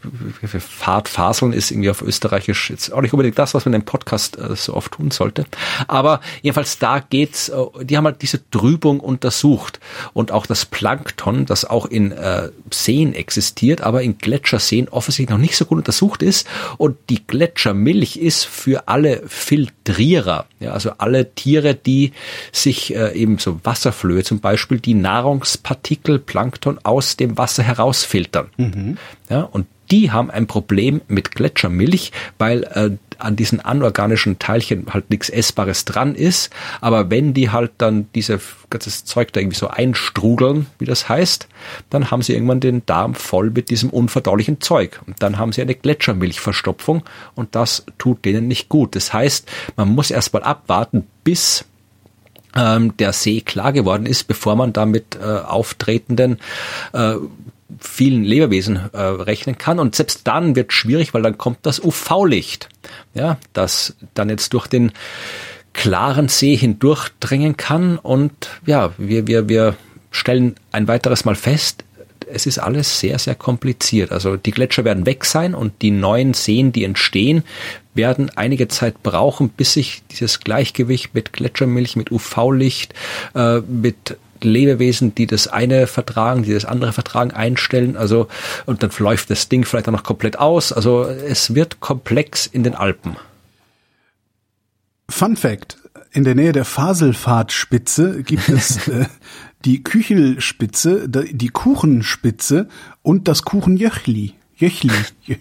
Fahrtfaseln 0.58 1.52
ist 1.52 1.70
irgendwie 1.70 1.90
auf 1.90 2.02
Österreichisch 2.02 2.70
jetzt 2.70 2.92
auch 2.92 3.00
nicht 3.00 3.12
unbedingt 3.12 3.38
das, 3.38 3.54
was 3.54 3.64
man 3.64 3.74
im 3.74 3.84
Podcast 3.84 4.38
äh, 4.38 4.54
so 4.56 4.74
oft 4.74 4.92
tun 4.92 5.10
sollte. 5.10 5.46
Aber 5.88 6.20
jedenfalls 6.42 6.78
da 6.78 7.00
geht's, 7.00 7.48
äh, 7.48 7.56
die 7.82 7.96
haben 7.96 8.04
halt 8.04 8.22
diese 8.22 8.48
Trübung 8.50 9.00
untersucht 9.00 9.80
und 10.12 10.32
auch 10.32 10.46
das 10.46 10.64
Plankton, 10.64 11.46
das 11.46 11.64
auch 11.64 11.86
in 11.86 12.12
äh, 12.12 12.50
Seen 12.70 13.14
existiert, 13.14 13.80
aber 13.80 14.02
in 14.02 14.18
Gletscherseen 14.18 14.88
offensichtlich 14.88 15.30
noch 15.30 15.38
nicht 15.38 15.56
so 15.56 15.64
gut 15.64 15.78
untersucht 15.78 16.22
ist. 16.22 16.46
Und 16.78 16.96
die 17.10 17.26
Gletschermilch 17.26 18.16
ist 18.16 18.44
für 18.44 18.88
alle 18.88 19.22
Filtrierer, 19.26 20.46
ja, 20.60 20.72
also 20.72 20.92
alle 20.98 21.34
Tiere, 21.34 21.74
die 21.74 22.12
sich 22.52 22.94
äh, 22.94 23.12
eben 23.12 23.38
so 23.38 23.60
Wasserflöhe 23.64 24.24
zum 24.24 24.40
Beispiel, 24.40 24.80
die 24.80 24.94
Nahrungspartikel, 24.94 26.18
Plankton 26.18 26.78
aus 26.82 27.16
dem 27.16 27.38
Wasser 27.38 27.62
herausfiltern. 27.62 28.50
Mhm. 28.56 28.98
Ja, 29.28 29.42
und 29.42 29.66
die 29.90 30.10
haben 30.10 30.30
ein 30.30 30.46
Problem 30.46 31.00
mit 31.08 31.32
Gletschermilch, 31.32 32.12
weil 32.38 32.64
äh, 32.64 32.90
an 33.18 33.36
diesen 33.36 33.60
anorganischen 33.60 34.38
Teilchen 34.38 34.86
halt 34.92 35.10
nichts 35.10 35.30
Essbares 35.30 35.84
dran 35.84 36.14
ist. 36.14 36.50
Aber 36.80 37.10
wenn 37.10 37.34
die 37.34 37.50
halt 37.50 37.72
dann 37.78 38.08
diese 38.14 38.40
ganzes 38.68 39.04
Zeug 39.04 39.32
da 39.32 39.40
irgendwie 39.40 39.56
so 39.56 39.68
einstrudeln, 39.68 40.66
wie 40.78 40.84
das 40.84 41.08
heißt, 41.08 41.48
dann 41.90 42.10
haben 42.10 42.22
sie 42.22 42.34
irgendwann 42.34 42.60
den 42.60 42.84
Darm 42.86 43.14
voll 43.14 43.50
mit 43.50 43.70
diesem 43.70 43.90
unverdaulichen 43.90 44.60
Zeug. 44.60 45.00
Und 45.06 45.22
dann 45.22 45.38
haben 45.38 45.52
sie 45.52 45.62
eine 45.62 45.74
Gletschermilchverstopfung 45.74 47.04
und 47.34 47.54
das 47.54 47.86
tut 47.98 48.24
denen 48.24 48.48
nicht 48.48 48.68
gut. 48.68 48.96
Das 48.96 49.12
heißt, 49.12 49.48
man 49.76 49.88
muss 49.88 50.10
erstmal 50.10 50.42
abwarten, 50.42 51.06
bis 51.24 51.64
ähm, 52.56 52.96
der 52.96 53.12
See 53.12 53.40
klar 53.40 53.72
geworden 53.72 54.06
ist, 54.06 54.24
bevor 54.24 54.56
man 54.56 54.72
da 54.72 54.86
mit 54.86 55.16
äh, 55.16 55.24
auftretenden 55.24 56.38
äh, 56.92 57.16
vielen 57.78 58.24
Lebewesen 58.24 58.76
äh, 58.92 59.00
rechnen 59.00 59.58
kann. 59.58 59.78
Und 59.78 59.94
selbst 59.94 60.26
dann 60.26 60.56
wird 60.56 60.72
schwierig, 60.72 61.14
weil 61.14 61.22
dann 61.22 61.38
kommt 61.38 61.58
das 61.62 61.80
UV-Licht, 61.82 62.68
ja, 63.14 63.38
das 63.52 63.96
dann 64.14 64.28
jetzt 64.30 64.52
durch 64.52 64.66
den 64.66 64.92
klaren 65.72 66.28
See 66.28 66.56
hindurchdringen 66.56 67.56
kann. 67.56 67.98
Und 67.98 68.50
ja, 68.64 68.92
wir, 68.98 69.26
wir, 69.26 69.48
wir 69.48 69.76
stellen 70.10 70.54
ein 70.72 70.88
weiteres 70.88 71.24
Mal 71.24 71.34
fest, 71.34 71.84
es 72.28 72.46
ist 72.46 72.58
alles 72.58 73.00
sehr, 73.00 73.18
sehr 73.18 73.34
kompliziert. 73.34 74.12
Also 74.12 74.36
die 74.36 74.50
Gletscher 74.50 74.84
werden 74.84 75.06
weg 75.06 75.24
sein 75.24 75.54
und 75.54 75.80
die 75.82 75.90
neuen 75.90 76.34
Seen, 76.34 76.72
die 76.72 76.84
entstehen, 76.84 77.44
werden 77.94 78.30
einige 78.36 78.68
Zeit 78.68 79.02
brauchen, 79.02 79.48
bis 79.48 79.74
sich 79.74 80.02
dieses 80.10 80.40
Gleichgewicht 80.40 81.14
mit 81.14 81.32
Gletschermilch, 81.32 81.96
mit 81.96 82.10
UV-Licht, 82.10 82.94
äh, 83.34 83.60
mit 83.60 84.16
Lebewesen, 84.44 85.14
die 85.14 85.26
das 85.26 85.48
eine 85.48 85.86
vertragen, 85.86 86.42
die 86.42 86.52
das 86.52 86.64
andere 86.64 86.92
vertragen, 86.92 87.30
einstellen. 87.30 87.96
Also, 87.96 88.28
und 88.66 88.82
dann 88.82 88.90
läuft 88.98 89.30
das 89.30 89.48
Ding 89.48 89.64
vielleicht 89.64 89.88
auch 89.88 89.92
noch 89.92 90.02
komplett 90.04 90.38
aus. 90.38 90.72
Also, 90.72 91.04
es 91.04 91.54
wird 91.54 91.80
komplex 91.80 92.46
in 92.46 92.62
den 92.62 92.74
Alpen. 92.74 93.16
Fun 95.08 95.36
Fact. 95.36 95.78
In 96.12 96.24
der 96.24 96.34
Nähe 96.34 96.52
der 96.52 96.64
Faselfahrtspitze 96.64 98.22
gibt 98.22 98.48
es 98.48 98.88
äh, 98.88 99.06
die 99.64 99.82
Küchelspitze, 99.82 101.08
die 101.08 101.48
Kuchenspitze 101.48 102.68
und 103.02 103.28
das 103.28 103.42
Kuchenjöchli. 103.42 104.34
Jöchli. 104.56 104.92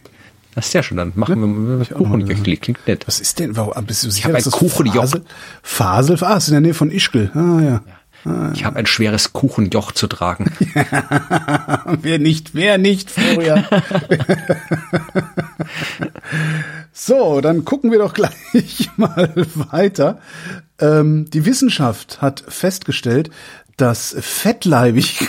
Das 0.55 0.67
ist 0.67 0.73
ja 0.73 0.83
schon, 0.83 0.95
dann 0.95 1.11
machen 1.15 1.79
wir 1.79 1.85
Kuchenjöchli, 1.85 2.55
klingt 2.55 2.87
nett. 2.87 3.05
Was 3.07 3.19
ist 3.19 3.39
denn, 3.39 3.57
warum 3.57 3.85
bist 3.85 4.05
du 4.05 4.09
sicher, 4.09 4.29
ich 4.29 4.45
habe 4.45 4.45
ein 4.45 4.51
Kuchenjoch. 4.51 5.15
Fasel, 5.61 6.17
Fasel, 6.17 6.23
ah, 6.23 6.37
ist 6.37 6.47
in 6.47 6.53
der 6.53 6.61
Nähe 6.61 6.73
von 6.73 6.91
Ischgl. 6.91 7.29
Ah, 7.33 7.61
ja. 7.61 7.83
Ich 8.53 8.65
habe 8.65 8.77
ein 8.77 8.87
schweres 8.87 9.33
Kuchenjoch 9.33 9.91
zu 9.91 10.07
tragen. 10.07 10.51
wer 12.01 12.17
nicht, 12.17 12.55
wer 12.55 12.79
nicht, 12.79 13.11
Florian. 13.11 13.65
so, 16.91 17.41
dann 17.41 17.65
gucken 17.65 17.91
wir 17.91 17.99
doch 17.99 18.13
gleich 18.13 18.89
mal 18.97 19.31
weiter. 19.53 20.19
Ähm, 20.79 21.29
die 21.29 21.45
Wissenschaft 21.45 22.21
hat 22.21 22.43
festgestellt, 22.47 23.29
dass 23.77 24.15
fettleibig 24.19 25.27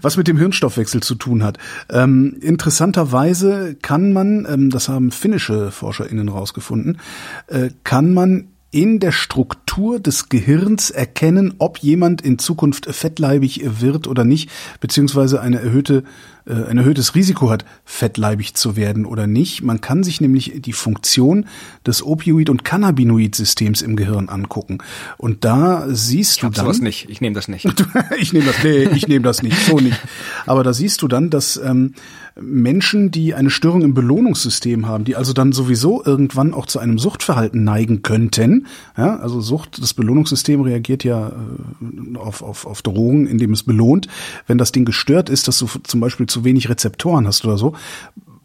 was 0.00 0.16
mit 0.16 0.28
dem 0.28 0.38
Hirnstoffwechsel 0.38 1.02
zu 1.02 1.14
tun 1.14 1.42
hat. 1.42 1.58
Ähm, 1.90 2.36
interessanterweise 2.40 3.76
kann 3.80 4.12
man, 4.12 4.46
ähm, 4.48 4.70
das 4.70 4.88
haben 4.88 5.10
finnische 5.10 5.70
ForscherInnen 5.70 6.28
rausgefunden, 6.28 7.00
äh, 7.48 7.70
kann 7.82 8.14
man 8.14 8.51
in 8.72 8.98
der 8.98 9.12
Struktur 9.12 10.00
des 10.00 10.28
Gehirns 10.30 10.90
erkennen, 10.90 11.54
ob 11.58 11.78
jemand 11.78 12.22
in 12.22 12.38
Zukunft 12.38 12.86
fettleibig 12.86 13.62
wird 13.80 14.08
oder 14.08 14.24
nicht, 14.24 14.50
beziehungsweise 14.80 15.40
eine 15.40 15.60
erhöhte 15.60 16.02
äh, 16.44 16.54
ein 16.54 16.78
erhöhtes 16.78 17.14
Risiko 17.14 17.50
hat, 17.50 17.64
fettleibig 17.84 18.54
zu 18.54 18.74
werden 18.74 19.06
oder 19.06 19.26
nicht. 19.26 19.62
Man 19.62 19.80
kann 19.80 20.02
sich 20.02 20.20
nämlich 20.20 20.54
die 20.56 20.72
Funktion 20.72 21.46
des 21.86 22.02
Opioid- 22.02 22.50
und 22.50 22.64
Cannabinoid-Systems 22.64 23.82
im 23.82 23.94
Gehirn 23.94 24.28
angucken. 24.28 24.78
Und 25.18 25.44
da 25.44 25.86
siehst 25.88 26.36
ich 26.36 26.40
du 26.40 26.48
dann. 26.48 26.64
Sowas 26.64 26.80
nicht. 26.80 27.08
Ich 27.08 27.20
nehme 27.20 27.34
das 27.34 27.46
nicht. 27.46 27.66
ich 28.18 28.32
nehme 28.32 28.46
das, 28.46 28.64
nee, 28.64 28.88
ich 28.94 29.06
nehme 29.06 29.22
das 29.22 29.42
nicht, 29.42 29.56
so 29.66 29.78
nicht. 29.78 30.00
Aber 30.46 30.64
da 30.64 30.72
siehst 30.72 31.02
du 31.02 31.08
dann, 31.08 31.30
dass 31.30 31.58
ähm, 31.58 31.94
Menschen, 32.40 33.10
die 33.10 33.34
eine 33.34 33.50
Störung 33.50 33.82
im 33.82 33.94
Belohnungssystem 33.94 34.86
haben, 34.86 35.04
die 35.04 35.16
also 35.16 35.32
dann 35.32 35.52
sowieso 35.52 36.02
irgendwann 36.04 36.54
auch 36.54 36.66
zu 36.66 36.78
einem 36.78 36.98
Suchtverhalten 36.98 37.64
neigen 37.64 38.02
könnten. 38.02 38.66
Ja, 38.96 39.16
also 39.16 39.40
Sucht, 39.40 39.82
das 39.82 39.94
Belohnungssystem 39.94 40.60
reagiert 40.60 41.04
ja 41.04 41.28
äh, 41.28 42.16
auf, 42.16 42.42
auf, 42.42 42.66
auf 42.66 42.82
Drogen, 42.82 43.26
indem 43.26 43.52
es 43.52 43.62
belohnt. 43.62 44.08
Wenn 44.46 44.58
das 44.58 44.72
Ding 44.72 44.84
gestört 44.84 45.28
ist, 45.28 45.48
dass 45.48 45.58
du 45.58 45.66
zum 45.66 46.00
Beispiel 46.00 46.26
zu 46.26 46.44
wenig 46.44 46.68
Rezeptoren 46.68 47.26
hast 47.26 47.44
oder 47.44 47.58
so, 47.58 47.74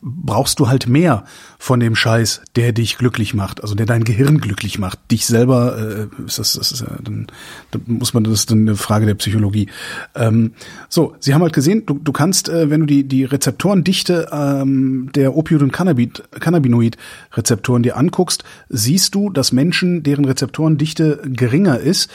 brauchst 0.02 0.60
du 0.60 0.68
halt 0.68 0.88
mehr 0.88 1.24
von 1.58 1.80
dem 1.80 1.96
Scheiß, 1.96 2.42
der 2.56 2.72
dich 2.72 2.98
glücklich 2.98 3.34
macht, 3.34 3.62
also 3.62 3.76
der 3.76 3.86
dein 3.86 4.04
Gehirn 4.04 4.40
glücklich 4.40 4.80
macht. 4.80 5.00
Dich 5.12 5.26
selber 5.26 5.78
äh, 5.78 6.24
ist 6.26 6.40
das, 6.40 6.54
das 6.54 6.72
ist, 6.72 6.82
äh, 6.82 6.86
dann, 7.04 7.28
dann 7.72 7.82
muss 7.86 8.14
man 8.14 8.24
das 8.24 8.34
ist 8.34 8.52
dann 8.52 8.62
eine 8.62 8.76
Frage 8.76 9.06
der 9.06 9.16
Psychologie. 9.16 9.70
Ähm, 10.16 10.54
so, 10.90 11.16
sie 11.20 11.34
haben 11.34 11.42
halt 11.42 11.54
gesehen, 11.54 11.86
du, 11.86 11.96
du 11.96 12.12
kannst, 12.12 12.50
äh, 12.50 12.70
wenn 12.70 12.82
du 12.82 12.86
die 12.86 13.08
die 13.08 13.26
Rezeptorendichte 13.26 14.30
ähm, 14.32 15.10
der 15.16 15.36
Opioid- 15.36 15.64
und 15.64 15.72
Cannabinoid-Rezeptoren 15.72 17.84
dir 17.84 17.98
anguckst, 17.98 18.44
siehst 18.70 19.16
du, 19.16 19.30
dass 19.30 19.52
Menschen, 19.52 20.04
deren 20.04 20.26
Rezeptorendichte 20.26 21.22
geringer 21.26 21.80
ist, 21.80 22.10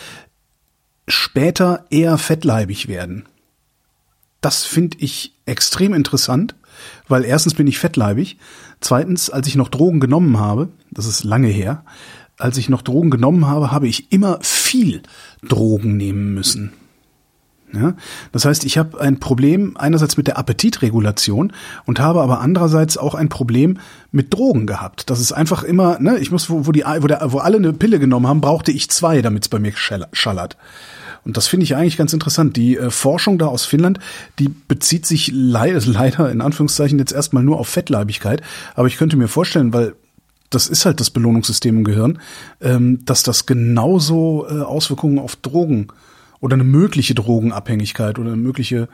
später 1.09 1.87
eher 1.91 2.19
fettleibig 2.19 2.89
werden. 2.89 3.25
Das 4.43 4.65
finde 4.65 4.99
ich 5.01 5.35
extrem 5.47 5.95
interessant, 5.95 6.55
weil 7.09 7.25
erstens 7.25 7.55
bin 7.55 7.67
ich 7.67 7.79
fettleibig, 7.79 8.37
zweitens, 8.81 9.31
als 9.31 9.47
ich 9.47 9.55
noch 9.55 9.69
Drogen 9.69 10.01
genommen 10.01 10.39
habe, 10.39 10.69
das 10.91 11.07
ist 11.07 11.25
lange 11.25 11.49
her, 11.49 11.85
als 12.39 12.59
ich 12.59 12.69
noch 12.69 12.83
Drogen 12.83 13.11
genommen 13.11 13.47
habe, 13.47 13.71
habe 13.71 13.89
ich 13.89 14.13
immer 14.13 14.39
viel 14.43 15.03
Drogen 15.43 15.97
nehmen 15.97 16.35
müssen. 16.35 16.73
Ja, 17.73 17.95
das 18.33 18.45
heißt, 18.45 18.65
ich 18.65 18.77
habe 18.77 19.01
ein 19.01 19.19
Problem 19.19 19.79
einerseits 19.79 20.19
mit 20.19 20.27
der 20.27 20.37
Appetitregulation 20.37 21.55
und 21.87 22.01
habe 22.01 22.21
aber 22.21 22.41
andererseits 22.41 22.99
auch 22.99 23.15
ein 23.15 23.31
Problem 23.31 23.79
mit 24.11 24.35
Drogen 24.35 24.67
gehabt. 24.67 25.09
Das 25.09 25.21
ist 25.21 25.33
einfach 25.33 25.63
immer, 25.63 25.99
ne, 25.99 26.19
ich 26.19 26.31
muss, 26.31 26.51
wo, 26.51 26.67
wo 26.67 26.73
die, 26.73 26.85
wo, 26.85 27.07
der, 27.07 27.33
wo 27.33 27.39
alle 27.39 27.57
eine 27.57 27.73
Pille 27.73 27.99
genommen 27.99 28.27
haben, 28.27 28.43
brauchte 28.43 28.73
ich 28.73 28.91
zwei, 28.91 29.23
damit 29.23 29.45
es 29.45 29.49
bei 29.49 29.59
mir 29.59 29.73
schallert. 29.75 30.59
Und 31.25 31.37
das 31.37 31.47
finde 31.49 31.65
ich 31.65 31.77
eigentlich 31.77 31.97
ganz 31.97 32.13
interessant. 32.13 32.57
Die 32.57 32.77
äh, 32.77 32.91
Forschung 32.91 33.39
da 33.39 33.47
aus 33.47 33.65
Finnland, 33.65 33.99
die 34.39 34.49
bezieht 34.49 35.07
sich 35.07 35.29
le 35.33 35.79
leider 35.85 36.31
in 36.31 36.41
Anführungszeichen 36.41 36.99
jetzt 36.99 37.13
erstmal 37.13 37.43
nur 37.43 37.59
auf 37.59 37.69
Fettleibigkeit. 37.69 38.43
Aber 38.75 38.89
ich 38.89 38.97
könnte 38.97 39.17
mir 39.17 39.29
vorstellen, 39.29 39.73
weil 39.73 39.95
das 40.51 40.69
ist 40.69 40.85
halt 40.85 41.01
das 41.01 41.11
Belohnungssystem 41.11 41.79
im 41.79 41.85
Gehirn, 41.85 42.19
ähm, 42.61 43.05
dass 43.05 43.23
das 43.23 43.47
genauso 43.47 44.47
äh, 44.49 44.61
Auswirkungen 44.61 45.19
auf 45.19 45.37
Drogen 45.37 45.89
oder 46.41 46.55
eine 46.55 46.65
mögliche 46.65 47.15
Drogenabhängigkeit 47.15 48.19
oder 48.19 48.33
eine 48.33 48.43
mögliche, 48.43 48.89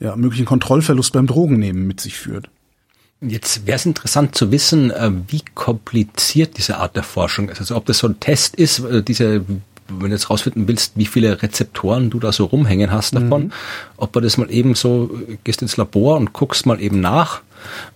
ja, 0.00 0.16
möglichen 0.16 0.46
Kontrollverlust 0.46 1.12
beim 1.12 1.26
Drogennehmen 1.26 1.86
mit 1.86 2.00
sich 2.00 2.16
führt. 2.16 2.48
Jetzt 3.20 3.66
wäre 3.66 3.76
es 3.76 3.86
interessant 3.86 4.34
zu 4.34 4.50
wissen, 4.50 4.90
äh, 4.90 5.10
wie 5.28 5.42
kompliziert 5.54 6.56
diese 6.58 6.78
Art 6.78 6.96
der 6.96 7.04
Forschung 7.04 7.48
ist. 7.48 7.60
Also 7.60 7.76
ob 7.76 7.86
das 7.86 7.98
so 7.98 8.08
ein 8.08 8.20
Test 8.20 8.56
ist, 8.56 8.80
äh, 8.80 9.02
diese 9.02 9.44
wenn 10.00 10.10
du 10.10 10.16
jetzt 10.16 10.30
rausfinden 10.30 10.68
willst, 10.68 10.92
wie 10.96 11.06
viele 11.06 11.42
Rezeptoren 11.42 12.10
du 12.10 12.20
da 12.20 12.32
so 12.32 12.44
rumhängen 12.46 12.90
hast 12.90 13.14
davon, 13.14 13.44
mhm. 13.44 13.52
ob 13.96 14.14
man 14.14 14.24
das 14.24 14.36
mal 14.36 14.50
eben 14.50 14.74
so, 14.74 15.10
gehst 15.44 15.62
ins 15.62 15.76
Labor 15.76 16.16
und 16.16 16.32
guckst 16.32 16.66
mal 16.66 16.80
eben 16.80 17.00
nach, 17.00 17.42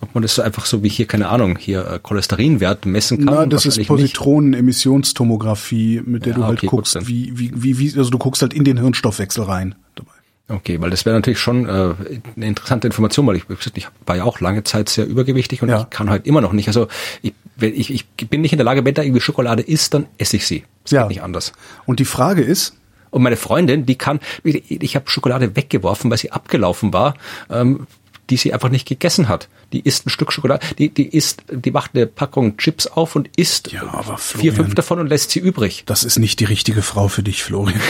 ob 0.00 0.14
man 0.14 0.22
das 0.22 0.34
so 0.34 0.42
einfach 0.42 0.66
so 0.66 0.82
wie 0.82 0.88
hier, 0.88 1.06
keine 1.06 1.28
Ahnung, 1.28 1.56
hier 1.58 1.86
äh, 1.86 2.00
Cholesterinwert 2.02 2.86
messen 2.86 3.24
kann. 3.24 3.34
Na, 3.34 3.46
das 3.46 3.66
ist 3.66 3.86
Positronenemissionstomographie, 3.86 6.02
mit 6.04 6.26
der 6.26 6.32
ja, 6.32 6.38
du 6.38 6.44
halt 6.44 6.58
okay, 6.58 6.66
guckst, 6.68 7.06
wie, 7.06 7.38
wie, 7.38 7.52
wie, 7.54 7.78
wie, 7.78 7.96
also 7.96 8.10
du 8.10 8.18
guckst 8.18 8.42
halt 8.42 8.52
in 8.54 8.64
den 8.64 8.78
Hirnstoffwechsel 8.78 9.44
rein. 9.44 9.76
Dabei. 9.94 10.10
Okay, 10.48 10.80
weil 10.80 10.90
das 10.90 11.04
wäre 11.04 11.14
natürlich 11.14 11.38
schon 11.38 11.66
äh, 11.66 11.94
eine 12.36 12.46
interessante 12.46 12.86
Information, 12.86 13.26
weil 13.26 13.36
ich, 13.36 13.44
ich 13.74 13.86
war 14.06 14.16
ja 14.16 14.24
auch 14.24 14.40
lange 14.40 14.64
Zeit 14.64 14.88
sehr 14.88 15.06
übergewichtig 15.06 15.62
und 15.62 15.68
ja. 15.68 15.82
ich 15.82 15.90
kann 15.90 16.08
halt 16.08 16.26
immer 16.26 16.40
noch 16.40 16.54
nicht. 16.54 16.68
Also 16.68 16.88
ich, 17.20 17.34
ich, 17.60 17.90
ich 17.90 18.06
bin 18.28 18.40
nicht 18.40 18.52
in 18.52 18.58
der 18.58 18.64
Lage, 18.64 18.84
wenn 18.84 18.94
da 18.94 19.02
irgendwie 19.02 19.20
Schokolade 19.20 19.62
ist, 19.62 19.94
dann 19.94 20.06
esse 20.18 20.36
ich 20.36 20.46
sie. 20.46 20.64
Das 20.84 20.92
ja. 20.92 21.02
geht 21.02 21.10
nicht 21.10 21.22
anders. 21.22 21.52
Und 21.86 22.00
die 22.00 22.04
Frage 22.04 22.42
ist, 22.42 22.74
und 23.10 23.22
meine 23.22 23.36
Freundin, 23.36 23.86
die 23.86 23.96
kann, 23.96 24.20
ich, 24.44 24.70
ich 24.70 24.96
habe 24.96 25.08
Schokolade 25.08 25.56
weggeworfen, 25.56 26.10
weil 26.10 26.18
sie 26.18 26.30
abgelaufen 26.30 26.92
war. 26.92 27.14
Ähm, 27.50 27.86
die 28.30 28.36
sie 28.36 28.52
einfach 28.52 28.68
nicht 28.68 28.86
gegessen 28.86 29.28
hat. 29.28 29.48
Die 29.72 29.80
isst 29.80 30.06
ein 30.06 30.10
Stück 30.10 30.32
Schokolade, 30.32 30.64
die, 30.78 30.88
die 30.90 31.08
isst, 31.08 31.44
die 31.50 31.70
macht 31.70 31.94
eine 31.94 32.06
Packung 32.06 32.56
Chips 32.56 32.86
auf 32.86 33.16
und 33.16 33.28
isst 33.36 33.72
ja, 33.72 33.80
Florian, 33.80 34.18
vier, 34.18 34.52
fünf 34.52 34.74
davon 34.74 34.98
und 34.98 35.08
lässt 35.08 35.30
sie 35.30 35.40
übrig. 35.40 35.84
Das 35.86 36.04
ist 36.04 36.18
nicht 36.18 36.40
die 36.40 36.44
richtige 36.44 36.82
Frau 36.82 37.08
für 37.08 37.22
dich, 37.22 37.42
Florian. 37.42 37.80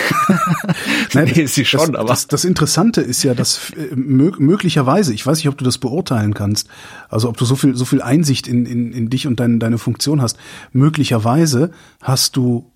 Nein, 1.12 1.32
nee, 1.34 1.46
sie 1.46 1.64
schon, 1.64 1.92
das, 1.92 2.00
aber. 2.00 2.08
Das, 2.08 2.26
das 2.26 2.44
Interessante 2.44 3.00
ist 3.00 3.22
ja, 3.22 3.34
dass 3.34 3.70
äh, 3.70 3.94
möglicherweise, 3.94 5.12
ich 5.12 5.26
weiß 5.26 5.38
nicht, 5.38 5.48
ob 5.48 5.58
du 5.58 5.64
das 5.64 5.78
beurteilen 5.78 6.34
kannst, 6.34 6.68
also 7.08 7.28
ob 7.28 7.36
du 7.36 7.44
so 7.44 7.56
viel, 7.56 7.74
so 7.74 7.84
viel 7.84 8.02
Einsicht 8.02 8.46
in, 8.46 8.66
in, 8.66 8.92
in 8.92 9.10
dich 9.10 9.26
und 9.26 9.40
dein, 9.40 9.58
deine 9.58 9.78
Funktion 9.78 10.22
hast, 10.22 10.38
möglicherweise 10.72 11.72
hast 12.00 12.36
du 12.36 12.70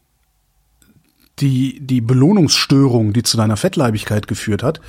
die, 1.39 1.81
die 1.81 2.01
Belohnungsstörung, 2.01 3.13
die 3.13 3.23
zu 3.23 3.37
deiner 3.37 3.57
Fettleibigkeit 3.57 4.27
geführt 4.27 4.63
hat, 4.63 4.81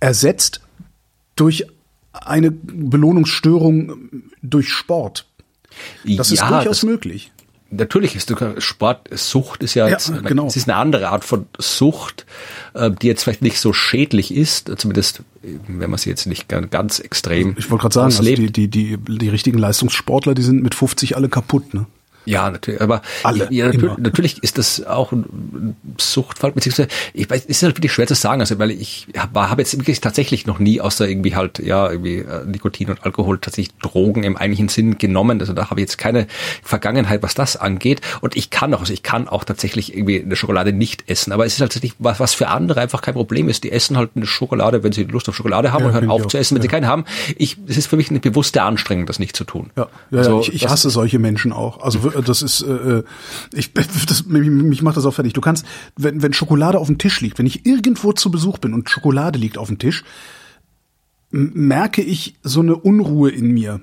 ersetzt 0.00 0.60
durch 1.36 1.66
eine 2.24 2.50
Belohnungsstörung 2.50 4.22
durch 4.42 4.70
Sport. 4.72 5.26
Das 6.04 6.30
ist 6.30 6.40
Ja, 6.40 6.48
durchaus 6.48 6.78
das- 6.80 6.82
möglich. 6.84 7.32
Natürlich 7.70 8.16
ist 8.16 8.32
Sport, 8.62 9.08
Sucht 9.12 9.62
ist 9.62 9.74
ja, 9.74 9.84
Ja, 9.84 9.90
jetzt, 9.92 10.10
genau. 10.24 10.46
es 10.46 10.56
ist 10.56 10.70
eine 10.70 10.78
andere 10.78 11.10
Art 11.10 11.22
von 11.22 11.44
Sucht, 11.58 12.24
äh, 12.72 12.90
die 12.90 13.06
jetzt 13.08 13.24
vielleicht 13.24 13.42
nicht 13.42 13.60
so 13.60 13.74
schädlich 13.74 14.34
ist, 14.34 14.72
zumindest 14.78 15.20
wenn 15.42 15.90
man 15.90 15.98
sie 15.98 16.08
jetzt 16.08 16.24
nicht 16.24 16.48
ga- 16.48 16.60
ganz 16.62 16.98
extrem 16.98 17.56
Ich 17.58 17.70
wollte 17.70 17.82
gerade 17.82 17.94
sagen, 17.94 18.06
also 18.06 18.22
die, 18.22 18.50
die, 18.50 18.68
die, 18.68 18.96
die 18.96 19.28
richtigen 19.28 19.58
Leistungssportler, 19.58 20.34
die 20.34 20.40
sind 20.42 20.62
mit 20.62 20.74
50 20.74 21.14
alle 21.14 21.28
kaputt, 21.28 21.74
ne? 21.74 21.84
Ja, 22.28 22.50
natürlich, 22.50 22.80
aber 22.80 23.02
Alle, 23.22 23.48
ja, 23.50 23.66
natürlich, 23.66 23.98
natürlich 23.98 24.42
ist 24.42 24.58
das 24.58 24.84
auch 24.84 25.12
ein 25.12 25.76
Suchtfall, 25.98 26.52
beziehungsweise 26.52 26.88
ich 27.14 27.28
weiß, 27.28 27.46
ist 27.46 27.62
halt 27.62 27.76
wirklich 27.76 27.92
schwer 27.92 28.06
zu 28.06 28.14
sagen, 28.14 28.40
also 28.40 28.58
weil 28.58 28.70
ich 28.70 29.08
habe 29.16 29.48
hab 29.48 29.58
jetzt 29.58 29.76
wirklich 29.78 30.00
tatsächlich 30.00 30.46
noch 30.46 30.58
nie 30.58 30.80
außer 30.80 31.08
irgendwie 31.08 31.34
halt 31.34 31.58
ja 31.58 31.90
irgendwie 31.90 32.18
äh, 32.18 32.44
Nikotin 32.44 32.90
und 32.90 33.04
Alkohol 33.04 33.38
tatsächlich 33.38 33.74
Drogen 33.78 34.24
im 34.24 34.36
eigentlichen 34.36 34.68
Sinn 34.68 34.98
genommen, 34.98 35.40
also 35.40 35.54
da 35.54 35.70
habe 35.70 35.80
ich 35.80 35.84
jetzt 35.84 35.96
keine 35.96 36.26
Vergangenheit, 36.62 37.22
was 37.22 37.34
das 37.34 37.56
angeht 37.56 38.02
und 38.20 38.36
ich 38.36 38.50
kann 38.50 38.74
auch, 38.74 38.80
also 38.80 38.92
ich 38.92 39.02
kann 39.02 39.26
auch 39.26 39.44
tatsächlich 39.44 39.94
irgendwie 39.94 40.22
eine 40.22 40.36
Schokolade 40.36 40.72
nicht 40.72 41.08
essen, 41.08 41.32
aber 41.32 41.46
es 41.46 41.54
ist 41.54 41.60
halt 41.60 41.72
tatsächlich 41.72 41.94
was, 41.98 42.20
was 42.20 42.34
für 42.34 42.48
andere 42.48 42.80
einfach 42.80 43.00
kein 43.00 43.14
Problem 43.14 43.48
ist, 43.48 43.64
die 43.64 43.72
essen 43.72 43.96
halt 43.96 44.10
eine 44.14 44.26
Schokolade, 44.26 44.82
wenn 44.82 44.92
sie 44.92 45.04
Lust 45.04 45.28
auf 45.28 45.34
Schokolade 45.34 45.72
haben 45.72 45.80
Ja, 45.80 45.86
und 45.88 45.94
hören 45.94 46.10
auf 46.10 46.24
auch, 46.24 46.26
zu 46.26 46.36
essen, 46.36 46.56
wenn 46.56 46.62
sie 46.62 46.68
ja. 46.68 46.72
keinen 46.72 46.86
haben. 46.86 47.04
Ich, 47.36 47.56
es 47.66 47.76
ist 47.76 47.86
für 47.86 47.96
mich 47.96 48.10
eine 48.10 48.20
bewusste 48.20 48.62
Anstrengung, 48.62 49.06
das 49.06 49.18
nicht 49.18 49.34
zu 49.34 49.44
tun. 49.44 49.70
Ja, 49.76 49.88
ja, 50.10 50.18
Also, 50.18 50.40
ich, 50.40 50.52
ich 50.52 50.68
hasse 50.68 50.90
solche 50.90 51.18
Menschen 51.18 51.52
auch. 51.52 51.80
Also 51.80 52.02
das 52.22 52.42
ist, 52.42 52.62
äh, 52.62 53.02
ich, 53.52 53.72
das, 54.06 54.26
mich, 54.26 54.48
mich 54.48 54.82
macht 54.82 54.96
das 54.96 55.06
auch 55.06 55.14
fertig. 55.14 55.32
Du 55.32 55.40
kannst, 55.40 55.66
wenn, 55.96 56.22
wenn 56.22 56.32
Schokolade 56.32 56.78
auf 56.78 56.86
dem 56.86 56.98
Tisch 56.98 57.20
liegt, 57.20 57.38
wenn 57.38 57.46
ich 57.46 57.66
irgendwo 57.66 58.12
zu 58.12 58.30
Besuch 58.30 58.58
bin 58.58 58.74
und 58.74 58.90
Schokolade 58.90 59.38
liegt 59.38 59.58
auf 59.58 59.68
dem 59.68 59.78
Tisch, 59.78 60.04
merke 61.30 62.02
ich 62.02 62.36
so 62.42 62.60
eine 62.60 62.76
Unruhe 62.76 63.30
in 63.30 63.52
mir. 63.52 63.80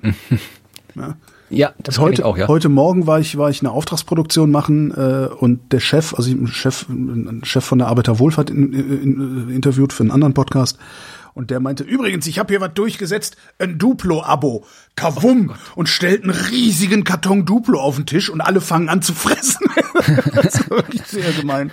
ja. 0.94 1.16
Ja, 1.48 1.74
das 1.78 2.00
heute, 2.00 2.26
auch, 2.26 2.36
ja. 2.36 2.48
heute 2.48 2.68
Morgen 2.68 3.06
war 3.06 3.20
ich, 3.20 3.38
war 3.38 3.50
ich 3.50 3.60
eine 3.60 3.70
Auftragsproduktion 3.70 4.50
machen 4.50 4.90
äh, 4.90 5.28
und 5.32 5.72
der 5.72 5.78
Chef, 5.78 6.12
also 6.14 6.28
ich, 6.28 6.34
ein 6.34 6.48
Chef, 6.48 6.88
ein 6.88 7.42
Chef 7.44 7.64
von 7.64 7.78
der 7.78 7.86
Arbeiterwohlfahrt 7.86 8.50
in, 8.50 8.72
in, 8.72 9.02
in, 9.02 9.50
interviewt 9.50 9.92
für 9.92 10.02
einen 10.02 10.10
anderen 10.10 10.34
Podcast 10.34 10.76
und 11.36 11.50
der 11.50 11.60
meinte, 11.60 11.84
übrigens, 11.84 12.26
ich 12.26 12.38
habe 12.38 12.48
hier 12.48 12.62
was 12.62 12.72
durchgesetzt, 12.72 13.36
ein 13.58 13.78
Duplo-Abo, 13.78 14.64
kavum, 14.96 15.54
und 15.74 15.86
stellt 15.86 16.22
einen 16.22 16.32
riesigen 16.32 17.04
Karton 17.04 17.44
Duplo 17.44 17.78
auf 17.78 17.96
den 17.96 18.06
Tisch 18.06 18.30
und 18.30 18.40
alle 18.40 18.62
fangen 18.62 18.88
an 18.88 19.02
zu 19.02 19.12
fressen. 19.12 19.66
das 20.34 20.54
ist 20.54 20.70
wirklich 20.70 21.02
sehr 21.02 21.30
gemein. 21.32 21.72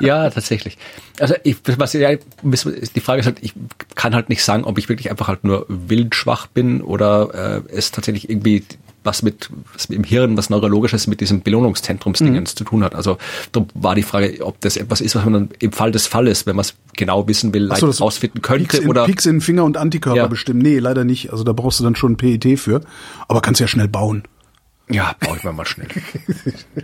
Ja, 0.00 0.28
tatsächlich. 0.30 0.78
Also 1.20 1.36
ich, 1.44 1.58
was 1.78 1.92
ja, 1.92 2.10
die 2.12 3.00
Frage 3.00 3.20
ist 3.20 3.26
halt, 3.26 3.38
ich 3.40 3.54
kann 3.94 4.16
halt 4.16 4.28
nicht 4.30 4.42
sagen, 4.42 4.64
ob 4.64 4.78
ich 4.78 4.88
wirklich 4.88 5.10
einfach 5.10 5.28
halt 5.28 5.44
nur 5.44 5.66
wildschwach 5.68 6.48
bin 6.48 6.82
oder 6.82 7.62
äh, 7.68 7.72
es 7.72 7.92
tatsächlich 7.92 8.28
irgendwie 8.28 8.64
was 9.06 9.22
mit 9.22 9.48
was 9.72 9.86
im 9.86 10.04
Hirn, 10.04 10.36
was 10.36 10.50
neurologisches 10.50 11.06
mit 11.06 11.20
diesem 11.22 11.40
Belohnungszentrumsdingens 11.42 12.52
Mhm. 12.52 12.56
zu 12.56 12.64
tun 12.64 12.84
hat. 12.84 12.94
Also 12.94 13.16
da 13.52 13.64
war 13.74 13.94
die 13.94 14.02
Frage, 14.02 14.44
ob 14.44 14.60
das 14.60 14.76
etwas 14.76 15.00
ist, 15.00 15.14
was 15.14 15.24
man 15.24 15.32
dann 15.32 15.48
im 15.60 15.72
Fall 15.72 15.92
des 15.92 16.06
Falles, 16.06 16.44
wenn 16.46 16.56
man 16.56 16.64
es 16.64 16.74
genau 16.94 17.26
wissen 17.28 17.54
will, 17.54 17.62
so, 17.62 17.68
leicht 17.68 17.82
das- 17.82 18.00
rausfinden 18.00 18.42
könnte 18.42 18.64
Pieks 18.68 18.84
in, 18.84 18.88
oder 18.90 19.04
Pieks 19.06 19.24
in 19.26 19.40
Finger 19.40 19.64
und 19.64 19.76
Antikörper 19.78 20.16
Ja. 20.18 20.26
bestimmen. 20.26 20.60
Nee, 20.60 20.78
leider 20.78 21.04
nicht. 21.04 21.30
Also 21.32 21.44
da 21.44 21.52
brauchst 21.52 21.80
du 21.80 21.84
dann 21.84 21.96
schon 21.96 22.12
ein 22.12 22.16
PET 22.16 22.58
für. 22.58 22.80
Aber 23.28 23.40
kannst 23.40 23.60
ja 23.60 23.66
schnell 23.68 23.88
bauen. 23.88 24.24
ja, 24.90 25.14
baue 25.20 25.36
ich 25.38 25.44
mir 25.44 25.52
mal 25.52 25.66
schnell. 25.66 25.88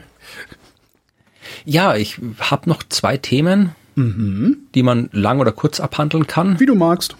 ja, 1.64 1.94
ich 1.96 2.18
habe 2.40 2.68
noch 2.68 2.82
zwei 2.88 3.16
Themen, 3.16 3.70
die 3.94 4.82
man 4.82 5.10
lang 5.12 5.38
oder 5.40 5.52
kurz 5.52 5.78
abhandeln 5.78 6.26
kann. 6.26 6.58
Wie 6.58 6.66
du 6.66 6.74
magst. 6.74 7.14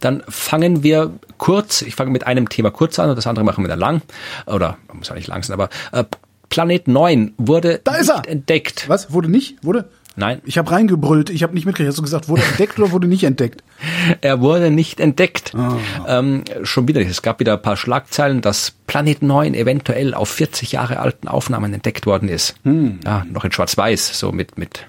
Dann 0.00 0.22
fangen 0.28 0.82
wir 0.82 1.12
kurz, 1.38 1.82
ich 1.82 1.94
fange 1.94 2.10
mit 2.10 2.26
einem 2.26 2.48
Thema 2.48 2.70
kurz 2.70 2.98
an 2.98 3.10
und 3.10 3.16
das 3.16 3.26
andere 3.26 3.44
machen 3.44 3.64
wir 3.64 3.68
dann 3.68 3.78
lang. 3.80 4.02
Oder 4.46 4.78
muss 4.92 5.08
ja 5.08 5.14
nicht 5.14 5.28
lang 5.28 5.42
sein, 5.42 5.54
aber 5.54 5.68
äh, 5.92 6.04
Planet 6.48 6.88
9 6.88 7.34
wurde 7.38 7.80
Da 7.84 7.96
ist 7.96 8.08
er. 8.08 8.22
entdeckt. 8.28 8.88
Was? 8.88 9.12
Wurde 9.12 9.28
nicht? 9.28 9.56
Wurde? 9.62 9.88
Nein, 10.18 10.40
Ich 10.46 10.56
habe 10.56 10.70
reingebrüllt, 10.70 11.28
ich 11.28 11.42
habe 11.42 11.52
nicht 11.52 11.66
mitgekriegt. 11.66 11.90
Hast 11.90 11.98
du 11.98 12.02
gesagt, 12.02 12.30
wurde 12.30 12.40
entdeckt 12.42 12.78
oder 12.78 12.90
wurde 12.90 13.06
nicht 13.06 13.24
entdeckt? 13.24 13.62
er 14.22 14.40
wurde 14.40 14.70
nicht 14.70 14.98
entdeckt. 14.98 15.52
Ah. 15.54 15.76
Ähm, 16.08 16.42
schon 16.62 16.88
wieder, 16.88 17.02
es 17.02 17.20
gab 17.20 17.38
wieder 17.38 17.52
ein 17.52 17.60
paar 17.60 17.76
Schlagzeilen, 17.76 18.40
dass 18.40 18.72
Planet 18.86 19.20
9 19.22 19.52
eventuell 19.52 20.14
auf 20.14 20.30
40 20.30 20.72
Jahre 20.72 21.00
alten 21.00 21.28
Aufnahmen 21.28 21.74
entdeckt 21.74 22.06
worden 22.06 22.30
ist. 22.30 22.54
Hm. 22.62 23.00
Ja, 23.04 23.26
noch 23.30 23.44
in 23.44 23.52
Schwarz-Weiß, 23.52 24.18
so 24.18 24.32
mit, 24.32 24.56
mit 24.56 24.86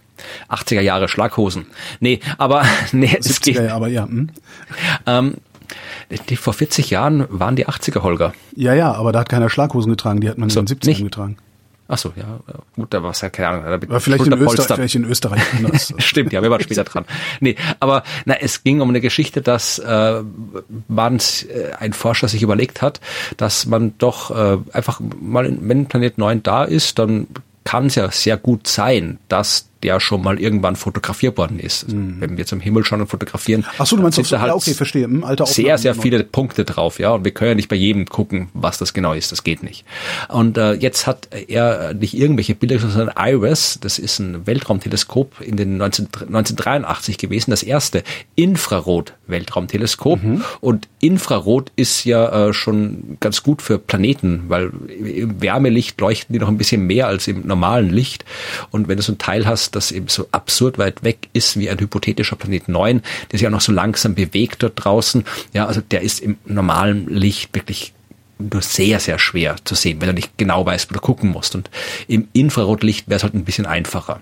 80er 0.50 0.82
Jahre 0.82 1.08
Schlaghosen. 1.08 1.66
Nee, 2.00 2.20
aber 2.38 2.64
nee, 2.92 3.16
es 3.20 3.30
70er, 3.42 3.54
geht. 3.62 3.72
aber 3.72 3.88
ja. 3.88 4.04
Hm. 4.06 4.30
Ähm, 5.06 5.36
die, 6.30 6.38
vor 6.38 6.54
40 6.54 6.90
Jahren 6.90 7.26
waren 7.30 7.56
die 7.56 7.68
80er, 7.68 8.02
Holger. 8.02 8.34
Ja, 8.56 8.74
ja, 8.74 8.94
aber 8.94 9.12
da 9.12 9.20
hat 9.20 9.30
keiner 9.30 9.50
Schlaghosen 9.50 9.92
getragen, 9.92 10.22
die 10.22 10.30
hat 10.30 10.38
man 10.38 10.50
So, 10.50 10.60
in 10.62 10.66
den 10.66 10.78
70ern 10.78 10.88
nicht? 10.88 11.04
getragen. 11.04 11.38
Ach 11.90 11.98
so, 11.98 12.12
ja, 12.18 12.40
gut, 12.76 12.94
da 12.94 13.02
war 13.02 13.12
es 13.12 13.22
ja 13.22 13.30
keine 13.30 13.48
Ahnung. 13.48 13.64
da- 13.64 13.74
Aber 13.88 14.02
vielleicht 14.02 14.26
in. 14.28 14.34
Österreich, 14.34 14.76
vielleicht 14.76 14.96
in 14.96 15.06
Österreich 15.06 15.42
anders. 15.56 15.94
Stimmt, 16.00 16.34
ja, 16.34 16.42
wir 16.44 16.52
waren 16.52 16.62
später 16.62 16.84
dran. 16.84 17.06
Nee, 17.40 17.56
aber 17.80 18.04
na, 18.26 18.36
es 18.42 18.64
ging 18.66 18.82
um 18.82 18.90
eine 18.90 19.00
Geschichte, 19.00 19.42
dass 19.42 19.80
äh, 19.80 20.22
man, 20.90 21.18
äh, 21.18 21.74
ein 21.80 21.94
Forscher 21.94 22.28
sich 22.28 22.44
überlegt 22.44 22.82
hat, 22.82 23.00
dass 23.38 23.68
man 23.68 23.94
doch 24.00 24.32
äh, 24.32 24.58
einfach 24.74 25.00
mal, 25.22 25.50
wenn 25.62 25.86
Planet 25.86 26.18
9 26.18 26.44
da 26.44 26.66
ist, 26.66 27.00
dann 27.00 27.28
kann 27.64 27.86
es 27.86 27.96
ja 27.96 28.12
sehr 28.12 28.36
gut 28.36 28.68
sein, 28.68 29.18
dass 29.30 29.67
der 29.88 30.02
schon 30.02 30.22
mal 30.22 30.38
irgendwann 30.38 30.76
fotografiert 30.76 31.38
worden 31.38 31.60
ist. 31.60 31.86
Also, 31.86 31.96
Wenn 31.96 32.36
wir 32.36 32.46
zum 32.46 32.60
Himmel 32.60 32.84
schauen 32.84 33.00
und 33.00 33.08
fotografieren. 33.08 33.66
Ach 33.78 33.86
so, 33.86 33.96
du 33.96 34.02
meinst 34.02 34.18
sind 34.18 34.30
da 34.30 34.42
halt 34.42 34.52
okay, 34.52 34.74
verstehe. 34.74 35.06
Hm, 35.06 35.24
alte 35.24 35.46
sehr, 35.46 35.78
sehr 35.78 35.96
viele 35.96 36.26
Punkte 36.26 36.66
drauf, 36.66 37.00
ja. 37.00 37.12
Und 37.12 37.24
wir 37.24 37.32
können 37.32 37.52
ja 37.52 37.56
nicht 37.56 37.70
bei 37.70 37.78
jedem 37.78 38.06
gucken, 38.06 38.50
was 38.54 38.78
das 38.78 38.94
genau 38.94 39.14
ist. 39.14 39.32
Das 39.32 39.46
geht 39.46 39.64
nicht. 39.64 39.86
Und 40.28 40.58
äh, 40.58 40.74
jetzt 40.74 41.08
hat 41.08 41.30
er 41.32 41.94
nicht 41.94 42.18
irgendwelche 42.18 42.54
Bilder, 42.54 42.80
sondern 42.80 43.12
IRIS, 43.18 43.80
das 43.80 43.98
ist 43.98 44.20
ein 44.20 44.46
Weltraumteleskop 44.46 45.40
in 45.40 45.56
den 45.56 45.78
19, 45.78 46.08
1983 46.08 47.18
gewesen, 47.18 47.52
das 47.52 47.64
erste 47.64 48.04
Infrarot-Weltraumteleskop. 48.36 50.20
Und 50.60 50.90
Infrarot 51.00 51.72
ist 51.78 52.04
ja 52.04 52.50
äh, 52.50 52.54
schon 52.54 53.16
ganz 53.22 53.42
gut 53.42 53.62
für 53.62 53.80
Planeten, 53.80 54.44
weil 54.50 54.72
im 55.00 55.42
Wärmelicht 55.42 56.02
leuchten 56.02 56.34
die 56.34 56.40
noch 56.40 56.50
ein 56.50 56.58
bisschen 56.58 56.86
mehr 56.86 57.08
als 57.08 57.30
im 57.30 57.48
normalen 57.48 57.90
Licht. 57.90 58.26
Und 58.70 58.90
wenn 58.90 58.98
du 58.98 59.04
so 59.04 59.14
ein 59.14 59.18
Teil 59.18 59.46
hast, 59.46 59.77
das 59.78 59.92
eben 59.92 60.08
so 60.08 60.28
absurd 60.32 60.78
weit 60.78 61.04
weg 61.04 61.30
ist 61.34 61.58
wie 61.60 61.70
ein 61.70 61.80
hypothetischer 61.80 62.36
Planet 62.36 62.68
9, 62.68 63.02
der 63.32 63.40
sich 63.40 63.48
auch 63.48 63.52
noch 63.52 63.62
so 63.62 63.72
langsam 63.72 64.16
bewegt 64.16 64.64
dort 64.64 64.74
draußen, 64.76 65.24
ja, 65.54 65.66
also 65.66 65.82
der 65.82 66.02
ist 66.02 66.20
im 66.20 66.38
normalen 66.46 67.08
Licht 67.08 67.54
wirklich 67.56 67.94
nur 68.40 68.62
sehr, 68.62 69.00
sehr 69.00 69.20
schwer 69.20 69.56
zu 69.64 69.76
sehen, 69.76 70.00
wenn 70.02 70.10
du 70.10 70.14
nicht 70.14 70.38
genau 70.38 70.66
weißt, 70.66 70.90
wo 70.90 70.94
du 70.94 71.00
gucken 71.00 71.32
musst. 71.32 71.56
Und 71.56 71.70
im 72.08 72.28
Infrarotlicht 72.34 73.08
wäre 73.08 73.18
es 73.18 73.24
halt 73.24 73.34
ein 73.34 73.46
bisschen 73.46 73.66
einfacher. 73.66 74.22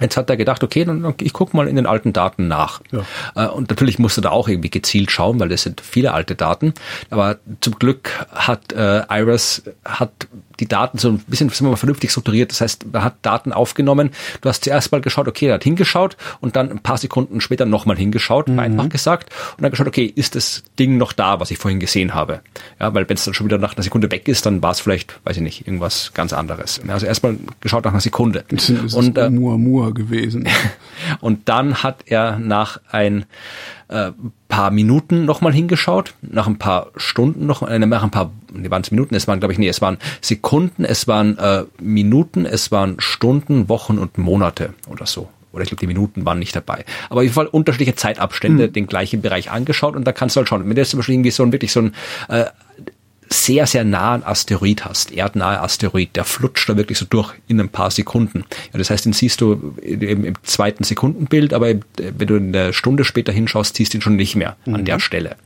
Jetzt 0.00 0.16
hat 0.16 0.30
er 0.30 0.36
gedacht, 0.36 0.64
okay, 0.64 0.84
dann 0.84 1.14
ich 1.20 1.32
gucke 1.32 1.56
mal 1.56 1.68
in 1.68 1.76
den 1.76 1.86
alten 1.86 2.12
Daten 2.12 2.48
nach. 2.48 2.80
Ja. 2.90 3.04
Äh, 3.36 3.48
Und 3.48 3.70
natürlich 3.70 3.98
musste 3.98 4.20
da 4.20 4.30
auch 4.30 4.48
irgendwie 4.48 4.70
gezielt 4.70 5.10
schauen, 5.10 5.38
weil 5.38 5.48
das 5.48 5.62
sind 5.62 5.80
viele 5.80 6.12
alte 6.12 6.34
Daten. 6.34 6.74
Aber 7.10 7.38
zum 7.60 7.78
Glück 7.78 8.26
hat 8.32 8.72
äh, 8.72 9.02
Iris 9.08 9.62
hat 9.84 10.10
die 10.62 10.68
Daten 10.68 10.96
so 10.96 11.08
ein 11.08 11.18
bisschen 11.18 11.48
sagen 11.48 11.66
wir 11.66 11.70
mal, 11.70 11.76
vernünftig 11.76 12.12
strukturiert. 12.12 12.52
Das 12.52 12.60
heißt, 12.60 12.86
er 12.92 13.02
hat 13.02 13.16
Daten 13.22 13.52
aufgenommen. 13.52 14.10
Du 14.42 14.48
hast 14.48 14.62
zuerst 14.62 14.92
mal 14.92 15.00
geschaut, 15.00 15.26
okay, 15.26 15.46
er 15.48 15.54
hat 15.54 15.64
hingeschaut 15.64 16.16
und 16.40 16.54
dann 16.54 16.70
ein 16.70 16.78
paar 16.78 16.98
Sekunden 16.98 17.40
später 17.40 17.66
nochmal 17.66 17.96
hingeschaut, 17.96 18.48
einfach 18.48 18.88
gesagt, 18.88 19.32
und 19.56 19.62
dann 19.62 19.72
geschaut, 19.72 19.88
okay, 19.88 20.04
ist 20.04 20.36
das 20.36 20.62
Ding 20.78 20.98
noch 20.98 21.12
da, 21.12 21.40
was 21.40 21.50
ich 21.50 21.58
vorhin 21.58 21.80
gesehen 21.80 22.14
habe? 22.14 22.42
Ja, 22.78 22.94
weil 22.94 23.08
wenn 23.08 23.16
es 23.16 23.24
dann 23.24 23.34
schon 23.34 23.46
wieder 23.46 23.58
nach 23.58 23.74
einer 23.74 23.82
Sekunde 23.82 24.10
weg 24.12 24.28
ist, 24.28 24.46
dann 24.46 24.62
war 24.62 24.70
es 24.70 24.80
vielleicht, 24.80 25.18
weiß 25.24 25.36
ich 25.36 25.42
nicht, 25.42 25.66
irgendwas 25.66 26.12
ganz 26.14 26.32
anderes. 26.32 26.80
Also 26.86 27.06
erstmal 27.06 27.36
geschaut 27.60 27.84
nach 27.84 27.92
einer 27.92 28.00
Sekunde. 28.00 28.44
Das 28.48 28.70
ist 28.70 28.94
Und 28.94 29.18
äh, 29.18 29.30
Muamua 29.30 29.90
gewesen. 29.90 30.48
und 31.20 31.48
dann 31.48 31.82
hat 31.82 32.04
er 32.06 32.38
nach 32.38 32.78
ein 32.90 33.24
äh, 33.92 34.12
paar 34.48 34.70
Minuten 34.70 35.24
nochmal 35.24 35.52
hingeschaut, 35.52 36.14
nach 36.22 36.46
ein 36.46 36.58
paar 36.58 36.88
Stunden 36.96 37.46
noch, 37.46 37.62
äh, 37.62 37.78
nach 37.78 38.02
ein 38.02 38.10
paar, 38.10 38.32
nee, 38.52 38.70
waren 38.70 38.82
es 38.82 38.90
Minuten, 38.90 39.14
es 39.14 39.28
waren, 39.28 39.38
glaube 39.38 39.52
ich, 39.52 39.58
nee, 39.58 39.68
es 39.68 39.80
waren 39.80 39.98
Sekunden, 40.20 40.84
es 40.84 41.06
waren 41.06 41.38
äh, 41.38 41.64
Minuten, 41.80 42.46
es 42.46 42.72
waren 42.72 42.96
Stunden, 42.98 43.68
Wochen 43.68 43.98
und 43.98 44.18
Monate 44.18 44.74
oder 44.88 45.06
so. 45.06 45.28
Oder 45.52 45.64
ich 45.64 45.68
glaube, 45.68 45.80
die 45.80 45.86
Minuten 45.86 46.24
waren 46.24 46.38
nicht 46.38 46.56
dabei. 46.56 46.84
Aber 47.10 47.18
auf 47.18 47.22
jeden 47.22 47.34
Fall 47.34 47.46
unterschiedliche 47.46 47.94
Zeitabstände 47.94 48.70
den 48.70 48.86
gleichen 48.86 49.20
Bereich 49.20 49.50
angeschaut 49.50 49.96
und 49.96 50.04
da 50.06 50.12
kannst 50.12 50.34
du 50.34 50.38
halt 50.38 50.48
schauen. 50.48 50.66
Wenn 50.66 50.74
du 50.74 50.80
jetzt 50.80 50.90
zum 50.90 50.98
Beispiel 50.98 51.14
irgendwie 51.14 51.30
so 51.30 51.42
ein 51.42 51.52
wirklich 51.52 51.72
so 51.72 51.80
ein 51.80 51.94
äh, 52.28 52.46
sehr, 53.32 53.66
sehr 53.66 53.84
nahen 53.84 54.22
Asteroid 54.22 54.84
hast, 54.84 55.12
erdnahe 55.12 55.60
Asteroid, 55.60 56.14
der 56.14 56.24
flutscht 56.24 56.68
da 56.68 56.76
wirklich 56.76 56.98
so 56.98 57.06
durch 57.08 57.32
in 57.48 57.60
ein 57.60 57.68
paar 57.68 57.90
Sekunden. 57.90 58.44
Ja, 58.72 58.78
das 58.78 58.90
heißt, 58.90 59.04
den 59.04 59.12
siehst 59.12 59.40
du 59.40 59.74
im, 59.82 60.24
im 60.24 60.34
zweiten 60.42 60.84
Sekundenbild, 60.84 61.54
aber 61.54 61.68
wenn 61.68 62.26
du 62.26 62.36
eine 62.36 62.72
Stunde 62.72 63.04
später 63.04 63.32
hinschaust, 63.32 63.76
siehst 63.76 63.94
du 63.94 63.98
ihn 63.98 64.02
schon 64.02 64.16
nicht 64.16 64.36
mehr 64.36 64.56
an 64.66 64.84
der 64.84 65.00
Stelle. 65.00 65.36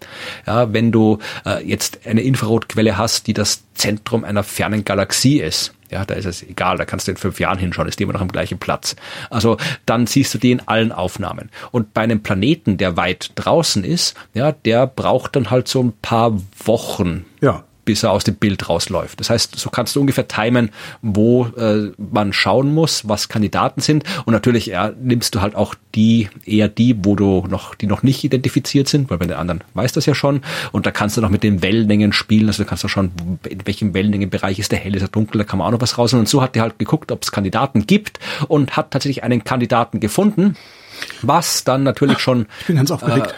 Ja, 0.47 0.73
wenn 0.73 0.93
du 0.93 1.19
äh, 1.45 1.65
jetzt 1.67 2.01
eine 2.07 2.23
Infrarotquelle 2.23 2.97
hast, 2.99 3.27
die 3.27 3.35
das 3.35 3.63
Zentrum 3.75 4.25
einer 4.25 4.43
fernen 4.43 4.85
Galaxie 4.85 5.41
ist, 5.41 5.73
Ja, 5.91 6.05
da 6.05 6.15
ist 6.15 6.25
es 6.25 6.43
egal, 6.43 6.79
da 6.79 6.85
kannst 6.85 7.07
du 7.07 7.13
in 7.13 7.17
fünf 7.17 7.39
Jahren 7.39 7.59
hinschauen, 7.59 7.87
ist 7.87 8.01
immer 8.01 8.15
noch 8.15 8.21
am 8.21 8.33
gleichen 8.33 8.59
Platz. 8.59 8.97
Also 9.31 9.57
dann 9.85 10.07
siehst 10.07 10.35
du 10.35 10.39
die 10.39 10.51
in 10.51 10.67
allen 10.67 10.91
Aufnahmen. 10.91 11.51
Und 11.71 11.95
bei 11.95 12.01
einem 12.01 12.23
Planeten, 12.23 12.77
der 12.77 12.97
weit 12.97 13.31
draußen 13.37 13.85
ist, 13.85 14.17
ja, 14.35 14.51
der 14.51 14.87
braucht 14.89 15.37
dann 15.37 15.51
halt 15.51 15.69
so 15.69 15.83
ein 15.83 15.93
paar 16.03 16.41
Wochen. 16.65 17.25
Ja 17.41 17.66
bis 17.87 18.03
er 18.03 18.11
aus 18.11 18.25
dem 18.25 18.35
Bild 18.35 18.69
rausläuft. 18.69 19.19
Das 19.21 19.31
heißt, 19.31 19.59
so 19.59 19.71
kannst 19.71 19.97
du 19.97 20.01
ungefähr 20.01 20.29
timen, 20.29 20.71
wo 21.01 21.47
äh, 21.57 21.93
man 21.97 22.35
schauen 22.35 22.75
muss, 22.75 23.09
was 23.09 23.29
Kandidaten 23.29 23.81
sind. 23.81 24.05
Und 24.27 24.35
natürlich 24.35 24.67
ja, 24.67 24.93
nimmst 25.01 25.35
du 25.35 25.41
halt 25.41 25.55
auch 25.55 25.75
die, 25.95 26.29
eher 26.45 26.69
die, 26.69 26.97
wo 27.05 27.17
du 27.17 27.47
noch, 27.49 27.75
die 27.75 27.87
noch 27.87 28.03
nicht 28.03 28.25
identifiziert 28.25 28.89
sind, 28.89 29.09
weil 29.09 29.19
bei 29.19 29.27
den 29.27 29.37
anderen 29.37 29.63
weißt 29.75 29.97
das 29.97 30.05
ja 30.05 30.15
schon. 30.15 30.43
Und 30.73 30.85
da 30.85 30.91
kannst 30.91 31.17
du 31.17 31.21
noch 31.21 31.31
mit 31.31 31.43
den 31.43 31.63
Wellenlängen 31.63 32.13
spielen. 32.13 32.49
Also 32.49 32.65
du 32.65 32.69
kannst 32.69 32.85
auch 32.85 32.91
schon, 32.91 33.13
in 33.49 33.65
welchem 33.65 33.95
Wellenlängenbereich 33.95 34.59
ist 34.59 34.73
der 34.73 34.81
hell, 34.81 34.95
ist 34.95 35.03
der 35.03 35.09
dunkel, 35.09 35.39
da 35.39 35.45
kann 35.45 35.61
man 35.61 35.69
auch 35.69 35.73
noch 35.73 35.81
was 35.81 35.97
raus. 35.97 36.13
Und 36.13 36.29
so 36.29 36.43
hat 36.43 36.57
er 36.57 36.63
halt 36.63 36.79
geguckt, 36.79 37.13
ob 37.13 37.23
es 37.23 37.31
Kandidaten 37.31 37.87
gibt 37.87 38.19
und 38.49 38.77
hat 38.77 38.91
tatsächlich 38.91 39.23
einen 39.23 39.45
Kandidaten 39.45 40.01
gefunden, 40.01 40.57
was 41.23 41.63
dann 41.63 41.85
natürlich 41.85 42.19
schon. 42.19 42.47
Ich 42.61 42.67
bin 42.67 42.77
ganz 42.77 42.91
aufgeregt. 42.91 43.35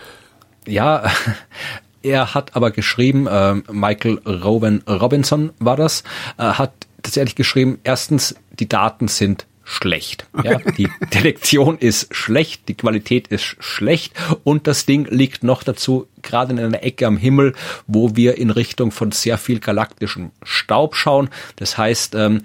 Äh, 0.67 0.73
ja, 0.73 1.05
er 2.09 2.35
hat 2.35 2.57
aber 2.57 2.71
geschrieben, 2.71 3.27
äh, 3.27 3.55
Michael 3.71 4.19
Rowan 4.27 4.83
Robinson 4.89 5.51
war 5.59 5.77
das, 5.77 6.03
äh, 6.39 6.43
hat 6.43 6.73
tatsächlich 7.03 7.37
geschrieben, 7.37 7.79
erstens, 7.85 8.35
die 8.59 8.69
Daten 8.69 9.09
sind 9.09 9.47
schlecht. 9.69 10.27
Ja, 10.43 10.59
die 10.79 10.89
Detektion 11.13 11.79
ist 11.79 12.15
schlecht, 12.15 12.69
die 12.69 12.75
Qualität 12.75 13.29
ist 13.29 13.57
schlecht 13.61 14.15
und 14.43 14.67
das 14.67 14.87
Ding 14.87 15.07
liegt 15.11 15.45
noch 15.45 15.63
dazu 15.63 16.09
gerade 16.23 16.53
in 16.53 16.59
einer 16.59 16.83
Ecke 16.83 17.07
am 17.07 17.19
Himmel, 17.19 17.55
wo 17.87 18.17
wir 18.17 18.39
in 18.39 18.51
Richtung 18.51 18.91
von 18.91 19.13
sehr 19.13 19.37
viel 19.37 19.61
galaktischem 19.61 20.31
Staub 20.43 20.97
schauen. 20.97 21.29
Das 21.57 21.77
heißt, 21.77 22.15
ähm, 22.15 22.43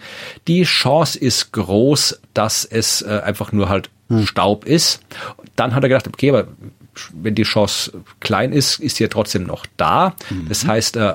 die 0.48 0.64
Chance 0.64 1.18
ist 1.18 1.54
groß, 1.54 2.20
dass 2.34 2.66
es 2.66 3.02
äh, 3.02 3.22
einfach 3.24 3.54
nur 3.54 3.70
halt 3.70 3.90
hm. 4.10 4.28
Staub 4.28 4.66
ist. 4.66 5.02
Dann 5.56 5.74
hat 5.74 5.84
er 5.84 5.90
gedacht, 5.90 6.08
okay, 6.08 6.30
aber 6.30 6.48
wenn 7.14 7.36
die 7.36 7.44
Chance 7.44 8.04
klein 8.20 8.52
ist, 8.52 8.80
ist 8.80 8.98
sie 8.98 9.04
ja 9.04 9.08
trotzdem 9.08 9.44
noch 9.44 9.66
da. 9.78 10.16
Mhm. 10.30 10.48
Das 10.50 10.66
heißt, 10.66 10.98
äh, 10.98 11.14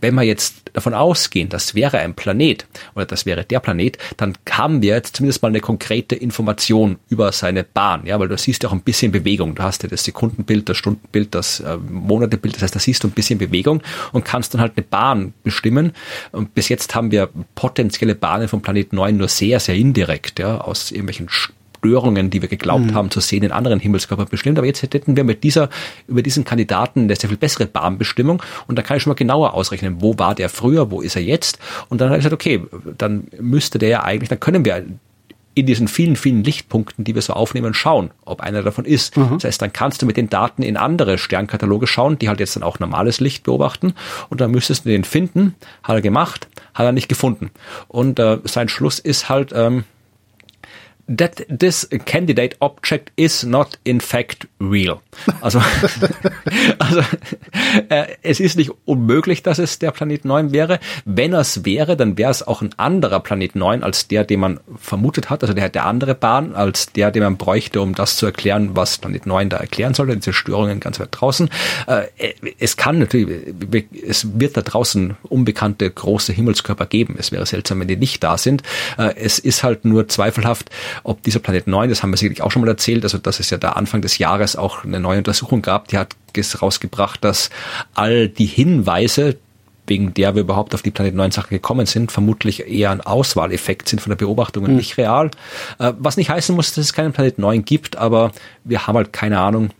wenn 0.00 0.14
wir 0.14 0.22
jetzt 0.22 0.62
davon 0.72 0.94
ausgehen, 0.94 1.48
das 1.48 1.74
wäre 1.74 1.98
ein 1.98 2.14
Planet 2.14 2.66
oder 2.94 3.06
das 3.06 3.26
wäre 3.26 3.44
der 3.44 3.60
Planet, 3.60 3.98
dann 4.16 4.36
haben 4.50 4.82
wir 4.82 4.94
jetzt 4.94 5.16
zumindest 5.16 5.42
mal 5.42 5.48
eine 5.48 5.60
konkrete 5.60 6.16
Information 6.16 6.98
über 7.08 7.30
seine 7.32 7.64
Bahn, 7.64 8.06
ja, 8.06 8.18
weil 8.18 8.28
du 8.28 8.36
siehst 8.36 8.62
ja 8.62 8.68
auch 8.68 8.72
ein 8.72 8.80
bisschen 8.80 9.12
Bewegung. 9.12 9.54
Du 9.54 9.62
hast 9.62 9.82
ja 9.82 9.88
das 9.88 10.04
Sekundenbild, 10.04 10.68
das 10.68 10.76
Stundenbild, 10.76 11.34
das 11.34 11.60
äh, 11.60 11.76
Monatebild, 11.76 12.56
das 12.56 12.62
heißt, 12.62 12.74
da 12.74 12.80
siehst 12.80 13.04
du 13.04 13.08
ein 13.08 13.12
bisschen 13.12 13.38
Bewegung 13.38 13.82
und 14.12 14.24
kannst 14.24 14.54
dann 14.54 14.60
halt 14.60 14.72
eine 14.76 14.84
Bahn 14.84 15.34
bestimmen. 15.44 15.92
Und 16.32 16.54
bis 16.54 16.68
jetzt 16.68 16.94
haben 16.94 17.10
wir 17.10 17.28
potenzielle 17.54 18.14
Bahnen 18.14 18.48
vom 18.48 18.62
Planet 18.62 18.92
9 18.92 19.16
nur 19.16 19.28
sehr, 19.28 19.60
sehr 19.60 19.76
indirekt, 19.76 20.38
ja, 20.38 20.58
aus 20.60 20.90
irgendwelchen 20.90 21.28
Störungen, 21.82 22.30
die 22.30 22.40
wir 22.40 22.48
geglaubt 22.48 22.86
mhm. 22.86 22.94
haben 22.94 23.10
zu 23.10 23.18
sehen, 23.18 23.42
in 23.42 23.50
anderen 23.50 23.80
Himmelskörpern 23.80 24.28
bestimmt. 24.28 24.56
Aber 24.56 24.66
jetzt 24.66 24.82
hätten 24.82 25.16
wir 25.16 25.24
mit 25.24 25.42
dieser, 25.42 25.68
über 26.06 26.22
diesen 26.22 26.44
Kandidaten 26.44 27.00
eine 27.02 27.16
sehr 27.16 27.28
viel 27.28 27.38
bessere 27.38 27.66
Bahnbestimmung 27.66 28.40
und 28.68 28.78
da 28.78 28.82
kann 28.82 28.96
ich 28.96 29.02
schon 29.02 29.10
mal 29.10 29.16
genauer 29.16 29.54
ausrechnen, 29.54 29.96
wo 30.00 30.16
war 30.16 30.34
der 30.36 30.48
früher, 30.48 30.90
wo 30.92 31.00
ist 31.00 31.16
er 31.16 31.22
jetzt? 31.22 31.58
Und 31.88 32.00
dann 32.00 32.08
habe 32.08 32.18
ich 32.18 32.24
gesagt, 32.24 32.40
okay, 32.40 32.62
dann 32.96 33.26
müsste 33.40 33.80
der 33.80 33.88
ja 33.88 34.04
eigentlich, 34.04 34.28
dann 34.28 34.38
können 34.38 34.64
wir 34.64 34.84
in 35.54 35.66
diesen 35.66 35.88
vielen, 35.88 36.16
vielen 36.16 36.44
Lichtpunkten, 36.44 37.04
die 37.04 37.14
wir 37.14 37.20
so 37.20 37.34
aufnehmen, 37.34 37.74
schauen, 37.74 38.10
ob 38.24 38.40
einer 38.40 38.62
davon 38.62 38.84
ist. 38.84 39.16
Mhm. 39.16 39.34
Das 39.34 39.44
heißt, 39.44 39.60
dann 39.60 39.72
kannst 39.72 40.00
du 40.00 40.06
mit 40.06 40.16
den 40.16 40.30
Daten 40.30 40.62
in 40.62 40.76
andere 40.76 41.18
Sternkataloge 41.18 41.86
schauen, 41.86 42.18
die 42.18 42.28
halt 42.28 42.40
jetzt 42.40 42.56
dann 42.56 42.62
auch 42.62 42.78
normales 42.78 43.20
Licht 43.20 43.44
beobachten 43.44 43.92
und 44.30 44.40
dann 44.40 44.50
müsstest 44.50 44.86
du 44.86 44.88
den 44.88 45.04
finden. 45.04 45.54
Hat 45.82 45.96
er 45.96 46.00
gemacht, 46.00 46.48
hat 46.74 46.86
er 46.86 46.92
nicht 46.92 47.08
gefunden. 47.08 47.50
Und 47.88 48.18
äh, 48.18 48.38
sein 48.44 48.68
Schluss 48.68 48.98
ist 48.98 49.28
halt, 49.28 49.52
ähm, 49.54 49.84
that 51.08 51.44
this 51.48 51.88
candidate 52.04 52.56
object 52.60 53.12
is 53.16 53.44
not 53.44 53.78
in 53.84 54.00
fact 54.00 54.46
real. 54.60 55.00
Also, 55.40 55.60
also 56.78 57.00
äh, 57.88 58.06
es 58.22 58.40
ist 58.40 58.56
nicht 58.56 58.70
unmöglich, 58.84 59.42
dass 59.42 59.58
es 59.58 59.78
der 59.78 59.90
Planet 59.90 60.24
9 60.24 60.52
wäre. 60.52 60.78
Wenn 61.04 61.34
es 61.34 61.64
wäre, 61.64 61.96
dann 61.96 62.16
wäre 62.18 62.30
es 62.30 62.46
auch 62.46 62.62
ein 62.62 62.70
anderer 62.78 63.20
Planet 63.20 63.56
9 63.56 63.82
als 63.82 64.08
der, 64.08 64.24
den 64.24 64.40
man 64.40 64.60
vermutet 64.76 65.30
hat. 65.30 65.42
Also 65.42 65.54
der 65.54 65.64
hat 65.64 65.74
der 65.74 65.86
andere 65.86 66.14
Bahn 66.14 66.54
als 66.54 66.92
der, 66.92 67.10
den 67.10 67.22
man 67.22 67.36
bräuchte, 67.36 67.80
um 67.80 67.94
das 67.94 68.16
zu 68.16 68.26
erklären, 68.26 68.70
was 68.74 68.98
Planet 68.98 69.26
9 69.26 69.48
da 69.48 69.56
erklären 69.58 69.94
sollte, 69.94 70.16
diese 70.16 70.32
Störungen 70.32 70.80
ganz 70.80 71.00
weit 71.00 71.08
draußen. 71.10 71.50
Äh, 71.86 72.04
es 72.58 72.76
kann 72.76 72.98
natürlich, 72.98 73.54
es 74.06 74.38
wird 74.38 74.56
da 74.56 74.62
draußen 74.62 75.16
unbekannte 75.22 75.90
große 75.90 76.32
Himmelskörper 76.32 76.86
geben. 76.86 77.16
Es 77.18 77.32
wäre 77.32 77.44
seltsam, 77.44 77.80
wenn 77.80 77.88
die 77.88 77.96
nicht 77.96 78.22
da 78.22 78.38
sind. 78.38 78.62
Äh, 78.98 79.14
es 79.16 79.38
ist 79.38 79.62
halt 79.62 79.84
nur 79.84 80.08
zweifelhaft, 80.08 80.70
ob 81.02 81.22
dieser 81.22 81.40
Planet 81.40 81.66
9, 81.66 81.90
das 81.90 82.02
haben 82.02 82.10
wir 82.10 82.16
sicherlich 82.16 82.42
auch 82.42 82.50
schon 82.50 82.62
mal 82.62 82.68
erzählt, 82.68 83.04
also 83.04 83.18
dass 83.18 83.40
es 83.40 83.50
ja 83.50 83.58
da 83.58 83.70
Anfang 83.72 84.02
des 84.02 84.18
Jahres 84.18 84.56
auch 84.56 84.84
eine 84.84 85.00
neue 85.00 85.18
Untersuchung 85.18 85.62
gab, 85.62 85.88
die 85.88 85.98
hat 85.98 86.16
rausgebracht, 86.62 87.22
dass 87.22 87.50
all 87.94 88.28
die 88.28 88.46
Hinweise, 88.46 89.36
wegen 89.86 90.14
der 90.14 90.34
wir 90.34 90.42
überhaupt 90.42 90.74
auf 90.74 90.82
die 90.82 90.90
Planet 90.90 91.14
9 91.14 91.30
Sache 91.30 91.48
gekommen 91.50 91.86
sind, 91.86 92.10
vermutlich 92.10 92.66
eher 92.66 92.90
ein 92.90 93.00
Auswahleffekt 93.00 93.88
sind 93.88 94.00
von 94.00 94.10
der 94.10 94.16
Beobachtung 94.16 94.64
und 94.64 94.70
mhm. 94.70 94.76
nicht 94.76 94.96
real. 94.96 95.30
Äh, 95.78 95.92
was 95.98 96.16
nicht 96.16 96.30
heißen 96.30 96.54
muss, 96.54 96.72
dass 96.72 96.84
es 96.84 96.92
keinen 96.92 97.12
Planet 97.12 97.38
9 97.38 97.64
gibt, 97.64 97.96
aber 97.96 98.32
wir 98.64 98.86
haben 98.86 98.96
halt 98.96 99.12
keine 99.12 99.40
Ahnung, 99.40 99.70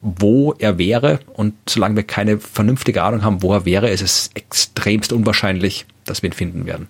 wo 0.00 0.52
er 0.58 0.78
wäre. 0.78 1.20
Und 1.32 1.54
solange 1.68 1.96
wir 1.96 2.02
keine 2.02 2.38
vernünftige 2.38 3.02
Ahnung 3.02 3.22
haben, 3.22 3.42
wo 3.42 3.52
er 3.54 3.64
wäre, 3.64 3.88
ist 3.88 4.02
es 4.02 4.30
extremst 4.34 5.12
unwahrscheinlich, 5.12 5.86
dass 6.04 6.22
wir 6.22 6.30
ihn 6.30 6.34
finden 6.34 6.66
werden. 6.66 6.88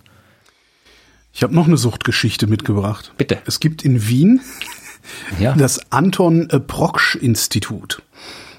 Ich 1.32 1.42
habe 1.42 1.54
noch 1.54 1.66
eine 1.66 1.76
Suchtgeschichte 1.76 2.46
mitgebracht. 2.46 3.12
Bitte. 3.16 3.38
Es 3.46 3.60
gibt 3.60 3.84
in 3.84 4.06
Wien 4.06 4.40
ja. 5.38 5.54
das 5.54 5.80
Anton 5.90 6.48
Proksch 6.66 7.16
Institut. 7.16 8.02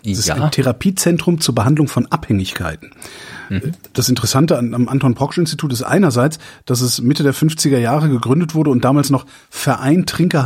Das 0.06 0.26
ja. 0.26 0.36
ist 0.36 0.42
ein 0.42 0.52
Therapiezentrum 0.52 1.40
zur 1.40 1.56
Behandlung 1.56 1.88
von 1.88 2.08
Abhängigkeiten. 2.08 2.92
Mhm. 3.50 3.72
Das 3.94 4.10
Interessante 4.10 4.58
an, 4.58 4.74
am 4.74 4.90
Anton 4.90 5.16
Proksch 5.16 5.38
Institut 5.38 5.72
ist 5.72 5.84
einerseits, 5.84 6.40
dass 6.66 6.82
es 6.82 7.00
Mitte 7.00 7.24
der 7.24 7.34
50er 7.34 7.78
Jahre 7.78 8.10
gegründet 8.10 8.54
wurde 8.54 8.70
und 8.70 8.84
damals 8.84 9.10
noch 9.10 9.26
Verein 9.50 10.06
Trinker 10.06 10.44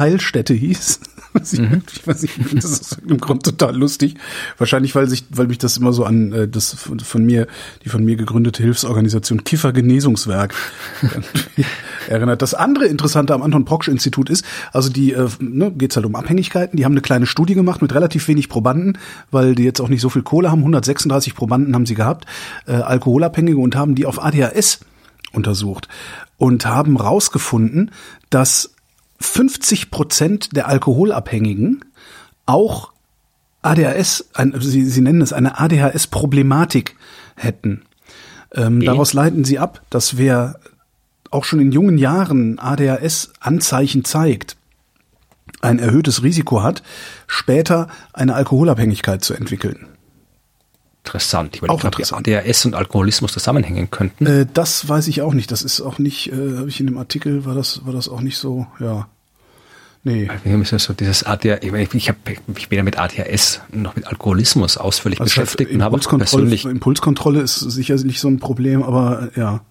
Heilstätte 1.37 1.49
hieß. 1.49 1.59
Mhm. 1.59 1.81
Ich 1.97 2.07
weiß 2.07 2.21
nicht, 2.21 2.35
das 2.53 2.65
ist 2.65 2.97
im 3.07 3.17
Grund 3.17 3.43
total 3.43 3.75
lustig. 3.75 4.15
Wahrscheinlich, 4.57 4.95
weil 4.95 5.07
sich, 5.09 5.25
weil 5.29 5.47
mich 5.47 5.57
das 5.57 5.77
immer 5.77 5.93
so 5.93 6.03
an 6.03 6.31
äh, 6.31 6.47
das 6.47 6.73
von, 6.73 6.99
von 6.99 7.25
mir, 7.25 7.47
die 7.83 7.89
von 7.89 8.03
mir 8.03 8.15
gegründete 8.15 8.63
Hilfsorganisation 8.63 9.43
Kiffer 9.43 9.73
Genesungswerk 9.73 10.53
erinnert. 12.09 12.41
Das 12.41 12.53
andere 12.53 12.85
Interessante 12.85 13.33
am 13.33 13.41
Anton 13.41 13.65
Proksch 13.65 13.87
Institut 13.87 14.29
ist, 14.29 14.45
also 14.71 14.89
die 14.89 15.13
äh, 15.13 15.27
ne, 15.39 15.71
geht 15.71 15.95
halt 15.95 16.05
um 16.05 16.15
Abhängigkeiten. 16.15 16.77
Die 16.77 16.85
haben 16.85 16.93
eine 16.93 17.01
kleine 17.01 17.25
Studie 17.25 17.55
gemacht 17.55 17.81
mit 17.81 17.93
relativ 17.93 18.27
wenig 18.27 18.49
Probanden, 18.49 18.97
weil 19.31 19.55
die 19.55 19.63
jetzt 19.63 19.81
auch 19.81 19.89
nicht 19.89 20.01
so 20.01 20.09
viel 20.09 20.23
Kohle 20.23 20.51
haben. 20.51 20.59
136 20.59 21.35
Probanden 21.35 21.75
haben 21.75 21.85
sie 21.85 21.95
gehabt, 21.95 22.25
äh, 22.67 22.73
Alkoholabhängige 22.73 23.57
und 23.57 23.75
haben 23.75 23.95
die 23.95 24.05
auf 24.05 24.23
ADHS 24.23 24.79
untersucht 25.33 25.87
und 26.37 26.65
haben 26.65 26.97
rausgefunden, 26.97 27.91
dass 28.29 28.71
50 29.19 29.91
Prozent 29.91 30.55
der 30.55 30.67
Alkoholabhängigen 30.67 31.85
auch 32.45 32.91
ADHS, 33.61 34.29
ein, 34.33 34.53
sie, 34.59 34.85
sie 34.85 35.01
nennen 35.01 35.21
es 35.21 35.33
eine 35.33 35.59
ADHS-Problematik 35.59 36.95
hätten. 37.35 37.83
Ähm, 38.53 38.77
okay. 38.77 38.85
Daraus 38.85 39.13
leiten 39.13 39.43
sie 39.43 39.59
ab, 39.59 39.81
dass 39.89 40.17
wer 40.17 40.59
auch 41.31 41.43
schon 41.43 41.59
in 41.59 41.71
jungen 41.71 41.97
Jahren 41.97 42.59
ADHS-Anzeichen 42.59 44.05
zeigt, 44.05 44.55
ein 45.61 45.79
erhöhtes 45.79 46.23
Risiko 46.23 46.63
hat, 46.63 46.83
später 47.25 47.87
eine 48.13 48.35
Alkoholabhängigkeit 48.35 49.23
zu 49.23 49.33
entwickeln. 49.33 49.87
Interessant. 51.07 51.55
Ich, 51.55 51.61
meine, 51.61 51.73
auch 51.73 51.79
glaube, 51.79 51.97
ADHS 52.03 52.65
und 52.65 52.75
Alkoholismus 52.75 53.31
zusammenhängen 53.31 53.89
könnten. 53.89 54.25
Äh, 54.25 54.45
das 54.53 54.87
weiß 54.87 55.07
ich 55.07 55.21
auch 55.21 55.33
nicht. 55.33 55.51
Das 55.51 55.61
ist 55.61 55.81
auch 55.81 55.99
nicht, 55.99 56.31
äh, 56.31 56.57
habe 56.57 56.69
ich 56.69 56.79
in 56.79 56.87
dem 56.87 56.97
Artikel, 56.97 57.45
war 57.45 57.55
das, 57.55 57.85
war 57.85 57.93
das 57.93 58.09
auch 58.09 58.21
nicht 58.21 58.37
so, 58.37 58.67
ja. 58.79 59.07
Nee. 60.03 60.29
So 60.77 60.93
dieses 60.93 61.23
ADHS, 61.23 61.93
ich, 61.93 62.07
hab, 62.07 62.15
ich 62.55 62.69
bin 62.69 62.77
ja 62.77 62.83
mit 62.83 62.97
ADHS 62.97 63.61
noch 63.71 63.95
mit 63.95 64.07
Alkoholismus 64.07 64.77
ausführlich 64.77 65.19
also 65.19 65.29
beschäftigt 65.29 65.71
und 65.71 65.83
habe 65.83 65.97
persönlich 65.99 66.63
Impulskontrolle 66.63 67.41
ist 67.41 67.59
sicherlich 67.59 68.19
so 68.21 68.29
ein 68.29 68.39
Problem, 68.39 68.83
aber 68.83 69.29
ja. 69.35 69.61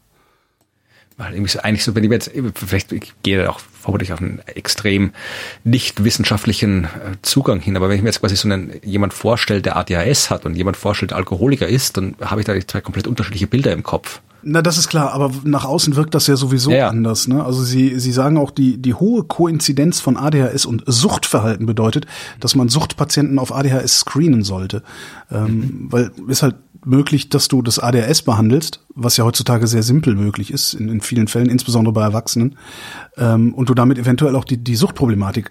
Weil 1.18 1.32
irgendwie 1.32 1.50
so, 1.50 1.60
eigentlich 1.60 1.82
so, 1.82 1.94
wenn 1.94 2.04
ich 2.04 2.10
jetzt, 2.10 2.30
vielleicht 2.54 2.92
ich 2.92 3.14
gehe 3.22 3.48
auch 3.48 3.58
vermutlich 3.58 4.12
auf 4.12 4.20
einen 4.20 4.40
extrem 4.46 5.12
nicht 5.64 6.04
wissenschaftlichen 6.04 6.84
äh, 6.84 6.88
Zugang 7.22 7.60
hin, 7.60 7.76
aber 7.76 7.88
wenn 7.88 7.96
ich 7.96 8.02
mir 8.02 8.10
jetzt 8.10 8.20
quasi 8.20 8.36
so 8.36 8.48
einen 8.48 8.72
jemand 8.84 9.14
vorstelle, 9.14 9.62
der 9.62 9.76
ADHS 9.76 10.28
hat 10.28 10.44
und 10.44 10.56
jemand 10.56 10.76
vorstellt, 10.76 11.12
der 11.12 11.18
Alkoholiker 11.18 11.66
ist, 11.66 11.96
dann 11.96 12.16
habe 12.20 12.42
ich 12.42 12.46
da 12.46 12.54
zwei 12.66 12.82
komplett 12.82 13.06
unterschiedliche 13.06 13.46
Bilder 13.46 13.72
im 13.72 13.82
Kopf. 13.82 14.20
Na, 14.48 14.62
das 14.62 14.78
ist 14.78 14.86
klar, 14.86 15.12
aber 15.12 15.32
nach 15.42 15.64
außen 15.64 15.96
wirkt 15.96 16.14
das 16.14 16.28
ja 16.28 16.36
sowieso 16.36 16.70
ja, 16.70 16.76
ja. 16.76 16.88
anders. 16.88 17.26
Ne? 17.26 17.44
Also 17.44 17.64
sie, 17.64 17.98
sie 17.98 18.12
sagen 18.12 18.38
auch, 18.38 18.52
die, 18.52 18.80
die 18.80 18.94
hohe 18.94 19.24
Koinzidenz 19.24 20.00
von 20.00 20.16
ADHS 20.16 20.66
und 20.66 20.84
Suchtverhalten 20.86 21.66
bedeutet, 21.66 22.06
dass 22.38 22.54
man 22.54 22.68
Suchtpatienten 22.68 23.40
auf 23.40 23.52
ADHS 23.52 23.98
screenen 23.98 24.44
sollte. 24.44 24.84
Ähm, 25.32 25.46
mhm. 25.46 25.86
Weil 25.90 26.12
ist 26.28 26.44
halt 26.44 26.54
möglich, 26.84 27.28
dass 27.28 27.48
du 27.48 27.60
das 27.60 27.80
ADHS 27.80 28.22
behandelst, 28.22 28.84
was 28.94 29.16
ja 29.16 29.24
heutzutage 29.24 29.66
sehr 29.66 29.82
simpel 29.82 30.14
möglich 30.14 30.52
ist, 30.52 30.74
in, 30.74 30.88
in 30.88 31.00
vielen 31.00 31.26
Fällen, 31.26 31.50
insbesondere 31.50 31.92
bei 31.92 32.02
Erwachsenen, 32.02 32.56
ähm, 33.16 33.52
und 33.52 33.68
du 33.68 33.74
damit 33.74 33.98
eventuell 33.98 34.36
auch 34.36 34.44
die, 34.44 34.58
die 34.58 34.76
Suchtproblematik 34.76 35.50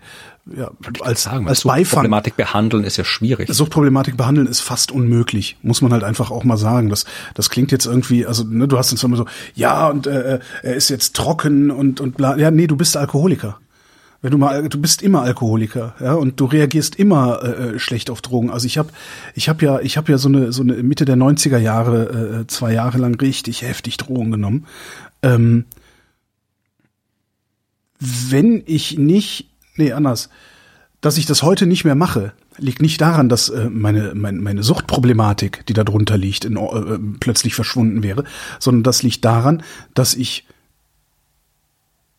ja, 0.54 0.72
als, 1.02 1.24
Sagen, 1.24 1.48
als 1.48 1.64
Beifang. 1.64 1.84
Suchtproblematik 1.84 2.36
behandeln 2.36 2.84
ist 2.84 2.98
ja 2.98 3.04
schwierig. 3.04 3.50
Suchtproblematik 3.52 4.16
behandeln 4.16 4.48
ist 4.48 4.62
fast 4.62 4.92
unmöglich, 4.92 5.58
muss 5.64 5.82
man 5.82 5.92
halt 5.92 6.04
einfach 6.04 6.30
auch 6.30 6.44
mal 6.44 6.58
sagen. 6.58 6.90
Das, 6.90 7.06
das 7.34 7.50
klingt 7.50 7.72
jetzt 7.72 7.86
irgendwie, 7.86 8.26
also 8.26 8.44
ne, 8.44 8.68
du 8.68 8.78
hast 8.78 8.92
uns 8.92 9.04
immer 9.04 9.18
so, 9.18 9.26
ja, 9.56 9.88
und 9.88 10.06
äh, 10.06 10.40
er 10.62 10.76
ist 10.76 10.90
jetzt 10.90 11.16
trocken 11.16 11.72
und 11.72 12.00
und 12.00 12.16
bla. 12.16 12.38
Ja, 12.38 12.52
nee, 12.52 12.68
du 12.68 12.76
bist 12.76 12.96
Alkoholiker. 12.96 13.60
Wenn 14.22 14.32
du 14.32 14.38
mal, 14.38 14.70
du 14.70 14.80
bist 14.80 15.02
immer 15.02 15.22
Alkoholiker, 15.22 15.96
ja, 16.00 16.14
und 16.14 16.40
du 16.40 16.46
reagierst 16.46 16.96
immer 16.96 17.44
äh, 17.44 17.80
schlecht 17.80 18.10
auf 18.10 18.22
Drogen. 18.22 18.50
Also 18.50 18.66
ich 18.66 18.78
habe, 18.78 18.90
ich 19.34 19.50
habe 19.50 19.66
ja, 19.66 19.80
ich 19.80 19.98
habe 19.98 20.12
ja 20.12 20.18
so 20.18 20.30
eine 20.30 20.52
so 20.52 20.62
eine 20.62 20.74
Mitte 20.76 21.06
der 21.06 21.16
90er 21.16 21.58
Jahre 21.58 22.42
äh, 22.42 22.48
zwei 22.48 22.74
Jahre 22.74 22.98
lang 22.98 23.20
richtig 23.20 23.64
heftig 23.64 23.98
Drogen 23.98 24.32
genommen. 24.32 24.66
Ähm, 25.24 25.66
wenn 28.00 28.64
ich 28.66 28.98
nicht, 28.98 29.50
nee 29.76 29.92
anders, 29.92 30.30
dass 31.02 31.18
ich 31.18 31.26
das 31.26 31.44
heute 31.44 31.68
nicht 31.68 31.86
mehr 31.86 31.96
mache, 31.96 32.34
liegt 32.58 32.82
nicht 32.82 33.00
daran, 33.00 33.30
dass 33.30 33.50
äh, 33.50 33.70
meine, 33.70 34.16
meine 34.16 34.42
meine 34.42 34.64
Suchtproblematik, 34.64 35.66
die 35.68 35.74
da 35.74 35.84
drunter 35.84 36.18
liegt, 36.18 36.46
in, 36.46 36.58
äh, 36.58 36.98
plötzlich 37.20 37.54
verschwunden 37.54 38.02
wäre, 38.02 38.24
sondern 38.60 38.84
das 38.84 39.04
liegt 39.04 39.24
daran, 39.24 39.62
dass 39.94 40.14
ich 40.14 40.46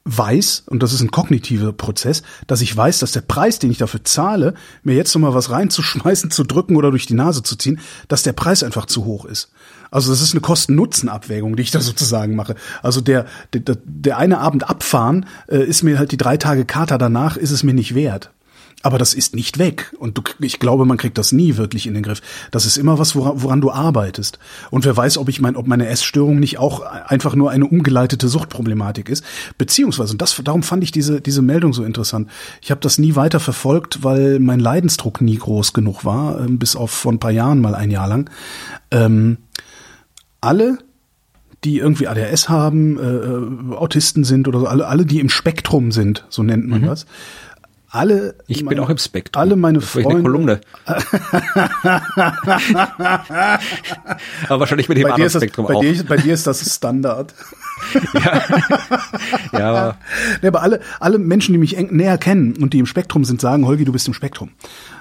weiß, 0.06 0.64
und 0.66 0.82
das 0.82 0.92
ist 0.92 1.00
ein 1.00 1.10
kognitiver 1.10 1.72
Prozess, 1.72 2.22
dass 2.46 2.60
ich 2.60 2.74
weiß, 2.74 3.00
dass 3.00 3.12
der 3.12 3.22
Preis, 3.22 3.58
den 3.58 3.72
ich 3.72 3.78
dafür 3.78 4.04
zahle, 4.04 4.54
mir 4.84 4.94
jetzt 4.94 5.12
nochmal 5.14 5.34
was 5.34 5.50
reinzuschmeißen, 5.50 6.30
zu 6.30 6.44
drücken 6.44 6.76
oder 6.76 6.90
durch 6.90 7.06
die 7.06 7.14
Nase 7.14 7.42
zu 7.42 7.56
ziehen, 7.56 7.80
dass 8.06 8.22
der 8.22 8.32
Preis 8.32 8.62
einfach 8.62 8.86
zu 8.86 9.04
hoch 9.04 9.24
ist. 9.24 9.50
Also 9.96 10.10
das 10.10 10.20
ist 10.20 10.34
eine 10.34 10.42
Kosten-Nutzen-Abwägung, 10.42 11.56
die 11.56 11.62
ich 11.62 11.70
da 11.70 11.80
sozusagen 11.80 12.36
mache. 12.36 12.54
Also 12.82 13.00
der, 13.00 13.24
der, 13.54 13.78
der 13.82 14.18
eine 14.18 14.40
Abend 14.40 14.68
abfahren 14.68 15.24
äh, 15.48 15.64
ist 15.64 15.82
mir 15.82 15.98
halt 15.98 16.12
die 16.12 16.18
drei 16.18 16.36
Tage 16.36 16.66
Kater 16.66 16.98
danach, 16.98 17.38
ist 17.38 17.50
es 17.50 17.62
mir 17.62 17.72
nicht 17.72 17.94
wert. 17.94 18.30
Aber 18.82 18.98
das 18.98 19.14
ist 19.14 19.34
nicht 19.34 19.58
weg. 19.58 19.94
Und 19.98 20.18
du, 20.18 20.22
ich 20.38 20.58
glaube, 20.58 20.84
man 20.84 20.98
kriegt 20.98 21.16
das 21.16 21.32
nie 21.32 21.56
wirklich 21.56 21.86
in 21.86 21.94
den 21.94 22.02
Griff. 22.02 22.20
Das 22.50 22.66
ist 22.66 22.76
immer 22.76 22.98
was, 22.98 23.16
woran, 23.16 23.42
woran 23.42 23.60
du 23.62 23.70
arbeitest. 23.70 24.38
Und 24.70 24.84
wer 24.84 24.94
weiß, 24.94 25.16
ob 25.16 25.30
ich 25.30 25.40
mein, 25.40 25.56
ob 25.56 25.66
meine 25.66 25.88
Essstörung 25.88 26.38
nicht 26.38 26.58
auch 26.58 26.82
einfach 26.82 27.34
nur 27.34 27.50
eine 27.50 27.64
umgeleitete 27.64 28.28
Suchtproblematik 28.28 29.08
ist. 29.08 29.24
Beziehungsweise, 29.56 30.12
und 30.12 30.20
das, 30.20 30.38
darum 30.44 30.62
fand 30.62 30.84
ich 30.84 30.92
diese, 30.92 31.22
diese 31.22 31.40
Meldung 31.40 31.72
so 31.72 31.84
interessant. 31.84 32.28
Ich 32.60 32.70
habe 32.70 32.82
das 32.82 32.98
nie 32.98 33.16
weiter 33.16 33.40
verfolgt, 33.40 34.04
weil 34.04 34.40
mein 34.40 34.60
Leidensdruck 34.60 35.22
nie 35.22 35.38
groß 35.38 35.72
genug 35.72 36.04
war, 36.04 36.38
ähm, 36.38 36.58
bis 36.58 36.76
auf 36.76 36.90
vor 36.90 37.12
ein 37.12 37.18
paar 37.18 37.30
Jahren 37.30 37.62
mal 37.62 37.74
ein 37.74 37.90
Jahr 37.90 38.08
lang. 38.08 38.28
Ähm, 38.90 39.38
alle 40.40 40.78
die 41.64 41.78
irgendwie 41.78 42.06
ADHS 42.06 42.48
haben, 42.48 42.98
äh, 42.98 43.02
äh, 43.02 43.76
Autisten 43.76 44.24
sind 44.24 44.46
oder 44.46 44.60
so, 44.60 44.66
alle, 44.66 44.86
alle, 44.86 45.04
die 45.04 45.20
im 45.20 45.28
Spektrum 45.28 45.90
sind, 45.90 46.24
so 46.28 46.42
nennt 46.42 46.68
man 46.68 46.82
mhm. 46.82 46.86
das, 46.86 47.06
alle 47.88 48.34
ich 48.48 48.62
meine, 48.62 48.76
bin 48.76 48.84
auch 48.84 48.90
im 48.90 48.98
Spektrum. 48.98 49.40
Alle 49.40 49.56
meine 49.56 49.80
Freunde. 49.80 50.10
Eine 50.10 50.22
Kolumne. 50.22 50.60
aber 54.48 54.60
wahrscheinlich 54.60 54.88
mit 54.88 54.98
dem 54.98 55.04
bei 55.04 55.12
anderen 55.12 55.32
das, 55.32 55.42
Spektrum 55.42 55.66
bei 55.66 55.74
auch. 55.74 55.80
Dir, 55.80 56.04
bei 56.04 56.16
dir 56.16 56.34
ist 56.34 56.46
das 56.46 56.74
Standard. 56.74 57.32
ja. 58.14 58.42
ja, 59.52 59.70
aber. 59.70 59.98
Nee, 60.42 60.48
aber 60.48 60.62
alle, 60.62 60.80
alle 61.00 61.18
Menschen, 61.18 61.52
die 61.52 61.58
mich 61.58 61.76
näher 61.90 62.18
kennen 62.18 62.56
und 62.60 62.72
die 62.72 62.78
im 62.78 62.86
Spektrum 62.86 63.24
sind, 63.24 63.40
sagen, 63.40 63.66
Holgi, 63.66 63.84
du 63.84 63.92
bist 63.92 64.08
im 64.08 64.14
Spektrum. 64.14 64.50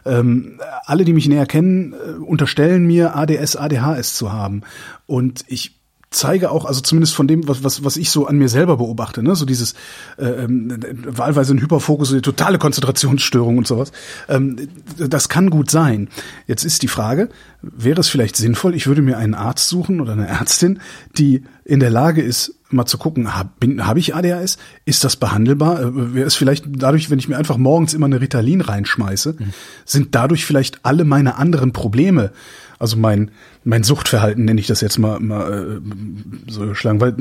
Ähm, 0.06 0.60
alle, 0.86 1.04
die 1.04 1.14
mich 1.14 1.28
näher 1.28 1.46
kennen, 1.46 1.94
äh, 1.94 2.12
unterstellen 2.22 2.86
mir, 2.86 3.16
ADS, 3.16 3.56
ADHS 3.56 4.16
zu 4.16 4.32
haben. 4.32 4.62
Und 5.08 5.44
ich 5.48 5.75
zeige 6.16 6.52
auch, 6.52 6.66
also 6.66 6.82
zumindest 6.82 7.14
von 7.14 7.28
dem, 7.28 7.48
was, 7.48 7.64
was, 7.64 7.84
was 7.84 7.98
ich 7.98 8.10
so 8.10 8.26
an 8.28 8.38
mir 8.38 8.50
selber 8.50 8.78
beobachte, 8.78 9.22
ne, 9.22 9.36
so 9.36 9.46
dieses 9.46 9.74
äh, 10.18 10.26
ähm, 10.26 10.80
wahlweise 11.06 11.54
ein 11.54 11.62
Hyperfokus, 11.62 12.10
so 12.10 12.16
die 12.16 12.22
totale 12.22 12.58
Konzentrationsstörung 12.58 13.58
und 13.58 13.68
sowas. 13.68 13.92
Ähm, 14.30 14.70
das 14.98 15.30
kann 15.30 15.50
gut 15.50 15.70
sein. 15.70 16.08
Jetzt 16.48 16.64
ist 16.64 16.82
die 16.82 16.88
Frage, 16.88 17.30
wäre 17.62 18.00
es 18.00 18.08
vielleicht 18.08 18.36
sinnvoll, 18.36 18.76
ich 18.76 18.88
würde 18.88 19.02
mir 19.02 19.18
einen 19.18 19.34
Arzt 19.34 19.70
suchen 19.70 20.02
oder 20.02 20.14
eine 20.14 20.28
Ärztin, 20.28 20.80
die 21.18 21.44
in 21.66 21.80
der 21.80 21.90
Lage 21.90 22.22
ist, 22.22 22.56
mal 22.70 22.86
zu 22.86 22.98
gucken, 22.98 23.36
habe 23.36 23.50
hab 23.84 23.98
ich 23.98 24.16
ADHS? 24.16 24.58
Ist 24.86 25.04
das 25.04 25.16
behandelbar? 25.16 25.82
Äh, 25.82 26.14
wäre 26.14 26.28
es 26.28 26.36
vielleicht 26.36 26.66
dadurch, 26.68 27.10
wenn 27.10 27.20
ich 27.20 27.28
mir 27.28 27.38
einfach 27.38 27.58
morgens 27.58 27.94
immer 27.94 28.06
eine 28.06 28.22
Ritalin 28.22 28.62
reinschmeiße, 28.62 29.36
mhm. 29.38 29.54
sind 29.86 30.16
dadurch 30.16 30.46
vielleicht 30.46 30.80
alle 30.84 31.04
meine 31.04 31.36
anderen 31.38 31.74
Probleme 31.74 32.32
also 32.80 32.98
mein, 32.98 33.32
mein 33.64 33.84
Suchtverhalten 33.84 34.46
nenne 34.46 34.60
ich 34.60 34.68
das 34.68 34.82
jetzt 34.82 34.98
mal, 34.98 35.20
mal 35.20 35.82
äh, 35.82 36.52
so 36.52 36.68
geschlagen, 36.68 37.02
weil 37.02 37.16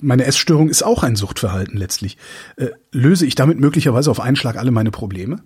meine 0.00 0.24
Essstörung 0.24 0.68
ist 0.68 0.82
auch 0.82 1.02
ein 1.02 1.16
Suchtverhalten 1.16 1.76
letztlich. 1.76 2.16
Äh, 2.56 2.68
löse 2.92 3.26
ich 3.26 3.34
damit 3.34 3.58
möglicherweise 3.58 4.10
auf 4.10 4.20
einen 4.20 4.36
Schlag 4.36 4.56
alle 4.56 4.70
meine 4.70 4.90
Probleme? 4.90 5.40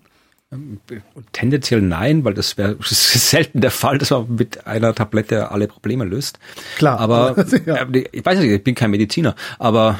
Tendenziell 1.32 1.82
nein, 1.82 2.24
weil 2.24 2.32
das 2.32 2.56
wäre 2.56 2.76
selten 2.80 3.60
der 3.60 3.70
Fall, 3.70 3.98
dass 3.98 4.10
man 4.10 4.34
mit 4.34 4.66
einer 4.66 4.94
Tablette 4.94 5.50
alle 5.50 5.68
Probleme 5.68 6.04
löst. 6.04 6.38
Klar. 6.76 6.98
Aber 7.00 7.36
ja. 7.66 7.76
Äh, 7.76 8.04
ich 8.12 8.24
weiß 8.24 8.38
nicht, 8.38 8.50
ich 8.50 8.64
bin 8.64 8.74
kein 8.74 8.90
Mediziner, 8.90 9.34
aber 9.58 9.98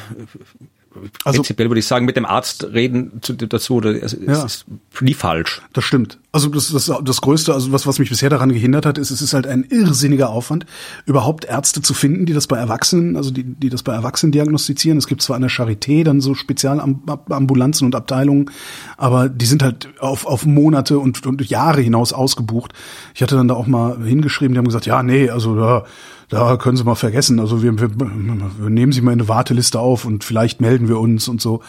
also, 1.23 1.37
prinzipiell 1.37 1.69
würde 1.69 1.79
ich 1.79 1.85
sagen, 1.85 2.05
mit 2.05 2.15
dem 2.15 2.25
Arzt 2.25 2.63
reden 2.73 3.19
zu, 3.21 3.33
dazu, 3.33 3.75
oder 3.75 4.01
es, 4.01 4.17
ja. 4.25 4.43
ist 4.43 4.65
nie 5.01 5.13
falsch. 5.13 5.61
Das 5.73 5.83
stimmt. 5.83 6.17
Also 6.31 6.49
das, 6.49 6.69
das, 6.69 6.91
das 7.03 7.21
Größte, 7.21 7.53
also 7.53 7.71
was, 7.71 7.85
was 7.85 7.99
mich 7.99 8.09
bisher 8.09 8.29
daran 8.29 8.51
gehindert 8.51 8.85
hat, 8.85 8.97
ist, 8.97 9.11
es 9.11 9.21
ist 9.21 9.33
halt 9.33 9.45
ein 9.45 9.63
irrsinniger 9.63 10.29
Aufwand, 10.29 10.65
überhaupt 11.05 11.45
Ärzte 11.45 11.81
zu 11.81 11.93
finden, 11.93 12.25
die 12.25 12.33
das 12.33 12.47
bei 12.47 12.57
Erwachsenen, 12.57 13.17
also 13.17 13.29
die, 13.29 13.43
die 13.43 13.69
das 13.69 13.83
bei 13.83 13.93
Erwachsenen 13.93 14.31
diagnostizieren. 14.31 14.97
Es 14.97 15.07
gibt 15.07 15.21
zwar 15.21 15.35
an 15.35 15.43
der 15.43 15.51
Charité 15.51 16.03
dann 16.03 16.21
so 16.21 16.33
Spezialambulanzen 16.33 17.85
und 17.85 17.95
Abteilungen, 17.95 18.49
aber 18.97 19.29
die 19.29 19.45
sind 19.45 19.61
halt 19.61 19.89
auf, 19.99 20.25
auf 20.25 20.45
Monate 20.45 20.97
und, 20.97 21.25
und 21.25 21.47
Jahre 21.47 21.81
hinaus 21.81 22.13
ausgebucht. 22.13 22.73
Ich 23.13 23.21
hatte 23.21 23.35
dann 23.35 23.47
da 23.47 23.53
auch 23.53 23.67
mal 23.67 24.03
hingeschrieben, 24.03 24.53
die 24.53 24.57
haben 24.57 24.65
gesagt, 24.65 24.87
ja, 24.87 25.03
nee, 25.03 25.29
also 25.29 25.55
ja, 25.57 25.83
da 26.29 26.57
können 26.57 26.77
Sie 26.77 26.83
mal 26.83 26.95
vergessen. 26.95 27.39
Also 27.39 27.63
wir, 27.63 27.79
wir, 27.79 27.89
wir 27.99 28.69
nehmen 28.69 28.91
Sie 28.91 29.01
mal 29.01 29.11
in 29.11 29.19
eine 29.19 29.27
Warteliste 29.27 29.79
auf 29.79 30.05
und 30.05 30.23
vielleicht 30.23 30.61
melden 30.61 30.87
wir 30.87 30.99
uns 30.99 31.27
und 31.27 31.41
so. 31.41 31.61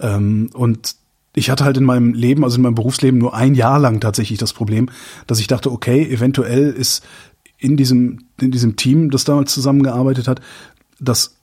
Ähm, 0.00 0.50
und 0.54 0.96
ich 1.34 1.50
hatte 1.50 1.64
halt 1.64 1.76
in 1.76 1.84
meinem 1.84 2.14
Leben, 2.14 2.42
also 2.42 2.56
in 2.56 2.62
meinem 2.62 2.74
Berufsleben 2.74 3.18
nur 3.20 3.34
ein 3.34 3.54
Jahr 3.54 3.78
lang 3.78 4.00
tatsächlich 4.00 4.38
das 4.38 4.54
Problem, 4.54 4.88
dass 5.26 5.38
ich 5.38 5.46
dachte, 5.46 5.70
okay, 5.70 6.02
eventuell 6.02 6.70
ist 6.70 7.04
in 7.58 7.76
diesem, 7.76 8.20
in 8.40 8.50
diesem 8.50 8.76
Team, 8.76 9.10
das 9.10 9.24
damals 9.24 9.52
zusammengearbeitet 9.52 10.28
hat, 10.28 10.40
das 10.98 11.36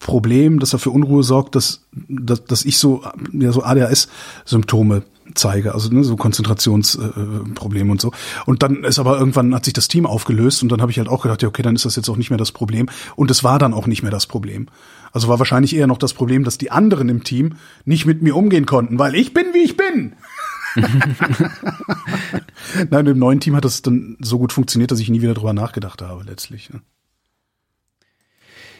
Problem, 0.00 0.58
das 0.58 0.70
dafür 0.70 0.92
Unruhe 0.92 1.22
sorgt, 1.22 1.54
dass, 1.54 1.86
dass, 1.92 2.44
dass 2.44 2.64
ich 2.64 2.78
so, 2.78 3.04
ja, 3.32 3.52
so 3.52 3.62
ADHS-Symptome 3.62 5.04
zeige, 5.34 5.74
also 5.74 5.92
ne, 5.92 6.04
so 6.04 6.16
Konzentrationsprobleme 6.16 7.88
äh, 7.88 7.92
und 7.92 8.00
so. 8.00 8.12
Und 8.46 8.62
dann 8.62 8.84
ist 8.84 8.98
aber 8.98 9.18
irgendwann 9.18 9.54
hat 9.54 9.64
sich 9.64 9.74
das 9.74 9.88
Team 9.88 10.06
aufgelöst 10.06 10.62
und 10.62 10.70
dann 10.70 10.80
habe 10.80 10.90
ich 10.90 10.98
halt 10.98 11.08
auch 11.08 11.22
gedacht, 11.22 11.42
ja, 11.42 11.48
okay, 11.48 11.62
dann 11.62 11.74
ist 11.74 11.84
das 11.84 11.96
jetzt 11.96 12.08
auch 12.08 12.16
nicht 12.16 12.30
mehr 12.30 12.38
das 12.38 12.52
Problem. 12.52 12.88
Und 13.16 13.30
es 13.30 13.44
war 13.44 13.58
dann 13.58 13.74
auch 13.74 13.86
nicht 13.86 14.02
mehr 14.02 14.10
das 14.10 14.26
Problem. 14.26 14.66
Also 15.12 15.28
war 15.28 15.38
wahrscheinlich 15.38 15.74
eher 15.74 15.86
noch 15.86 15.98
das 15.98 16.12
Problem, 16.12 16.44
dass 16.44 16.58
die 16.58 16.70
anderen 16.70 17.08
im 17.08 17.24
Team 17.24 17.56
nicht 17.84 18.06
mit 18.06 18.22
mir 18.22 18.36
umgehen 18.36 18.66
konnten, 18.66 18.98
weil 18.98 19.14
ich 19.14 19.34
bin, 19.34 19.46
wie 19.52 19.64
ich 19.64 19.76
bin. 19.76 20.14
Nein, 22.90 23.06
im 23.06 23.18
neuen 23.18 23.40
Team 23.40 23.56
hat 23.56 23.64
das 23.64 23.82
dann 23.82 24.16
so 24.20 24.38
gut 24.38 24.52
funktioniert, 24.52 24.92
dass 24.92 25.00
ich 25.00 25.10
nie 25.10 25.20
wieder 25.20 25.34
drüber 25.34 25.52
nachgedacht 25.52 26.00
habe, 26.00 26.22
letztlich. 26.24 26.70
Ne? 26.70 26.80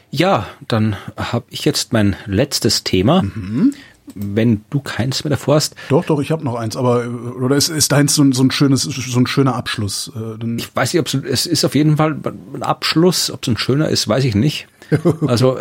Ja, 0.09 0.47
dann 0.67 0.95
habe 1.17 1.45
ich 1.49 1.65
jetzt 1.65 1.91
mein 1.91 2.15
letztes 2.25 2.83
Thema. 2.83 3.23
Mhm 3.23 3.73
wenn 4.15 4.63
du 4.69 4.79
keins 4.79 5.23
mehr 5.23 5.31
davor 5.31 5.55
hast. 5.55 5.75
Doch, 5.89 6.05
doch, 6.05 6.19
ich 6.19 6.31
habe 6.31 6.43
noch 6.43 6.55
eins, 6.55 6.75
aber 6.75 7.07
oder 7.39 7.55
ist, 7.55 7.69
ist 7.69 7.91
deins 7.91 8.15
so, 8.15 8.31
so 8.31 8.43
ein 8.43 8.51
schönes, 8.51 8.83
so 8.83 9.19
ein 9.19 9.27
schöner 9.27 9.55
Abschluss? 9.55 10.11
Äh, 10.15 10.55
ich 10.57 10.75
weiß 10.75 10.93
nicht, 10.93 11.01
ob 11.01 11.25
es 11.25 11.45
ist 11.45 11.65
auf 11.65 11.75
jeden 11.75 11.97
Fall 11.97 12.17
ein 12.53 12.63
Abschluss, 12.63 13.31
ob 13.31 13.43
es 13.43 13.49
ein 13.49 13.57
schöner 13.57 13.89
ist, 13.89 14.07
weiß 14.07 14.23
ich 14.25 14.35
nicht. 14.35 14.67
Also 15.27 15.59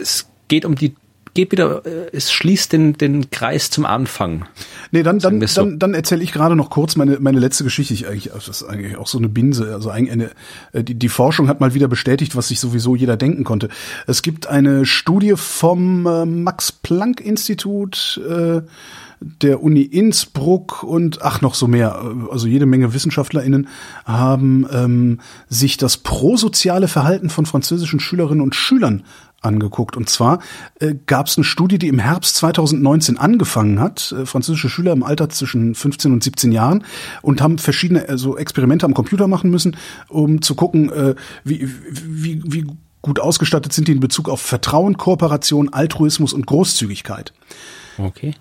es 0.00 0.26
geht 0.48 0.64
um 0.64 0.74
die 0.74 0.94
geht 1.34 1.52
wieder, 1.52 1.84
äh, 1.86 2.10
es 2.12 2.32
schließt 2.32 2.72
den, 2.72 2.94
den 2.94 3.30
Kreis 3.30 3.70
zum 3.70 3.86
Anfang. 3.86 4.46
Nee, 4.90 5.02
dann, 5.02 5.18
dann, 5.18 5.40
so. 5.46 5.62
dann, 5.62 5.78
dann 5.78 5.94
erzähle 5.94 6.22
ich 6.22 6.32
gerade 6.32 6.56
noch 6.56 6.70
kurz 6.70 6.96
meine, 6.96 7.18
meine 7.20 7.38
letzte 7.38 7.64
Geschichte. 7.64 7.94
Ich 7.94 8.06
eigentlich, 8.06 8.30
das 8.32 8.48
ist 8.48 8.64
eigentlich 8.64 8.96
auch 8.96 9.06
so 9.06 9.18
eine 9.18 9.28
Binse. 9.28 9.72
Also 9.74 9.90
eine, 9.90 10.30
äh, 10.72 10.82
die, 10.82 10.94
die 10.94 11.08
Forschung 11.08 11.48
hat 11.48 11.60
mal 11.60 11.74
wieder 11.74 11.88
bestätigt, 11.88 12.36
was 12.36 12.48
sich 12.48 12.60
sowieso 12.60 12.96
jeder 12.96 13.16
denken 13.16 13.44
konnte. 13.44 13.68
Es 14.06 14.22
gibt 14.22 14.46
eine 14.46 14.86
Studie 14.86 15.34
vom 15.36 16.06
äh, 16.06 16.26
Max-Planck-Institut, 16.26 18.20
äh, 18.28 18.62
der 19.20 19.62
Uni 19.62 19.82
Innsbruck 19.82 20.82
und 20.82 21.20
ach 21.22 21.42
noch 21.42 21.54
so 21.54 21.66
mehr, 21.66 22.02
also 22.30 22.46
jede 22.46 22.64
Menge 22.64 22.94
WissenschaftlerInnen 22.94 23.68
haben 24.06 24.66
ähm, 24.72 25.20
sich 25.48 25.76
das 25.76 25.98
prosoziale 25.98 26.88
Verhalten 26.88 27.28
von 27.28 27.44
französischen 27.44 28.00
Schülerinnen 28.00 28.40
und 28.40 28.54
Schülern 28.54 29.04
angeguckt. 29.40 29.96
Und 29.96 30.08
zwar 30.08 30.40
äh, 30.80 30.94
gab 31.06 31.26
es 31.26 31.36
eine 31.36 31.44
Studie, 31.44 31.78
die 31.78 31.88
im 31.88 31.98
Herbst 31.98 32.36
2019 32.36 33.18
angefangen 33.18 33.80
hat, 33.80 34.12
äh, 34.12 34.26
französische 34.26 34.68
Schüler 34.68 34.92
im 34.92 35.02
Alter 35.02 35.28
zwischen 35.28 35.74
15 35.74 36.12
und 36.12 36.22
17 36.22 36.52
Jahren 36.52 36.84
und 37.22 37.40
haben 37.40 37.58
verschiedene 37.58 38.08
also 38.08 38.36
Experimente 38.36 38.86
am 38.86 38.94
Computer 38.94 39.28
machen 39.28 39.50
müssen, 39.50 39.76
um 40.08 40.42
zu 40.42 40.54
gucken, 40.54 40.90
äh, 40.92 41.14
wie, 41.44 41.68
wie, 41.92 42.42
wie 42.44 42.66
Gut 43.02 43.18
ausgestattet 43.18 43.72
sind 43.72 43.88
die 43.88 43.92
in 43.92 44.00
Bezug 44.00 44.28
auf 44.28 44.42
Vertrauen, 44.42 44.98
Kooperation, 44.98 45.72
Altruismus 45.72 46.34
und 46.34 46.46
Großzügigkeit. 46.46 47.32
Okay. 47.96 48.34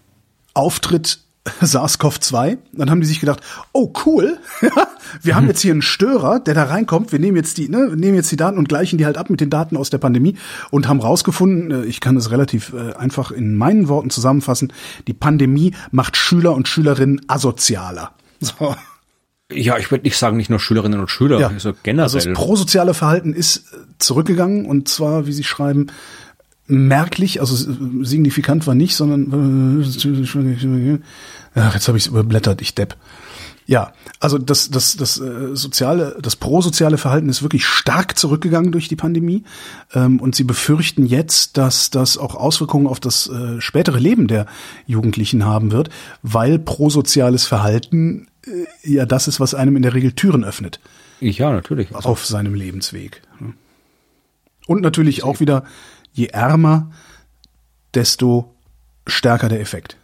Auftritt 0.53 1.19
SARS-CoV-2. 1.61 2.57
Dann 2.73 2.89
haben 2.89 3.01
die 3.01 3.07
sich 3.07 3.19
gedacht, 3.19 3.41
oh 3.73 3.93
cool, 4.05 4.37
wir 5.21 5.35
haben 5.35 5.47
jetzt 5.47 5.61
hier 5.61 5.71
einen 5.71 5.81
Störer, 5.81 6.39
der 6.39 6.53
da 6.53 6.63
reinkommt. 6.63 7.11
Wir 7.11 7.19
nehmen 7.19 7.37
jetzt 7.37 7.57
die, 7.57 7.69
ne, 7.69 7.95
nehmen 7.95 8.15
jetzt 8.15 8.31
die 8.31 8.37
Daten 8.37 8.57
und 8.57 8.69
gleichen 8.69 8.97
die 8.97 9.05
halt 9.05 9.17
ab 9.17 9.29
mit 9.29 9.41
den 9.41 9.49
Daten 9.49 9.77
aus 9.77 9.89
der 9.89 9.97
Pandemie 9.97 10.35
und 10.71 10.87
haben 10.87 10.99
rausgefunden, 10.99 11.71
äh, 11.71 11.85
ich 11.85 11.99
kann 12.01 12.15
das 12.15 12.31
relativ 12.31 12.73
äh, 12.73 12.93
einfach 12.93 13.31
in 13.31 13.55
meinen 13.55 13.87
Worten 13.87 14.09
zusammenfassen, 14.09 14.73
die 15.07 15.13
Pandemie 15.13 15.73
macht 15.91 16.17
Schüler 16.17 16.53
und 16.53 16.67
Schülerinnen 16.67 17.21
asozialer. 17.27 18.11
So. 18.41 18.73
Ja, 19.51 19.77
ich 19.77 19.91
würde 19.91 20.05
nicht 20.05 20.15
sagen, 20.15 20.37
nicht 20.37 20.49
nur 20.49 20.59
Schülerinnen 20.59 20.99
und 20.99 21.09
Schüler, 21.09 21.39
Ja. 21.41 21.47
also 21.49 21.73
generell. 21.83 22.03
Also 22.03 22.19
das 22.19 22.27
prosoziale 22.33 22.93
Verhalten 22.93 23.33
ist 23.33 23.57
äh, 23.73 23.77
zurückgegangen 23.97 24.65
und 24.65 24.87
zwar, 24.87 25.25
wie 25.25 25.33
Sie 25.33 25.43
schreiben, 25.43 25.87
merklich, 26.69 27.41
also 27.41 27.73
signifikant 28.03 28.67
war 28.67 28.75
nicht, 28.75 28.95
sondern 28.95 29.83
ach, 31.55 31.73
jetzt 31.73 31.87
habe 31.87 31.97
ich 31.97 32.05
es 32.05 32.07
überblättert, 32.07 32.61
ich 32.61 32.75
depp. 32.75 32.95
Ja, 33.65 33.93
also 34.19 34.39
das 34.39 34.71
das 34.71 34.97
das 34.97 35.19
äh, 35.19 35.55
soziale, 35.55 36.17
das 36.19 36.35
prosoziale 36.35 36.97
Verhalten 36.97 37.29
ist 37.29 37.43
wirklich 37.43 37.65
stark 37.65 38.17
zurückgegangen 38.17 38.71
durch 38.71 38.87
die 38.87 38.95
Pandemie 38.95 39.43
ähm, 39.93 40.19
und 40.19 40.33
sie 40.33 40.43
befürchten 40.43 41.05
jetzt, 41.05 41.57
dass 41.57 41.91
das 41.91 42.17
auch 42.17 42.33
Auswirkungen 42.33 42.87
auf 42.87 42.99
das 42.99 43.27
äh, 43.27 43.61
spätere 43.61 43.99
Leben 43.99 44.27
der 44.27 44.47
Jugendlichen 44.87 45.45
haben 45.45 45.71
wird, 45.71 45.89
weil 46.23 46.57
prosoziales 46.57 47.45
Verhalten 47.45 48.27
äh, 48.47 48.91
ja 48.91 49.05
das 49.05 49.27
ist, 49.27 49.39
was 49.39 49.53
einem 49.53 49.75
in 49.75 49.83
der 49.83 49.93
Regel 49.93 50.13
Türen 50.13 50.43
öffnet 50.43 50.79
ja, 51.19 51.51
natürlich. 51.51 51.95
Also, 51.95 52.09
auf 52.09 52.25
seinem 52.25 52.53
Lebensweg. 52.53 53.21
Und 54.67 54.81
natürlich 54.81 55.23
auch 55.23 55.39
wieder, 55.39 55.63
je 56.13 56.27
ärmer, 56.27 56.91
desto 57.93 58.53
stärker 59.07 59.49
der 59.49 59.59
Effekt. 59.59 59.97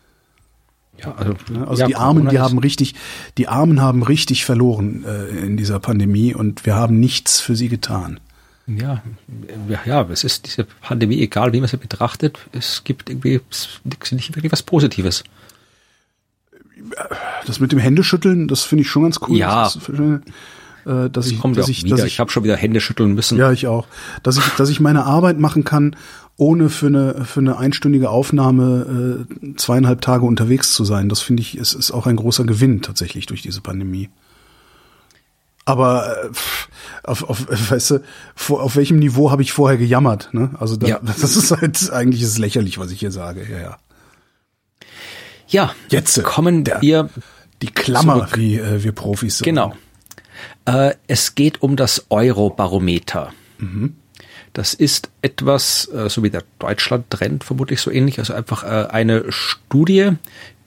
Ja, 1.03 1.15
also, 1.15 1.35
Also 1.65 1.81
ja, 1.81 1.88
die 1.88 1.95
Armen, 1.95 2.23
die 2.23 2.27
Corona 2.27 2.43
haben 2.43 2.59
richtig, 2.59 2.95
die 3.38 3.47
Armen 3.47 3.81
haben 3.81 4.03
richtig 4.03 4.45
verloren 4.45 5.03
äh, 5.05 5.45
in 5.45 5.57
dieser 5.57 5.80
Pandemie 5.80 6.34
und 6.34 6.65
wir 6.65 6.76
haben 6.76 6.99
nichts 6.99 7.41
für 7.41 7.55
sie 7.55 7.69
getan. 7.69 8.19
Ja, 8.67 9.03
ja, 9.85 10.01
es 10.09 10.23
ist 10.23 10.47
diese 10.47 10.63
Pandemie, 10.63 11.22
egal 11.22 11.53
wie 11.53 11.59
man 11.59 11.69
sie 11.69 11.77
betrachtet, 11.77 12.39
es 12.51 12.84
gibt 12.84 13.09
irgendwie 13.09 13.39
nicht 13.84 14.11
nicht 14.11 14.35
wirklich 14.35 14.51
was 14.51 14.63
Positives. 14.63 15.23
Das 17.45 17.59
mit 17.59 17.72
dem 17.72 17.80
Händeschütteln, 17.80 18.47
das 18.47 18.63
finde 18.63 18.84
ich 18.84 18.89
schon 18.89 19.03
ganz 19.03 19.19
cool. 19.27 19.38
Ja. 19.38 19.63
Das 19.63 19.76
ist, 19.76 19.89
äh, 20.86 21.10
dass 21.10 21.28
ich, 21.28 21.40
Kommt 21.40 21.56
ja 21.56 21.62
dass 21.62 21.70
ich, 21.70 21.84
wieder. 21.84 21.95
dass 21.98 22.06
Ich, 22.06 22.14
ich, 22.14 22.20
habe 22.20 22.32
schon 22.32 22.44
wieder 22.44 22.56
Hände 22.56 22.80
schütteln 22.82 23.14
müssen. 23.14 23.38
ja, 23.38 23.52
ich 23.52 23.68
auch, 23.68 23.88
dass 24.24 24.38
ich, 24.38 24.44
dass 24.57 24.70
ich 24.70 24.80
meine 24.80 25.06
Arbeit 25.06 25.40
machen 25.40 25.64
kann, 25.64 25.95
ohne 26.38 26.70
für 26.70 26.88
eine 26.88 27.26
für 27.26 27.40
eine 27.40 27.57
einstündige 27.57 28.10
Aufnahme 28.10 29.26
äh, 29.41 29.56
zweieinhalb 29.56 30.02
Tage 30.02 30.26
unterwegs 30.26 30.74
zu 30.74 30.84
sein. 30.86 31.07
Das 31.10 31.22
finde 31.22 31.41
ich, 31.41 31.57
ist, 31.57 31.74
ist 31.74 31.91
auch 31.91 32.07
ein 32.07 32.16
großer 32.18 32.44
Gewinn 32.44 32.82
tatsächlich 32.82 33.26
durch 33.26 33.41
diese 33.41 33.62
Pandemie. 33.62 34.10
Aber 35.68 36.26
äh, 36.26 36.34
pff, 36.34 36.68
auf, 37.03 37.24
auf, 37.30 37.45
weißt 37.72 37.91
du, 37.91 37.99
vor, 38.36 38.62
auf 38.62 38.76
welchem 38.76 38.99
Niveau 38.99 39.32
habe 39.32 39.41
ich 39.41 39.52
vorher 39.53 39.78
gejammert? 39.78 40.30
Ne? 40.34 40.52
Also 40.60 40.76
da, 40.76 40.88
Ja. 40.88 40.99
das 41.22 41.36
ist 41.36 41.52
halt 41.52 41.90
eigentlich 41.91 42.22
ist 42.22 42.30
es 42.30 42.38
lächerlich, 42.38 42.78
was 42.78 42.91
ich 42.91 42.99
hier 42.99 43.12
sage. 43.12 43.48
Ja, 43.49 43.60
ja. 43.60 43.78
Ja, 45.48 45.74
Jetzt, 45.90 46.22
kommen 46.24 46.64
der- 46.64 46.82
wir 46.82 47.10
Die 47.62 47.68
Klammer, 47.68 48.16
Zurück. 48.28 48.38
wie 48.38 48.57
äh, 48.57 48.84
wir 48.84 48.91
Profis 48.91 49.38
sagen. 49.38 49.45
Genau. 49.52 49.74
Äh, 50.65 50.95
es 51.07 51.35
geht 51.35 51.61
um 51.61 51.75
das 51.75 52.07
Eurobarometer. 52.09 53.33
Das 54.53 54.73
ist 54.73 55.09
etwas, 55.21 55.89
äh, 55.93 56.09
so 56.09 56.23
wie 56.23 56.29
der 56.29 56.43
Deutschland-Trend 56.59 57.43
vermutlich 57.43 57.81
so 57.81 57.91
ähnlich, 57.91 58.19
also 58.19 58.33
einfach 58.33 58.63
äh, 58.63 58.87
eine 58.89 59.25
Studie, 59.29 60.11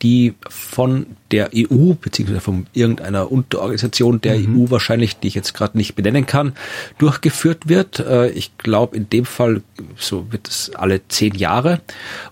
die 0.03 0.35
von 0.49 1.07
der 1.31 1.51
EU, 1.57 1.95
beziehungsweise 1.95 2.41
von 2.41 2.67
irgendeiner 2.73 3.33
Unterorganisation 3.33 4.21
der 4.21 4.37
EU 4.37 4.71
wahrscheinlich, 4.71 5.19
die 5.19 5.29
ich 5.29 5.35
jetzt 5.35 5.55
gerade 5.55 5.77
nicht 5.77 5.95
benennen 5.95 6.27
kann, 6.27 6.53
durchgeführt 6.99 7.69
wird. 7.69 7.99
Äh, 8.01 8.29
ich 8.31 8.57
glaube, 8.59 8.95
in 8.95 9.09
dem 9.09 9.25
Fall, 9.25 9.63
so 9.97 10.31
wird 10.31 10.49
es 10.49 10.71
alle 10.75 11.01
zehn 11.09 11.35
Jahre. 11.35 11.81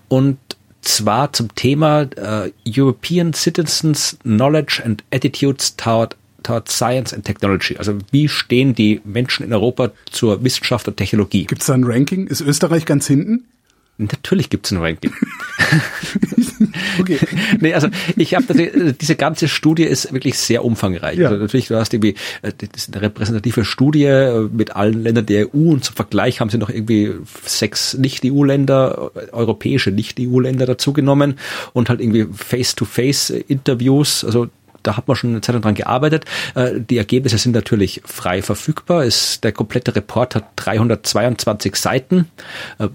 Und 0.07 0.37
zwar 0.81 1.33
zum 1.33 1.53
Thema 1.55 2.03
äh, 2.03 2.51
European 2.67 3.33
Citizens 3.33 4.17
Knowledge 4.21 4.81
and 4.85 5.03
Attitudes 5.11 5.75
toward, 5.75 6.15
toward 6.43 6.69
Science 6.69 7.13
and 7.13 7.25
Technology. 7.25 7.77
Also 7.77 7.97
wie 8.11 8.27
stehen 8.27 8.75
die 8.75 9.01
Menschen 9.03 9.45
in 9.45 9.53
Europa 9.53 9.91
zur 10.11 10.43
Wissenschaft 10.43 10.87
und 10.87 10.97
Technologie? 10.97 11.45
Gibt's 11.45 11.67
da 11.67 11.73
ein 11.73 11.83
Ranking? 11.83 12.27
Ist 12.27 12.41
Österreich 12.41 12.85
ganz 12.85 13.07
hinten? 13.07 13.45
Natürlich 13.97 14.49
gibt 14.49 14.67
es 14.67 14.71
ein 14.71 14.77
Ranking. 14.77 15.11
Okay. 16.99 17.19
nee, 17.59 17.73
also 17.73 17.87
ich 18.15 18.35
habe 18.35 18.93
diese 18.99 19.15
ganze 19.15 19.47
Studie 19.47 19.83
ist 19.83 20.11
wirklich 20.13 20.37
sehr 20.37 20.63
umfangreich. 20.63 21.17
Ja. 21.17 21.29
Also 21.29 21.41
natürlich, 21.41 21.67
du 21.67 21.75
hast 21.75 21.93
irgendwie 21.93 22.15
äh, 22.41 22.51
das 22.57 22.83
ist 22.87 22.93
eine 22.93 23.01
repräsentative 23.03 23.65
Studie 23.65 24.05
äh, 24.05 24.49
mit 24.51 24.75
allen 24.75 25.03
Ländern 25.03 25.25
der 25.25 25.53
EU 25.53 25.71
und 25.71 25.83
zum 25.83 25.95
Vergleich 25.95 26.39
haben 26.39 26.49
sie 26.49 26.57
noch 26.57 26.69
irgendwie 26.69 27.13
sechs 27.45 27.93
Nicht-EU-Länder, 27.95 29.11
äh, 29.15 29.31
europäische 29.31 29.91
Nicht-EU-Länder 29.91 30.65
dazugenommen 30.65 31.39
und 31.73 31.89
halt 31.89 32.01
irgendwie 32.01 32.27
Face-to-Face-Interviews, 32.31 34.23
also 34.23 34.47
da 34.87 34.95
hat 34.95 35.07
man 35.07 35.17
schon 35.17 35.31
eine 35.31 35.41
Zeit 35.41 35.53
lang 35.53 35.61
dran 35.61 35.75
gearbeitet. 35.75 36.25
Äh, 36.55 36.79
Die 36.79 36.97
Ergebnisse 36.97 37.37
sind 37.37 37.51
natürlich 37.51 38.01
frei 38.05 38.41
verfügbar. 38.41 39.03
Es, 39.03 39.41
der 39.41 39.51
komplette 39.51 39.95
Report 39.95 40.35
hat 40.35 40.45
322 40.55 41.75
Seiten. 41.75 42.31
Äh, 42.79 42.87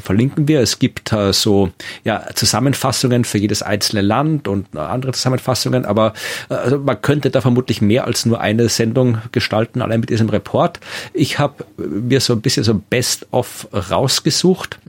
Verlinken 0.00 0.48
wir. 0.48 0.60
Es 0.60 0.78
gibt 0.78 1.12
äh, 1.12 1.32
so 1.32 1.70
ja, 2.02 2.24
Zusammenfassungen 2.34 3.24
für 3.24 3.38
jedes 3.38 3.62
einzelne 3.62 4.02
Land 4.02 4.48
und 4.48 4.76
andere 4.76 5.12
Zusammenfassungen. 5.12 5.84
Aber 5.84 6.12
also 6.48 6.78
man 6.78 7.00
könnte 7.00 7.30
da 7.30 7.40
vermutlich 7.40 7.80
mehr 7.80 8.06
als 8.06 8.26
nur 8.26 8.40
eine 8.40 8.68
Sendung 8.68 9.18
gestalten, 9.30 9.80
allein 9.80 10.00
mit 10.00 10.10
diesem 10.10 10.28
Report. 10.28 10.80
Ich 11.12 11.38
habe 11.38 11.64
mir 11.76 12.20
so 12.20 12.32
ein 12.32 12.40
bisschen 12.40 12.64
so 12.64 12.74
Best-of 12.74 13.68
rausgesucht 13.72 14.80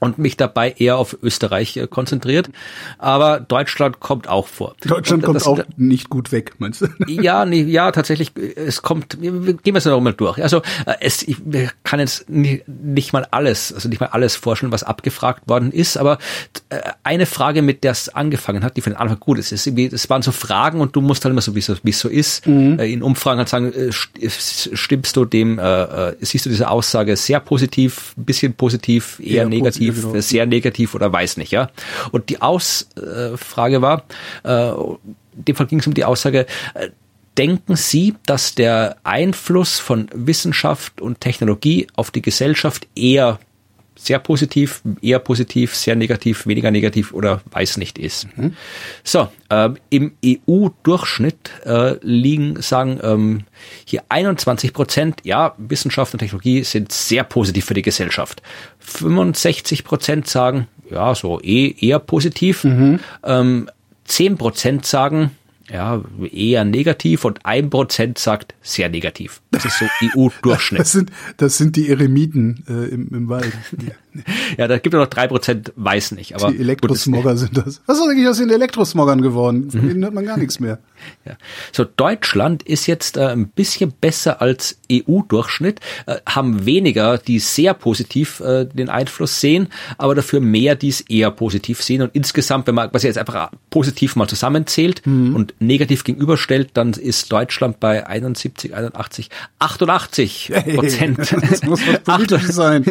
und 0.00 0.18
mich 0.18 0.36
dabei 0.36 0.72
eher 0.76 0.96
auf 0.98 1.16
Österreich 1.22 1.76
äh, 1.76 1.86
konzentriert. 1.86 2.50
Aber 2.98 3.40
Deutschland 3.40 4.00
kommt 4.00 4.28
auch 4.28 4.48
vor. 4.48 4.74
Deutschland 4.84 5.22
Und 5.22 5.26
kommt 5.26 5.36
das- 5.36 5.46
auch 5.46 5.60
nicht 5.76 6.10
gut 6.10 6.32
weg, 6.32 6.52
meinst 6.58 6.80
du? 6.82 6.86
ja, 7.06 7.44
nee, 7.44 7.62
ja, 7.62 7.92
tatsächlich, 7.92 8.32
es 8.56 8.82
kommt, 8.82 9.20
gehen 9.20 9.62
wir 9.64 9.74
es 9.76 9.84
noch 9.84 10.00
mal 10.00 10.12
durch. 10.12 10.42
Also, 10.42 10.58
äh, 10.86 10.94
es, 11.00 11.22
ich 11.22 11.36
kann 11.84 12.00
jetzt 12.00 12.28
nie- 12.28 12.62
nicht 12.66 13.12
mal 13.12 13.26
alles, 13.30 13.72
also 13.72 13.88
nicht 13.88 14.00
mal 14.00 14.06
alles 14.08 14.36
vorstellen, 14.36 14.72
was 14.72 14.82
abgefragt 14.82 15.48
worden 15.48 15.70
ist, 15.72 15.96
aber 15.96 16.18
äh, 16.70 16.80
eine 17.02 17.26
Frage, 17.26 17.62
mit 17.62 17.84
der 17.84 17.92
es 17.92 18.08
angefangen 18.08 18.64
hat, 18.64 18.76
die 18.76 18.80
für 18.80 18.90
den 18.90 18.96
Anfang 18.96 19.20
gut 19.20 19.38
ist, 19.38 19.52
ist 19.52 19.66
irgendwie, 19.66 19.86
es 19.86 20.10
waren 20.10 20.22
so 20.22 20.32
Fragen 20.32 20.80
und 20.80 20.96
du 20.96 21.00
musst 21.00 21.24
halt 21.24 21.32
immer 21.32 21.42
so, 21.42 21.54
wie 21.54 21.58
es 21.60 21.98
so, 22.00 22.08
ist, 22.08 22.46
äh, 22.46 22.92
in 22.92 23.02
Umfragen 23.02 23.38
halt 23.38 23.48
sagen, 23.48 23.72
äh, 23.72 23.90
st- 23.90 24.76
stimmst 24.76 25.16
du 25.16 25.24
dem, 25.24 25.58
äh, 25.58 25.82
äh, 26.10 26.16
siehst 26.20 26.46
du 26.46 26.50
diese 26.50 26.68
Aussage 26.68 27.16
sehr 27.16 27.40
positiv, 27.40 28.14
ein 28.16 28.24
bisschen 28.24 28.54
positiv, 28.54 29.20
eher 29.22 29.43
Eher 29.44 29.58
negativ, 29.58 30.02
genau. 30.02 30.14
äh, 30.14 30.22
sehr 30.22 30.46
negativ 30.46 30.94
oder 30.94 31.12
weiß 31.12 31.36
nicht, 31.36 31.52
ja. 31.52 31.70
Und 32.12 32.28
die 32.28 32.40
Ausfrage 32.40 33.82
war, 33.82 34.04
äh, 34.44 34.70
in 34.70 35.44
dem 35.44 35.56
Fall 35.56 35.66
ging 35.66 35.80
es 35.80 35.86
um 35.86 35.94
die 35.94 36.04
Aussage, 36.04 36.46
äh, 36.74 36.88
denken 37.36 37.76
Sie, 37.76 38.14
dass 38.26 38.54
der 38.54 38.96
Einfluss 39.02 39.78
von 39.78 40.08
Wissenschaft 40.12 41.00
und 41.00 41.20
Technologie 41.20 41.86
auf 41.96 42.10
die 42.10 42.22
Gesellschaft 42.22 42.86
eher 42.94 43.38
sehr 43.96 44.18
positiv, 44.18 44.82
eher 45.02 45.18
positiv, 45.18 45.74
sehr 45.74 45.96
negativ, 45.96 46.46
weniger 46.46 46.70
negativ 46.70 47.12
oder 47.12 47.40
weiß 47.50 47.76
nicht 47.76 47.98
ist. 47.98 48.26
So, 49.04 49.28
ähm, 49.50 49.76
im 49.90 50.12
EU-Durchschnitt 50.24 51.50
äh, 51.64 51.96
liegen, 52.02 52.60
sagen 52.60 52.98
ähm, 53.02 53.44
hier 53.84 54.02
21 54.08 54.72
Prozent, 54.72 55.20
ja, 55.22 55.54
Wissenschaft 55.58 56.12
und 56.12 56.18
Technologie 56.18 56.64
sind 56.64 56.92
sehr 56.92 57.24
positiv 57.24 57.66
für 57.66 57.74
die 57.74 57.82
Gesellschaft. 57.82 58.42
65 58.80 59.84
Prozent 59.84 60.26
sagen, 60.26 60.66
ja, 60.90 61.14
so 61.14 61.40
eh, 61.40 61.74
eher 61.78 61.98
positiv. 61.98 62.64
Ähm, 63.24 63.70
10 64.04 64.36
Prozent 64.36 64.86
sagen, 64.86 65.30
ja, 65.70 66.02
eher 66.30 66.64
negativ 66.64 67.24
und 67.24 67.44
ein 67.44 67.70
Prozent 67.70 68.18
sagt 68.18 68.54
sehr 68.62 68.88
negativ. 68.88 69.40
Das 69.50 69.64
ist 69.64 69.78
so 69.78 69.86
EU-Durchschnitt. 70.16 70.80
Das 70.80 70.92
sind, 70.92 71.10
das 71.36 71.56
sind 71.56 71.76
die 71.76 71.88
Eremiten 71.88 72.64
äh, 72.68 72.92
im, 72.92 73.08
im 73.14 73.28
Wald. 73.28 73.52
Ja, 74.58 74.68
da 74.68 74.78
gibt 74.78 74.94
es 74.94 74.98
noch 74.98 75.06
drei 75.08 75.26
Prozent, 75.26 75.72
weiß 75.76 76.12
nicht. 76.12 76.34
Aber 76.36 76.52
die 76.52 76.58
Elektrosmogger 76.60 77.36
sind 77.36 77.56
das. 77.56 77.80
Was 77.86 77.98
ist 77.98 78.04
eigentlich 78.08 78.28
aus 78.28 78.38
den 78.38 78.50
Elektrosmoggern 78.50 79.20
geworden? 79.22 79.70
Von 79.70 79.80
Mhm. 79.82 79.88
denen 79.88 80.04
hört 80.04 80.14
man 80.14 80.24
gar 80.24 80.36
nichts 80.36 80.60
mehr. 80.60 80.78
Ja. 81.26 81.32
So, 81.70 81.84
Deutschland 81.84 82.62
ist 82.62 82.86
jetzt 82.86 83.18
äh, 83.18 83.26
ein 83.26 83.48
bisschen 83.48 83.92
besser 84.00 84.40
als 84.40 84.78
EU-Durchschnitt, 84.90 85.80
äh, 86.06 86.16
haben 86.26 86.64
weniger, 86.64 87.18
die 87.18 87.40
sehr 87.40 87.74
positiv 87.74 88.40
äh, 88.40 88.64
den 88.64 88.88
Einfluss 88.88 89.38
sehen, 89.38 89.68
aber 89.98 90.14
dafür 90.14 90.40
mehr, 90.40 90.76
die 90.76 90.88
es 90.88 91.02
eher 91.02 91.30
positiv 91.30 91.82
sehen. 91.82 92.00
Und 92.00 92.14
insgesamt, 92.14 92.66
wenn 92.68 92.74
man 92.74 92.88
was 92.92 93.02
jetzt 93.02 93.18
einfach 93.18 93.50
positiv 93.68 94.16
mal 94.16 94.26
zusammenzählt 94.28 95.02
und 95.06 95.52
negativ 95.58 96.04
gegenüberstellt, 96.04 96.70
dann 96.72 96.92
ist 96.94 97.30
Deutschland 97.30 97.80
bei 97.80 98.06
71, 98.06 98.74
81, 98.74 99.28
88 99.58 100.52
Prozent. 100.74 101.32
Hey, 101.32 101.38
das 101.50 101.62
muss 101.64 101.80
was 101.86 101.98
Politisches 102.00 102.54
sein. 102.56 102.84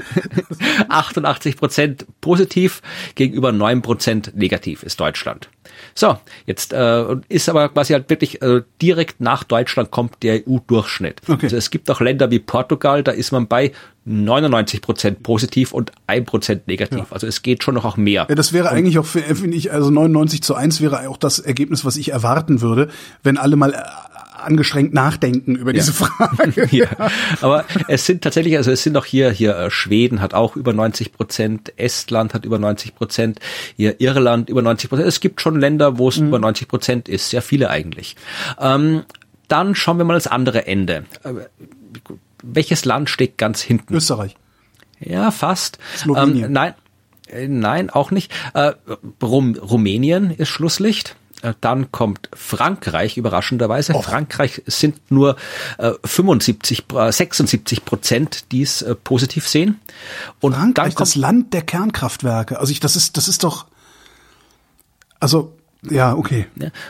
88 1.14 1.58
Prozent 1.58 2.06
positiv 2.22 2.82
gegenüber 3.16 3.52
9 3.52 3.82
Prozent 3.82 4.36
negativ 4.36 4.84
ist 4.84 5.00
Deutschland. 5.00 5.50
So, 5.96 6.18
jetzt 6.46 6.74
äh, 6.74 7.16
ist 7.30 7.50
aber 7.50 7.70
quasi 7.70 7.94
halt 7.94 8.10
wirklich 8.10 8.42
äh, 8.42 8.62
direkt 8.82 9.22
nach 9.22 9.44
Deutschland 9.44 9.92
kommt 9.92 10.24
der 10.24 10.42
EU-Durchschnitt. 10.48 11.22
Okay. 11.28 11.46
Also 11.46 11.58
es 11.58 11.72
gibt 11.72 11.90
auch 11.90 12.02
Länder 12.02 12.32
wie 12.32 12.40
Portugal, 12.40 13.04
da 13.04 13.12
ist 13.12 13.32
man 13.32 13.48
bei 13.48 13.72
99 14.06 14.82
Prozent 14.82 15.24
positiv 15.24 15.72
und 15.72 15.92
1 16.08 16.26
Prozent 16.26 16.68
negativ. 16.68 17.00
Ja. 17.00 17.08
Also 17.10 17.28
es 17.28 17.42
geht 17.42 17.64
schon 17.64 17.76
noch 17.76 17.86
auch 17.86 17.98
mehr. 17.98 18.26
Ja, 18.28 18.36
das 18.36 18.54
wäre 18.54 18.70
eigentlich 18.70 19.00
auch, 19.00 19.06
finde 19.06 19.56
ich, 19.56 19.72
also 19.72 19.90
99 19.90 20.44
zu 20.44 20.56
1 20.56 20.82
wäre 20.82 21.08
auch 21.10 21.18
das 21.18 21.40
Ergebnis, 21.40 21.86
was 21.86 21.96
ich 21.96 22.12
erwarten 22.12 22.62
würde, 22.62 22.90
wenn 23.22 23.38
alle 23.38 23.56
mal 23.56 23.74
äh, 23.74 23.78
angestrengt 24.34 24.94
nachdenken 24.94 25.56
über 25.56 25.74
diese 25.74 25.94
Frage. 25.94 26.68
ja. 26.76 26.88
Aber 27.42 27.66
es 27.88 28.06
sind 28.06 28.24
tatsächlich, 28.24 28.58
also 28.58 28.72
es 28.72 28.84
sind 28.84 28.98
auch 28.98 29.06
hier, 29.06 29.32
hier 29.32 29.56
äh, 29.56 29.72
Schweden 29.72 30.22
hat 30.22 30.34
auch 30.34 30.56
über 30.56 30.74
90 30.74 31.14
Prozent, 31.14 31.74
Estland 31.78 32.34
hat 32.34 32.46
über 32.46 32.60
90 32.60 32.96
Prozent, 32.96 33.40
hier 33.76 34.00
Irland 34.02 34.50
über 34.50 34.62
90 34.62 34.90
Prozent. 34.90 35.08
Es 35.08 35.20
gibt 35.20 35.42
schon 35.42 35.60
Länder, 35.60 35.98
wo 35.98 36.10
es 36.10 36.18
über 36.18 36.40
90 36.40 36.68
Prozent 36.68 37.10
ist, 37.10 37.30
sehr 37.30 37.42
viele 37.42 37.70
eigentlich. 37.70 38.16
Ähm, 38.60 39.04
dann 39.48 39.76
schauen 39.76 39.98
wir 39.98 40.06
mal 40.06 40.16
das 40.16 40.28
andere 40.28 40.66
Ende. 40.68 41.06
Welches 42.42 42.86
Land 42.86 43.10
steht 43.10 43.38
ganz 43.38 43.62
hinten? 43.62 43.94
Österreich. 43.94 44.36
Ja, 45.00 45.32
fast. 45.32 45.80
Slowenien. 45.98 46.46
Ähm, 46.46 46.52
nein, 46.54 46.74
äh, 47.28 47.48
nein, 47.48 47.90
auch 47.90 48.12
nicht. 48.12 48.32
Äh, 48.54 48.74
Rum, 49.22 49.56
Rumänien 49.56 50.32
ist 50.32 50.50
Schlusslicht. 50.50 51.16
Äh, 51.44 51.54
Dann 51.62 51.92
kommt 51.92 52.30
Frankreich, 52.34 53.18
überraschenderweise. 53.18 53.94
Frankreich 54.02 54.64
sind 54.66 55.12
nur 55.12 55.36
äh, 55.78 55.92
75, 56.04 56.86
äh, 56.94 57.12
76 57.12 57.86
Prozent, 57.86 58.52
die 58.52 58.62
es 58.62 58.82
äh, 58.82 58.96
positiv 58.96 59.48
sehen. 59.48 59.80
Und 60.40 60.54
Frankreich, 60.54 60.74
dann 60.74 60.96
kommt 60.96 61.00
das 61.02 61.16
Land 61.16 61.54
der 61.54 61.62
Kernkraftwerke. 61.62 62.60
Also 62.60 62.72
ich, 62.72 62.80
das 62.80 62.96
ist, 62.96 63.18
das 63.18 63.28
ist 63.28 63.44
doch, 63.44 63.66
also, 65.20 65.54
ja, 65.84 66.16
okay. 66.16 66.48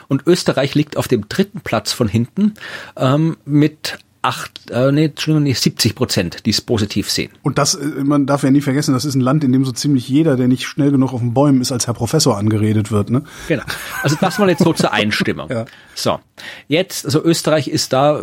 Und 0.07 0.27
Österreich 0.27 0.75
liegt 0.75 0.97
auf 0.97 1.07
dem 1.07 1.27
dritten 1.27 1.61
Platz 1.61 1.91
von 1.91 2.07
hinten 2.07 2.53
ähm, 2.95 3.38
mit 3.43 3.97
acht, 4.23 4.71
äh, 4.71 4.91
nee, 4.91 5.05
Entschuldigung, 5.05 5.43
nee, 5.43 5.53
70 5.53 5.95
Prozent, 5.95 6.45
die 6.45 6.51
es 6.51 6.61
positiv 6.61 7.11
sehen. 7.11 7.31
Und 7.43 7.57
das, 7.57 7.75
äh, 7.75 7.85
man 8.03 8.25
darf 8.25 8.43
ja 8.43 8.51
nie 8.51 8.61
vergessen, 8.61 8.93
das 8.93 9.05
ist 9.05 9.15
ein 9.15 9.21
Land, 9.21 9.43
in 9.43 9.51
dem 9.51 9.65
so 9.65 9.73
ziemlich 9.73 10.07
jeder, 10.07 10.37
der 10.37 10.47
nicht 10.47 10.65
schnell 10.65 10.91
genug 10.91 11.13
auf 11.13 11.19
den 11.19 11.33
Bäumen 11.33 11.61
ist, 11.61 11.71
als 11.71 11.87
Herr 11.87 11.93
Professor 11.93 12.37
angeredet 12.37 12.91
wird, 12.91 13.09
ne? 13.09 13.23
Genau. 13.47 13.63
Also 14.01 14.15
das 14.19 14.39
mal 14.39 14.49
jetzt 14.49 14.63
so 14.63 14.71
zur 14.73 14.93
Einstimmung. 14.93 15.49
Ja. 15.49 15.65
So. 15.93 16.19
Jetzt, 16.67 17.05
also 17.05 17.23
Österreich 17.23 17.67
ist 17.67 17.91
da, 17.91 18.21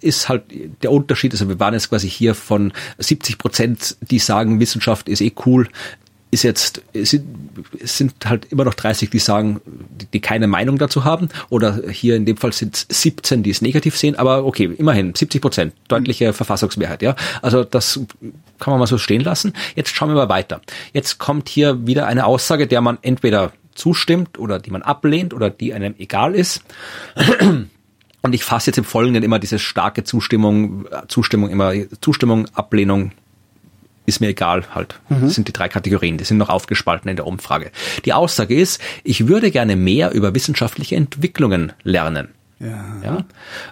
ist 0.00 0.28
halt 0.28 0.44
der 0.82 0.92
Unterschied, 0.92 1.32
also 1.32 1.48
wir 1.48 1.58
waren 1.58 1.72
jetzt 1.72 1.88
quasi 1.88 2.08
hier 2.08 2.34
von 2.34 2.72
70 2.98 3.38
Prozent, 3.38 3.96
die 4.02 4.18
sagen, 4.18 4.60
Wissenschaft 4.60 5.08
ist 5.08 5.22
eh 5.22 5.32
cool, 5.46 5.68
ist 6.30 6.42
jetzt, 6.42 6.82
es 6.92 7.10
sind, 7.10 7.24
es 7.80 7.96
sind 7.96 8.14
halt 8.24 8.46
immer 8.52 8.64
noch 8.64 8.74
30, 8.74 9.10
die 9.10 9.18
sagen, 9.18 9.60
die, 9.66 10.06
die 10.06 10.20
keine 10.20 10.46
Meinung 10.46 10.78
dazu 10.78 11.04
haben. 11.04 11.28
Oder 11.48 11.82
hier 11.90 12.16
in 12.16 12.26
dem 12.26 12.36
Fall 12.36 12.52
sind 12.52 12.76
es 12.76 13.02
17, 13.02 13.42
die 13.42 13.50
es 13.50 13.62
negativ 13.62 13.96
sehen. 13.96 14.16
Aber 14.16 14.44
okay, 14.44 14.70
immerhin 14.76 15.14
70 15.14 15.40
Prozent, 15.40 15.74
deutliche 15.88 16.32
Verfassungsmehrheit. 16.32 17.02
Ja, 17.02 17.16
also 17.40 17.64
das 17.64 18.00
kann 18.58 18.72
man 18.72 18.80
mal 18.80 18.86
so 18.86 18.98
stehen 18.98 19.22
lassen. 19.22 19.54
Jetzt 19.74 19.94
schauen 19.94 20.10
wir 20.10 20.14
mal 20.14 20.28
weiter. 20.28 20.60
Jetzt 20.92 21.18
kommt 21.18 21.48
hier 21.48 21.86
wieder 21.86 22.06
eine 22.06 22.26
Aussage, 22.26 22.66
der 22.66 22.80
man 22.80 22.98
entweder 23.02 23.52
zustimmt 23.74 24.38
oder 24.38 24.58
die 24.58 24.70
man 24.70 24.82
ablehnt 24.82 25.32
oder 25.32 25.50
die 25.50 25.72
einem 25.72 25.94
egal 25.98 26.34
ist. 26.34 26.62
Und 28.20 28.34
ich 28.34 28.44
fasse 28.44 28.70
jetzt 28.70 28.78
im 28.78 28.84
Folgenden 28.84 29.22
immer 29.22 29.38
diese 29.38 29.58
starke 29.58 30.04
Zustimmung, 30.04 30.86
Zustimmung 31.06 31.50
immer 31.50 31.72
Zustimmung, 32.00 32.46
Ablehnung, 32.54 33.12
ist 34.08 34.20
mir 34.20 34.28
egal 34.28 34.64
halt. 34.74 34.98
Das 35.10 35.34
sind 35.34 35.48
die 35.48 35.52
drei 35.52 35.68
Kategorien, 35.68 36.16
die 36.16 36.24
sind 36.24 36.38
noch 36.38 36.48
aufgespalten 36.48 37.10
in 37.10 37.16
der 37.16 37.26
Umfrage. 37.26 37.70
Die 38.06 38.14
Aussage 38.14 38.54
ist, 38.54 38.80
ich 39.04 39.28
würde 39.28 39.50
gerne 39.50 39.76
mehr 39.76 40.12
über 40.12 40.34
wissenschaftliche 40.34 40.96
Entwicklungen 40.96 41.72
lernen. 41.82 42.28
Ja. 42.58 42.96
Ja. 43.04 43.24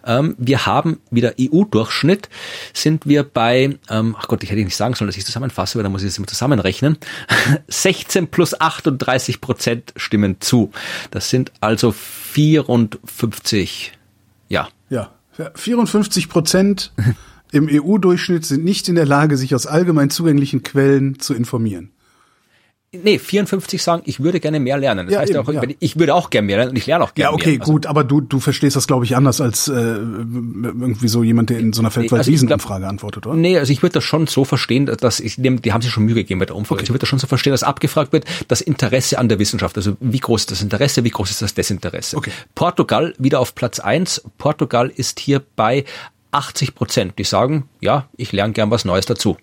Ähm, 0.05 0.35
wir 0.39 0.67
haben 0.67 1.01
wieder 1.11 1.33
EU-Durchschnitt, 1.41 2.29
sind 2.73 3.07
wir 3.07 3.25
bei, 3.25 3.77
ähm, 3.91 4.15
ach 4.17 4.29
Gott, 4.29 4.45
ich 4.45 4.51
hätte 4.51 4.63
nicht 4.63 4.77
sagen 4.77 4.95
sollen, 4.95 5.09
dass 5.09 5.17
ich 5.17 5.27
zusammenfasse, 5.27 5.77
weil 5.77 5.83
da 5.83 5.89
muss 5.89 6.03
ich 6.03 6.09
es 6.09 6.19
immer 6.19 6.29
zusammenrechnen. 6.29 6.99
16 7.69 8.29
plus 8.29 8.61
38 8.61 9.41
Prozent 9.41 9.93
stimmen 9.97 10.41
zu. 10.41 10.71
Das 11.11 11.31
sind 11.31 11.51
also 11.61 11.93
54, 11.93 13.93
ja. 14.49 14.69
Ja. 14.89 15.11
54 15.55 16.29
Prozent 16.29 16.93
im 17.53 17.69
EU-Durchschnitt 17.71 18.45
sind 18.45 18.65
nicht 18.65 18.89
in 18.89 18.95
der 18.95 19.07
Lage, 19.07 19.37
sich 19.37 19.55
aus 19.55 19.67
allgemein 19.67 20.11
zugänglichen 20.11 20.63
Quellen 20.63 21.19
zu 21.19 21.35
informieren. 21.35 21.93
Nee, 23.03 23.19
54 23.19 23.83
sagen, 23.83 24.03
ich 24.07 24.21
würde 24.21 24.41
gerne 24.41 24.61
mehr 24.61 24.79
lernen. 24.79 25.07
Das 25.07 25.15
Ja, 25.15 25.21
heißt 25.21 25.33
ja 25.33 25.41
eben, 25.41 25.59
auch, 25.59 25.63
ja. 25.63 25.75
ich 25.81 25.99
würde 25.99 26.15
auch 26.15 26.31
gerne 26.31 26.47
mehr 26.47 26.57
lernen 26.57 26.71
und 26.71 26.77
ich 26.77 26.87
lerne 26.87 27.05
auch 27.05 27.15
gerne 27.15 27.31
Ja, 27.31 27.35
okay, 27.35 27.53
mehr. 27.53 27.61
Also, 27.61 27.73
gut, 27.73 27.87
aber 27.87 28.05
du, 28.05 28.21
du 28.21 28.39
verstehst 28.39 28.77
das, 28.77 28.87
glaube 28.87 29.05
ich, 29.05 29.17
anders 29.17 29.41
als 29.41 29.69
äh, 29.69 29.73
irgendwie 29.75 31.09
so 31.09 31.23
jemand, 31.23 31.51
der 31.51 31.59
in 31.59 31.73
so 31.73 31.81
einer 31.81 31.89
also 31.89 32.01
ich 32.01 32.11
Feldwald-Wiesen-Umfrage 32.11 32.87
antwortet, 32.87 33.27
oder? 33.27 33.37
Nee, 33.37 33.59
also 33.59 33.73
ich 33.73 33.83
würde 33.83 33.95
das 33.95 34.05
schon 34.05 34.27
so 34.29 34.45
verstehen, 34.45 34.87
dass 34.87 35.21
ich, 35.21 35.37
die 35.37 35.57
die 35.57 35.73
haben 35.73 35.83
sich 35.83 35.91
schon 35.91 36.05
Mühe 36.05 36.15
gegeben 36.15 36.41
bei 36.41 36.47
der 36.47 36.57
Umfrage. 36.57 36.79
Okay. 36.79 36.85
Ich 36.85 36.91
würde 36.91 37.01
das 37.01 37.09
schon 37.09 37.19
so 37.19 37.27
verstehen, 37.27 37.51
dass 37.51 37.63
abgefragt 37.63 38.13
wird, 38.13 38.25
das 38.49 38.61
Interesse 38.61 39.19
an 39.19 39.29
der 39.29 39.39
Wissenschaft. 39.39 39.77
Also 39.77 39.97
wie 40.01 40.21
groß 40.21 40.43
ist 40.43 40.51
das 40.53 40.63
Interesse, 40.63 41.05
wie 41.05 41.11
groß 41.11 41.31
ist 41.31 41.43
das 41.43 41.55
Desinteresse? 41.55 42.17
Okay. 42.17 42.31
Portugal 42.55 43.15
wieder 43.19 43.41
auf 43.41 43.55
Platz 43.55 43.81
eins. 43.81 44.23
Portugal 44.39 44.91
ist 44.95 45.21
hier 45.21 45.43
bei 45.57 45.85
80 46.31 46.75
Prozent. 46.75 47.19
Die 47.19 47.25
sagen, 47.25 47.69
ja, 47.81 48.09
ich 48.17 48.33
lerne 48.33 48.53
gern 48.53 48.71
was 48.71 48.85
Neues 48.85 49.07
dazu. 49.07 49.37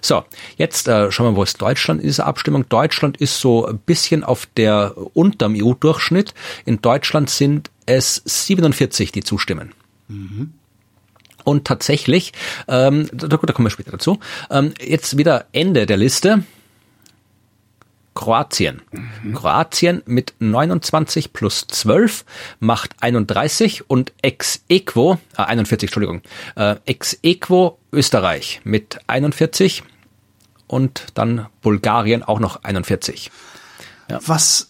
So, 0.00 0.24
jetzt 0.56 0.88
äh, 0.88 1.10
schauen 1.10 1.32
wir, 1.32 1.36
wo 1.36 1.42
ist 1.42 1.60
Deutschland 1.60 2.00
in 2.00 2.06
dieser 2.08 2.26
Abstimmung. 2.26 2.68
Deutschland 2.68 3.16
ist 3.16 3.40
so 3.40 3.66
ein 3.66 3.78
bisschen 3.78 4.24
auf 4.24 4.46
der 4.56 4.94
unterm 5.14 5.54
EU-Durchschnitt. 5.56 6.34
In 6.64 6.82
Deutschland 6.82 7.30
sind 7.30 7.70
es 7.86 8.22
47, 8.24 9.12
die 9.12 9.22
zustimmen. 9.22 9.72
Und 11.44 11.66
tatsächlich, 11.66 12.32
ähm, 12.68 13.08
da, 13.12 13.28
da 13.28 13.36
kommen 13.38 13.66
wir 13.66 13.70
später 13.70 13.92
dazu, 13.92 14.20
ähm, 14.50 14.74
jetzt 14.80 15.16
wieder 15.16 15.46
Ende 15.52 15.86
der 15.86 15.96
Liste. 15.96 16.44
Kroatien. 18.14 18.82
Kroatien 19.34 20.02
mit 20.06 20.34
29 20.38 21.32
plus 21.32 21.66
12 21.66 22.24
macht 22.58 22.96
31 23.00 23.88
und 23.88 24.12
ex 24.22 24.64
equo, 24.68 25.18
äh, 25.36 25.42
41, 25.42 25.88
Entschuldigung, 25.88 26.22
äh, 26.56 26.76
ex 26.86 27.18
equo 27.22 27.78
Österreich 27.92 28.60
mit 28.64 28.98
41 29.06 29.82
und 30.66 31.06
dann 31.14 31.46
Bulgarien 31.62 32.22
auch 32.22 32.40
noch 32.40 32.64
41. 32.64 33.30
Was, 34.26 34.69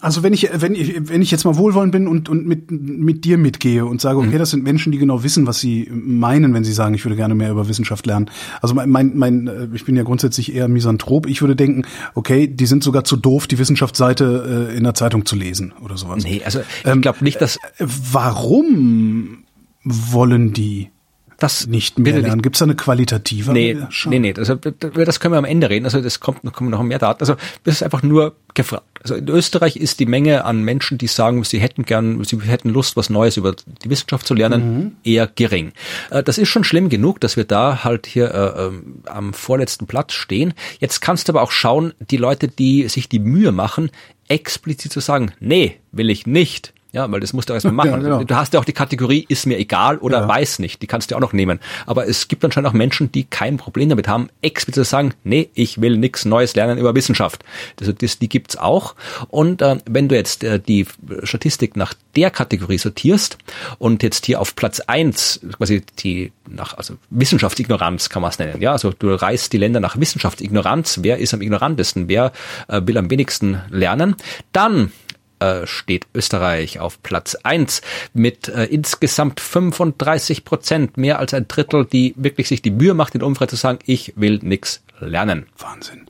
also 0.00 0.22
wenn 0.22 0.32
ich, 0.32 0.48
wenn 0.52 0.74
ich, 0.74 1.08
wenn 1.08 1.22
ich 1.22 1.30
jetzt 1.30 1.44
mal 1.44 1.56
wohlwollend 1.56 1.92
bin 1.92 2.06
und, 2.08 2.28
und 2.28 2.46
mit, 2.46 2.70
mit 2.70 3.24
dir 3.24 3.38
mitgehe 3.38 3.84
und 3.86 4.00
sage, 4.00 4.20
Mhm. 4.20 4.28
okay, 4.28 4.38
das 4.38 4.50
sind 4.50 4.62
Menschen, 4.62 4.92
die 4.92 4.98
genau 4.98 5.22
wissen, 5.22 5.46
was 5.46 5.58
sie 5.60 5.88
meinen, 5.92 6.52
wenn 6.54 6.64
sie 6.64 6.72
sagen, 6.72 6.94
ich 6.94 7.04
würde 7.04 7.16
gerne 7.16 7.34
mehr 7.34 7.50
über 7.50 7.68
Wissenschaft 7.68 8.06
lernen. 8.06 8.30
Also 8.62 8.74
mein, 8.74 8.90
mein, 8.90 9.16
mein 9.16 9.46
äh, 9.46 9.68
ich 9.74 9.84
bin 9.84 9.96
ja 9.96 10.02
grundsätzlich 10.02 10.54
eher 10.54 10.68
Misanthrop. 10.68 11.26
Ich 11.26 11.40
würde 11.42 11.56
denken, 11.56 11.82
okay, 12.14 12.46
die 12.46 12.66
sind 12.66 12.82
sogar 12.82 13.04
zu 13.04 13.16
doof, 13.16 13.46
die 13.46 13.58
Wissenschaftsseite 13.58 14.68
äh, 14.72 14.76
in 14.76 14.84
der 14.84 14.94
Zeitung 14.94 15.26
zu 15.26 15.36
lesen 15.36 15.72
oder 15.82 15.96
sowas. 15.96 16.24
Nee, 16.24 16.42
also 16.44 16.60
ich 16.60 16.86
Ähm, 16.90 17.00
glaube 17.00 17.22
nicht, 17.24 17.40
dass 17.40 17.56
Äh, 17.78 17.86
Warum 17.86 19.44
wollen 19.84 20.52
die 20.52 20.90
das 21.38 21.66
nicht 21.66 21.98
mehr 21.98 22.18
lernen? 22.20 22.42
Gibt 22.42 22.56
es 22.56 22.60
da 22.60 22.64
eine 22.64 22.76
qualitative? 22.76 23.52
Nee, 23.52 23.76
Schau. 23.90 24.10
nee, 24.10 24.18
nee, 24.18 24.32
das, 24.32 24.48
über 24.48 25.04
das 25.04 25.20
können 25.20 25.34
wir 25.34 25.38
am 25.38 25.44
Ende 25.44 25.68
reden. 25.68 25.84
Also 25.84 26.00
das 26.00 26.20
kommt, 26.20 26.44
noch 26.44 26.52
kommen 26.52 26.70
noch 26.70 26.82
mehr 26.82 26.98
Daten. 26.98 27.20
Also 27.20 27.36
das 27.64 27.76
ist 27.76 27.82
einfach 27.82 28.02
nur 28.02 28.34
gefragt. 28.54 28.84
Also 29.02 29.14
in 29.14 29.28
Österreich 29.28 29.76
ist 29.76 30.00
die 30.00 30.06
Menge 30.06 30.44
an 30.44 30.62
Menschen, 30.62 30.98
die 30.98 31.06
sagen, 31.06 31.44
sie 31.44 31.58
hätten 31.58 31.84
gern, 31.84 32.24
sie 32.24 32.40
hätten 32.40 32.70
Lust, 32.70 32.96
was 32.96 33.10
Neues 33.10 33.36
über 33.36 33.54
die 33.54 33.90
Wissenschaft 33.90 34.26
zu 34.26 34.34
lernen, 34.34 34.96
eher 35.04 35.26
gering. 35.26 35.72
Äh, 36.10 36.22
Das 36.22 36.38
ist 36.38 36.48
schon 36.48 36.64
schlimm 36.64 36.88
genug, 36.88 37.20
dass 37.20 37.36
wir 37.36 37.44
da 37.44 37.84
halt 37.84 38.06
hier 38.06 38.32
äh, 38.34 38.66
ähm, 38.66 39.02
am 39.06 39.32
vorletzten 39.34 39.86
Platz 39.86 40.14
stehen. 40.14 40.54
Jetzt 40.80 41.00
kannst 41.00 41.28
du 41.28 41.32
aber 41.32 41.42
auch 41.42 41.52
schauen, 41.52 41.92
die 42.00 42.16
Leute, 42.16 42.48
die 42.48 42.88
sich 42.88 43.08
die 43.08 43.18
Mühe 43.20 43.52
machen, 43.52 43.90
explizit 44.28 44.92
zu 44.92 45.00
sagen, 45.00 45.32
nee, 45.38 45.76
will 45.92 46.10
ich 46.10 46.26
nicht. 46.26 46.72
Ja, 46.96 47.12
weil 47.12 47.20
das 47.20 47.34
musst 47.34 47.50
du 47.50 47.52
erstmal 47.52 47.74
machen. 47.74 47.90
Ja, 47.90 47.96
genau. 47.98 48.24
Du 48.24 48.34
hast 48.36 48.54
ja 48.54 48.58
auch 48.58 48.64
die 48.64 48.72
Kategorie, 48.72 49.26
ist 49.28 49.44
mir 49.44 49.58
egal 49.58 49.98
oder 49.98 50.20
Ja. 50.20 50.28
weiß 50.28 50.60
nicht. 50.60 50.80
Die 50.80 50.86
kannst 50.86 51.10
du 51.10 51.14
auch 51.14 51.20
noch 51.20 51.34
nehmen. 51.34 51.60
Aber 51.84 52.08
es 52.08 52.26
gibt 52.28 52.42
anscheinend 52.42 52.70
auch 52.70 52.72
Menschen, 52.72 53.12
die 53.12 53.24
kein 53.24 53.58
Problem 53.58 53.90
damit 53.90 54.08
haben, 54.08 54.30
explizit 54.40 54.82
zu 54.86 54.88
sagen, 54.88 55.12
nee, 55.22 55.50
ich 55.52 55.78
will 55.82 55.98
nichts 55.98 56.24
Neues 56.24 56.54
lernen 56.54 56.78
über 56.78 56.94
Wissenschaft. 56.94 57.44
Also 57.78 57.92
das, 57.92 58.18
die 58.18 58.30
gibt's 58.30 58.56
auch. 58.56 58.94
Und 59.28 59.60
äh, 59.60 59.76
wenn 59.84 60.08
du 60.08 60.14
jetzt 60.14 60.42
äh, 60.42 60.58
die 60.58 60.86
Statistik 61.22 61.76
nach 61.76 61.92
der 62.16 62.30
Kategorie 62.30 62.78
sortierst 62.78 63.36
und 63.78 64.02
jetzt 64.02 64.24
hier 64.24 64.40
auf 64.40 64.56
Platz 64.56 64.80
eins 64.80 65.40
quasi 65.58 65.82
die 65.98 66.32
nach, 66.48 66.78
also 66.78 66.94
Wissenschaftsignoranz 67.10 68.08
kann 68.08 68.22
man 68.22 68.30
es 68.30 68.38
nennen. 68.38 68.62
Ja, 68.62 68.72
also 68.72 68.90
du 68.98 69.10
reißt 69.10 69.52
die 69.52 69.58
Länder 69.58 69.80
nach 69.80 70.00
Wissenschaftsignoranz. 70.00 71.00
Wer 71.02 71.18
ist 71.18 71.34
am 71.34 71.42
ignorantesten? 71.42 72.08
Wer 72.08 72.32
äh, 72.68 72.80
will 72.86 72.96
am 72.96 73.10
wenigsten 73.10 73.60
lernen? 73.68 74.16
Dann 74.52 74.92
äh, 75.38 75.66
steht 75.66 76.06
Österreich 76.14 76.80
auf 76.80 77.02
Platz 77.02 77.36
eins 77.42 77.82
mit 78.14 78.48
äh, 78.48 78.64
insgesamt 78.64 79.40
35 79.40 80.44
Prozent, 80.44 80.96
mehr 80.96 81.18
als 81.18 81.34
ein 81.34 81.48
Drittel, 81.48 81.84
die 81.84 82.14
wirklich 82.16 82.48
sich 82.48 82.62
die 82.62 82.70
Mühe 82.70 82.94
macht, 82.94 83.14
in 83.14 83.22
Umfrage 83.22 83.50
zu 83.50 83.56
sagen, 83.56 83.78
ich 83.86 84.12
will 84.16 84.38
nix 84.42 84.82
lernen. 85.00 85.46
Wahnsinn. 85.58 86.06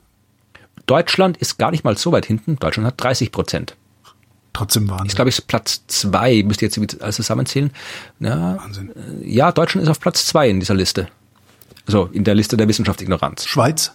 Deutschland 0.85 1.37
ist 1.37 1.57
gar 1.57 1.71
nicht 1.71 1.83
mal 1.83 1.97
so 1.97 2.11
weit 2.11 2.25
hinten. 2.25 2.55
Deutschland 2.57 2.87
hat 2.87 3.01
30 3.01 3.31
Prozent. 3.31 3.75
Trotzdem 4.53 4.89
Wahnsinn. 4.89 5.07
Ist, 5.07 5.15
glaube 5.15 5.29
ich, 5.29 5.45
Platz 5.45 5.81
zwei, 5.87 6.41
müsst 6.43 6.61
ihr 6.61 6.69
jetzt 6.69 7.01
alles 7.01 7.17
zusammenzählen. 7.17 7.71
Ja, 8.19 8.57
Wahnsinn. 8.57 8.91
äh, 8.95 9.29
ja, 9.29 9.51
Deutschland 9.51 9.83
ist 9.83 9.89
auf 9.89 9.99
Platz 9.99 10.25
zwei 10.25 10.49
in 10.49 10.59
dieser 10.59 10.73
Liste. 10.73 11.09
Also 11.85 12.09
in 12.11 12.23
der 12.23 12.35
Liste 12.35 12.57
der 12.57 12.67
Wissenschaftsignoranz. 12.67 13.45
Schweiz? 13.45 13.91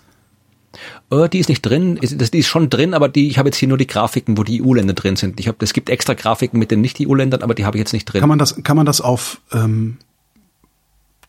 Äh, 1.11 1.29
die 1.29 1.39
ist 1.39 1.49
nicht 1.49 1.63
drin, 1.63 1.97
ist, 1.97 2.33
die 2.35 2.39
ist 2.39 2.47
schon 2.47 2.71
drin, 2.71 2.95
aber 2.95 3.09
die, 3.09 3.29
ich 3.29 3.39
habe 3.39 3.49
jetzt 3.49 3.57
hier 3.59 3.69
nur 3.69 3.79
die 3.79 3.87
Grafiken, 3.87 4.37
wo 4.39 4.43
die 4.45 4.63
EU-Länder 4.63 4.95
drin 4.95 5.17
sind. 5.17 5.39
Ich 5.41 5.49
habe, 5.49 5.59
es 5.61 5.73
gibt 5.73 5.91
extra 5.91 6.15
Grafiken 6.15 6.59
mit 6.59 6.71
den 6.71 6.81
Nicht-EU-Ländern, 6.81 7.43
aber 7.43 7.55
die 7.55 7.65
habe 7.65 7.77
ich 7.77 7.81
jetzt 7.81 7.93
nicht 7.93 8.05
drin. 8.07 8.21
Kann 8.21 8.29
man 8.29 8.39
das, 8.39 8.63
kann 8.63 8.77
man 8.77 8.87
das 8.87 9.01
auf 9.01 9.41
ähm, 9.53 9.99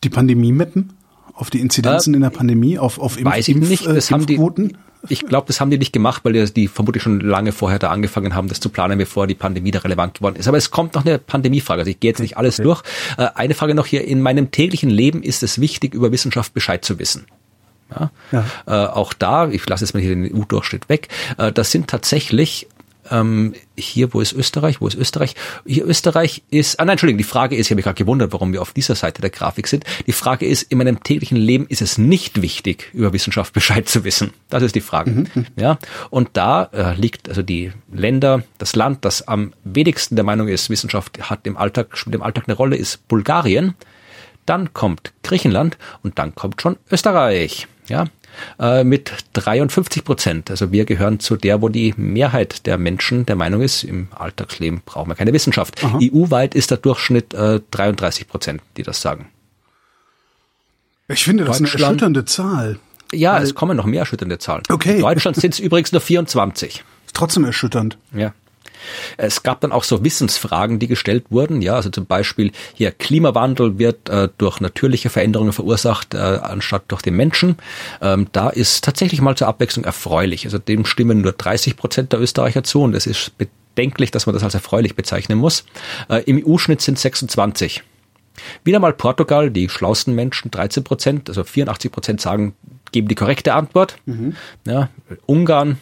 die 0.02 0.10
Pandemie 0.10 0.52
mappen? 0.52 0.92
Auf 1.34 1.50
die 1.50 1.60
Inzidenzen 1.60 2.14
Äh, 2.14 2.16
in 2.18 2.22
der 2.22 2.30
Pandemie? 2.30 2.78
Auf, 2.78 2.98
auf 2.98 3.18
Impf, 3.18 3.30
Weiß 3.30 3.48
ich 3.48 3.56
Impf- 3.56 3.68
nicht, 3.68 3.86
äh, 3.86 3.94
das 3.94 4.10
haben 4.10 4.26
die, 4.26 4.38
ich 5.08 5.26
glaube, 5.26 5.46
das 5.48 5.60
haben 5.60 5.70
die 5.70 5.78
nicht 5.78 5.92
gemacht, 5.92 6.24
weil 6.24 6.32
die, 6.32 6.52
die 6.54 6.68
vermutlich 6.68 7.02
schon 7.02 7.20
lange 7.20 7.52
vorher 7.52 7.78
da 7.78 7.90
angefangen 7.90 8.34
haben, 8.34 8.48
das 8.48 8.60
zu 8.60 8.68
planen, 8.68 8.98
bevor 8.98 9.26
die 9.26 9.34
Pandemie 9.34 9.70
da 9.70 9.80
relevant 9.80 10.14
geworden 10.14 10.36
ist. 10.36 10.48
Aber 10.48 10.56
es 10.56 10.70
kommt 10.70 10.94
noch 10.94 11.04
eine 11.04 11.18
Pandemiefrage. 11.18 11.80
Also 11.80 11.90
ich 11.90 12.00
gehe 12.00 12.10
jetzt 12.10 12.20
nicht 12.20 12.36
alles 12.36 12.56
durch. 12.56 12.82
Äh, 13.18 13.26
eine 13.34 13.54
Frage 13.54 13.74
noch 13.74 13.86
hier. 13.86 14.04
In 14.06 14.22
meinem 14.22 14.50
täglichen 14.50 14.90
Leben 14.90 15.22
ist 15.22 15.42
es 15.42 15.60
wichtig, 15.60 15.92
über 15.94 16.12
Wissenschaft 16.12 16.54
Bescheid 16.54 16.84
zu 16.84 16.98
wissen. 16.98 17.26
Ja? 17.90 18.10
Ja. 18.32 18.44
Äh, 18.66 18.88
auch 18.88 19.12
da, 19.12 19.48
ich 19.48 19.68
lasse 19.68 19.84
jetzt 19.84 19.94
mal 19.94 20.00
hier 20.00 20.14
den 20.14 20.34
EU-Durchschnitt 20.34 20.88
weg, 20.88 21.08
äh, 21.38 21.52
das 21.52 21.70
sind 21.70 21.88
tatsächlich 21.88 22.68
ähm, 23.10 23.54
hier, 23.76 24.14
wo 24.14 24.20
ist 24.20 24.32
Österreich? 24.32 24.80
Wo 24.80 24.86
ist 24.86 24.96
Österreich? 24.96 25.34
Hier 25.66 25.86
Österreich 25.86 26.42
ist, 26.50 26.80
ah 26.80 26.84
nein, 26.84 26.92
Entschuldigung, 26.92 27.18
die 27.18 27.24
Frage 27.24 27.56
ist, 27.56 27.66
ich 27.66 27.70
habe 27.70 27.76
mich 27.76 27.84
gerade 27.84 27.98
gewundert, 27.98 28.32
warum 28.32 28.52
wir 28.52 28.62
auf 28.62 28.72
dieser 28.72 28.94
Seite 28.94 29.20
der 29.20 29.30
Grafik 29.30 29.68
sind. 29.68 29.84
Die 30.06 30.12
Frage 30.12 30.46
ist, 30.46 30.62
in 30.62 30.78
meinem 30.78 31.02
täglichen 31.02 31.36
Leben 31.36 31.66
ist 31.68 31.82
es 31.82 31.98
nicht 31.98 32.40
wichtig, 32.40 32.90
über 32.92 33.12
Wissenschaft 33.12 33.52
Bescheid 33.52 33.88
zu 33.88 34.04
wissen. 34.04 34.32
Das 34.48 34.62
ist 34.62 34.74
die 34.74 34.80
Frage. 34.80 35.24
Ja, 35.56 35.78
und 36.10 36.30
da 36.32 36.64
äh, 36.72 36.94
liegt 36.94 37.28
also 37.28 37.42
die 37.42 37.72
Länder, 37.92 38.42
das 38.58 38.76
Land, 38.76 39.04
das 39.04 39.26
am 39.28 39.52
wenigsten 39.64 40.16
der 40.16 40.24
Meinung 40.24 40.48
ist, 40.48 40.70
Wissenschaft 40.70 41.30
hat 41.30 41.46
im 41.46 41.56
Alltag, 41.56 41.96
spielt 41.96 42.14
im 42.14 42.22
Alltag 42.22 42.44
eine 42.46 42.56
Rolle, 42.56 42.76
ist 42.76 43.06
Bulgarien. 43.08 43.74
Dann 44.46 44.74
kommt 44.74 45.12
Griechenland 45.22 45.78
und 46.02 46.18
dann 46.18 46.34
kommt 46.34 46.60
schon 46.60 46.76
Österreich. 46.90 47.66
Ja, 47.88 48.06
äh, 48.58 48.84
mit 48.84 49.12
53 49.34 50.04
Prozent. 50.04 50.50
Also 50.50 50.72
wir 50.72 50.84
gehören 50.84 51.20
zu 51.20 51.36
der, 51.36 51.62
wo 51.62 51.68
die 51.68 51.94
Mehrheit 51.96 52.66
der 52.66 52.78
Menschen 52.78 53.26
der 53.26 53.36
Meinung 53.36 53.60
ist, 53.60 53.84
im 53.84 54.08
Alltagsleben 54.14 54.82
brauchen 54.84 55.10
wir 55.10 55.14
keine 55.14 55.32
Wissenschaft. 55.32 55.82
EU-weit 55.84 56.54
ist 56.54 56.70
der 56.70 56.78
Durchschnitt 56.78 57.34
äh, 57.34 57.60
33 57.70 58.28
Prozent, 58.28 58.62
die 58.76 58.82
das 58.82 59.00
sagen. 59.00 59.28
Ich 61.08 61.24
finde 61.24 61.44
das 61.44 61.58
eine 61.58 61.68
erschütternde 61.70 62.24
Zahl. 62.24 62.78
Ja, 63.12 63.38
es 63.38 63.54
kommen 63.54 63.76
noch 63.76 63.86
mehr 63.86 64.00
erschütternde 64.00 64.38
Zahlen. 64.38 64.62
Okay. 64.68 64.96
In 64.96 65.00
Deutschland 65.00 65.36
sind 65.36 65.54
es 65.54 65.60
übrigens 65.60 65.92
nur 65.92 66.00
24. 66.00 66.82
Ist 67.06 67.14
trotzdem 67.14 67.44
erschütternd. 67.44 67.98
Ja. 68.12 68.32
Es 69.16 69.42
gab 69.42 69.60
dann 69.60 69.72
auch 69.72 69.84
so 69.84 70.04
Wissensfragen, 70.04 70.78
die 70.78 70.88
gestellt 70.88 71.26
wurden. 71.30 71.62
Ja, 71.62 71.74
also 71.74 71.90
zum 71.90 72.06
Beispiel 72.06 72.52
hier 72.74 72.90
Klimawandel 72.90 73.78
wird 73.78 74.08
äh, 74.08 74.28
durch 74.38 74.60
natürliche 74.60 75.10
Veränderungen 75.10 75.52
verursacht, 75.52 76.14
äh, 76.14 76.18
anstatt 76.18 76.84
durch 76.88 77.02
den 77.02 77.16
Menschen. 77.16 77.56
Ähm, 78.00 78.28
da 78.32 78.48
ist 78.48 78.84
tatsächlich 78.84 79.20
mal 79.20 79.36
zur 79.36 79.48
Abwechslung 79.48 79.84
erfreulich. 79.84 80.44
Also 80.44 80.58
dem 80.58 80.84
stimmen 80.84 81.20
nur 81.20 81.32
30 81.32 81.76
Prozent 81.76 82.12
der 82.12 82.20
Österreicher 82.20 82.64
zu 82.64 82.82
und 82.82 82.94
es 82.94 83.06
ist 83.06 83.32
bedenklich, 83.38 84.10
dass 84.10 84.26
man 84.26 84.34
das 84.34 84.44
als 84.44 84.54
erfreulich 84.54 84.94
bezeichnen 84.96 85.38
muss. 85.38 85.64
Äh, 86.08 86.22
Im 86.24 86.42
EU-Schnitt 86.44 86.80
sind 86.80 86.98
26. 86.98 87.82
Wieder 88.64 88.80
mal 88.80 88.92
Portugal, 88.92 89.50
die 89.50 89.68
schlausten 89.68 90.14
Menschen, 90.14 90.50
13 90.50 90.84
Prozent, 90.84 91.28
also 91.28 91.44
84 91.44 91.92
Prozent 91.92 92.20
sagen, 92.20 92.54
geben 92.92 93.08
die 93.08 93.14
korrekte 93.14 93.54
Antwort. 93.54 93.96
Ja, 94.66 94.88
Ungarn, 95.26 95.78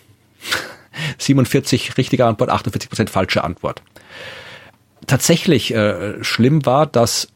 47 1.18 1.96
richtige 1.96 2.26
Antwort, 2.26 2.50
48 2.50 2.88
Prozent 2.88 3.10
falsche 3.10 3.44
Antwort. 3.44 3.82
Tatsächlich 5.06 5.74
äh, 5.74 6.22
schlimm 6.22 6.64
war, 6.64 6.86
dass 6.86 7.28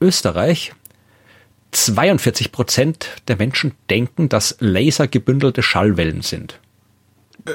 Österreich 0.00 0.72
42 1.72 2.52
Prozent 2.52 3.10
der 3.28 3.36
Menschen 3.36 3.74
denken, 3.90 4.28
dass 4.28 4.56
Laser 4.60 5.08
gebündelte 5.08 5.62
Schallwellen 5.62 6.22
sind. 6.22 6.60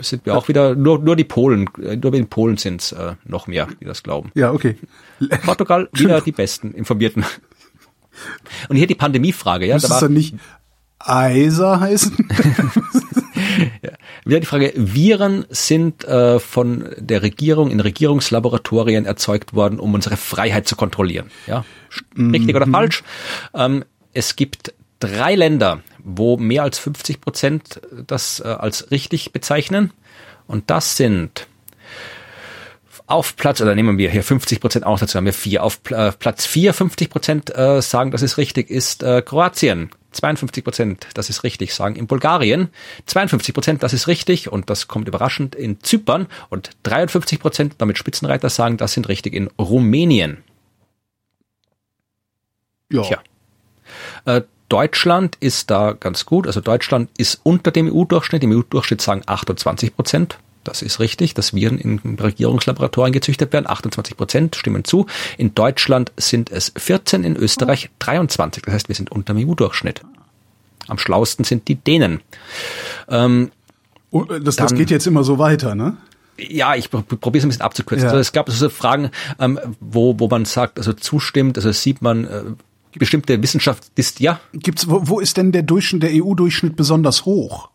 Sind 0.01 0.25
wir 0.25 0.37
auch 0.37 0.47
wieder, 0.47 0.75
nur, 0.75 0.99
nur 0.99 1.15
die 1.15 1.23
Polen, 1.23 1.67
äh, 1.81 1.97
nur 1.97 2.13
in 2.13 2.27
Polen 2.27 2.57
sind 2.57 2.81
es 2.81 2.91
äh, 2.93 3.15
noch 3.25 3.47
mehr, 3.47 3.67
die 3.81 3.85
das 3.85 4.03
glauben. 4.03 4.31
Ja, 4.35 4.53
okay. 4.53 4.77
Portugal 5.43 5.89
wieder 5.93 6.21
die 6.21 6.31
besten 6.31 6.71
Informierten. 6.71 7.25
Und 8.69 8.75
hier 8.75 8.87
die 8.87 8.95
Pandemiefrage, 8.95 9.65
ja, 9.65 9.75
Müsste 9.75 9.93
es 9.93 9.99
dann 9.99 10.13
nicht 10.13 10.35
Eiser 11.09 11.79
heißen? 11.79 12.15
wieder 14.25 14.39
die 14.39 14.45
Frage, 14.45 14.73
Viren 14.75 15.45
sind 15.49 16.03
äh, 16.05 16.39
von 16.39 16.89
der 16.97 17.21
Regierung 17.21 17.71
in 17.71 17.79
Regierungslaboratorien 17.79 19.05
erzeugt 19.05 19.53
worden, 19.53 19.79
um 19.79 19.93
unsere 19.93 20.17
Freiheit 20.17 20.67
zu 20.67 20.75
kontrollieren. 20.75 21.31
Ja, 21.47 21.65
richtig 22.17 22.55
oder 22.55 22.67
falsch? 22.67 23.03
Ähm, 23.53 23.83
es 24.13 24.35
gibt 24.35 24.73
drei 24.99 25.35
Länder, 25.35 25.81
wo 26.03 26.37
mehr 26.37 26.63
als 26.63 26.79
50 26.79 27.21
Prozent 27.21 27.81
das 28.07 28.39
äh, 28.39 28.47
als 28.47 28.91
richtig 28.91 29.31
bezeichnen. 29.31 29.91
Und 30.47 30.69
das 30.69 30.97
sind 30.97 31.47
auf 33.11 33.35
Platz, 33.35 33.61
oder 33.61 33.75
nehmen 33.75 33.97
wir 33.97 34.09
hier 34.09 34.23
50 34.23 34.59
Prozent 34.59 34.85
auch 34.85 34.99
dazu, 34.99 35.17
haben 35.17 35.25
wir 35.25 35.33
vier. 35.33 35.63
Auf 35.63 35.79
äh, 35.89 36.11
Platz 36.11 36.45
vier 36.45 36.73
50 36.73 37.09
Prozent 37.09 37.55
äh, 37.55 37.81
sagen, 37.81 38.11
dass 38.11 38.21
es 38.21 38.37
richtig 38.37 38.69
ist, 38.69 39.03
äh, 39.03 39.21
Kroatien. 39.21 39.89
52 40.11 40.63
Prozent, 40.63 41.07
das 41.13 41.29
ist 41.29 41.43
richtig, 41.43 41.73
sagen 41.73 41.95
in 41.95 42.07
Bulgarien. 42.07 42.69
52 43.05 43.53
Prozent, 43.53 43.83
das 43.83 43.93
ist 43.93 44.07
richtig 44.07 44.51
und 44.51 44.69
das 44.69 44.87
kommt 44.87 45.07
überraschend 45.07 45.55
in 45.55 45.81
Zypern. 45.81 46.27
Und 46.49 46.71
53 46.83 47.39
Prozent, 47.39 47.75
damit 47.77 47.97
Spitzenreiter, 47.97 48.49
sagen, 48.49 48.77
das 48.77 48.93
sind 48.93 49.07
richtig 49.07 49.33
in 49.33 49.47
Rumänien. 49.57 50.43
Ja. 52.91 53.03
Tja. 53.03 53.19
Äh, 54.25 54.41
Deutschland 54.67 55.37
ist 55.39 55.69
da 55.69 55.93
ganz 55.93 56.25
gut. 56.25 56.47
Also 56.47 56.61
Deutschland 56.61 57.09
ist 57.17 57.41
unter 57.43 57.71
dem 57.71 57.93
EU-Durchschnitt. 57.93 58.43
Im 58.43 58.51
EU-Durchschnitt 58.51 59.01
sagen 59.01 59.21
28 59.25 59.95
Prozent. 59.95 60.37
Das 60.63 60.81
ist 60.81 60.99
richtig, 60.99 61.33
dass 61.33 61.53
Viren 61.55 61.77
in 61.77 61.99
Regierungslaboratorien 62.19 63.13
gezüchtet 63.13 63.51
werden. 63.53 63.67
28 63.67 64.15
Prozent 64.15 64.55
stimmen 64.55 64.83
zu. 64.83 65.07
In 65.37 65.55
Deutschland 65.55 66.11
sind 66.17 66.51
es 66.51 66.71
14, 66.75 67.23
in 67.23 67.35
Österreich 67.35 67.89
23. 67.99 68.63
Das 68.63 68.73
heißt, 68.73 68.87
wir 68.87 68.95
sind 68.95 69.11
unter 69.11 69.33
dem 69.33 69.47
EU-Durchschnitt. 69.49 70.01
Am 70.87 70.97
schlausten 70.97 71.45
sind 71.45 71.67
die 71.67 71.75
Dänen. 71.75 72.21
Ähm, 73.09 73.51
Oh, 74.13 74.25
Das, 74.25 74.57
das 74.57 74.69
Dann- 74.69 74.77
geht 74.77 74.91
jetzt 74.91 75.07
immer 75.07 75.23
so 75.23 75.39
weiter, 75.39 75.73
ne? 75.73 75.95
ja, 76.37 76.75
ich 76.75 76.89
probiere 76.89 77.37
es 77.37 77.43
ein 77.45 77.49
bisschen 77.49 77.61
abzukürzen. 77.61 78.05
Ja. 78.05 78.09
Also 78.11 78.19
es 78.19 78.31
gab 78.33 78.49
so 78.49 78.69
Fragen, 78.69 79.09
ähm, 79.39 79.59
wo, 79.79 80.19
wo 80.19 80.27
man 80.27 80.43
sagt, 80.45 80.77
also 80.79 80.91
zustimmt, 80.93 81.57
also 81.57 81.71
sieht 81.71 82.01
man 82.01 82.25
äh, 82.25 82.43
bestimmte 82.97 83.41
Wissenschaft 83.41 83.91
ist 83.95 84.19
ja, 84.19 84.39
Gibt's, 84.53 84.89
wo, 84.89 85.01
wo 85.07 85.19
ist 85.19 85.37
denn 85.37 85.51
der 85.51 85.61
Durchschnitt, 85.63 86.03
der 86.03 86.11
EU-Durchschnitt 86.13 86.75
besonders 86.75 87.25
hoch? 87.25 87.69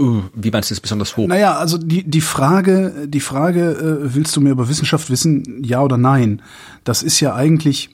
Uh, 0.00 0.22
wie 0.34 0.50
meinst 0.50 0.70
du 0.70 0.74
das 0.74 0.80
besonders 0.80 1.16
hoch? 1.16 1.26
Naja, 1.26 1.56
also 1.56 1.78
die, 1.78 2.08
die 2.08 2.20
Frage, 2.20 3.06
die 3.08 3.20
Frage, 3.20 3.70
äh, 4.04 4.14
willst 4.14 4.36
du 4.36 4.40
mehr 4.40 4.52
über 4.52 4.68
Wissenschaft 4.68 5.10
wissen, 5.10 5.62
ja 5.62 5.82
oder 5.82 5.96
nein? 5.96 6.42
Das 6.84 7.02
ist 7.02 7.20
ja 7.20 7.34
eigentlich, 7.34 7.90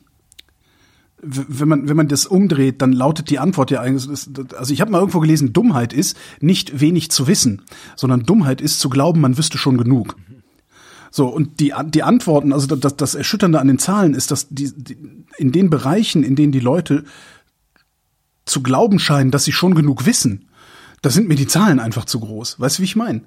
wenn 1.23 1.69
man, 1.69 1.89
wenn 1.89 1.97
man 1.97 2.09
das 2.09 2.27
umdreht, 2.27 2.83
dann 2.83 2.93
lautet 2.93 3.31
die 3.31 3.39
Antwort 3.39 3.71
ja 3.71 3.81
eigentlich, 3.81 4.09
also 4.57 4.73
ich 4.73 4.81
habe 4.81 4.91
mal 4.91 4.99
irgendwo 4.99 5.21
gelesen, 5.21 5.53
Dummheit 5.53 5.93
ist 5.93 6.17
nicht 6.41 6.81
wenig 6.81 7.11
zu 7.11 7.27
wissen, 7.27 7.63
sondern 7.97 8.25
Dummheit 8.25 8.61
ist 8.61 8.81
zu 8.81 8.89
glauben, 8.89 9.21
man 9.21 9.39
wüsste 9.39 9.59
schon 9.59 9.79
genug. 9.79 10.17
So, 11.11 11.29
und 11.29 11.61
die, 11.61 11.73
die 11.91 12.03
Antworten, 12.03 12.53
also 12.53 12.75
das, 12.75 12.97
das 12.97 13.15
Erschütternde 13.15 13.61
an 13.61 13.69
den 13.69 13.79
Zahlen 13.79 14.15
ist, 14.15 14.33
dass 14.33 14.49
die, 14.49 14.73
die, 14.77 14.97
in 15.39 15.53
den 15.53 15.71
Bereichen, 15.71 16.25
in 16.25 16.35
denen 16.35 16.51
die 16.51 16.61
Leute 16.61 17.05
zu 18.45 18.63
glauben 18.63 18.99
scheinen, 18.99 19.31
dass 19.31 19.45
sie 19.45 19.53
schon 19.53 19.77
genug 19.77 20.07
wissen, 20.07 20.49
da 21.05 21.11
sind 21.11 21.29
mir 21.29 21.35
die 21.35 21.47
Zahlen 21.47 21.81
einfach 21.81 22.07
zu 22.07 22.19
groß. 22.19 22.59
Weißt 22.59 22.79
du, 22.79 22.81
wie 22.81 22.87
ich 22.87 22.97
meine? 22.97 23.21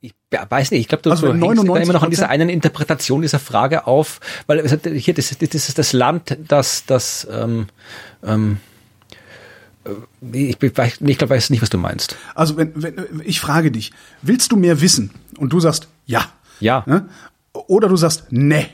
Ich 0.00 0.14
weiß 0.30 0.70
nicht, 0.70 0.82
ich 0.82 0.88
glaube, 0.88 1.02
du, 1.02 1.10
Also 1.10 1.26
du 1.26 1.32
hängst 1.32 1.58
da 1.58 1.62
99% 1.62 1.82
immer 1.82 1.92
noch 1.94 2.04
an 2.04 2.10
dieser 2.10 2.28
einen 2.28 2.48
Interpretation 2.48 3.22
dieser 3.22 3.40
Frage 3.40 3.88
auf, 3.88 4.20
weil 4.46 4.68
hier, 4.68 5.14
das, 5.14 5.36
das 5.36 5.54
ist 5.68 5.78
das 5.78 5.92
Land, 5.92 6.38
das, 6.46 6.86
das, 6.86 7.26
ähm, 7.28 7.66
ähm, 8.22 8.58
äh, 9.84 9.90
ich, 10.32 10.62
ich 10.62 11.18
glaube, 11.18 11.30
weiß 11.30 11.50
nicht, 11.50 11.62
was 11.62 11.70
du 11.70 11.78
meinst. 11.78 12.14
Also 12.36 12.56
wenn, 12.56 12.70
wenn 12.76 13.20
ich 13.24 13.40
frage 13.40 13.72
dich, 13.72 13.90
willst 14.22 14.52
du 14.52 14.56
mehr 14.56 14.80
wissen? 14.80 15.10
Und 15.38 15.52
du 15.52 15.58
sagst 15.58 15.88
ja. 16.04 16.24
Ja. 16.60 16.84
Ne? 16.86 17.08
Oder 17.52 17.88
du 17.88 17.96
sagst 17.96 18.30
ne. 18.30 18.68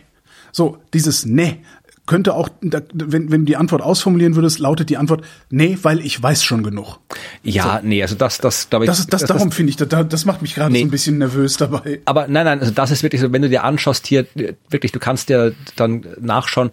So, 0.51 0.77
dieses 0.93 1.25
ne 1.25 1.61
könnte 2.07 2.35
auch, 2.35 2.49
wenn, 2.61 3.31
wenn 3.31 3.43
du 3.43 3.45
die 3.45 3.57
Antwort 3.57 3.81
ausformulieren 3.81 4.35
würdest, 4.35 4.59
lautet 4.59 4.91
die 4.91 4.97
Antwort 4.97 5.25
nee, 5.51 5.79
weil 5.83 6.01
ich 6.01 6.21
weiß 6.21 6.43
schon 6.43 6.65
genug. 6.65 6.99
Ja, 7.45 7.79
so. 7.81 7.87
nee, 7.87 8.03
also 8.03 8.17
das, 8.17 8.39
das, 8.39 8.69
glaube 8.69 8.85
ich. 8.85 8.91
Das, 8.91 8.99
ist, 8.99 9.13
das, 9.13 9.21
das 9.21 9.29
darum 9.29 9.53
finde 9.53 9.71
ich, 9.71 9.77
das, 9.77 9.89
das 10.09 10.25
macht 10.25 10.43
mich 10.43 10.57
gerade 10.57 10.73
nee. 10.73 10.81
so 10.81 10.87
ein 10.87 10.91
bisschen 10.91 11.19
nervös 11.19 11.57
dabei. 11.59 12.01
Aber 12.05 12.27
nein, 12.27 12.45
nein, 12.45 12.59
also 12.59 12.73
das 12.73 12.91
ist 12.91 13.05
wirklich 13.05 13.21
so, 13.21 13.33
wenn 13.33 13.43
du 13.43 13.49
dir 13.49 13.63
anschaust 13.63 14.09
hier, 14.09 14.27
wirklich, 14.69 14.91
du 14.91 14.99
kannst 14.99 15.29
dir 15.29 15.55
dann 15.77 16.05
nachschauen, 16.21 16.71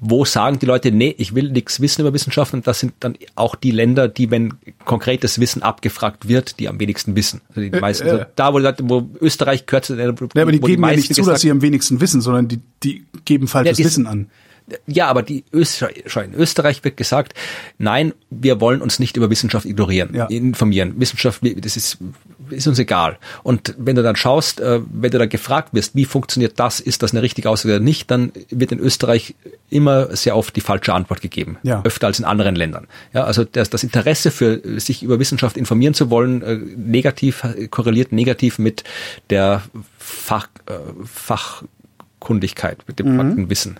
wo 0.00 0.24
sagen 0.24 0.58
die 0.58 0.66
Leute, 0.66 0.92
nee, 0.92 1.14
ich 1.18 1.34
will 1.34 1.50
nichts 1.50 1.80
wissen 1.80 2.00
über 2.00 2.14
Wissenschaft 2.14 2.54
und 2.54 2.66
das 2.66 2.80
sind 2.80 2.94
dann 3.00 3.16
auch 3.34 3.56
die 3.56 3.70
Länder, 3.70 4.08
die, 4.08 4.30
wenn 4.30 4.54
konkretes 4.86 5.38
Wissen 5.38 5.62
abgefragt 5.62 6.26
wird, 6.26 6.58
die 6.58 6.68
am 6.68 6.80
wenigsten 6.80 7.16
wissen. 7.16 7.42
Also 7.50 7.60
die 7.60 7.70
meisten, 7.70 8.06
äh, 8.06 8.10
äh. 8.10 8.12
Also 8.12 8.24
da, 8.34 8.54
wo, 8.54 8.60
wo 8.88 9.10
Österreich 9.20 9.66
gehört 9.66 9.84
zu 9.84 9.94
den, 9.94 10.16
ja, 10.34 10.42
aber 10.42 10.52
die 10.52 10.60
geben 10.60 10.82
die 10.82 10.88
ja 10.88 10.96
nicht 10.96 11.14
zu, 11.14 11.22
dass 11.22 11.42
sie 11.42 11.50
am 11.50 11.60
wenigsten 11.60 12.00
wissen, 12.00 12.22
sondern 12.22 12.48
die, 12.48 12.60
die 12.82 13.04
geben 13.26 13.46
falsches 13.46 13.78
ja, 13.78 13.84
Wissen 13.84 14.06
an. 14.06 14.30
Ja, 14.86 15.08
aber 15.08 15.22
die 15.22 15.44
Österreich, 15.52 16.04
in 16.16 16.34
Österreich 16.34 16.82
wird 16.84 16.96
gesagt, 16.96 17.34
nein, 17.76 18.14
wir 18.30 18.62
wollen 18.62 18.80
uns 18.80 18.98
nicht 18.98 19.16
über 19.16 19.28
Wissenschaft 19.28 19.66
ignorieren, 19.66 20.14
ja. 20.14 20.24
informieren. 20.26 20.94
Wissenschaft, 20.98 21.42
das 21.42 21.76
ist, 21.76 21.98
ist 22.48 22.66
uns 22.66 22.78
egal. 22.78 23.18
Und 23.42 23.74
wenn 23.76 23.94
du 23.94 24.02
dann 24.02 24.16
schaust, 24.16 24.60
äh, 24.60 24.80
wenn 24.90 25.10
du 25.10 25.18
dann 25.18 25.28
gefragt 25.28 25.74
wirst, 25.74 25.94
wie 25.94 26.06
funktioniert 26.06 26.58
das, 26.58 26.80
ist 26.80 27.02
das 27.02 27.12
eine 27.12 27.20
richtige 27.20 27.50
Aussage 27.50 27.74
oder 27.74 27.84
nicht, 27.84 28.10
dann 28.10 28.32
wird 28.48 28.72
in 28.72 28.78
Österreich 28.78 29.34
immer 29.68 30.16
sehr 30.16 30.34
oft 30.34 30.56
die 30.56 30.62
falsche 30.62 30.94
Antwort 30.94 31.20
gegeben. 31.20 31.58
Ja. 31.62 31.82
Öfter 31.84 32.06
als 32.06 32.18
in 32.18 32.24
anderen 32.24 32.56
Ländern. 32.56 32.86
Ja, 33.12 33.24
also 33.24 33.44
das, 33.44 33.68
das 33.68 33.84
Interesse 33.84 34.30
für 34.30 34.80
sich 34.80 35.02
über 35.02 35.18
Wissenschaft 35.18 35.58
informieren 35.58 35.92
zu 35.92 36.08
wollen, 36.08 36.40
äh, 36.40 36.56
negativ, 36.56 37.44
korreliert 37.70 38.12
negativ 38.12 38.58
mit 38.58 38.82
der 39.28 39.62
Fach, 39.98 40.48
äh, 40.66 40.72
Fachkundigkeit, 41.04 42.78
mit 42.86 42.98
dem 42.98 43.16
mhm. 43.16 43.50
Wissen. 43.50 43.78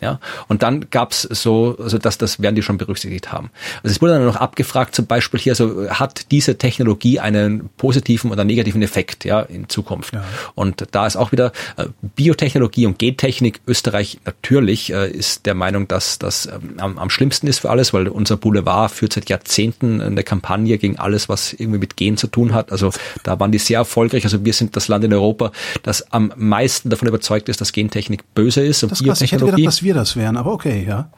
Ja, 0.00 0.20
und 0.48 0.62
dann 0.62 0.90
gab's 0.90 1.22
so, 1.22 1.76
also 1.78 1.98
das, 1.98 2.18
das 2.18 2.40
werden 2.40 2.54
die 2.54 2.62
schon 2.62 2.78
berücksichtigt 2.78 3.32
haben. 3.32 3.50
Also 3.82 3.94
es 3.94 4.02
wurde 4.02 4.14
dann 4.14 4.24
noch 4.24 4.36
abgefragt, 4.36 4.94
zum 4.94 5.06
Beispiel 5.06 5.40
hier, 5.40 5.52
also 5.52 5.88
hat 5.90 6.30
diese 6.30 6.58
Technologie 6.58 7.20
einen 7.20 7.70
positiven 7.76 8.30
oder 8.30 8.44
negativen 8.44 8.82
Effekt, 8.82 9.24
ja, 9.24 9.40
in 9.40 9.68
Zukunft. 9.68 10.14
Ja. 10.14 10.24
Und 10.54 10.86
da 10.90 11.06
ist 11.06 11.16
auch 11.16 11.32
wieder 11.32 11.52
äh, 11.76 11.86
Biotechnologie 12.00 12.86
und 12.86 12.98
Gentechnik. 12.98 13.60
Österreich 13.66 14.18
natürlich 14.24 14.92
äh, 14.92 15.10
ist 15.10 15.46
der 15.46 15.54
Meinung, 15.54 15.88
dass 15.88 16.18
das 16.18 16.46
ähm, 16.46 16.74
am, 16.78 16.98
am 16.98 17.10
schlimmsten 17.10 17.46
ist 17.46 17.60
für 17.60 17.70
alles, 17.70 17.92
weil 17.92 18.08
unser 18.08 18.36
Boulevard 18.36 18.90
führt 18.90 19.12
seit 19.12 19.28
Jahrzehnten 19.28 20.00
eine 20.00 20.22
Kampagne 20.22 20.78
gegen 20.78 20.98
alles, 20.98 21.28
was 21.28 21.52
irgendwie 21.52 21.78
mit 21.78 21.96
Gen 21.96 22.16
zu 22.16 22.26
tun 22.26 22.54
hat. 22.54 22.72
Also 22.72 22.92
da 23.22 23.38
waren 23.40 23.52
die 23.52 23.58
sehr 23.58 23.78
erfolgreich. 23.78 24.24
Also 24.24 24.44
wir 24.44 24.52
sind 24.52 24.76
das 24.76 24.88
Land 24.88 25.04
in 25.04 25.12
Europa, 25.12 25.52
das 25.82 26.12
am 26.12 26.32
meisten 26.36 26.90
davon 26.90 27.08
überzeugt 27.08 27.48
ist, 27.48 27.60
dass 27.60 27.72
Gentechnik 27.72 28.34
böse 28.34 28.62
ist 28.62 28.82
und 28.82 28.92
das 28.92 29.02
Biotechnologie 29.02 29.61
dass 29.66 29.82
wir 29.82 29.94
das 29.94 30.16
wären, 30.16 30.36
aber 30.36 30.52
okay, 30.52 30.84
ja. 30.86 31.10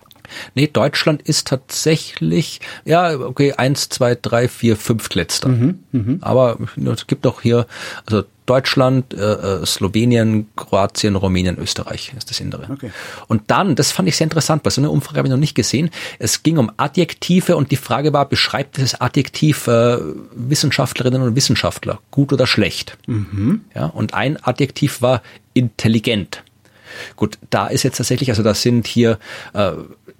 Nee, 0.55 0.69
Deutschland 0.73 1.23
ist 1.23 1.49
tatsächlich, 1.49 2.61
ja, 2.85 3.19
okay, 3.19 3.53
eins, 3.53 3.89
zwei, 3.89 4.15
drei, 4.15 4.49
vier, 4.49 4.77
fünf 4.77 5.15
letzter. 5.15 5.49
Mhm, 5.51 5.79
mh. 5.93 6.17
Aber 6.23 6.59
es 6.93 7.07
gibt 7.07 7.27
auch 7.27 7.43
hier, 7.43 7.67
also 8.07 8.25
Deutschland, 8.47 9.15
äh, 9.15 9.17
äh, 9.63 9.67
Slowenien, 9.67 10.49
Kroatien, 10.55 11.17
Rumänien, 11.17 11.57
Österreich 11.59 12.13
ist 12.17 12.29
das 12.29 12.41
Innere. 12.41 12.69
Okay. 12.71 12.91
Und 13.27 13.43
dann, 13.47 13.75
das 13.75 13.91
fand 13.91 14.09
ich 14.09 14.17
sehr 14.17 14.27
interessant, 14.27 14.65
weil 14.65 14.73
so 14.73 14.81
eine 14.81 14.91
Umfrage 14.91 15.19
habe 15.19 15.29
ich 15.29 15.33
noch 15.33 15.39
nicht 15.39 15.55
gesehen. 15.55 15.91
Es 16.19 16.43
ging 16.43 16.59
um 16.59 16.71
Adjektive 16.77 17.57
und 17.57 17.71
die 17.71 17.77
Frage 17.77 18.13
war, 18.13 18.29
beschreibt 18.29 18.77
dieses 18.77 19.01
Adjektiv 19.01 19.67
äh, 19.67 19.99
Wissenschaftlerinnen 20.35 21.23
und 21.23 21.37
Wissenschaftler, 21.37 22.01
gut 22.11 22.33
oder 22.33 22.47
schlecht? 22.47 22.99
Mhm. 23.07 23.63
Ja, 23.75 23.87
und 23.87 24.13
ein 24.13 24.43
Adjektiv 24.43 25.01
war 25.01 25.23
intelligent. 25.55 26.43
Gut, 27.17 27.39
da 27.51 27.67
ist 27.67 27.83
jetzt 27.83 27.97
tatsächlich, 27.97 28.31
also 28.31 28.43
das 28.43 28.63
sind 28.63 28.87
hier 28.87 29.19
äh, 29.53 29.73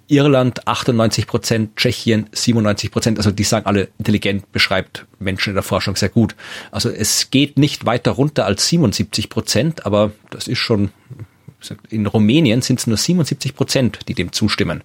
Irland 0.07 0.67
98 0.67 1.27
Prozent, 1.27 1.75
Tschechien 1.75 2.27
97 2.31 2.91
Prozent, 2.91 3.17
also 3.17 3.31
die 3.31 3.43
sagen 3.43 3.65
alle, 3.65 3.89
intelligent 3.97 4.51
beschreibt 4.51 5.05
Menschen 5.19 5.49
in 5.49 5.55
der 5.55 5.63
Forschung 5.63 5.95
sehr 5.95 6.09
gut. 6.09 6.35
Also 6.71 6.89
es 6.89 7.31
geht 7.31 7.57
nicht 7.57 7.85
weiter 7.85 8.11
runter 8.11 8.45
als 8.45 8.67
77 8.67 9.29
Prozent, 9.29 9.85
aber 9.85 10.11
das 10.29 10.47
ist 10.47 10.59
schon, 10.59 10.91
in 11.89 12.05
Rumänien 12.05 12.61
sind 12.61 12.79
es 12.79 12.87
nur 12.87 12.97
77 12.97 13.55
Prozent, 13.55 13.99
die 14.07 14.13
dem 14.13 14.31
zustimmen. 14.31 14.83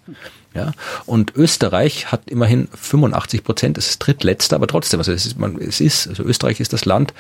Ja, 0.53 0.73
und 1.07 1.37
Österreich 1.37 2.11
hat 2.11 2.29
immerhin 2.29 2.69
85 2.75 3.45
Prozent, 3.45 3.77
das 3.77 3.87
ist 3.89 3.99
drittletzter, 4.01 4.57
aber 4.57 4.67
trotzdem, 4.67 4.99
also 4.99 5.13
es 5.13 5.25
ist, 5.25 5.39
man, 5.39 5.61
es 5.61 5.81
ist, 5.81 6.09
also 6.09 6.25
Österreich 6.25 6.59
ist 6.59 6.73
das 6.73 6.85
Land, 6.85 7.15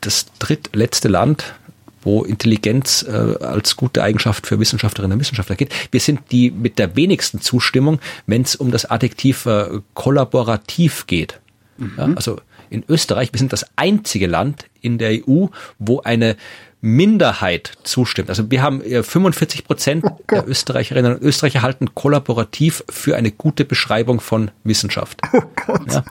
das 0.00 0.26
drittletzte 0.38 1.08
Land 1.08 1.54
wo 2.02 2.24
Intelligenz 2.24 3.04
äh, 3.08 3.44
als 3.44 3.76
gute 3.76 4.02
Eigenschaft 4.02 4.46
für 4.46 4.58
Wissenschaftlerinnen 4.58 5.16
und 5.16 5.20
Wissenschaftler 5.20 5.56
geht. 5.56 5.72
Wir 5.90 6.00
sind 6.00 6.20
die 6.30 6.50
mit 6.50 6.78
der 6.78 6.96
wenigsten 6.96 7.40
Zustimmung, 7.40 7.98
wenn 8.26 8.42
es 8.42 8.56
um 8.56 8.70
das 8.70 8.90
Adjektiv 8.90 9.46
äh, 9.46 9.80
kollaborativ 9.94 11.06
geht. 11.06 11.40
Mhm. 11.78 11.92
Ja, 11.96 12.08
also 12.14 12.40
in 12.70 12.84
Österreich, 12.88 13.32
wir 13.32 13.38
sind 13.38 13.52
das 13.52 13.66
einzige 13.76 14.26
Land 14.26 14.66
in 14.80 14.98
der 14.98 15.28
EU, 15.28 15.46
wo 15.78 16.00
eine 16.00 16.36
Minderheit 16.80 17.72
zustimmt. 17.84 18.28
Also 18.28 18.50
wir 18.50 18.60
haben 18.60 18.82
45 18.82 19.60
äh, 19.60 19.62
Prozent 19.62 20.04
oh 20.04 20.18
der 20.30 20.48
Österreicherinnen 20.48 21.14
und 21.14 21.22
Österreicher 21.22 21.62
halten 21.62 21.94
kollaborativ 21.94 22.82
für 22.88 23.14
eine 23.14 23.30
gute 23.30 23.64
Beschreibung 23.64 24.20
von 24.20 24.50
Wissenschaft. 24.64 25.20
Oh 25.32 25.42
Gott. 25.66 25.92
Ja, 25.92 26.04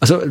also 0.00 0.22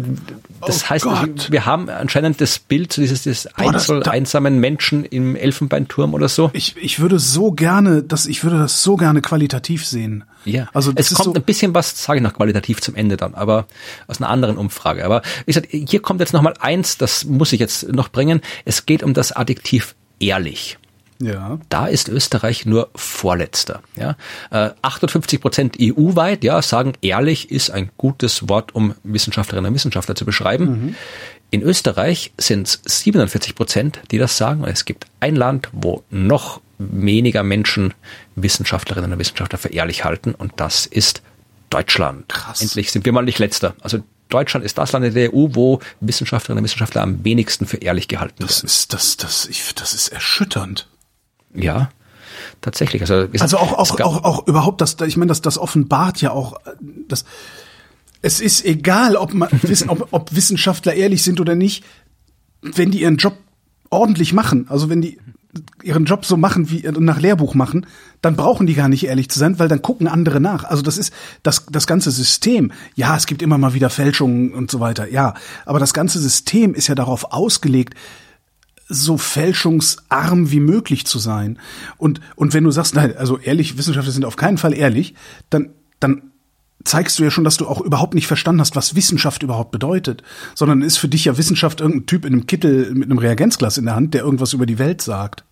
das 0.65 0.83
oh 0.83 0.89
heißt, 0.89 1.05
Gott. 1.05 1.51
wir 1.51 1.65
haben 1.65 1.89
anscheinend 1.89 2.41
das 2.41 2.57
Bild 2.57 2.97
dieses, 2.97 3.23
dieses 3.23 3.43
Boah, 3.55 3.71
Einzel, 3.71 3.99
das, 3.99 4.09
einsamen 4.09 4.59
Menschen 4.59 5.05
im 5.05 5.35
Elfenbeinturm 5.35 6.15
oder 6.15 6.27
so. 6.27 6.49
Ich, 6.53 6.75
ich 6.77 6.99
würde 6.99 7.19
so 7.19 7.51
gerne, 7.51 8.01
das, 8.01 8.25
ich 8.25 8.43
würde 8.43 8.57
das 8.57 8.81
so 8.81 8.97
gerne 8.97 9.21
qualitativ 9.21 9.85
sehen. 9.85 10.23
Ja, 10.43 10.69
also 10.73 10.91
es 10.95 11.13
kommt 11.13 11.25
so 11.25 11.33
ein 11.33 11.43
bisschen 11.43 11.75
was, 11.75 12.03
sage 12.03 12.17
ich 12.17 12.23
noch 12.23 12.33
qualitativ 12.33 12.81
zum 12.81 12.95
Ende 12.95 13.15
dann, 13.15 13.35
aber 13.35 13.67
aus 14.07 14.19
einer 14.19 14.29
anderen 14.29 14.57
Umfrage. 14.57 15.05
Aber 15.05 15.21
ich 15.45 15.53
sag, 15.53 15.67
hier 15.69 16.01
kommt 16.01 16.19
jetzt 16.19 16.33
noch 16.33 16.41
mal 16.41 16.55
eins, 16.59 16.97
das 16.97 17.25
muss 17.25 17.53
ich 17.53 17.59
jetzt 17.59 17.89
noch 17.93 18.09
bringen. 18.09 18.41
Es 18.65 18.87
geht 18.87 19.03
um 19.03 19.13
das 19.13 19.31
Adjektiv 19.31 19.95
ehrlich. 20.19 20.79
Ja. 21.21 21.59
Da 21.67 21.87
ist 21.87 22.07
Österreich 22.07 22.65
nur 22.65 22.89
Vorletzter. 22.95 23.81
Ja. 23.95 24.15
58 24.81 25.37
äh, 25.37 25.41
Prozent 25.41 25.77
EU-weit 25.81 26.43
ja, 26.43 26.61
sagen, 26.61 26.93
ehrlich 27.01 27.51
ist 27.51 27.71
ein 27.71 27.89
gutes 27.97 28.47
Wort, 28.47 28.73
um 28.73 28.95
Wissenschaftlerinnen 29.03 29.69
und 29.69 29.75
Wissenschaftler 29.75 30.15
zu 30.15 30.25
beschreiben. 30.25 30.65
Mhm. 30.65 30.95
In 31.51 31.61
Österreich 31.61 32.31
sind 32.37 32.67
es 32.67 32.81
47 33.01 33.55
Prozent, 33.55 33.99
die 34.11 34.17
das 34.17 34.37
sagen. 34.37 34.63
Und 34.63 34.69
es 34.69 34.85
gibt 34.85 35.07
ein 35.19 35.35
Land, 35.35 35.69
wo 35.73 36.03
noch 36.09 36.61
weniger 36.77 37.43
Menschen 37.43 37.93
Wissenschaftlerinnen 38.35 39.11
und 39.11 39.19
Wissenschaftler 39.19 39.57
für 39.57 39.69
ehrlich 39.69 40.05
halten. 40.05 40.33
Und 40.33 40.53
das 40.57 40.85
ist 40.85 41.21
Deutschland. 41.69 42.29
Krass. 42.29 42.61
Endlich 42.61 42.91
sind 42.91 43.03
wir 43.05 43.11
mal 43.11 43.23
nicht 43.23 43.39
letzter. 43.39 43.75
Also 43.81 43.99
Deutschland 44.29 44.65
ist 44.65 44.77
das 44.77 44.91
Land 44.91 45.05
in 45.05 45.13
der 45.13 45.33
EU, 45.33 45.49
wo 45.51 45.79
Wissenschaftlerinnen 45.99 46.61
und 46.61 46.65
Wissenschaftler 46.65 47.01
am 47.01 47.25
wenigsten 47.25 47.65
für 47.65 47.77
ehrlich 47.77 48.07
gehalten 48.07 48.35
das 48.39 48.57
werden. 48.57 48.67
Ist, 48.67 48.93
das, 48.93 49.17
das, 49.17 49.47
ich, 49.47 49.73
das 49.75 49.93
ist 49.93 50.09
erschütternd. 50.09 50.87
Ja, 51.53 51.89
tatsächlich. 52.61 53.01
Also, 53.01 53.27
also 53.39 53.57
auch, 53.57 53.73
auch, 53.73 53.99
auch, 53.99 54.23
auch 54.23 54.47
überhaupt 54.47 54.81
das, 54.81 54.97
ich 55.05 55.17
meine, 55.17 55.29
das, 55.29 55.41
das 55.41 55.57
offenbart 55.57 56.21
ja 56.21 56.31
auch, 56.31 56.59
das, 57.07 57.25
es 58.21 58.39
ist 58.39 58.65
egal, 58.65 59.15
ob, 59.15 59.33
man, 59.33 59.49
ob, 59.87 60.07
ob 60.11 60.35
Wissenschaftler 60.35 60.93
ehrlich 60.93 61.23
sind 61.23 61.39
oder 61.39 61.55
nicht, 61.55 61.83
wenn 62.61 62.91
die 62.91 63.01
ihren 63.01 63.17
Job 63.17 63.37
ordentlich 63.89 64.33
machen, 64.33 64.67
also 64.69 64.89
wenn 64.89 65.01
die 65.01 65.19
ihren 65.83 66.05
Job 66.05 66.25
so 66.25 66.37
machen 66.37 66.69
wie 66.69 66.87
nach 66.99 67.19
Lehrbuch 67.19 67.55
machen, 67.55 67.87
dann 68.21 68.35
brauchen 68.35 68.67
die 68.67 68.75
gar 68.75 68.87
nicht 68.87 69.05
ehrlich 69.07 69.29
zu 69.29 69.39
sein, 69.39 69.57
weil 69.57 69.67
dann 69.67 69.81
gucken 69.81 70.07
andere 70.07 70.39
nach. 70.39 70.63
Also 70.63 70.83
das 70.83 70.97
ist 70.97 71.11
das 71.41 71.65
das 71.71 71.87
ganze 71.87 72.11
System. 72.11 72.71
Ja, 72.95 73.15
es 73.15 73.25
gibt 73.25 73.41
immer 73.41 73.57
mal 73.57 73.73
wieder 73.73 73.89
Fälschungen 73.89 74.53
und 74.53 74.69
so 74.69 74.79
weiter. 74.79 75.11
Ja, 75.11 75.33
aber 75.65 75.79
das 75.79 75.93
ganze 75.93 76.19
System 76.19 76.75
ist 76.75 76.87
ja 76.87 76.95
darauf 76.95 77.31
ausgelegt, 77.31 77.95
so 78.89 79.17
fälschungsarm 79.17 80.51
wie 80.51 80.59
möglich 80.59 81.05
zu 81.05 81.19
sein. 81.19 81.59
Und, 81.97 82.19
und 82.35 82.53
wenn 82.53 82.63
du 82.63 82.71
sagst, 82.71 82.95
nein, 82.95 83.15
also 83.15 83.37
ehrlich, 83.37 83.77
Wissenschaftler 83.77 84.11
sind 84.11 84.25
auf 84.25 84.35
keinen 84.35 84.57
Fall 84.57 84.73
ehrlich, 84.73 85.13
dann, 85.49 85.69
dann 85.99 86.23
zeigst 86.83 87.19
du 87.19 87.23
ja 87.23 87.31
schon, 87.31 87.43
dass 87.43 87.57
du 87.57 87.67
auch 87.67 87.81
überhaupt 87.81 88.15
nicht 88.15 88.27
verstanden 88.27 88.61
hast, 88.61 88.75
was 88.75 88.95
Wissenschaft 88.95 89.43
überhaupt 89.43 89.71
bedeutet, 89.71 90.23
sondern 90.55 90.81
ist 90.81 90.97
für 90.97 91.07
dich 91.07 91.25
ja 91.25 91.37
Wissenschaft 91.37 91.81
irgendein 91.81 92.07
Typ 92.07 92.25
in 92.25 92.33
einem 92.33 92.47
Kittel 92.47 92.93
mit 92.95 93.09
einem 93.09 93.19
Reagenzglas 93.19 93.77
in 93.77 93.85
der 93.85 93.95
Hand, 93.95 94.13
der 94.13 94.23
irgendwas 94.23 94.53
über 94.53 94.65
die 94.65 94.79
Welt 94.79 95.01
sagt. 95.01 95.43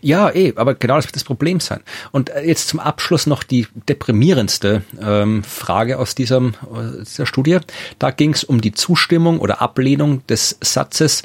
Ja, 0.00 0.30
eh, 0.34 0.52
aber 0.56 0.74
genau 0.74 0.96
das 0.96 1.06
wird 1.06 1.16
das 1.16 1.24
Problem 1.24 1.60
sein. 1.60 1.80
Und 2.10 2.30
äh, 2.30 2.42
jetzt 2.42 2.68
zum 2.68 2.80
Abschluss 2.80 3.26
noch 3.26 3.42
die 3.42 3.68
deprimierendste 3.88 4.82
ähm, 5.00 5.44
Frage 5.44 5.98
aus 5.98 6.14
diesem, 6.14 6.54
äh, 6.74 7.04
dieser 7.04 7.26
Studie. 7.26 7.58
Da 7.98 8.10
ging 8.10 8.32
es 8.32 8.42
um 8.44 8.60
die 8.60 8.72
Zustimmung 8.72 9.38
oder 9.38 9.62
Ablehnung 9.62 10.26
des 10.26 10.58
Satzes, 10.60 11.22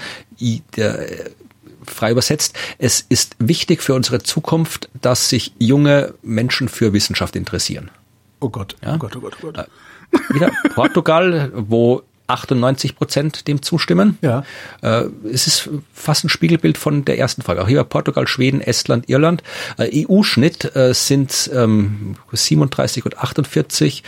der, 0.75 1.11
äh, 1.11 1.29
frei 1.83 2.11
übersetzt, 2.11 2.55
es 2.77 3.05
ist 3.07 3.35
wichtig 3.39 3.81
für 3.81 3.93
unsere 3.93 4.21
Zukunft, 4.21 4.89
dass 5.01 5.29
sich 5.29 5.53
junge 5.57 6.13
Menschen 6.21 6.69
für 6.69 6.93
Wissenschaft 6.93 7.35
interessieren. 7.35 7.89
Oh 8.39 8.49
Gott, 8.49 8.75
ja? 8.83 8.95
oh 8.95 8.97
Gott, 8.97 9.15
oh 9.15 9.21
Gott, 9.21 9.37
oh 9.41 9.51
Gott. 9.51 9.67
Wieder 10.29 10.51
Portugal, 10.75 11.51
wo 11.53 12.03
98 12.27 12.95
Prozent 12.95 13.47
dem 13.47 13.61
zustimmen. 13.61 14.17
Ja. 14.21 14.43
Äh, 14.81 15.05
es 15.31 15.47
ist 15.47 15.69
fast 15.93 16.25
ein 16.25 16.29
Spiegelbild 16.29 16.77
von 16.77 17.05
der 17.05 17.17
ersten 17.17 17.41
Frage. 17.41 17.61
Auch 17.61 17.67
hier 17.67 17.83
Portugal, 17.83 18.27
Schweden, 18.27 18.61
Estland, 18.61 19.09
Irland. 19.09 19.43
Äh, 19.77 20.05
EU-Schnitt 20.05 20.75
äh, 20.75 20.93
sind 20.93 21.49
ähm, 21.53 22.15
37 22.31 23.05
und 23.05 23.17
48, 23.17 24.03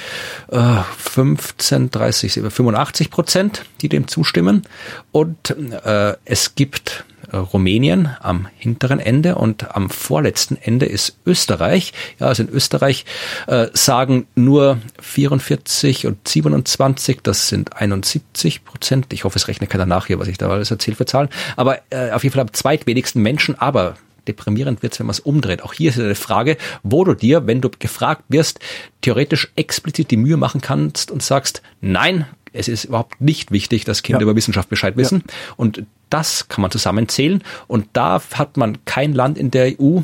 äh, 0.49 0.75
15, 0.97 1.91
30, 1.91 2.33
85 2.49 3.09
Prozent, 3.09 3.65
die 3.81 3.89
dem 3.89 4.07
zustimmen. 4.07 4.63
Und 5.11 5.55
äh, 5.85 6.15
es 6.25 6.55
gibt 6.55 7.05
Rumänien 7.33 8.09
am 8.21 8.47
hinteren 8.57 8.99
Ende 8.99 9.35
und 9.35 9.75
am 9.75 9.89
vorletzten 9.89 10.57
Ende 10.57 10.85
ist 10.85 11.17
Österreich. 11.25 11.93
Ja, 12.19 12.27
also 12.27 12.43
in 12.43 12.49
Österreich 12.49 13.05
äh, 13.47 13.67
sagen 13.73 14.27
nur 14.35 14.79
44 14.99 16.07
und 16.07 16.27
27, 16.27 17.19
das 17.23 17.47
sind 17.47 17.75
71 17.77 18.65
Prozent. 18.65 19.07
Ich 19.13 19.23
hoffe, 19.23 19.37
es 19.37 19.47
rechnet 19.47 19.69
keiner 19.69 19.85
nach 19.85 20.07
hier, 20.07 20.19
was 20.19 20.27
ich 20.27 20.37
da 20.37 20.49
alles 20.49 20.71
erzählt 20.71 20.97
für 20.97 21.05
Zahlen. 21.05 21.29
Aber 21.55 21.79
äh, 21.89 22.11
auf 22.11 22.23
jeden 22.23 22.33
Fall 22.33 22.41
am 22.41 22.53
zweitwenigsten 22.53 23.21
Menschen, 23.21 23.55
aber 23.55 23.95
deprimierend 24.27 24.83
wird 24.83 24.93
es, 24.93 24.99
wenn 24.99 25.07
man 25.07 25.13
es 25.13 25.19
umdreht. 25.19 25.61
Auch 25.63 25.73
hier 25.73 25.89
ist 25.89 25.99
eine 25.99 26.15
Frage, 26.15 26.57
wo 26.83 27.03
du 27.03 27.13
dir, 27.13 27.47
wenn 27.47 27.61
du 27.61 27.69
gefragt 27.69 28.23
wirst, 28.29 28.59
theoretisch 29.01 29.51
explizit 29.55 30.11
die 30.11 30.17
Mühe 30.17 30.37
machen 30.37 30.61
kannst 30.61 31.11
und 31.11 31.23
sagst, 31.23 31.61
nein, 31.81 32.27
es 32.53 32.67
ist 32.67 32.85
überhaupt 32.85 33.21
nicht 33.21 33.51
wichtig, 33.51 33.85
dass 33.85 34.03
Kinder 34.03 34.21
ja. 34.21 34.23
über 34.23 34.35
Wissenschaft 34.35 34.69
Bescheid 34.69 34.97
wissen. 34.97 35.23
Ja. 35.27 35.33
Und 35.57 35.83
das 36.09 36.47
kann 36.47 36.61
man 36.61 36.71
zusammenzählen. 36.71 37.43
Und 37.67 37.87
da 37.93 38.21
hat 38.33 38.57
man 38.57 38.83
kein 38.85 39.13
Land 39.13 39.37
in 39.37 39.51
der 39.51 39.79
EU, 39.79 40.01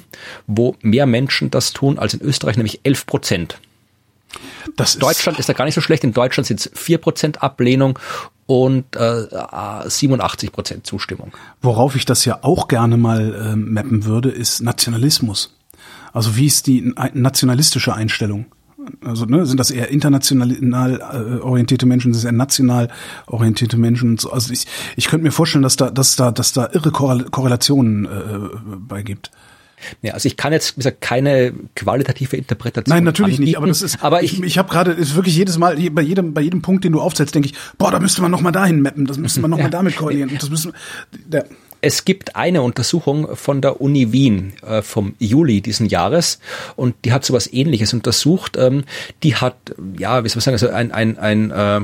wo 0.47 0.75
mehr 0.81 1.05
Menschen 1.05 1.51
das 1.51 1.73
tun 1.73 1.97
als 1.99 2.13
in 2.13 2.21
Österreich, 2.21 2.57
nämlich 2.57 2.81
11 2.83 3.05
Prozent. 3.05 3.59
Das 4.75 4.97
Deutschland 4.97 5.37
ist, 5.37 5.41
ist 5.41 5.49
da 5.49 5.53
gar 5.53 5.65
nicht 5.65 5.75
so 5.75 5.81
schlecht. 5.81 6.03
In 6.03 6.13
Deutschland 6.13 6.47
sind 6.47 6.59
es 6.59 6.71
4 6.73 6.97
Prozent 6.97 7.43
Ablehnung 7.43 7.97
und 8.47 8.95
äh, 8.95 9.25
87 9.87 10.51
Prozent 10.51 10.85
Zustimmung. 10.85 11.33
Worauf 11.61 11.95
ich 11.95 12.05
das 12.05 12.25
ja 12.25 12.39
auch 12.41 12.67
gerne 12.67 12.97
mal 12.97 13.33
äh, 13.33 13.55
mappen 13.55 14.05
würde, 14.05 14.29
ist 14.29 14.61
Nationalismus. 14.61 15.55
Also 16.13 16.37
wie 16.37 16.45
ist 16.45 16.67
die 16.67 16.93
nationalistische 17.13 17.93
Einstellung? 17.93 18.45
Also 19.03 19.25
ne, 19.25 19.45
sind 19.45 19.59
das 19.59 19.71
eher 19.71 19.89
international 19.89 20.99
äh, 20.99 21.41
orientierte 21.41 21.85
Menschen, 21.85 22.13
sind 22.13 22.23
das 22.23 22.31
eher 22.31 22.37
national 22.37 22.89
orientierte 23.27 23.77
Menschen? 23.77 24.17
So. 24.17 24.31
Also 24.31 24.53
ich, 24.53 24.65
ich 24.95 25.07
könnte 25.07 25.23
mir 25.23 25.31
vorstellen, 25.31 25.63
dass 25.63 25.75
da, 25.75 25.89
dass 25.89 26.15
da, 26.15 26.31
dass 26.31 26.53
da 26.53 26.69
irre 26.71 26.91
Korrelationen 26.91 28.05
äh, 28.05 28.09
beigibt. 28.77 29.31
Ja, 30.01 30.13
also 30.13 30.27
ich 30.27 30.37
kann 30.37 30.53
jetzt 30.53 30.75
wie 30.75 30.79
gesagt, 30.79 31.01
keine 31.01 31.53
qualitative 31.75 32.37
Interpretation. 32.37 32.95
Nein, 32.95 33.03
natürlich 33.03 33.35
anbieten, 33.35 33.43
nicht. 33.43 33.57
Aber 33.57 33.67
das 33.67 33.81
ist. 33.81 34.03
Aber 34.03 34.23
ich, 34.23 34.33
ich, 34.33 34.43
ich 34.43 34.57
habe 34.57 34.69
gerade 34.69 34.91
ist 34.91 35.15
wirklich 35.15 35.35
jedes 35.35 35.57
Mal 35.57 35.77
bei 35.91 36.01
jedem 36.01 36.33
bei 36.33 36.41
jedem 36.41 36.61
Punkt, 36.61 36.83
den 36.83 36.93
du 36.93 37.01
aufzählst, 37.01 37.35
denke 37.35 37.49
ich, 37.49 37.55
boah, 37.77 37.91
da 37.91 37.99
müsste 37.99 38.21
man 38.21 38.31
noch 38.31 38.41
mal 38.41 38.51
dahin 38.51 38.81
mappen, 38.81 39.05
das 39.05 39.17
müsste 39.17 39.41
man 39.41 39.51
noch 39.51 39.57
ja. 39.59 39.65
mal 39.65 39.69
damit 39.69 39.95
korrelieren. 39.95 40.29
Und 40.29 40.41
das 40.41 40.49
müssen. 40.49 40.73
Der, 41.25 41.45
es 41.85 42.03
gibt 42.03 42.35
eine 42.35 42.63
Untersuchung 42.63 43.35
von 43.35 43.61
der 43.61 43.79
Uni 43.79 44.11
Wien 44.11 44.53
äh, 44.67 44.81
vom 44.81 45.13
Juli 45.19 45.61
diesen 45.61 45.85
Jahres 45.85 46.39
und 46.75 46.95
die 47.05 47.13
hat 47.13 47.23
sowas 47.23 47.47
ähnliches 47.53 47.93
untersucht. 47.93 48.57
Ähm, 48.57 48.85
die 49.21 49.35
hat, 49.35 49.55
ja, 49.95 50.23
wie 50.23 50.29
soll 50.29 50.37
man 50.37 50.41
sagen, 50.41 50.53
also 50.55 50.69
ein, 50.69 50.91
ein, 50.91 51.19
ein 51.19 51.51
äh, 51.51 51.81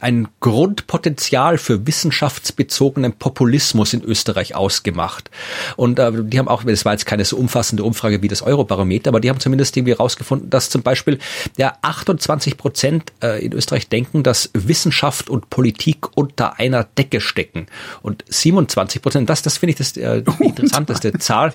ein 0.00 0.28
Grundpotenzial 0.40 1.58
für 1.58 1.86
wissenschaftsbezogenen 1.86 3.12
Populismus 3.12 3.92
in 3.92 4.02
Österreich 4.02 4.54
ausgemacht. 4.54 5.30
Und 5.76 5.98
äh, 5.98 6.12
die 6.12 6.38
haben 6.38 6.48
auch, 6.48 6.64
das 6.64 6.84
war 6.84 6.92
jetzt 6.92 7.06
keine 7.06 7.24
so 7.24 7.36
umfassende 7.36 7.84
Umfrage 7.84 8.22
wie 8.22 8.28
das 8.28 8.42
Eurobarometer, 8.42 9.08
aber 9.08 9.20
die 9.20 9.30
haben 9.30 9.40
zumindest 9.40 9.76
irgendwie 9.76 9.92
herausgefunden, 9.92 10.50
dass 10.50 10.70
zum 10.70 10.82
Beispiel 10.82 11.18
ja 11.56 11.76
28 11.82 12.56
Prozent 12.56 13.12
äh, 13.22 13.44
in 13.44 13.52
Österreich 13.52 13.88
denken, 13.88 14.22
dass 14.22 14.50
Wissenschaft 14.52 15.30
und 15.30 15.50
Politik 15.50 16.16
unter 16.16 16.58
einer 16.58 16.84
Decke 16.84 17.20
stecken. 17.20 17.66
Und 18.02 18.24
27 18.28 19.02
Prozent, 19.02 19.30
das, 19.30 19.42
das 19.42 19.58
finde 19.58 19.72
ich 19.72 19.76
das 19.76 19.96
äh, 19.96 20.22
die 20.22 20.44
interessanteste 20.44 21.12
Zahl, 21.18 21.54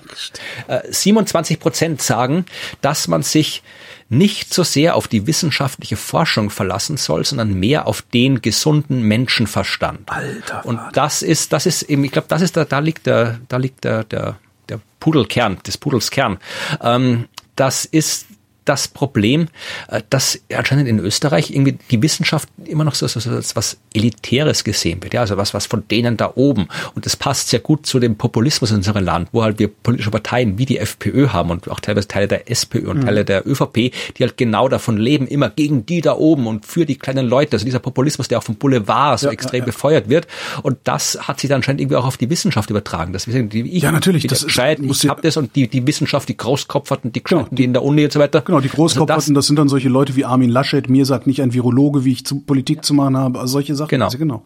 äh, 0.68 0.80
27 0.90 1.60
Prozent 1.60 2.02
sagen, 2.02 2.44
dass 2.80 3.08
man 3.08 3.22
sich 3.22 3.62
nicht 4.10 4.52
so 4.52 4.64
sehr 4.64 4.96
auf 4.96 5.06
die 5.06 5.26
wissenschaftliche 5.28 5.96
Forschung 5.96 6.50
verlassen 6.50 6.96
soll, 6.96 7.24
sondern 7.24 7.54
mehr 7.54 7.86
auf 7.86 8.02
den 8.02 8.42
gesunden 8.42 9.02
Menschenverstand. 9.02 10.10
Alter. 10.10 10.66
Und 10.66 10.80
das 10.92 11.22
ist, 11.22 11.52
das 11.52 11.64
ist 11.64 11.82
eben, 11.82 12.02
ich 12.04 12.10
glaube, 12.10 12.26
das 12.28 12.42
ist 12.42 12.56
da, 12.56 12.64
da 12.64 12.80
liegt 12.80 13.06
der, 13.06 13.38
da 13.48 13.56
liegt 13.56 13.84
der, 13.84 14.02
der, 14.04 14.36
der 14.68 14.80
Pudelkern, 14.98 15.58
des 15.64 15.78
Pudels 15.78 16.10
Kern. 16.10 16.38
Ähm, 16.82 17.28
das 17.54 17.84
ist 17.84 18.26
das 18.64 18.88
Problem, 18.88 19.48
äh, 19.88 20.02
dass 20.10 20.40
anscheinend 20.54 20.88
in 20.88 20.98
Österreich 20.98 21.50
irgendwie 21.50 21.78
die 21.90 22.02
Wissenschaft 22.02 22.48
immer 22.64 22.84
noch 22.84 22.94
so, 22.94 23.06
so, 23.06 23.20
so 23.20 23.30
was 23.54 23.78
Elitäres 23.94 24.64
gesehen 24.64 25.02
wird, 25.02 25.14
ja, 25.14 25.20
also 25.20 25.36
was, 25.36 25.54
was 25.54 25.66
von 25.66 25.86
denen 25.88 26.16
da 26.16 26.32
oben. 26.34 26.68
Und 26.94 27.06
das 27.06 27.16
passt 27.16 27.48
sehr 27.48 27.60
gut 27.60 27.86
zu 27.86 27.98
dem 27.98 28.16
Populismus 28.16 28.70
in 28.70 28.76
unserem 28.76 29.04
Land, 29.04 29.28
wo 29.32 29.42
halt 29.42 29.58
wir 29.58 29.68
politische 29.68 30.10
Parteien 30.10 30.58
wie 30.58 30.66
die 30.66 30.78
FPÖ 30.78 31.28
haben 31.28 31.50
und 31.50 31.70
auch 31.70 31.80
teilweise 31.80 32.08
Teile 32.08 32.28
der 32.28 32.50
SPÖ 32.50 32.88
und 32.90 32.98
mhm. 32.98 33.04
Teile 33.04 33.24
der 33.24 33.46
ÖVP, 33.46 33.74
die 33.74 34.22
halt 34.22 34.36
genau 34.36 34.68
davon 34.68 34.96
leben, 34.96 35.26
immer 35.26 35.50
gegen 35.50 35.86
die 35.86 36.00
da 36.00 36.14
oben 36.14 36.46
und 36.46 36.66
für 36.66 36.86
die 36.86 36.96
kleinen 36.96 37.26
Leute. 37.26 37.52
Also 37.52 37.64
dieser 37.64 37.78
Populismus, 37.78 38.28
der 38.28 38.38
auch 38.38 38.42
vom 38.42 38.56
Boulevard 38.56 39.18
so 39.18 39.26
ja, 39.26 39.32
extrem 39.32 39.60
ja, 39.60 39.64
ja. 39.64 39.66
befeuert 39.66 40.08
wird. 40.08 40.26
Und 40.62 40.78
das 40.84 41.18
hat 41.26 41.40
sich 41.40 41.48
dann 41.48 41.56
anscheinend 41.56 41.80
irgendwie 41.80 41.96
auch 41.96 42.06
auf 42.06 42.16
die 42.16 42.30
Wissenschaft 42.30 42.70
übertragen. 42.70 43.12
Das, 43.12 43.24
die, 43.24 43.60
ich, 43.62 43.82
ja, 43.82 43.92
natürlich. 43.92 44.26
Das 44.26 44.42
ist, 44.42 44.56
ich 44.56 45.08
hab 45.08 45.22
das 45.22 45.36
und 45.36 45.56
die, 45.56 45.68
die 45.68 45.86
Wissenschaft, 45.86 46.28
die 46.28 46.36
Großkopferten, 46.36 47.12
die, 47.12 47.22
genau, 47.22 47.46
die 47.50 47.64
in 47.64 47.72
der 47.72 47.82
Uni 47.82 48.04
und 48.04 48.12
so 48.12 48.20
weiter. 48.20 48.42
Genau, 48.50 48.60
die 48.60 48.68
Großkopferten, 48.68 49.14
also 49.14 49.32
das, 49.32 49.42
das, 49.42 49.46
sind 49.46 49.60
dann 49.60 49.68
solche 49.68 49.88
Leute 49.88 50.16
wie 50.16 50.24
Armin 50.24 50.50
Laschet, 50.50 50.88
mir 50.88 51.06
sagt 51.06 51.28
nicht 51.28 51.40
ein 51.40 51.52
Virologe, 51.52 52.04
wie 52.04 52.10
ich 52.10 52.26
zu 52.26 52.40
Politik 52.40 52.84
zu 52.84 52.94
machen 52.94 53.16
habe, 53.16 53.38
also 53.38 53.52
solche 53.52 53.76
Sachen. 53.76 53.90
Genau. 53.90 54.06
Also, 54.06 54.18
genau. 54.18 54.42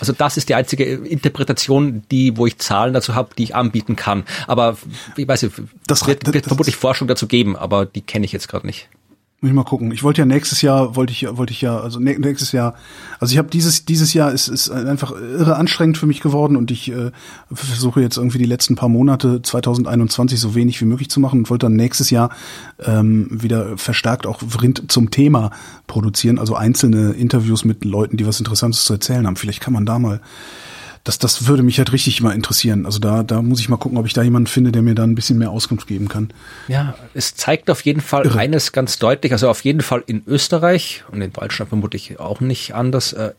Also 0.00 0.14
das 0.14 0.38
ist 0.38 0.48
die 0.48 0.54
einzige 0.54 0.84
Interpretation, 0.84 2.04
die, 2.10 2.38
wo 2.38 2.46
ich 2.46 2.56
Zahlen 2.56 2.94
dazu 2.94 3.14
habe, 3.14 3.34
die 3.36 3.42
ich 3.42 3.54
anbieten 3.54 3.96
kann. 3.96 4.24
Aber 4.46 4.78
ich 5.18 5.28
weiß 5.28 5.42
nicht, 5.42 5.56
das 5.86 6.06
wird, 6.06 6.24
wird 6.24 6.36
das, 6.36 6.46
vermutlich 6.46 6.76
Forschung 6.76 7.06
dazu 7.06 7.26
geben, 7.26 7.54
aber 7.54 7.84
die 7.84 8.00
kenne 8.00 8.24
ich 8.24 8.32
jetzt 8.32 8.48
gerade 8.48 8.66
nicht. 8.66 8.88
Muss 9.44 9.50
ich 9.50 9.56
mal 9.56 9.64
gucken. 9.64 9.92
Ich 9.92 10.02
wollte 10.02 10.22
ja 10.22 10.24
nächstes 10.24 10.62
Jahr, 10.62 10.96
wollte 10.96 11.12
ich, 11.12 11.26
wollte 11.36 11.52
ich 11.52 11.60
ja, 11.60 11.78
also 11.78 12.00
nächstes 12.00 12.52
Jahr, 12.52 12.72
also 13.20 13.32
ich 13.32 13.36
habe 13.36 13.50
dieses, 13.50 13.84
dieses 13.84 14.14
Jahr 14.14 14.32
ist, 14.32 14.48
ist 14.48 14.70
einfach 14.70 15.12
irre 15.12 15.56
anstrengend 15.56 15.98
für 15.98 16.06
mich 16.06 16.22
geworden 16.22 16.56
und 16.56 16.70
ich 16.70 16.90
äh, 16.90 17.10
versuche 17.52 18.00
jetzt 18.00 18.16
irgendwie 18.16 18.38
die 18.38 18.46
letzten 18.46 18.74
paar 18.74 18.88
Monate 18.88 19.42
2021 19.42 20.40
so 20.40 20.54
wenig 20.54 20.80
wie 20.80 20.86
möglich 20.86 21.10
zu 21.10 21.20
machen 21.20 21.40
und 21.40 21.50
wollte 21.50 21.66
dann 21.66 21.76
nächstes 21.76 22.08
Jahr 22.08 22.30
ähm, 22.82 23.28
wieder 23.30 23.76
verstärkt 23.76 24.26
auch 24.26 24.40
Vrind 24.40 24.90
zum 24.90 25.10
Thema 25.10 25.50
produzieren, 25.88 26.38
also 26.38 26.54
einzelne 26.54 27.10
Interviews 27.10 27.66
mit 27.66 27.84
Leuten, 27.84 28.16
die 28.16 28.26
was 28.26 28.38
Interessantes 28.38 28.84
zu 28.84 28.94
erzählen 28.94 29.26
haben. 29.26 29.36
Vielleicht 29.36 29.60
kann 29.60 29.74
man 29.74 29.84
da 29.84 29.98
mal 29.98 30.22
das, 31.04 31.18
das 31.18 31.46
würde 31.46 31.62
mich 31.62 31.76
halt 31.78 31.92
richtig 31.92 32.22
mal 32.22 32.32
interessieren. 32.32 32.86
Also 32.86 32.98
da, 32.98 33.22
da 33.22 33.42
muss 33.42 33.60
ich 33.60 33.68
mal 33.68 33.76
gucken, 33.76 33.98
ob 33.98 34.06
ich 34.06 34.14
da 34.14 34.22
jemanden 34.22 34.46
finde, 34.46 34.72
der 34.72 34.80
mir 34.80 34.94
da 34.94 35.04
ein 35.04 35.14
bisschen 35.14 35.38
mehr 35.38 35.50
Auskunft 35.50 35.86
geben 35.86 36.08
kann. 36.08 36.32
Ja, 36.66 36.94
es 37.12 37.34
zeigt 37.34 37.68
auf 37.68 37.82
jeden 37.82 38.00
Fall 38.00 38.24
Irre. 38.24 38.38
eines 38.38 38.72
ganz 38.72 38.98
deutlich, 38.98 39.32
also 39.32 39.50
auf 39.50 39.62
jeden 39.64 39.82
Fall 39.82 40.02
in 40.06 40.22
Österreich 40.26 41.04
und 41.12 41.20
in 41.20 41.32
Deutschland 41.32 41.68
vermutlich 41.68 42.18
auch 42.18 42.40
nicht 42.40 42.74
anders, 42.74 43.12
äh, 43.12 43.32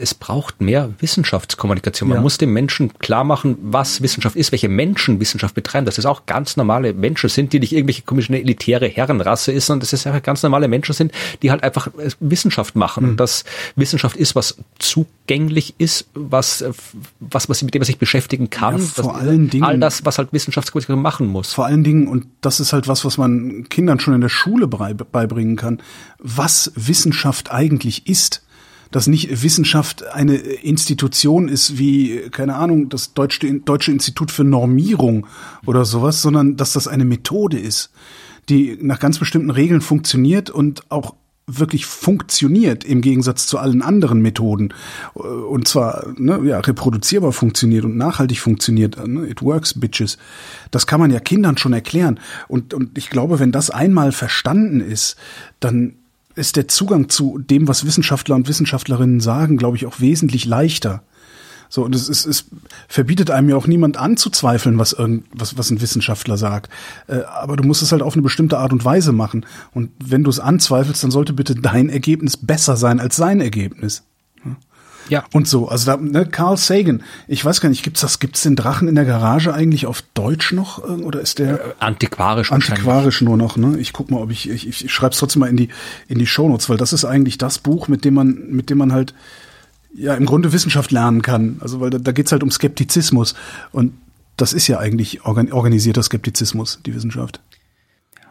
es 0.00 0.14
braucht 0.14 0.60
mehr 0.60 0.90
Wissenschaftskommunikation. 1.00 2.08
Man 2.08 2.18
ja. 2.18 2.22
muss 2.22 2.38
den 2.38 2.52
Menschen 2.52 2.96
klar 2.98 3.24
machen, 3.24 3.58
was 3.60 4.00
Wissenschaft 4.00 4.36
ist, 4.36 4.52
welche 4.52 4.68
Menschen 4.68 5.20
Wissenschaft 5.20 5.54
betreiben, 5.54 5.86
dass 5.86 5.98
es 5.98 6.06
auch 6.06 6.26
ganz 6.26 6.56
normale 6.56 6.94
Menschen 6.94 7.28
sind, 7.28 7.52
die 7.52 7.60
nicht 7.60 7.72
irgendwelche 7.72 8.02
komische 8.02 8.32
elitäre 8.34 8.86
Herrenrasse 8.86 9.52
ist, 9.52 9.66
sondern 9.66 9.80
dass 9.80 9.92
es 9.92 10.06
einfach 10.06 10.22
ganz 10.22 10.42
normale 10.42 10.68
Menschen 10.68 10.94
sind, 10.94 11.12
die 11.42 11.50
halt 11.50 11.62
einfach 11.62 11.88
äh, 11.98 12.10
Wissenschaft 12.20 12.76
machen. 12.76 13.04
Mhm. 13.04 13.10
Und 13.10 13.20
dass 13.20 13.44
Wissenschaft 13.76 14.16
ist, 14.16 14.34
was 14.34 14.58
zugänglich 14.78 15.74
ist, 15.78 16.08
was, 16.14 16.62
äh, 16.62 16.72
was, 17.20 17.48
was 17.48 17.62
mit 17.62 17.74
dem 17.74 17.80
man 17.80 17.86
sich 17.86 17.98
beschäftigen 17.98 18.50
kann. 18.50 18.78
Ja, 18.78 18.84
vor 18.84 19.16
allen 19.16 19.50
Dingen. 19.50 19.64
All 19.64 19.78
das, 19.78 20.04
was 20.04 20.18
halt 20.18 20.32
Wissenschaftskommunikation 20.32 21.02
machen 21.02 21.26
muss. 21.26 21.52
Vor 21.52 21.66
allen 21.66 21.84
Dingen, 21.84 22.08
und 22.08 22.26
das 22.40 22.60
ist 22.60 22.72
halt 22.72 22.88
was, 22.88 23.04
was 23.04 23.18
man 23.18 23.68
Kindern 23.68 24.00
schon 24.00 24.14
in 24.14 24.20
der 24.20 24.28
Schule 24.28 24.68
beibringen 24.68 25.56
kann, 25.56 25.80
was 26.18 26.72
Wissenschaft 26.74 27.50
eigentlich 27.50 28.06
ist 28.06 28.42
dass 28.90 29.06
nicht 29.06 29.42
Wissenschaft 29.42 30.06
eine 30.06 30.36
Institution 30.36 31.48
ist 31.48 31.78
wie, 31.78 32.28
keine 32.30 32.56
Ahnung, 32.56 32.88
das 32.88 33.14
Deutsche, 33.14 33.52
Deutsche 33.60 33.92
Institut 33.92 34.30
für 34.30 34.44
Normierung 34.44 35.26
oder 35.66 35.84
sowas, 35.84 36.22
sondern 36.22 36.56
dass 36.56 36.72
das 36.72 36.88
eine 36.88 37.04
Methode 37.04 37.58
ist, 37.58 37.90
die 38.48 38.78
nach 38.80 38.98
ganz 38.98 39.18
bestimmten 39.18 39.50
Regeln 39.50 39.80
funktioniert 39.80 40.50
und 40.50 40.90
auch 40.90 41.14
wirklich 41.48 41.86
funktioniert 41.86 42.84
im 42.84 43.00
Gegensatz 43.00 43.46
zu 43.46 43.58
allen 43.58 43.80
anderen 43.80 44.20
Methoden 44.20 44.74
und 45.14 45.66
zwar 45.66 46.06
ne, 46.18 46.40
ja 46.44 46.60
reproduzierbar 46.60 47.32
funktioniert 47.32 47.84
und 47.86 47.96
nachhaltig 47.96 48.38
funktioniert 48.38 48.98
ne? 49.08 49.26
it 49.26 49.40
works 49.42 49.72
bitches 49.72 50.18
das 50.70 50.86
kann 50.86 51.00
man 51.00 51.10
ja 51.10 51.20
Kindern 51.20 51.56
schon 51.56 51.72
erklären 51.72 52.20
und 52.48 52.74
und 52.74 52.98
ich 52.98 53.08
glaube 53.08 53.38
wenn 53.38 53.50
das 53.50 53.70
einmal 53.70 54.12
verstanden 54.12 54.80
ist 54.80 55.16
dann 55.58 55.94
ist 56.38 56.56
der 56.56 56.68
Zugang 56.68 57.08
zu 57.08 57.38
dem, 57.38 57.68
was 57.68 57.84
Wissenschaftler 57.84 58.36
und 58.36 58.48
Wissenschaftlerinnen 58.48 59.20
sagen, 59.20 59.56
glaube 59.56 59.76
ich, 59.76 59.86
auch 59.86 60.00
wesentlich 60.00 60.44
leichter. 60.44 61.02
So, 61.68 61.84
und 61.84 61.94
es, 61.94 62.08
es, 62.08 62.24
es 62.24 62.46
verbietet 62.88 63.30
einem 63.30 63.50
ja 63.50 63.56
auch 63.56 63.66
niemand 63.66 63.98
anzuzweifeln, 63.98 64.78
was 64.78 64.94
irgend, 64.94 65.26
was, 65.32 65.58
was 65.58 65.70
ein 65.70 65.82
Wissenschaftler 65.82 66.38
sagt. 66.38 66.70
Äh, 67.08 67.20
aber 67.24 67.56
du 67.56 67.64
musst 67.64 67.82
es 67.82 67.92
halt 67.92 68.00
auf 68.00 68.14
eine 68.14 68.22
bestimmte 68.22 68.58
Art 68.58 68.72
und 68.72 68.84
Weise 68.84 69.12
machen. 69.12 69.44
Und 69.74 69.90
wenn 70.02 70.24
du 70.24 70.30
es 70.30 70.40
anzweifelst, 70.40 71.04
dann 71.04 71.10
sollte 71.10 71.34
bitte 71.34 71.54
dein 71.54 71.90
Ergebnis 71.90 72.38
besser 72.38 72.76
sein 72.76 73.00
als 73.00 73.16
sein 73.16 73.40
Ergebnis. 73.40 74.04
Ja. 75.08 75.24
Und 75.32 75.48
so, 75.48 75.68
also 75.68 75.86
da, 75.86 75.96
ne, 75.96 76.26
Carl 76.26 76.56
Sagan, 76.56 77.02
ich 77.26 77.44
weiß 77.44 77.60
gar 77.60 77.68
nicht, 77.68 77.82
gibt's 77.82 78.00
das, 78.00 78.18
gibt's 78.18 78.42
den 78.42 78.56
Drachen 78.56 78.88
in 78.88 78.94
der 78.94 79.04
Garage 79.04 79.52
eigentlich 79.52 79.86
auf 79.86 80.02
Deutsch 80.14 80.52
noch 80.52 80.78
äh, 80.78 81.02
oder 81.02 81.20
ist 81.20 81.38
der 81.38 81.54
Äh, 81.54 81.74
Antiquarisch 81.78 82.52
antiquarisch 82.52 83.22
nur 83.22 83.36
noch, 83.36 83.56
ne? 83.56 83.78
Ich 83.78 83.92
guck 83.92 84.10
mal, 84.10 84.20
ob 84.20 84.30
ich 84.30 84.48
ich, 84.48 84.66
ich 84.68 84.92
schreib's 84.92 85.18
trotzdem 85.18 85.40
mal 85.40 85.48
in 85.48 85.56
die 85.56 85.68
in 86.08 86.18
die 86.18 86.26
Shownotes, 86.26 86.68
weil 86.68 86.76
das 86.76 86.92
ist 86.92 87.04
eigentlich 87.04 87.38
das 87.38 87.58
Buch, 87.58 87.88
mit 87.88 88.04
dem 88.04 88.14
man 88.14 88.48
mit 88.50 88.70
dem 88.70 88.78
man 88.78 88.92
halt 88.92 89.14
ja 89.94 90.14
im 90.14 90.26
Grunde 90.26 90.52
Wissenschaft 90.52 90.90
lernen 90.92 91.22
kann. 91.22 91.56
Also 91.60 91.80
weil 91.80 91.90
da, 91.90 91.98
da 91.98 92.12
geht's 92.12 92.32
halt 92.32 92.42
um 92.42 92.50
Skeptizismus 92.50 93.34
und 93.72 93.92
das 94.36 94.52
ist 94.52 94.68
ja 94.68 94.78
eigentlich 94.78 95.24
organ, 95.24 95.52
organisierter 95.52 96.02
Skeptizismus, 96.02 96.80
die 96.86 96.94
Wissenschaft. 96.94 97.40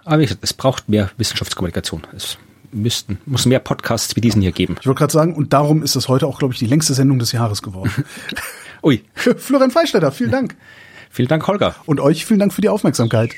Aber 0.05 0.19
wie 0.19 0.23
gesagt, 0.23 0.43
es 0.43 0.53
braucht 0.53 0.87
mehr 0.87 1.11
Wissenschaftskommunikation. 1.17 2.07
Es 2.15 2.37
müssten, 2.71 3.19
muss 3.25 3.45
mehr 3.45 3.59
Podcasts 3.59 4.15
wie 4.15 4.21
diesen 4.21 4.41
hier 4.41 4.51
geben. 4.51 4.75
Ich 4.79 4.87
wollte 4.87 4.99
gerade 4.99 5.13
sagen, 5.13 5.35
und 5.35 5.53
darum 5.53 5.83
ist 5.83 5.95
das 5.95 6.07
heute 6.07 6.27
auch, 6.27 6.39
glaube 6.39 6.53
ich, 6.53 6.59
die 6.59 6.67
längste 6.67 6.93
Sendung 6.93 7.19
des 7.19 7.31
Jahres 7.31 7.61
geworden. 7.61 7.91
Ui, 8.83 9.03
Florian 9.13 9.71
Freistetter, 9.71 10.11
vielen 10.11 10.31
Dank. 10.31 10.55
vielen 11.09 11.27
Dank, 11.27 11.47
Holger. 11.47 11.75
Und 11.85 11.99
euch 11.99 12.25
vielen 12.25 12.39
Dank 12.39 12.53
für 12.53 12.61
die 12.61 12.69
Aufmerksamkeit. 12.69 13.31